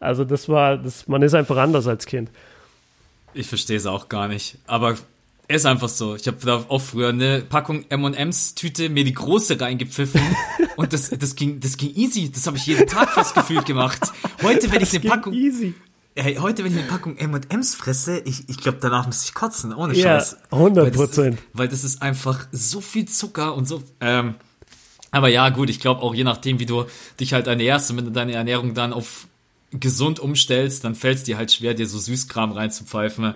Also 0.00 0.24
das 0.24 0.48
war, 0.48 0.76
das, 0.76 1.06
man 1.06 1.22
ist 1.22 1.34
einfach 1.34 1.58
anders 1.58 1.86
als 1.86 2.06
Kind. 2.06 2.28
Ich 3.34 3.46
verstehe 3.46 3.76
es 3.76 3.86
auch 3.86 4.08
gar 4.08 4.26
nicht. 4.26 4.58
Aber 4.66 4.96
ist 5.48 5.66
einfach 5.66 5.88
so. 5.88 6.16
Ich 6.16 6.26
habe 6.26 6.38
da 6.44 6.64
auch 6.68 6.80
früher 6.80 7.10
eine 7.10 7.40
Packung 7.40 7.84
M&M's 7.88 8.54
Tüte 8.54 8.88
mir 8.88 9.04
die 9.04 9.14
große 9.14 9.60
reingepfiffen 9.60 10.20
und 10.76 10.92
das 10.92 11.10
das 11.10 11.36
ging 11.36 11.60
das 11.60 11.76
ging 11.76 11.94
easy. 11.94 12.30
Das 12.30 12.46
habe 12.46 12.56
ich 12.56 12.66
jeden 12.66 12.86
Tag 12.86 13.10
fast 13.10 13.34
gefühlt 13.34 13.66
gemacht. 13.66 14.12
Heute 14.42 14.70
wenn 14.72 14.82
ich 14.82 14.94
eine 14.94 15.08
Packung 15.08 15.32
easy. 15.32 15.74
Hey, 16.18 16.36
heute 16.36 16.64
wenn 16.64 16.72
ich 16.72 16.78
eine 16.78 16.88
Packung 16.88 17.16
M&M's 17.16 17.74
fresse, 17.74 18.18
ich 18.24 18.48
ich 18.48 18.56
glaube 18.58 18.78
danach 18.80 19.06
muss 19.06 19.24
ich 19.24 19.34
kotzen, 19.34 19.72
ohne 19.72 19.94
ja, 19.94 20.18
Scheiß. 20.18 20.38
100 20.50 20.94
Prozent. 20.94 21.38
Weil, 21.52 21.64
weil, 21.64 21.68
das 21.68 21.84
ist 21.84 22.02
einfach 22.02 22.46
so 22.52 22.80
viel 22.80 23.06
Zucker 23.06 23.54
und 23.54 23.68
so 23.68 23.82
ähm, 24.00 24.34
aber 25.12 25.28
ja, 25.28 25.48
gut, 25.50 25.70
ich 25.70 25.80
glaube 25.80 26.02
auch 26.02 26.14
je 26.14 26.24
nachdem, 26.24 26.58
wie 26.58 26.66
du 26.66 26.84
dich 27.20 27.32
halt 27.32 27.46
ernährst 27.46 27.90
und 27.90 27.96
wenn 27.98 28.04
du 28.06 28.10
deine 28.10 28.32
Ernährung 28.32 28.74
dann 28.74 28.92
auf 28.92 29.28
gesund 29.70 30.20
umstellst, 30.20 30.84
dann 30.84 30.94
fällt 30.94 31.18
es 31.18 31.24
dir 31.24 31.36
halt 31.36 31.52
schwer, 31.52 31.74
dir 31.74 31.86
so 31.86 31.98
Süßkram 31.98 32.52
reinzupfeifen. 32.52 33.34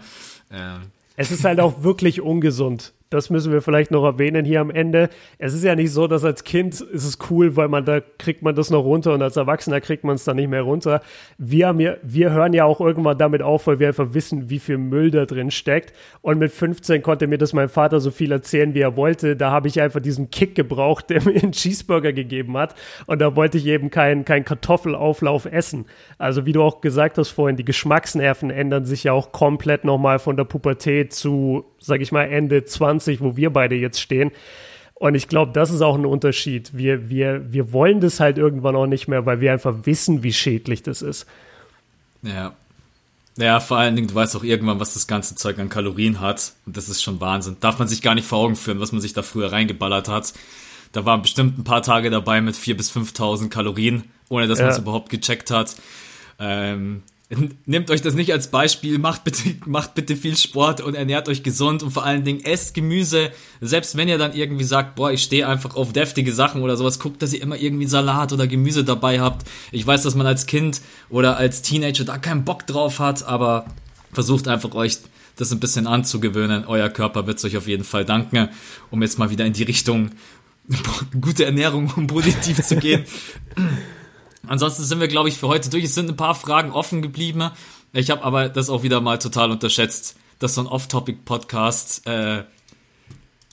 Ähm, 0.51 0.81
es 1.17 1.31
ist 1.31 1.45
halt 1.45 1.61
auch 1.61 1.83
wirklich 1.83 2.21
ungesund 2.21 2.95
das 3.11 3.29
müssen 3.29 3.53
wir 3.53 3.61
vielleicht 3.61 3.91
noch 3.91 4.05
erwähnen 4.05 4.45
hier 4.45 4.61
am 4.61 4.71
Ende. 4.71 5.11
Es 5.39 5.53
ist 5.53 5.65
ja 5.65 5.75
nicht 5.75 5.91
so, 5.91 6.07
dass 6.07 6.25
als 6.25 6.45
Kind 6.45 6.81
ist 6.81 7.05
es 7.05 7.19
cool, 7.29 7.57
weil 7.57 7.67
man 7.67 7.85
da 7.85 8.01
kriegt 8.01 8.43
man 8.43 8.55
das 8.55 8.71
noch 8.71 8.85
runter 8.85 9.13
und 9.13 9.21
als 9.21 9.37
Erwachsener 9.37 9.81
kriegt 9.81 10.05
man 10.05 10.15
es 10.15 10.23
dann 10.23 10.37
nicht 10.37 10.49
mehr 10.49 10.63
runter. 10.63 11.03
Wir 11.37 11.67
haben 11.67 11.81
ja, 11.81 11.97
wir 12.03 12.31
hören 12.31 12.53
ja 12.53 12.65
auch 12.65 12.81
irgendwann 12.81 13.19
damit 13.19 13.43
auf, 13.43 13.67
weil 13.67 13.81
wir 13.81 13.89
einfach 13.89 14.15
wissen, 14.15 14.49
wie 14.49 14.61
viel 14.61 14.79
Müll 14.79 15.11
da 15.11 15.27
drin 15.27 15.51
steckt. 15.51 15.93
Und 16.23 16.39
mit 16.39 16.53
15 16.53 17.03
konnte 17.03 17.27
mir 17.27 17.39
das 17.39 17.53
mein 17.53 17.69
Vater 17.69 17.99
so 17.99 18.13
viel 18.13 18.31
erzählen, 18.31 18.75
wie 18.75 18.81
er 18.81 18.95
wollte. 18.95 19.35
Da 19.35 19.51
habe 19.51 19.67
ich 19.67 19.81
einfach 19.81 20.01
diesen 20.01 20.31
Kick 20.31 20.55
gebraucht, 20.55 21.11
der 21.11 21.25
mir 21.25 21.43
einen 21.43 21.51
Cheeseburger 21.51 22.13
gegeben 22.13 22.57
hat. 22.57 22.77
Und 23.07 23.21
da 23.21 23.35
wollte 23.35 23.59
ich 23.59 23.67
eben 23.67 23.91
keinen 23.91 24.25
kein 24.25 24.45
Kartoffelauflauf 24.45 25.47
essen. 25.47 25.87
Also 26.17 26.47
wie 26.47 26.53
du 26.53 26.63
auch 26.63 26.81
gesagt 26.81 27.19
hast 27.19 27.31
vorhin, 27.31 27.57
die 27.57 27.65
Geschmacksnerven 27.65 28.51
ändern 28.51 28.85
sich 28.85 29.03
ja 29.03 29.13
auch 29.13 29.33
komplett 29.33 29.85
nochmal 29.85 30.21
von 30.21 30.37
der 30.37 30.45
Pubertät 30.45 31.13
zu 31.13 31.65
sage 31.81 32.03
ich 32.03 32.13
mal, 32.13 32.25
Ende 32.25 32.65
20, 32.65 33.00
wo 33.21 33.37
wir 33.37 33.51
beide 33.51 33.75
jetzt 33.75 34.01
stehen. 34.01 34.33
Und 34.95 35.15
ich 35.15 35.29
glaube, 35.29 35.53
das 35.53 35.71
ist 35.71 35.81
auch 35.81 35.97
ein 35.97 36.05
Unterschied. 36.05 36.73
Wir, 36.75 37.09
wir, 37.09 37.51
wir 37.51 37.73
wollen 37.73 38.01
das 38.01 38.21
halt 38.21 38.37
irgendwann 38.37 38.77
auch 38.77 38.87
nicht 38.87 39.09
mehr, 39.09 39.25
weil 39.25 39.41
wir 39.41 39.53
einfach 39.53 39.75
wissen, 39.85 40.23
wie 40.23 40.33
schädlich 40.33 40.83
das 40.83 41.01
ist. 41.01 41.27
Ja. 42.23 42.53
Ja, 43.39 43.61
vor 43.61 43.79
allen 43.79 43.97
Dingen, 43.97 44.09
du 44.09 44.15
weißt 44.15 44.37
auch 44.37 44.45
irgendwann, 44.45 44.81
was 44.81 44.93
das 44.93 45.07
ganze 45.07 45.35
Zeug 45.37 45.59
an 45.59 45.71
Kalorien 45.71 46.21
hat. 46.21 46.53
Und 46.67 46.77
das 46.77 46.91
ist 46.91 47.03
schon 47.03 47.21
Wahnsinn. 47.21 47.57
Darf 47.61 47.79
man 47.79 47.89
sich 47.89 48.03
gar 48.03 48.15
nicht 48.15 48.27
vor 48.27 48.41
Augen 48.41 48.57
führen, 48.57 48.81
was 48.81 48.93
man 48.93 49.01
sich 49.01 49.15
da 49.15 49.23
früher 49.23 49.51
reingeballert 49.51 50.09
hat. 50.09 50.35
Da 50.93 51.07
waren 51.07 51.23
bestimmt 51.23 51.59
ein 51.59 51.65
paar 51.65 51.83
Tage 51.83 52.11
dabei 52.11 52.43
mit 52.43 52.57
4.000 52.57 52.75
bis 52.75 52.93
5.000 52.93 53.49
Kalorien, 53.49 54.05
ohne 54.29 54.49
dass 54.49 54.59
ja. 54.59 54.67
man 54.67 54.75
es 54.75 54.79
überhaupt 54.79 55.09
gecheckt 55.09 55.51
hat. 55.51 55.77
Ähm, 56.39 57.03
Nehmt 57.65 57.93
euch 57.93 58.03
das 58.03 58.15
nicht 58.15 58.33
als 58.33 58.49
Beispiel, 58.49 58.99
macht 58.99 59.23
bitte, 59.23 59.55
macht 59.65 59.95
bitte 59.95 60.17
viel 60.17 60.37
Sport 60.37 60.81
und 60.81 60.97
ernährt 60.97 61.29
euch 61.29 61.45
gesund 61.45 61.85
und 61.85 61.93
vor 61.93 62.05
allen 62.05 62.25
Dingen 62.25 62.41
esst 62.45 62.75
Gemüse. 62.75 63.31
Selbst 63.61 63.97
wenn 63.97 64.09
ihr 64.09 64.19
dann 64.19 64.35
irgendwie 64.35 64.65
sagt, 64.65 64.97
boah, 64.97 65.13
ich 65.13 65.23
stehe 65.23 65.47
einfach 65.47 65.77
auf 65.77 65.93
deftige 65.93 66.33
Sachen 66.33 66.63
oder 66.63 66.77
sowas, 66.77 66.99
guckt, 66.99 67.23
dass 67.23 67.33
ihr 67.33 67.41
immer 67.41 67.57
irgendwie 67.57 67.87
Salat 67.87 68.33
oder 68.33 68.49
Gemüse 68.49 68.83
dabei 68.83 69.21
habt. 69.21 69.47
Ich 69.71 69.87
weiß, 69.87 70.03
dass 70.03 70.17
man 70.17 70.27
als 70.27 70.47
Kind 70.47 70.81
oder 71.09 71.37
als 71.37 71.63
Teenager 71.63 72.05
da 72.05 72.19
keinen 72.19 72.45
Bock 72.45 72.67
drauf 72.67 72.99
hat, 72.99 73.23
aber 73.23 73.67
versucht 74.13 74.49
einfach 74.49 74.75
euch 74.75 74.99
das 75.37 75.53
ein 75.53 75.61
bisschen 75.61 75.87
anzugewöhnen. 75.87 76.65
Euer 76.67 76.89
Körper 76.89 77.29
wird 77.29 77.39
es 77.39 77.45
euch 77.45 77.57
auf 77.57 77.69
jeden 77.69 77.85
Fall 77.85 78.05
danken, 78.05 78.49
um 78.91 79.03
jetzt 79.03 79.21
mal 79.21 79.31
wieder 79.31 79.47
in 79.47 79.53
die 79.53 79.63
Richtung 79.63 80.11
gute 81.21 81.45
Ernährung, 81.45 81.93
um 81.95 82.09
positiv 82.09 82.61
zu 82.61 82.75
gehen. 82.75 83.05
Ansonsten 84.47 84.85
sind 84.85 85.01
wir, 85.01 85.09
glaube 85.09 85.29
ich, 85.29 85.37
für 85.37 85.49
heute 85.49 85.71
durch. 85.71 85.85
Es 85.85 85.95
sind 85.95 86.09
ein 86.09 86.17
paar 86.17 86.35
Fragen 86.35 86.73
offen 86.73 87.03
geblieben. 87.03 87.51
Ich 87.93 88.11
habe 88.11 88.23
aber 88.25 88.49
das 88.49 88.71
auch 88.71 88.83
wieder 88.83 89.01
mal 89.01 89.19
total 89.19 89.51
unterschätzt, 89.51 90.17
dass 90.39 90.55
so 90.55 90.63
ein 90.63 90.67
Off-Topic-Podcast, 90.67 92.07
äh, 92.07 92.45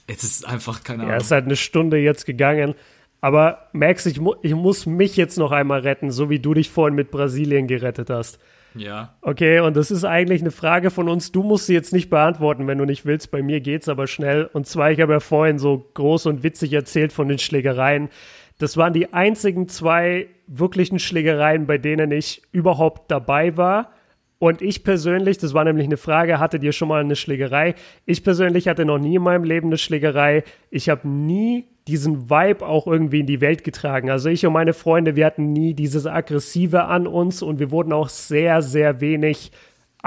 es 0.08 0.24
ist 0.24 0.48
einfach 0.48 0.84
keine 0.84 1.04
Ahnung. 1.04 1.12
Ja, 1.12 1.18
es 1.18 1.26
ist 1.26 1.32
halt 1.32 1.46
eine 1.46 1.56
Stunde 1.56 1.98
jetzt 1.98 2.26
gegangen. 2.26 2.76
Aber 3.20 3.68
Max, 3.74 4.06
ich, 4.06 4.20
mu 4.20 4.36
ich 4.42 4.54
muss 4.54 4.86
mich 4.86 5.18
jetzt 5.18 5.38
noch 5.38 5.52
einmal 5.52 5.82
retten, 5.82 6.12
so 6.12 6.30
wie 6.30 6.40
du 6.40 6.54
dich 6.54 6.70
vorhin 6.70 6.96
mit 6.96 7.12
Brasilien 7.12 7.68
gerettet 7.68 8.10
hast. 8.10 8.40
Ja. 8.76 9.16
Okay, 9.22 9.60
und 9.60 9.76
das 9.76 9.90
ist 9.90 10.04
eigentlich 10.04 10.42
eine 10.42 10.52
Frage 10.52 10.92
von 10.92 11.10
uns. 11.10 11.32
Du 11.32 11.42
musst 11.42 11.66
sie 11.66 11.74
jetzt 11.74 11.94
nicht 11.94 12.10
beantworten, 12.10 12.68
wenn 12.68 12.78
du 12.78 12.86
nicht 12.86 13.06
willst. 13.06 13.32
Bei 13.32 13.42
mir 13.42 13.60
geht's 13.60 13.90
aber 13.90 14.06
schnell. 14.08 14.50
Und 14.54 14.68
zwar, 14.68 14.92
ich 14.92 15.02
habe 15.02 15.14
ja 15.14 15.20
vorhin 15.20 15.58
so 15.58 15.90
groß 15.96 16.28
und 16.28 16.44
witzig 16.44 16.74
erzählt 16.74 17.12
von 17.12 17.28
den 17.28 17.40
Schlägereien. 17.40 18.10
Das 18.58 18.78
waren 18.78 18.94
die 18.94 19.14
einzigen 19.14 19.68
zwei 19.68 20.28
wirklichen 20.48 21.00
Schlägereien, 21.00 21.68
bei 21.68 21.78
denen 21.78 22.12
ich 22.12 22.42
überhaupt 22.52 23.12
dabei 23.12 23.58
war. 23.58 23.92
Und 24.40 24.62
ich 24.62 24.84
persönlich, 24.84 25.40
das 25.40 25.54
war 25.54 25.64
nämlich 25.64 25.88
eine 25.88 25.98
Frage, 25.98 26.40
hattet 26.40 26.64
ihr 26.64 26.72
schon 26.72 26.90
mal 26.90 27.02
eine 27.02 27.16
Schlägerei? 27.16 27.74
Ich 28.06 28.24
persönlich 28.24 28.68
hatte 28.68 28.86
noch 28.86 29.00
nie 29.00 29.16
in 29.16 29.24
meinem 29.24 29.44
Leben 29.44 29.68
eine 29.68 29.78
Schlägerei. 29.78 30.44
Ich 30.70 30.90
habe 30.90 31.08
nie 31.08 31.66
diesen 31.88 32.30
Vibe 32.30 32.66
auch 32.66 32.86
irgendwie 32.86 33.22
in 33.22 33.26
die 33.26 33.42
Welt 33.42 33.64
getragen. 33.64 34.12
Also 34.12 34.30
ich 34.30 34.46
und 34.46 34.54
meine 34.54 34.74
Freunde, 34.74 35.16
wir 35.16 35.26
hatten 35.26 35.54
nie 35.54 35.74
dieses 35.74 36.06
Aggressive 36.06 36.84
an 36.84 37.08
uns 37.08 37.42
und 37.42 37.60
wir 37.60 37.72
wurden 37.72 37.94
auch 37.94 38.10
sehr, 38.10 38.62
sehr 38.62 39.02
wenig 39.02 39.52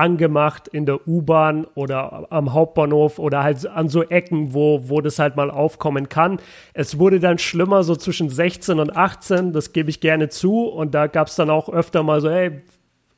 angemacht 0.00 0.66
in 0.66 0.86
der 0.86 1.06
U-Bahn 1.06 1.66
oder 1.74 2.26
am 2.30 2.54
Hauptbahnhof 2.54 3.18
oder 3.18 3.42
halt 3.42 3.66
an 3.66 3.90
so 3.90 4.02
Ecken, 4.02 4.54
wo, 4.54 4.88
wo 4.88 5.02
das 5.02 5.18
halt 5.18 5.36
mal 5.36 5.50
aufkommen 5.50 6.08
kann. 6.08 6.40
Es 6.72 6.98
wurde 6.98 7.20
dann 7.20 7.36
schlimmer, 7.36 7.84
so 7.84 7.94
zwischen 7.94 8.30
16 8.30 8.80
und 8.80 8.96
18, 8.96 9.52
das 9.52 9.74
gebe 9.74 9.90
ich 9.90 10.00
gerne 10.00 10.30
zu. 10.30 10.64
Und 10.64 10.94
da 10.94 11.06
gab 11.06 11.28
es 11.28 11.36
dann 11.36 11.50
auch 11.50 11.68
öfter 11.68 12.02
mal 12.02 12.22
so, 12.22 12.30
hey, 12.30 12.62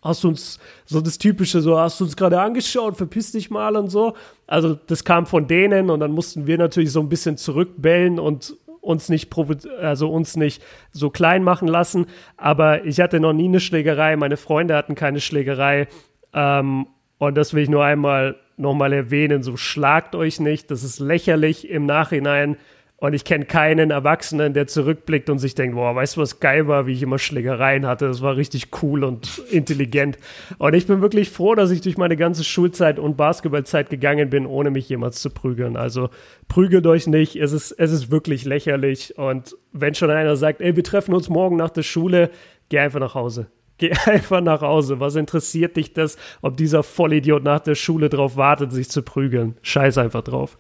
hast 0.03 0.25
du 0.25 0.29
uns 0.29 0.59
so 0.85 1.01
das 1.01 1.19
typische, 1.19 1.61
so 1.61 1.79
hast 1.79 2.01
du 2.01 2.05
uns 2.05 2.17
gerade 2.17 2.41
angeschaut, 2.41 2.97
verpiss 2.97 3.31
dich 3.31 3.49
mal 3.49 3.77
und 3.77 3.89
so. 3.89 4.15
Also 4.49 4.77
das 4.89 5.05
kam 5.05 5.27
von 5.27 5.47
denen 5.47 5.89
und 5.89 6.01
dann 6.01 6.11
mussten 6.11 6.49
wir 6.49 6.59
natürlich 6.59 6.91
so 6.91 6.99
ein 6.99 7.09
bisschen 7.09 7.37
zurückbellen 7.37 8.19
und 8.19 8.57
uns 8.81 9.09
nicht 9.09 9.33
also 9.81 10.11
uns 10.11 10.37
nicht 10.37 10.61
so 10.91 11.11
klein 11.11 11.45
machen 11.45 11.69
lassen. 11.69 12.07
Aber 12.37 12.85
ich 12.85 12.99
hatte 12.99 13.21
noch 13.21 13.33
nie 13.33 13.45
eine 13.45 13.61
Schlägerei, 13.61 14.17
meine 14.17 14.37
Freunde 14.37 14.75
hatten 14.75 14.97
keine 14.97 15.21
Schlägerei. 15.21 15.87
Ähm, 16.33 16.87
und 17.19 17.37
das 17.37 17.55
will 17.55 17.63
ich 17.63 17.69
nur 17.69 17.85
einmal 17.85 18.37
nochmal 18.57 18.93
erwähnen. 18.93 19.43
So 19.43 19.57
schlagt 19.57 20.15
euch 20.15 20.41
nicht. 20.41 20.71
Das 20.71 20.83
ist 20.83 20.99
lächerlich 20.99 21.69
im 21.69 21.87
Nachhinein. 21.87 22.57
Und 23.03 23.15
ich 23.15 23.25
kenne 23.25 23.47
keinen 23.47 23.91
Erwachsenen, 23.91 24.55
der 24.55 24.69
zurückblickt 24.69 25.29
und 25.29 25.41
sich 25.41 25.57
denkt, 25.57 25.75
boah, 25.75 25.93
weißt 25.93 26.17
du, 26.17 26.21
was 26.21 26.39
geil 26.39 26.69
war, 26.69 26.87
wie 26.87 26.93
ich 26.93 27.03
immer 27.03 27.19
Schlägereien 27.19 27.85
hatte. 27.85 28.07
Das 28.07 28.23
war 28.23 28.37
richtig 28.37 28.69
cool 28.81 29.03
und 29.03 29.39
intelligent. 29.51 30.19
Und 30.59 30.75
ich 30.75 30.87
bin 30.87 31.01
wirklich 31.01 31.29
froh, 31.29 31.57
dass 31.57 31.73
ich 31.73 31.81
durch 31.81 31.99
meine 31.99 32.17
ganze 32.17 32.45
Schulzeit 32.45 33.01
und 33.01 33.17
Basketballzeit 33.17 33.91
gegangen 33.91 34.31
bin, 34.31 34.47
ohne 34.47 34.71
mich 34.71 34.89
jemals 34.89 35.21
zu 35.21 35.31
prügeln. 35.31 35.77
Also 35.77 36.11
prügelt 36.47 36.87
euch 36.87 37.09
nicht. 37.09 37.35
Es 37.35 37.51
ist, 37.51 37.73
es 37.73 37.91
ist 37.91 38.13
wirklich 38.13 38.45
lächerlich. 38.45 39.19
Und 39.19 39.57
wenn 39.73 39.97
schon 39.97 40.11
einer 40.11 40.37
sagt, 40.37 40.61
ey, 40.61 40.77
wir 40.77 40.85
treffen 40.85 41.13
uns 41.13 41.29
morgen 41.29 41.57
nach 41.57 41.71
der 41.71 41.83
Schule, 41.83 42.31
geh 42.69 42.79
einfach 42.79 43.01
nach 43.01 43.17
Hause. 43.17 43.49
Geh 43.83 43.91
einfach 44.07 44.41
nach 44.41 44.61
Hause. 44.61 45.01
Was 45.01 45.17
interessiert 45.17 45.77
dich 45.77 45.93
das, 45.93 46.17
ob 46.41 46.57
dieser 46.57 46.85
Vollidiot 46.85 47.43
nach 47.43 47.59
der 47.59 47.75
Schule 47.75 48.09
drauf 48.09 48.37
wartet, 48.37 48.71
sich 48.71 48.89
zu 48.89 49.03
prügeln? 49.03 49.57
Scheiß 49.63 49.99
einfach 49.99 50.23
drauf. 50.23 50.57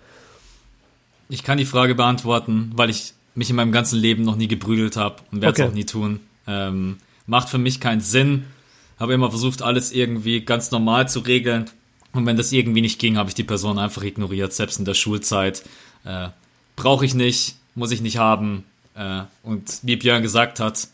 Ich 1.29 1.45
kann 1.45 1.57
die 1.57 1.65
Frage 1.65 1.95
beantworten, 1.95 2.73
weil 2.75 2.91
ich 2.91 3.15
mich 3.37 3.49
in 3.49 3.55
meinem 3.55 3.71
ganzen 3.71 4.01
Leben 4.01 4.25
noch 4.25 4.35
nie 4.35 4.49
geprügelt 4.49 4.97
habe 4.97 5.23
und 5.31 5.41
werde 5.41 5.55
es 5.55 5.61
okay. 5.61 5.71
auch 5.71 5.75
nie 5.75 5.85
tun. 5.85 6.19
Ähm, 6.49 6.97
macht 7.29 7.49
für 7.49 7.59
mich 7.59 7.79
keinen 7.79 8.01
Sinn. 8.01 8.47
Habe 8.99 9.15
immer 9.15 9.31
versucht, 9.31 9.63
alles 9.63 9.93
irgendwie 9.93 10.41
ganz 10.41 10.73
normal 10.73 11.09
zu 11.09 11.21
regeln. 11.21 11.67
Und 12.13 12.27
wenn 12.27 12.37
das 12.37 12.51
irgendwie 12.51 12.81
nicht 12.81 12.99
ging, 12.99 13.19
habe 13.19 13.29
ich 13.29 13.37
die 13.37 13.45
Person 13.45 13.79
einfach 13.79 14.03
ignoriert, 14.03 14.53
selbst 14.53 14.81
in 14.81 14.85
der 14.85 14.95
Schulzeit. 14.95 15.63
Äh, 16.05 16.31
Brauche 16.75 17.05
ich 17.05 17.15
nicht, 17.15 17.55
muss 17.77 17.93
ich 17.93 18.01
nicht 18.01 18.19
haben. 18.19 18.65
Äh, 18.97 19.21
und 19.45 19.79
wie 19.83 19.95
Björn 19.95 20.23
gesagt 20.23 20.59
hat, 20.59 20.89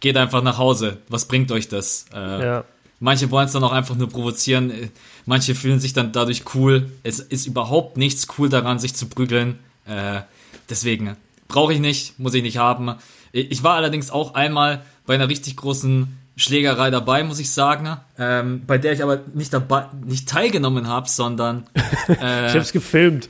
geht 0.00 0.16
einfach 0.16 0.42
nach 0.42 0.58
Hause. 0.58 0.98
Was 1.08 1.26
bringt 1.26 1.52
euch 1.52 1.68
das? 1.68 2.06
Äh, 2.12 2.44
ja. 2.44 2.64
Manche 2.98 3.30
wollen 3.30 3.46
es 3.46 3.52
dann 3.52 3.64
auch 3.64 3.72
einfach 3.72 3.96
nur 3.96 4.08
provozieren. 4.08 4.90
Manche 5.24 5.54
fühlen 5.54 5.80
sich 5.80 5.92
dann 5.94 6.12
dadurch 6.12 6.44
cool. 6.54 6.90
Es 7.02 7.20
ist 7.20 7.46
überhaupt 7.46 7.96
nichts 7.96 8.26
cool 8.38 8.48
daran, 8.48 8.78
sich 8.78 8.94
zu 8.94 9.06
prügeln. 9.06 9.58
Äh, 9.86 10.20
deswegen 10.68 11.16
brauche 11.48 11.72
ich 11.72 11.80
nicht, 11.80 12.18
muss 12.18 12.34
ich 12.34 12.42
nicht 12.42 12.58
haben. 12.58 12.94
Ich 13.32 13.62
war 13.62 13.76
allerdings 13.76 14.10
auch 14.10 14.34
einmal 14.34 14.82
bei 15.06 15.14
einer 15.14 15.28
richtig 15.28 15.56
großen 15.56 16.18
Schlägerei 16.36 16.90
dabei, 16.90 17.22
muss 17.22 17.38
ich 17.38 17.50
sagen, 17.50 17.96
ähm, 18.18 18.62
bei 18.66 18.78
der 18.78 18.92
ich 18.92 19.02
aber 19.02 19.20
nicht 19.34 19.52
dabei, 19.52 19.86
nicht 20.04 20.28
teilgenommen 20.28 20.86
habe, 20.86 21.08
sondern 21.08 21.64
äh, 22.08 22.46
ich 22.46 22.52
habe 22.52 22.58
es 22.58 22.72
gefilmt. 22.72 23.28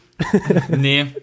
nee. 0.69 1.07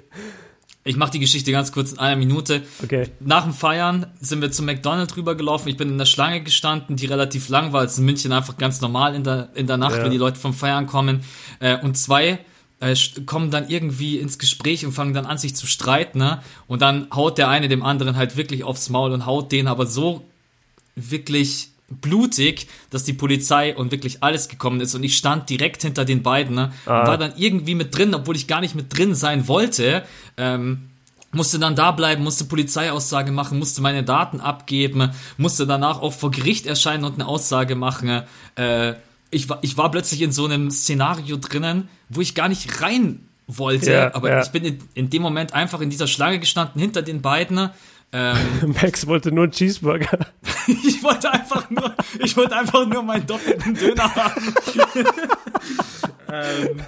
Ich 0.88 0.95
mache 0.95 1.11
die 1.11 1.19
Geschichte 1.19 1.51
ganz 1.51 1.71
kurz 1.71 1.91
in 1.91 1.99
einer 1.99 2.15
Minute. 2.15 2.63
Okay. 2.81 3.09
Nach 3.19 3.43
dem 3.43 3.53
Feiern 3.53 4.07
sind 4.21 4.41
wir 4.41 4.51
zum 4.51 4.65
McDonald's 4.65 5.17
rübergelaufen. 5.17 5.69
Ich 5.69 5.77
bin 5.77 5.89
in 5.89 5.97
der 5.97 6.05
Schlange 6.05 6.41
gestanden, 6.41 6.95
die 6.95 7.05
relativ 7.05 7.49
lang 7.49 7.73
war. 7.73 7.83
Es 7.83 7.93
ist 7.93 7.99
in 7.99 8.05
München 8.05 8.31
einfach 8.31 8.57
ganz 8.57 8.79
normal 8.79 9.13
in 9.13 9.23
der, 9.23 9.49
in 9.53 9.67
der 9.67 9.77
Nacht, 9.77 9.97
ja. 9.97 10.03
wenn 10.03 10.11
die 10.11 10.17
Leute 10.17 10.39
vom 10.39 10.53
Feiern 10.53 10.88
kommen. 10.88 11.23
Äh, 11.59 11.77
und 11.81 11.97
zwei 11.97 12.39
äh, 12.79 12.95
kommen 13.25 13.51
dann 13.51 13.69
irgendwie 13.69 14.17
ins 14.17 14.39
Gespräch 14.39 14.85
und 14.85 14.93
fangen 14.93 15.13
dann 15.13 15.25
an, 15.25 15.38
sich 15.38 15.55
zu 15.55 15.67
streiten, 15.67 16.19
ne? 16.19 16.41
Und 16.67 16.81
dann 16.81 17.07
haut 17.13 17.38
der 17.38 17.49
eine 17.49 17.67
dem 17.67 17.83
anderen 17.83 18.15
halt 18.15 18.38
wirklich 18.38 18.63
aufs 18.63 18.89
Maul 18.89 19.11
und 19.11 19.25
haut 19.25 19.51
den 19.51 19.67
aber 19.67 19.88
so 19.88 20.23
wirklich 20.95 21.71
blutig, 21.89 22.67
dass 22.89 23.03
die 23.03 23.13
Polizei 23.13 23.75
und 23.75 23.91
wirklich 23.91 24.21
alles 24.21 24.49
gekommen 24.49 24.81
ist 24.81 24.93
und 24.93 25.03
ich 25.03 25.15
stand 25.15 25.49
direkt 25.49 25.81
hinter 25.83 26.03
den 26.03 26.21
beiden, 26.21 26.55
ne? 26.55 26.73
Ah. 26.85 27.07
war 27.07 27.17
dann 27.17 27.33
irgendwie 27.38 27.75
mit 27.75 27.97
drin, 27.97 28.13
obwohl 28.13 28.35
ich 28.35 28.47
gar 28.47 28.61
nicht 28.61 28.75
mit 28.75 28.95
drin 28.95 29.15
sein 29.15 29.47
wollte. 29.47 30.03
Ähm, 30.35 30.89
musste 31.31 31.59
dann 31.59 31.75
da 31.75 31.91
bleiben, 31.91 32.23
musste 32.23 32.45
Polizeiaussage 32.45 33.31
machen, 33.31 33.59
musste 33.59 33.81
meine 33.81 34.03
Daten 34.03 34.39
abgeben, 34.39 35.11
musste 35.38 35.67
danach 35.67 36.01
auch 36.01 36.13
vor 36.13 36.31
Gericht 36.31 36.65
erscheinen 36.65 37.03
und 37.03 37.15
eine 37.15 37.27
Aussage 37.27 37.75
machen. 37.75 38.23
Äh, 38.55 38.93
ich 39.29 39.49
war, 39.49 39.59
ich 39.61 39.77
war 39.77 39.91
plötzlich 39.91 40.21
in 40.21 40.31
so 40.31 40.45
einem 40.45 40.71
Szenario 40.71 41.38
drinnen, 41.38 41.89
wo 42.09 42.21
ich 42.21 42.33
gar 42.33 42.49
nicht 42.49 42.81
rein 42.81 43.27
wollte, 43.47 43.91
ja, 43.91 44.13
aber 44.13 44.29
ja. 44.29 44.41
ich 44.41 44.49
bin 44.49 44.65
in, 44.65 44.79
in, 44.93 45.09
dem 45.09 45.21
Moment 45.21 45.53
einfach 45.53 45.79
in 45.79 45.89
dieser 45.89 46.07
Schlange 46.07 46.39
gestanden 46.39 46.81
hinter 46.81 47.01
den 47.01 47.21
beiden. 47.21 47.69
Ähm, 48.13 48.37
Max 48.81 49.05
wollte 49.07 49.31
nur 49.31 49.45
einen 49.45 49.51
Cheeseburger. 49.51 50.19
ich 50.67 51.03
wollte 51.03 51.31
einfach 51.31 51.69
nur, 51.69 51.93
ich 52.19 52.37
wollte 52.37 52.55
einfach 52.55 52.87
nur 52.87 53.03
meinen 53.03 53.27
doppelten 53.27 53.73
Döner 53.73 54.15
haben. 54.15 54.55
ähm, 56.31 56.79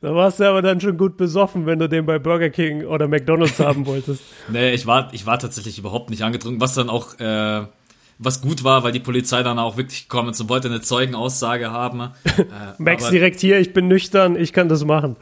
da 0.00 0.14
warst 0.14 0.40
du 0.40 0.48
aber 0.48 0.62
dann 0.62 0.80
schon 0.80 0.96
gut 0.96 1.16
besoffen, 1.16 1.66
wenn 1.66 1.78
du 1.78 1.88
den 1.88 2.06
bei 2.06 2.18
Burger 2.18 2.50
King 2.50 2.84
oder 2.84 3.08
McDonalds 3.08 3.58
haben 3.58 3.84
wolltest. 3.86 4.22
Nee, 4.48 4.72
ich 4.72 4.86
war, 4.86 5.12
ich 5.12 5.26
war 5.26 5.38
tatsächlich 5.38 5.78
überhaupt 5.78 6.08
nicht 6.08 6.22
angetrunken, 6.22 6.60
was 6.60 6.74
dann 6.74 6.88
auch 6.88 7.18
äh, 7.20 7.66
was 8.18 8.40
gut 8.40 8.64
war, 8.64 8.82
weil 8.82 8.92
die 8.92 9.00
Polizei 9.00 9.42
dann 9.42 9.58
auch 9.58 9.76
wirklich 9.76 10.08
gekommen 10.08 10.30
ist 10.30 10.40
und 10.40 10.48
wollte 10.48 10.68
eine 10.68 10.80
Zeugenaussage 10.80 11.70
haben. 11.70 12.00
Äh, 12.24 12.42
Max 12.78 13.10
direkt 13.10 13.40
hier, 13.40 13.58
ich 13.60 13.72
bin 13.72 13.86
nüchtern, 13.86 14.34
ich 14.34 14.52
kann 14.52 14.68
das 14.68 14.84
machen. 14.84 15.16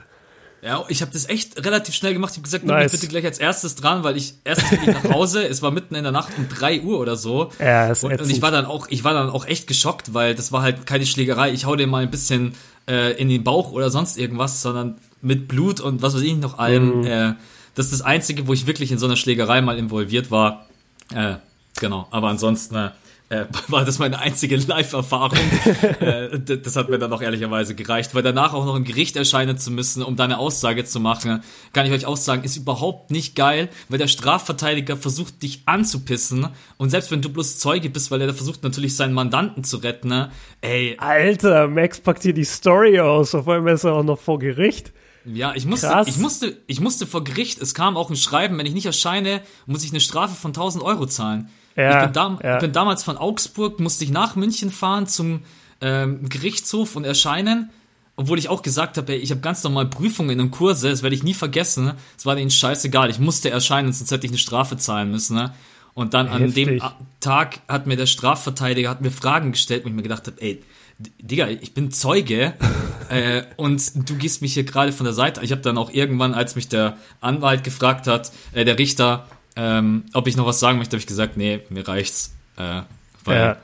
Ja, 0.67 0.85
ich 0.89 1.01
habe 1.01 1.13
das 1.13 1.29
echt 1.29 1.65
relativ 1.65 1.95
schnell 1.95 2.13
gemacht. 2.13 2.33
Ich 2.33 2.39
habe 2.39 2.45
gesagt, 2.45 2.65
nimm 2.65 2.75
nice. 2.75 2.91
mich 2.91 3.01
bitte 3.01 3.11
gleich 3.11 3.25
als 3.25 3.39
erstes 3.39 3.77
dran, 3.77 4.03
weil 4.03 4.17
ich 4.17 4.35
erst 4.43 4.69
bin 4.69 4.81
ich 4.83 4.87
nach 4.89 5.15
Hause. 5.15 5.47
es 5.47 5.63
war 5.63 5.71
mitten 5.71 5.95
in 5.95 6.03
der 6.03 6.11
Nacht 6.13 6.33
um 6.37 6.49
drei 6.49 6.81
Uhr 6.81 6.99
oder 6.99 7.17
so. 7.17 7.53
Ja, 7.61 7.93
ist 7.93 8.03
und, 8.03 8.21
und 8.21 8.29
ich 8.29 8.43
war 8.43 8.51
dann 8.51 8.67
auch, 8.67 8.89
ich 8.91 9.05
war 9.05 9.15
dann 9.15 9.31
auch 9.31 9.47
echt 9.47 9.69
geschockt, 9.69 10.13
weil 10.13 10.35
das 10.35 10.51
war 10.51 10.63
halt 10.63 10.85
keine 10.85 11.07
Schlägerei. 11.07 11.53
Ich 11.53 11.67
hau 11.67 11.77
dir 11.77 11.87
mal 11.87 12.03
ein 12.03 12.11
bisschen 12.11 12.55
äh, 12.89 13.13
in 13.13 13.29
den 13.29 13.45
Bauch 13.45 13.71
oder 13.71 13.91
sonst 13.91 14.19
irgendwas, 14.19 14.61
sondern 14.61 14.97
mit 15.23 15.47
Blut 15.47 15.81
und 15.81 16.03
was 16.03 16.17
weiß 16.17 16.23
ich 16.23 16.37
noch 16.37 16.59
allem. 16.59 17.03
Mhm. 17.03 17.07
Äh, 17.07 17.35
das 17.77 17.87
ist 17.87 17.93
das 17.93 18.03
Einzige, 18.03 18.49
wo 18.49 18.53
ich 18.53 18.67
wirklich 18.67 18.91
in 18.91 18.99
so 18.99 19.07
einer 19.07 19.17
Schlägerei 19.17 19.61
mal 19.61 19.79
involviert 19.79 20.31
war. 20.31 20.67
Äh, 21.15 21.37
Genau, 21.79 22.09
aber 22.11 22.29
ansonsten 22.29 22.75
äh, 22.75 22.91
war 23.69 23.85
das 23.85 23.99
meine 23.99 24.21
einzige 24.21 24.57
Live-Erfahrung. 24.57 25.39
äh, 26.01 26.39
das 26.39 26.77
hat 26.77 26.89
mir 26.89 26.99
dann 26.99 27.13
auch 27.13 27.23
ehrlicherweise 27.23 27.75
gereicht, 27.75 28.15
weil 28.15 28.23
danach 28.23 28.53
auch 28.53 28.65
noch 28.65 28.77
im 28.77 28.85
Gericht 28.85 29.17
erscheinen 29.17 29.59
zu 29.59 29.71
müssen, 29.71 30.03
um 30.03 30.17
deine 30.17 30.39
Aussage 30.39 30.85
zu 30.85 31.01
machen, 31.01 31.43
kann 31.73 31.87
ich 31.87 31.93
euch 31.93 32.07
auch 32.07 32.17
sagen, 32.17 32.45
ist 32.45 32.57
überhaupt 32.57 33.11
nicht 33.11 33.35
geil, 33.35 33.69
weil 33.89 33.99
der 33.99 34.07
Strafverteidiger 34.07 34.97
versucht, 34.97 35.43
dich 35.43 35.63
anzupissen 35.67 36.49
und 36.77 36.91
selbst 36.91 37.11
wenn 37.11 37.21
du 37.21 37.29
bloß 37.29 37.59
Zeuge 37.59 37.91
bist, 37.91 38.11
weil 38.11 38.21
er 38.21 38.33
versucht 38.33 38.63
natürlich 38.63 38.97
seinen 38.97 39.15
Mandanten 39.15 39.65
zu 39.65 39.79
retten, 39.79 40.09
ne? 40.09 40.31
ey. 40.61 40.97
Alter, 40.99 41.67
Max 41.67 42.01
packt 42.01 42.23
hier 42.23 42.35
die 42.35 42.45
Story 42.45 43.01
aus, 43.01 43.35
auf 43.35 43.49
einmal 43.49 43.75
ist 43.75 43.85
er 43.85 43.95
auch 43.95 44.05
noch 44.05 44.21
vor 44.21 44.39
Gericht. 44.39 44.93
Ja, 45.25 45.53
ich 45.57 45.67
musste, 45.67 46.05
ich 46.07 46.19
musste, 46.19 46.57
ich 46.69 46.81
musste 46.81 47.05
vor 47.05 47.25
Gericht, 47.25 47.61
es 47.61 47.75
kam 47.75 47.97
auch 47.97 48.11
ein 48.11 48.17
Schreiben, 48.17 48.57
wenn 48.59 48.67
ich 48.67 48.75
nicht 48.75 48.87
erscheine, 48.87 49.41
muss 49.67 49.83
ich 49.83 49.91
eine 49.91 49.99
Strafe 49.99 50.37
von 50.37 50.51
1000 50.51 50.85
Euro 50.85 51.07
zahlen. 51.07 51.49
Ja, 51.77 51.99
ich, 51.99 52.05
bin 52.05 52.13
da, 52.13 52.39
ja. 52.43 52.55
ich 52.55 52.61
bin 52.61 52.73
damals 52.73 53.05
von 53.05 53.19
Augsburg, 53.19 53.81
musste 53.81 54.05
ich 54.05 54.11
nach 54.11 54.35
München 54.35 54.71
fahren 54.71 55.07
zum 55.07 55.43
ähm, 55.81 56.29
Gerichtshof 56.29 56.97
und 56.97 57.05
erscheinen. 57.05 57.71
obwohl 58.17 58.39
ich 58.39 58.49
auch 58.49 58.63
gesagt 58.63 58.97
habe, 58.97 59.13
ey, 59.13 59.19
ich 59.19 59.31
habe 59.31 59.43
ganz 59.43 59.63
normal 59.63 59.87
Prüfungen 59.87 60.41
und 60.41 60.51
Kurse, 60.51 60.89
das 60.89 61.03
werde 61.03 61.15
ich 61.15 61.23
nie 61.23 61.35
vergessen. 61.35 61.93
Es 62.17 62.25
war 62.25 62.35
denen 62.35 62.51
scheißegal, 62.51 63.11
ich 63.11 63.19
musste 63.19 63.51
erscheinen, 63.51 63.93
sonst 63.93 64.11
hätte 64.11 64.25
ich 64.27 64.33
eine 64.33 64.39
Strafe 64.39 64.79
zahlen 64.79 65.11
müssen. 65.11 65.37
Ne? 65.37 65.53
Und 65.93 66.15
dann 66.15 66.29
Heftig. 66.31 66.69
an 66.81 66.81
dem 66.81 67.09
Tag 67.21 67.61
hat 67.69 67.87
mir 67.87 67.97
der 67.97 68.07
Strafverteidiger 68.07 68.89
hat 68.89 69.01
mir 69.03 69.11
Fragen 69.11 69.53
gestellt, 69.53 69.85
wo 69.85 69.89
ich 69.89 69.95
mir 69.95 70.03
gedacht 70.03 70.27
habe, 70.27 70.41
ey, 70.41 70.63
Digga, 70.99 71.49
ich 71.49 71.75
bin 71.75 71.91
Zeuge 71.91 72.55
äh, 73.11 73.43
und 73.57 74.09
du 74.09 74.15
gehst 74.17 74.41
mich 74.41 74.55
hier 74.55 74.65
gerade 74.65 74.93
von 74.93 75.05
der 75.05 75.13
Seite. 75.13 75.43
Ich 75.43 75.53
habe 75.53 75.61
dann 75.61 75.77
auch 75.77 75.91
irgendwann, 75.91 76.33
als 76.33 76.57
mich 76.57 76.69
der 76.69 76.97
Anwalt 77.21 77.65
gefragt 77.65 78.07
hat, 78.07 78.33
äh, 78.53 78.65
der 78.65 78.79
Richter, 78.79 79.27
ähm, 79.57 80.05
ob 80.13 80.27
ich 80.27 80.37
noch 80.37 80.47
was 80.47 80.61
sagen 80.61 80.79
möchte, 80.79 80.93
habe 80.93 81.01
ich 81.01 81.07
gesagt, 81.07 81.37
nee, 81.37 81.61
mir 81.71 81.87
reicht's, 81.87 82.35
äh, 82.57 82.83
weil 83.25 83.39
ja. 83.39 83.57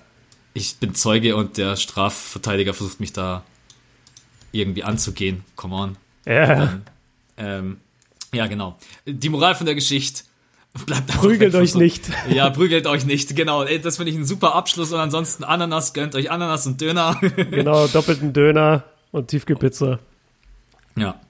ich 0.54 0.76
bin 0.78 0.94
Zeuge 0.94 1.36
und 1.36 1.58
der 1.58 1.76
Strafverteidiger 1.76 2.74
versucht 2.74 3.00
mich 3.00 3.12
da 3.12 3.44
irgendwie 4.50 4.84
anzugehen. 4.84 5.44
Come 5.56 5.74
on. 5.74 5.96
Ja. 6.26 6.46
Dann, 6.46 6.82
ähm, 7.36 7.76
ja, 8.32 8.46
genau. 8.46 8.78
Die 9.06 9.28
Moral 9.28 9.54
von 9.54 9.66
der 9.66 9.74
Geschichte 9.74 10.24
Bleibt 10.86 11.08
prügelt 11.08 11.54
euch 11.54 11.74
nicht. 11.74 12.04
Ja, 12.28 12.50
prügelt 12.50 12.86
euch 12.86 13.04
nicht, 13.04 13.36
genau. 13.36 13.64
Das 13.64 13.96
finde 13.96 14.12
ich 14.12 14.18
ein 14.18 14.24
super 14.24 14.54
Abschluss 14.54 14.92
und 14.92 15.00
ansonsten 15.00 15.44
Ananas, 15.44 15.92
gönnt 15.92 16.14
euch 16.14 16.30
Ananas 16.30 16.66
und 16.66 16.80
Döner. 16.80 17.20
Genau, 17.36 17.86
doppelten 17.88 18.32
Döner 18.32 18.84
und 19.10 19.28
Tiefkühlpizza. 19.28 19.98
Ja. 20.96 21.20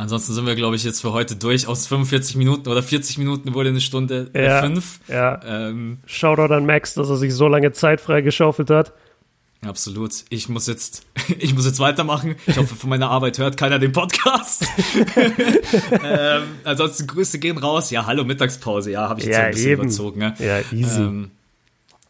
Ansonsten 0.00 0.32
sind 0.32 0.46
wir, 0.46 0.54
glaube 0.54 0.76
ich, 0.76 0.84
jetzt 0.84 1.02
für 1.02 1.12
heute 1.12 1.36
durch. 1.36 1.66
Aus 1.66 1.86
45 1.86 2.34
Minuten 2.36 2.70
oder 2.70 2.82
40 2.82 3.18
Minuten 3.18 3.52
wurde 3.52 3.68
eine 3.68 3.82
Stunde 3.82 4.30
äh, 4.32 4.46
ja, 4.46 4.62
fünf. 4.62 4.98
Ja. 5.08 5.38
Ähm, 5.44 5.98
Shoutout 6.06 6.54
an 6.54 6.64
Max, 6.64 6.94
dass 6.94 7.10
er 7.10 7.18
sich 7.18 7.34
so 7.34 7.48
lange 7.48 7.72
Zeit 7.72 8.00
freigeschaufelt 8.00 8.70
hat. 8.70 8.94
Absolut. 9.60 10.24
Ich 10.30 10.48
muss 10.48 10.66
jetzt, 10.66 11.04
ich 11.38 11.54
muss 11.54 11.66
jetzt 11.66 11.80
weitermachen. 11.80 12.36
Ich 12.46 12.56
hoffe, 12.56 12.76
von 12.76 12.88
meiner 12.88 13.10
Arbeit 13.10 13.36
hört 13.36 13.58
keiner 13.58 13.78
den 13.78 13.92
Podcast. 13.92 14.66
ähm, 16.02 16.44
ansonsten 16.64 17.06
Grüße 17.06 17.38
gehen 17.38 17.58
raus. 17.58 17.90
Ja, 17.90 18.06
hallo 18.06 18.24
Mittagspause. 18.24 18.90
Ja, 18.90 19.06
habe 19.06 19.20
ich 19.20 19.26
jetzt 19.26 19.36
ja, 19.36 19.44
ein 19.44 19.50
bisschen 19.50 19.72
eben. 19.72 19.82
überzogen. 19.82 20.20
Ne? 20.20 20.34
Ja, 20.38 20.60
easy. 20.72 20.98
Ähm, 20.98 21.30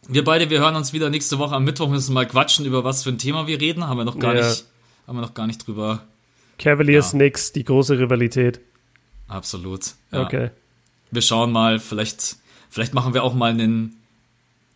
wir 0.07 0.23
beide, 0.23 0.49
wir 0.49 0.61
hören 0.61 0.77
uns 0.77 0.93
wieder 0.93 1.11
nächste 1.11 1.41
Woche 1.41 1.57
am 1.57 1.65
Mittwoch. 1.65 1.89
Müssen 1.89 2.15
mal 2.15 2.29
quatschen 2.29 2.67
über 2.67 2.85
was 2.85 3.03
für 3.03 3.11
ein 3.11 3.19
Thema 3.19 3.49
wir 3.49 3.61
reden. 3.61 3.89
Haben 3.89 3.97
wir 3.99 4.05
noch 4.05 4.21
gar 4.21 4.37
ja. 4.37 4.47
nicht, 4.47 4.65
haben 5.09 5.19
wir 5.19 5.23
noch 5.23 5.35
gar 5.35 5.49
nicht 5.49 5.67
drüber. 5.67 6.05
Cavaliers 6.61 7.13
ja. 7.13 7.19
Knicks, 7.19 7.53
die 7.53 7.65
große 7.65 7.99
Rivalität. 7.99 8.61
Absolut. 9.29 9.95
Ja. 10.13 10.23
Okay. 10.23 10.51
Wir 11.11 11.23
schauen 11.23 11.51
mal. 11.51 11.79
Vielleicht, 11.79 12.37
vielleicht 12.69 12.93
machen 12.93 13.15
wir 13.15 13.25
auch 13.25 13.35
mal 13.35 13.51
einen 13.51 13.97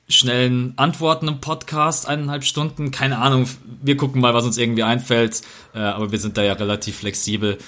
schnellen 0.09 0.72
Antworten 0.76 1.28
im 1.28 1.41
Podcast, 1.41 2.09
eineinhalb 2.09 2.45
Stunden. 2.45 2.91
Keine 2.91 3.18
Ahnung, 3.18 3.49
wir 3.82 3.97
gucken 3.97 4.22
mal, 4.22 4.32
was 4.32 4.45
uns 4.45 4.57
irgendwie 4.57 4.82
einfällt. 4.82 5.43
Äh, 5.74 5.80
aber 5.80 6.11
wir 6.11 6.18
sind 6.18 6.39
da 6.39 6.43
ja 6.43 6.55
relativ 6.55 6.97
flexibel. 6.97 7.59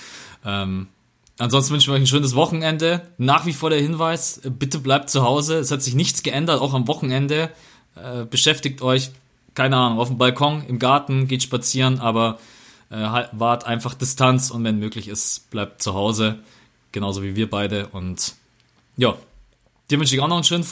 Ähm, 0.45 0.89
ansonsten 1.39 1.75
wünschen 1.75 1.93
wir 1.93 1.97
euch 1.97 2.03
ein 2.03 2.07
schönes 2.07 2.35
Wochenende. 2.35 3.03
Nach 3.19 3.45
wie 3.45 3.53
vor 3.53 3.69
der 3.69 3.81
Hinweis, 3.81 4.41
bitte 4.45 4.79
bleibt 4.79 5.11
zu 5.11 5.25
Hause. 5.25 5.59
Es 5.59 5.71
hat 5.71 5.83
sich 5.83 5.95
nichts 5.95 6.23
geändert, 6.23 6.63
auch 6.63 6.73
am 6.73 6.89
Wochenende. 6.89 7.51
Äh, 7.97 8.25
beschäftigt 8.25 8.81
euch, 8.81 9.11
keine 9.55 9.77
Ahnung, 9.77 9.99
auf 9.99 10.09
dem 10.09 10.17
Balkon, 10.17 10.65
im 10.67 10.79
Garten, 10.79 11.29
geht 11.29 11.43
spazieren, 11.43 12.01
aber 12.01 12.39
äh, 12.91 13.25
wart 13.33 13.65
einfach 13.65 13.95
Distanz 13.95 14.51
und 14.51 14.65
wenn 14.65 14.79
möglich 14.79 15.09
ist, 15.09 15.51
bleibt 15.51 15.83
zu 15.83 15.95
Hause. 15.95 16.39
Genauso 16.93 17.23
wie 17.23 17.37
wir 17.37 17.51
beide. 17.51 17.89
Und 17.89 18.35
ja, 18.97 19.17
dir 19.91 19.99
wünsche 19.99 20.15
ich 20.15 20.21
auch 20.21 20.29
noch 20.29 20.37
einen 20.37 20.45
schönen 20.45 20.67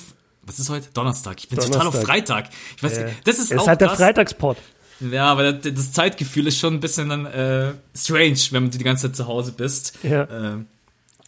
was 0.47 0.59
ist 0.59 0.71
heute? 0.71 0.89
Donnerstag. 0.93 1.39
Ich 1.39 1.49
bin 1.49 1.59
Donnerstag. 1.59 1.83
total 1.85 2.01
auf 2.01 2.07
Freitag. 2.07 2.49
Ich 2.77 2.83
weiß 2.83 2.99
äh, 2.99 3.11
das 3.25 3.39
ist, 3.39 3.51
ist 3.51 3.59
auch 3.59 3.67
halt 3.67 3.81
der 3.81 3.91
Freitagspot. 3.91 4.59
Ja, 5.01 5.27
aber 5.27 5.53
das 5.53 5.93
Zeitgefühl 5.93 6.47
ist 6.47 6.59
schon 6.59 6.75
ein 6.75 6.81
bisschen 6.81 7.09
dann 7.09 7.27
äh, 7.27 7.73
strange, 7.95 8.39
wenn 8.51 8.71
du 8.71 8.79
die 8.79 8.85
ganze 8.85 9.09
Zeit 9.09 9.17
zu 9.17 9.27
Hause 9.27 9.53
bist. 9.53 9.99
Ja. 10.03 10.23
Äh, 10.23 10.59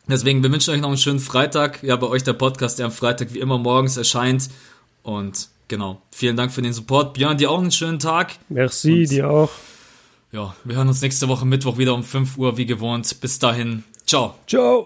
deswegen, 0.06 0.42
wir 0.42 0.52
wünschen 0.52 0.72
euch 0.72 0.80
noch 0.80 0.88
einen 0.88 0.98
schönen 0.98 1.18
Freitag. 1.18 1.82
Ja, 1.82 1.96
bei 1.96 2.06
euch 2.06 2.22
der 2.22 2.34
Podcast, 2.34 2.78
der 2.78 2.86
am 2.86 2.92
Freitag 2.92 3.34
wie 3.34 3.40
immer 3.40 3.58
morgens 3.58 3.96
erscheint. 3.96 4.48
Und 5.02 5.48
genau, 5.68 6.00
vielen 6.10 6.36
Dank 6.36 6.52
für 6.52 6.62
den 6.62 6.72
Support. 6.72 7.14
Björn, 7.14 7.38
dir 7.38 7.50
auch 7.50 7.58
einen 7.58 7.72
schönen 7.72 7.98
Tag. 7.98 8.34
Merci, 8.48 9.02
Und, 9.02 9.10
dir 9.10 9.30
auch. 9.30 9.50
Ja, 10.32 10.54
wir 10.64 10.76
hören 10.76 10.88
uns 10.88 11.02
nächste 11.02 11.28
Woche 11.28 11.46
Mittwoch 11.46 11.78
wieder 11.78 11.94
um 11.94 12.02
5 12.02 12.36
Uhr 12.36 12.56
wie 12.56 12.66
gewohnt. 12.66 13.20
Bis 13.20 13.38
dahin, 13.38 13.84
ciao. 14.06 14.34
Ciao. 14.46 14.84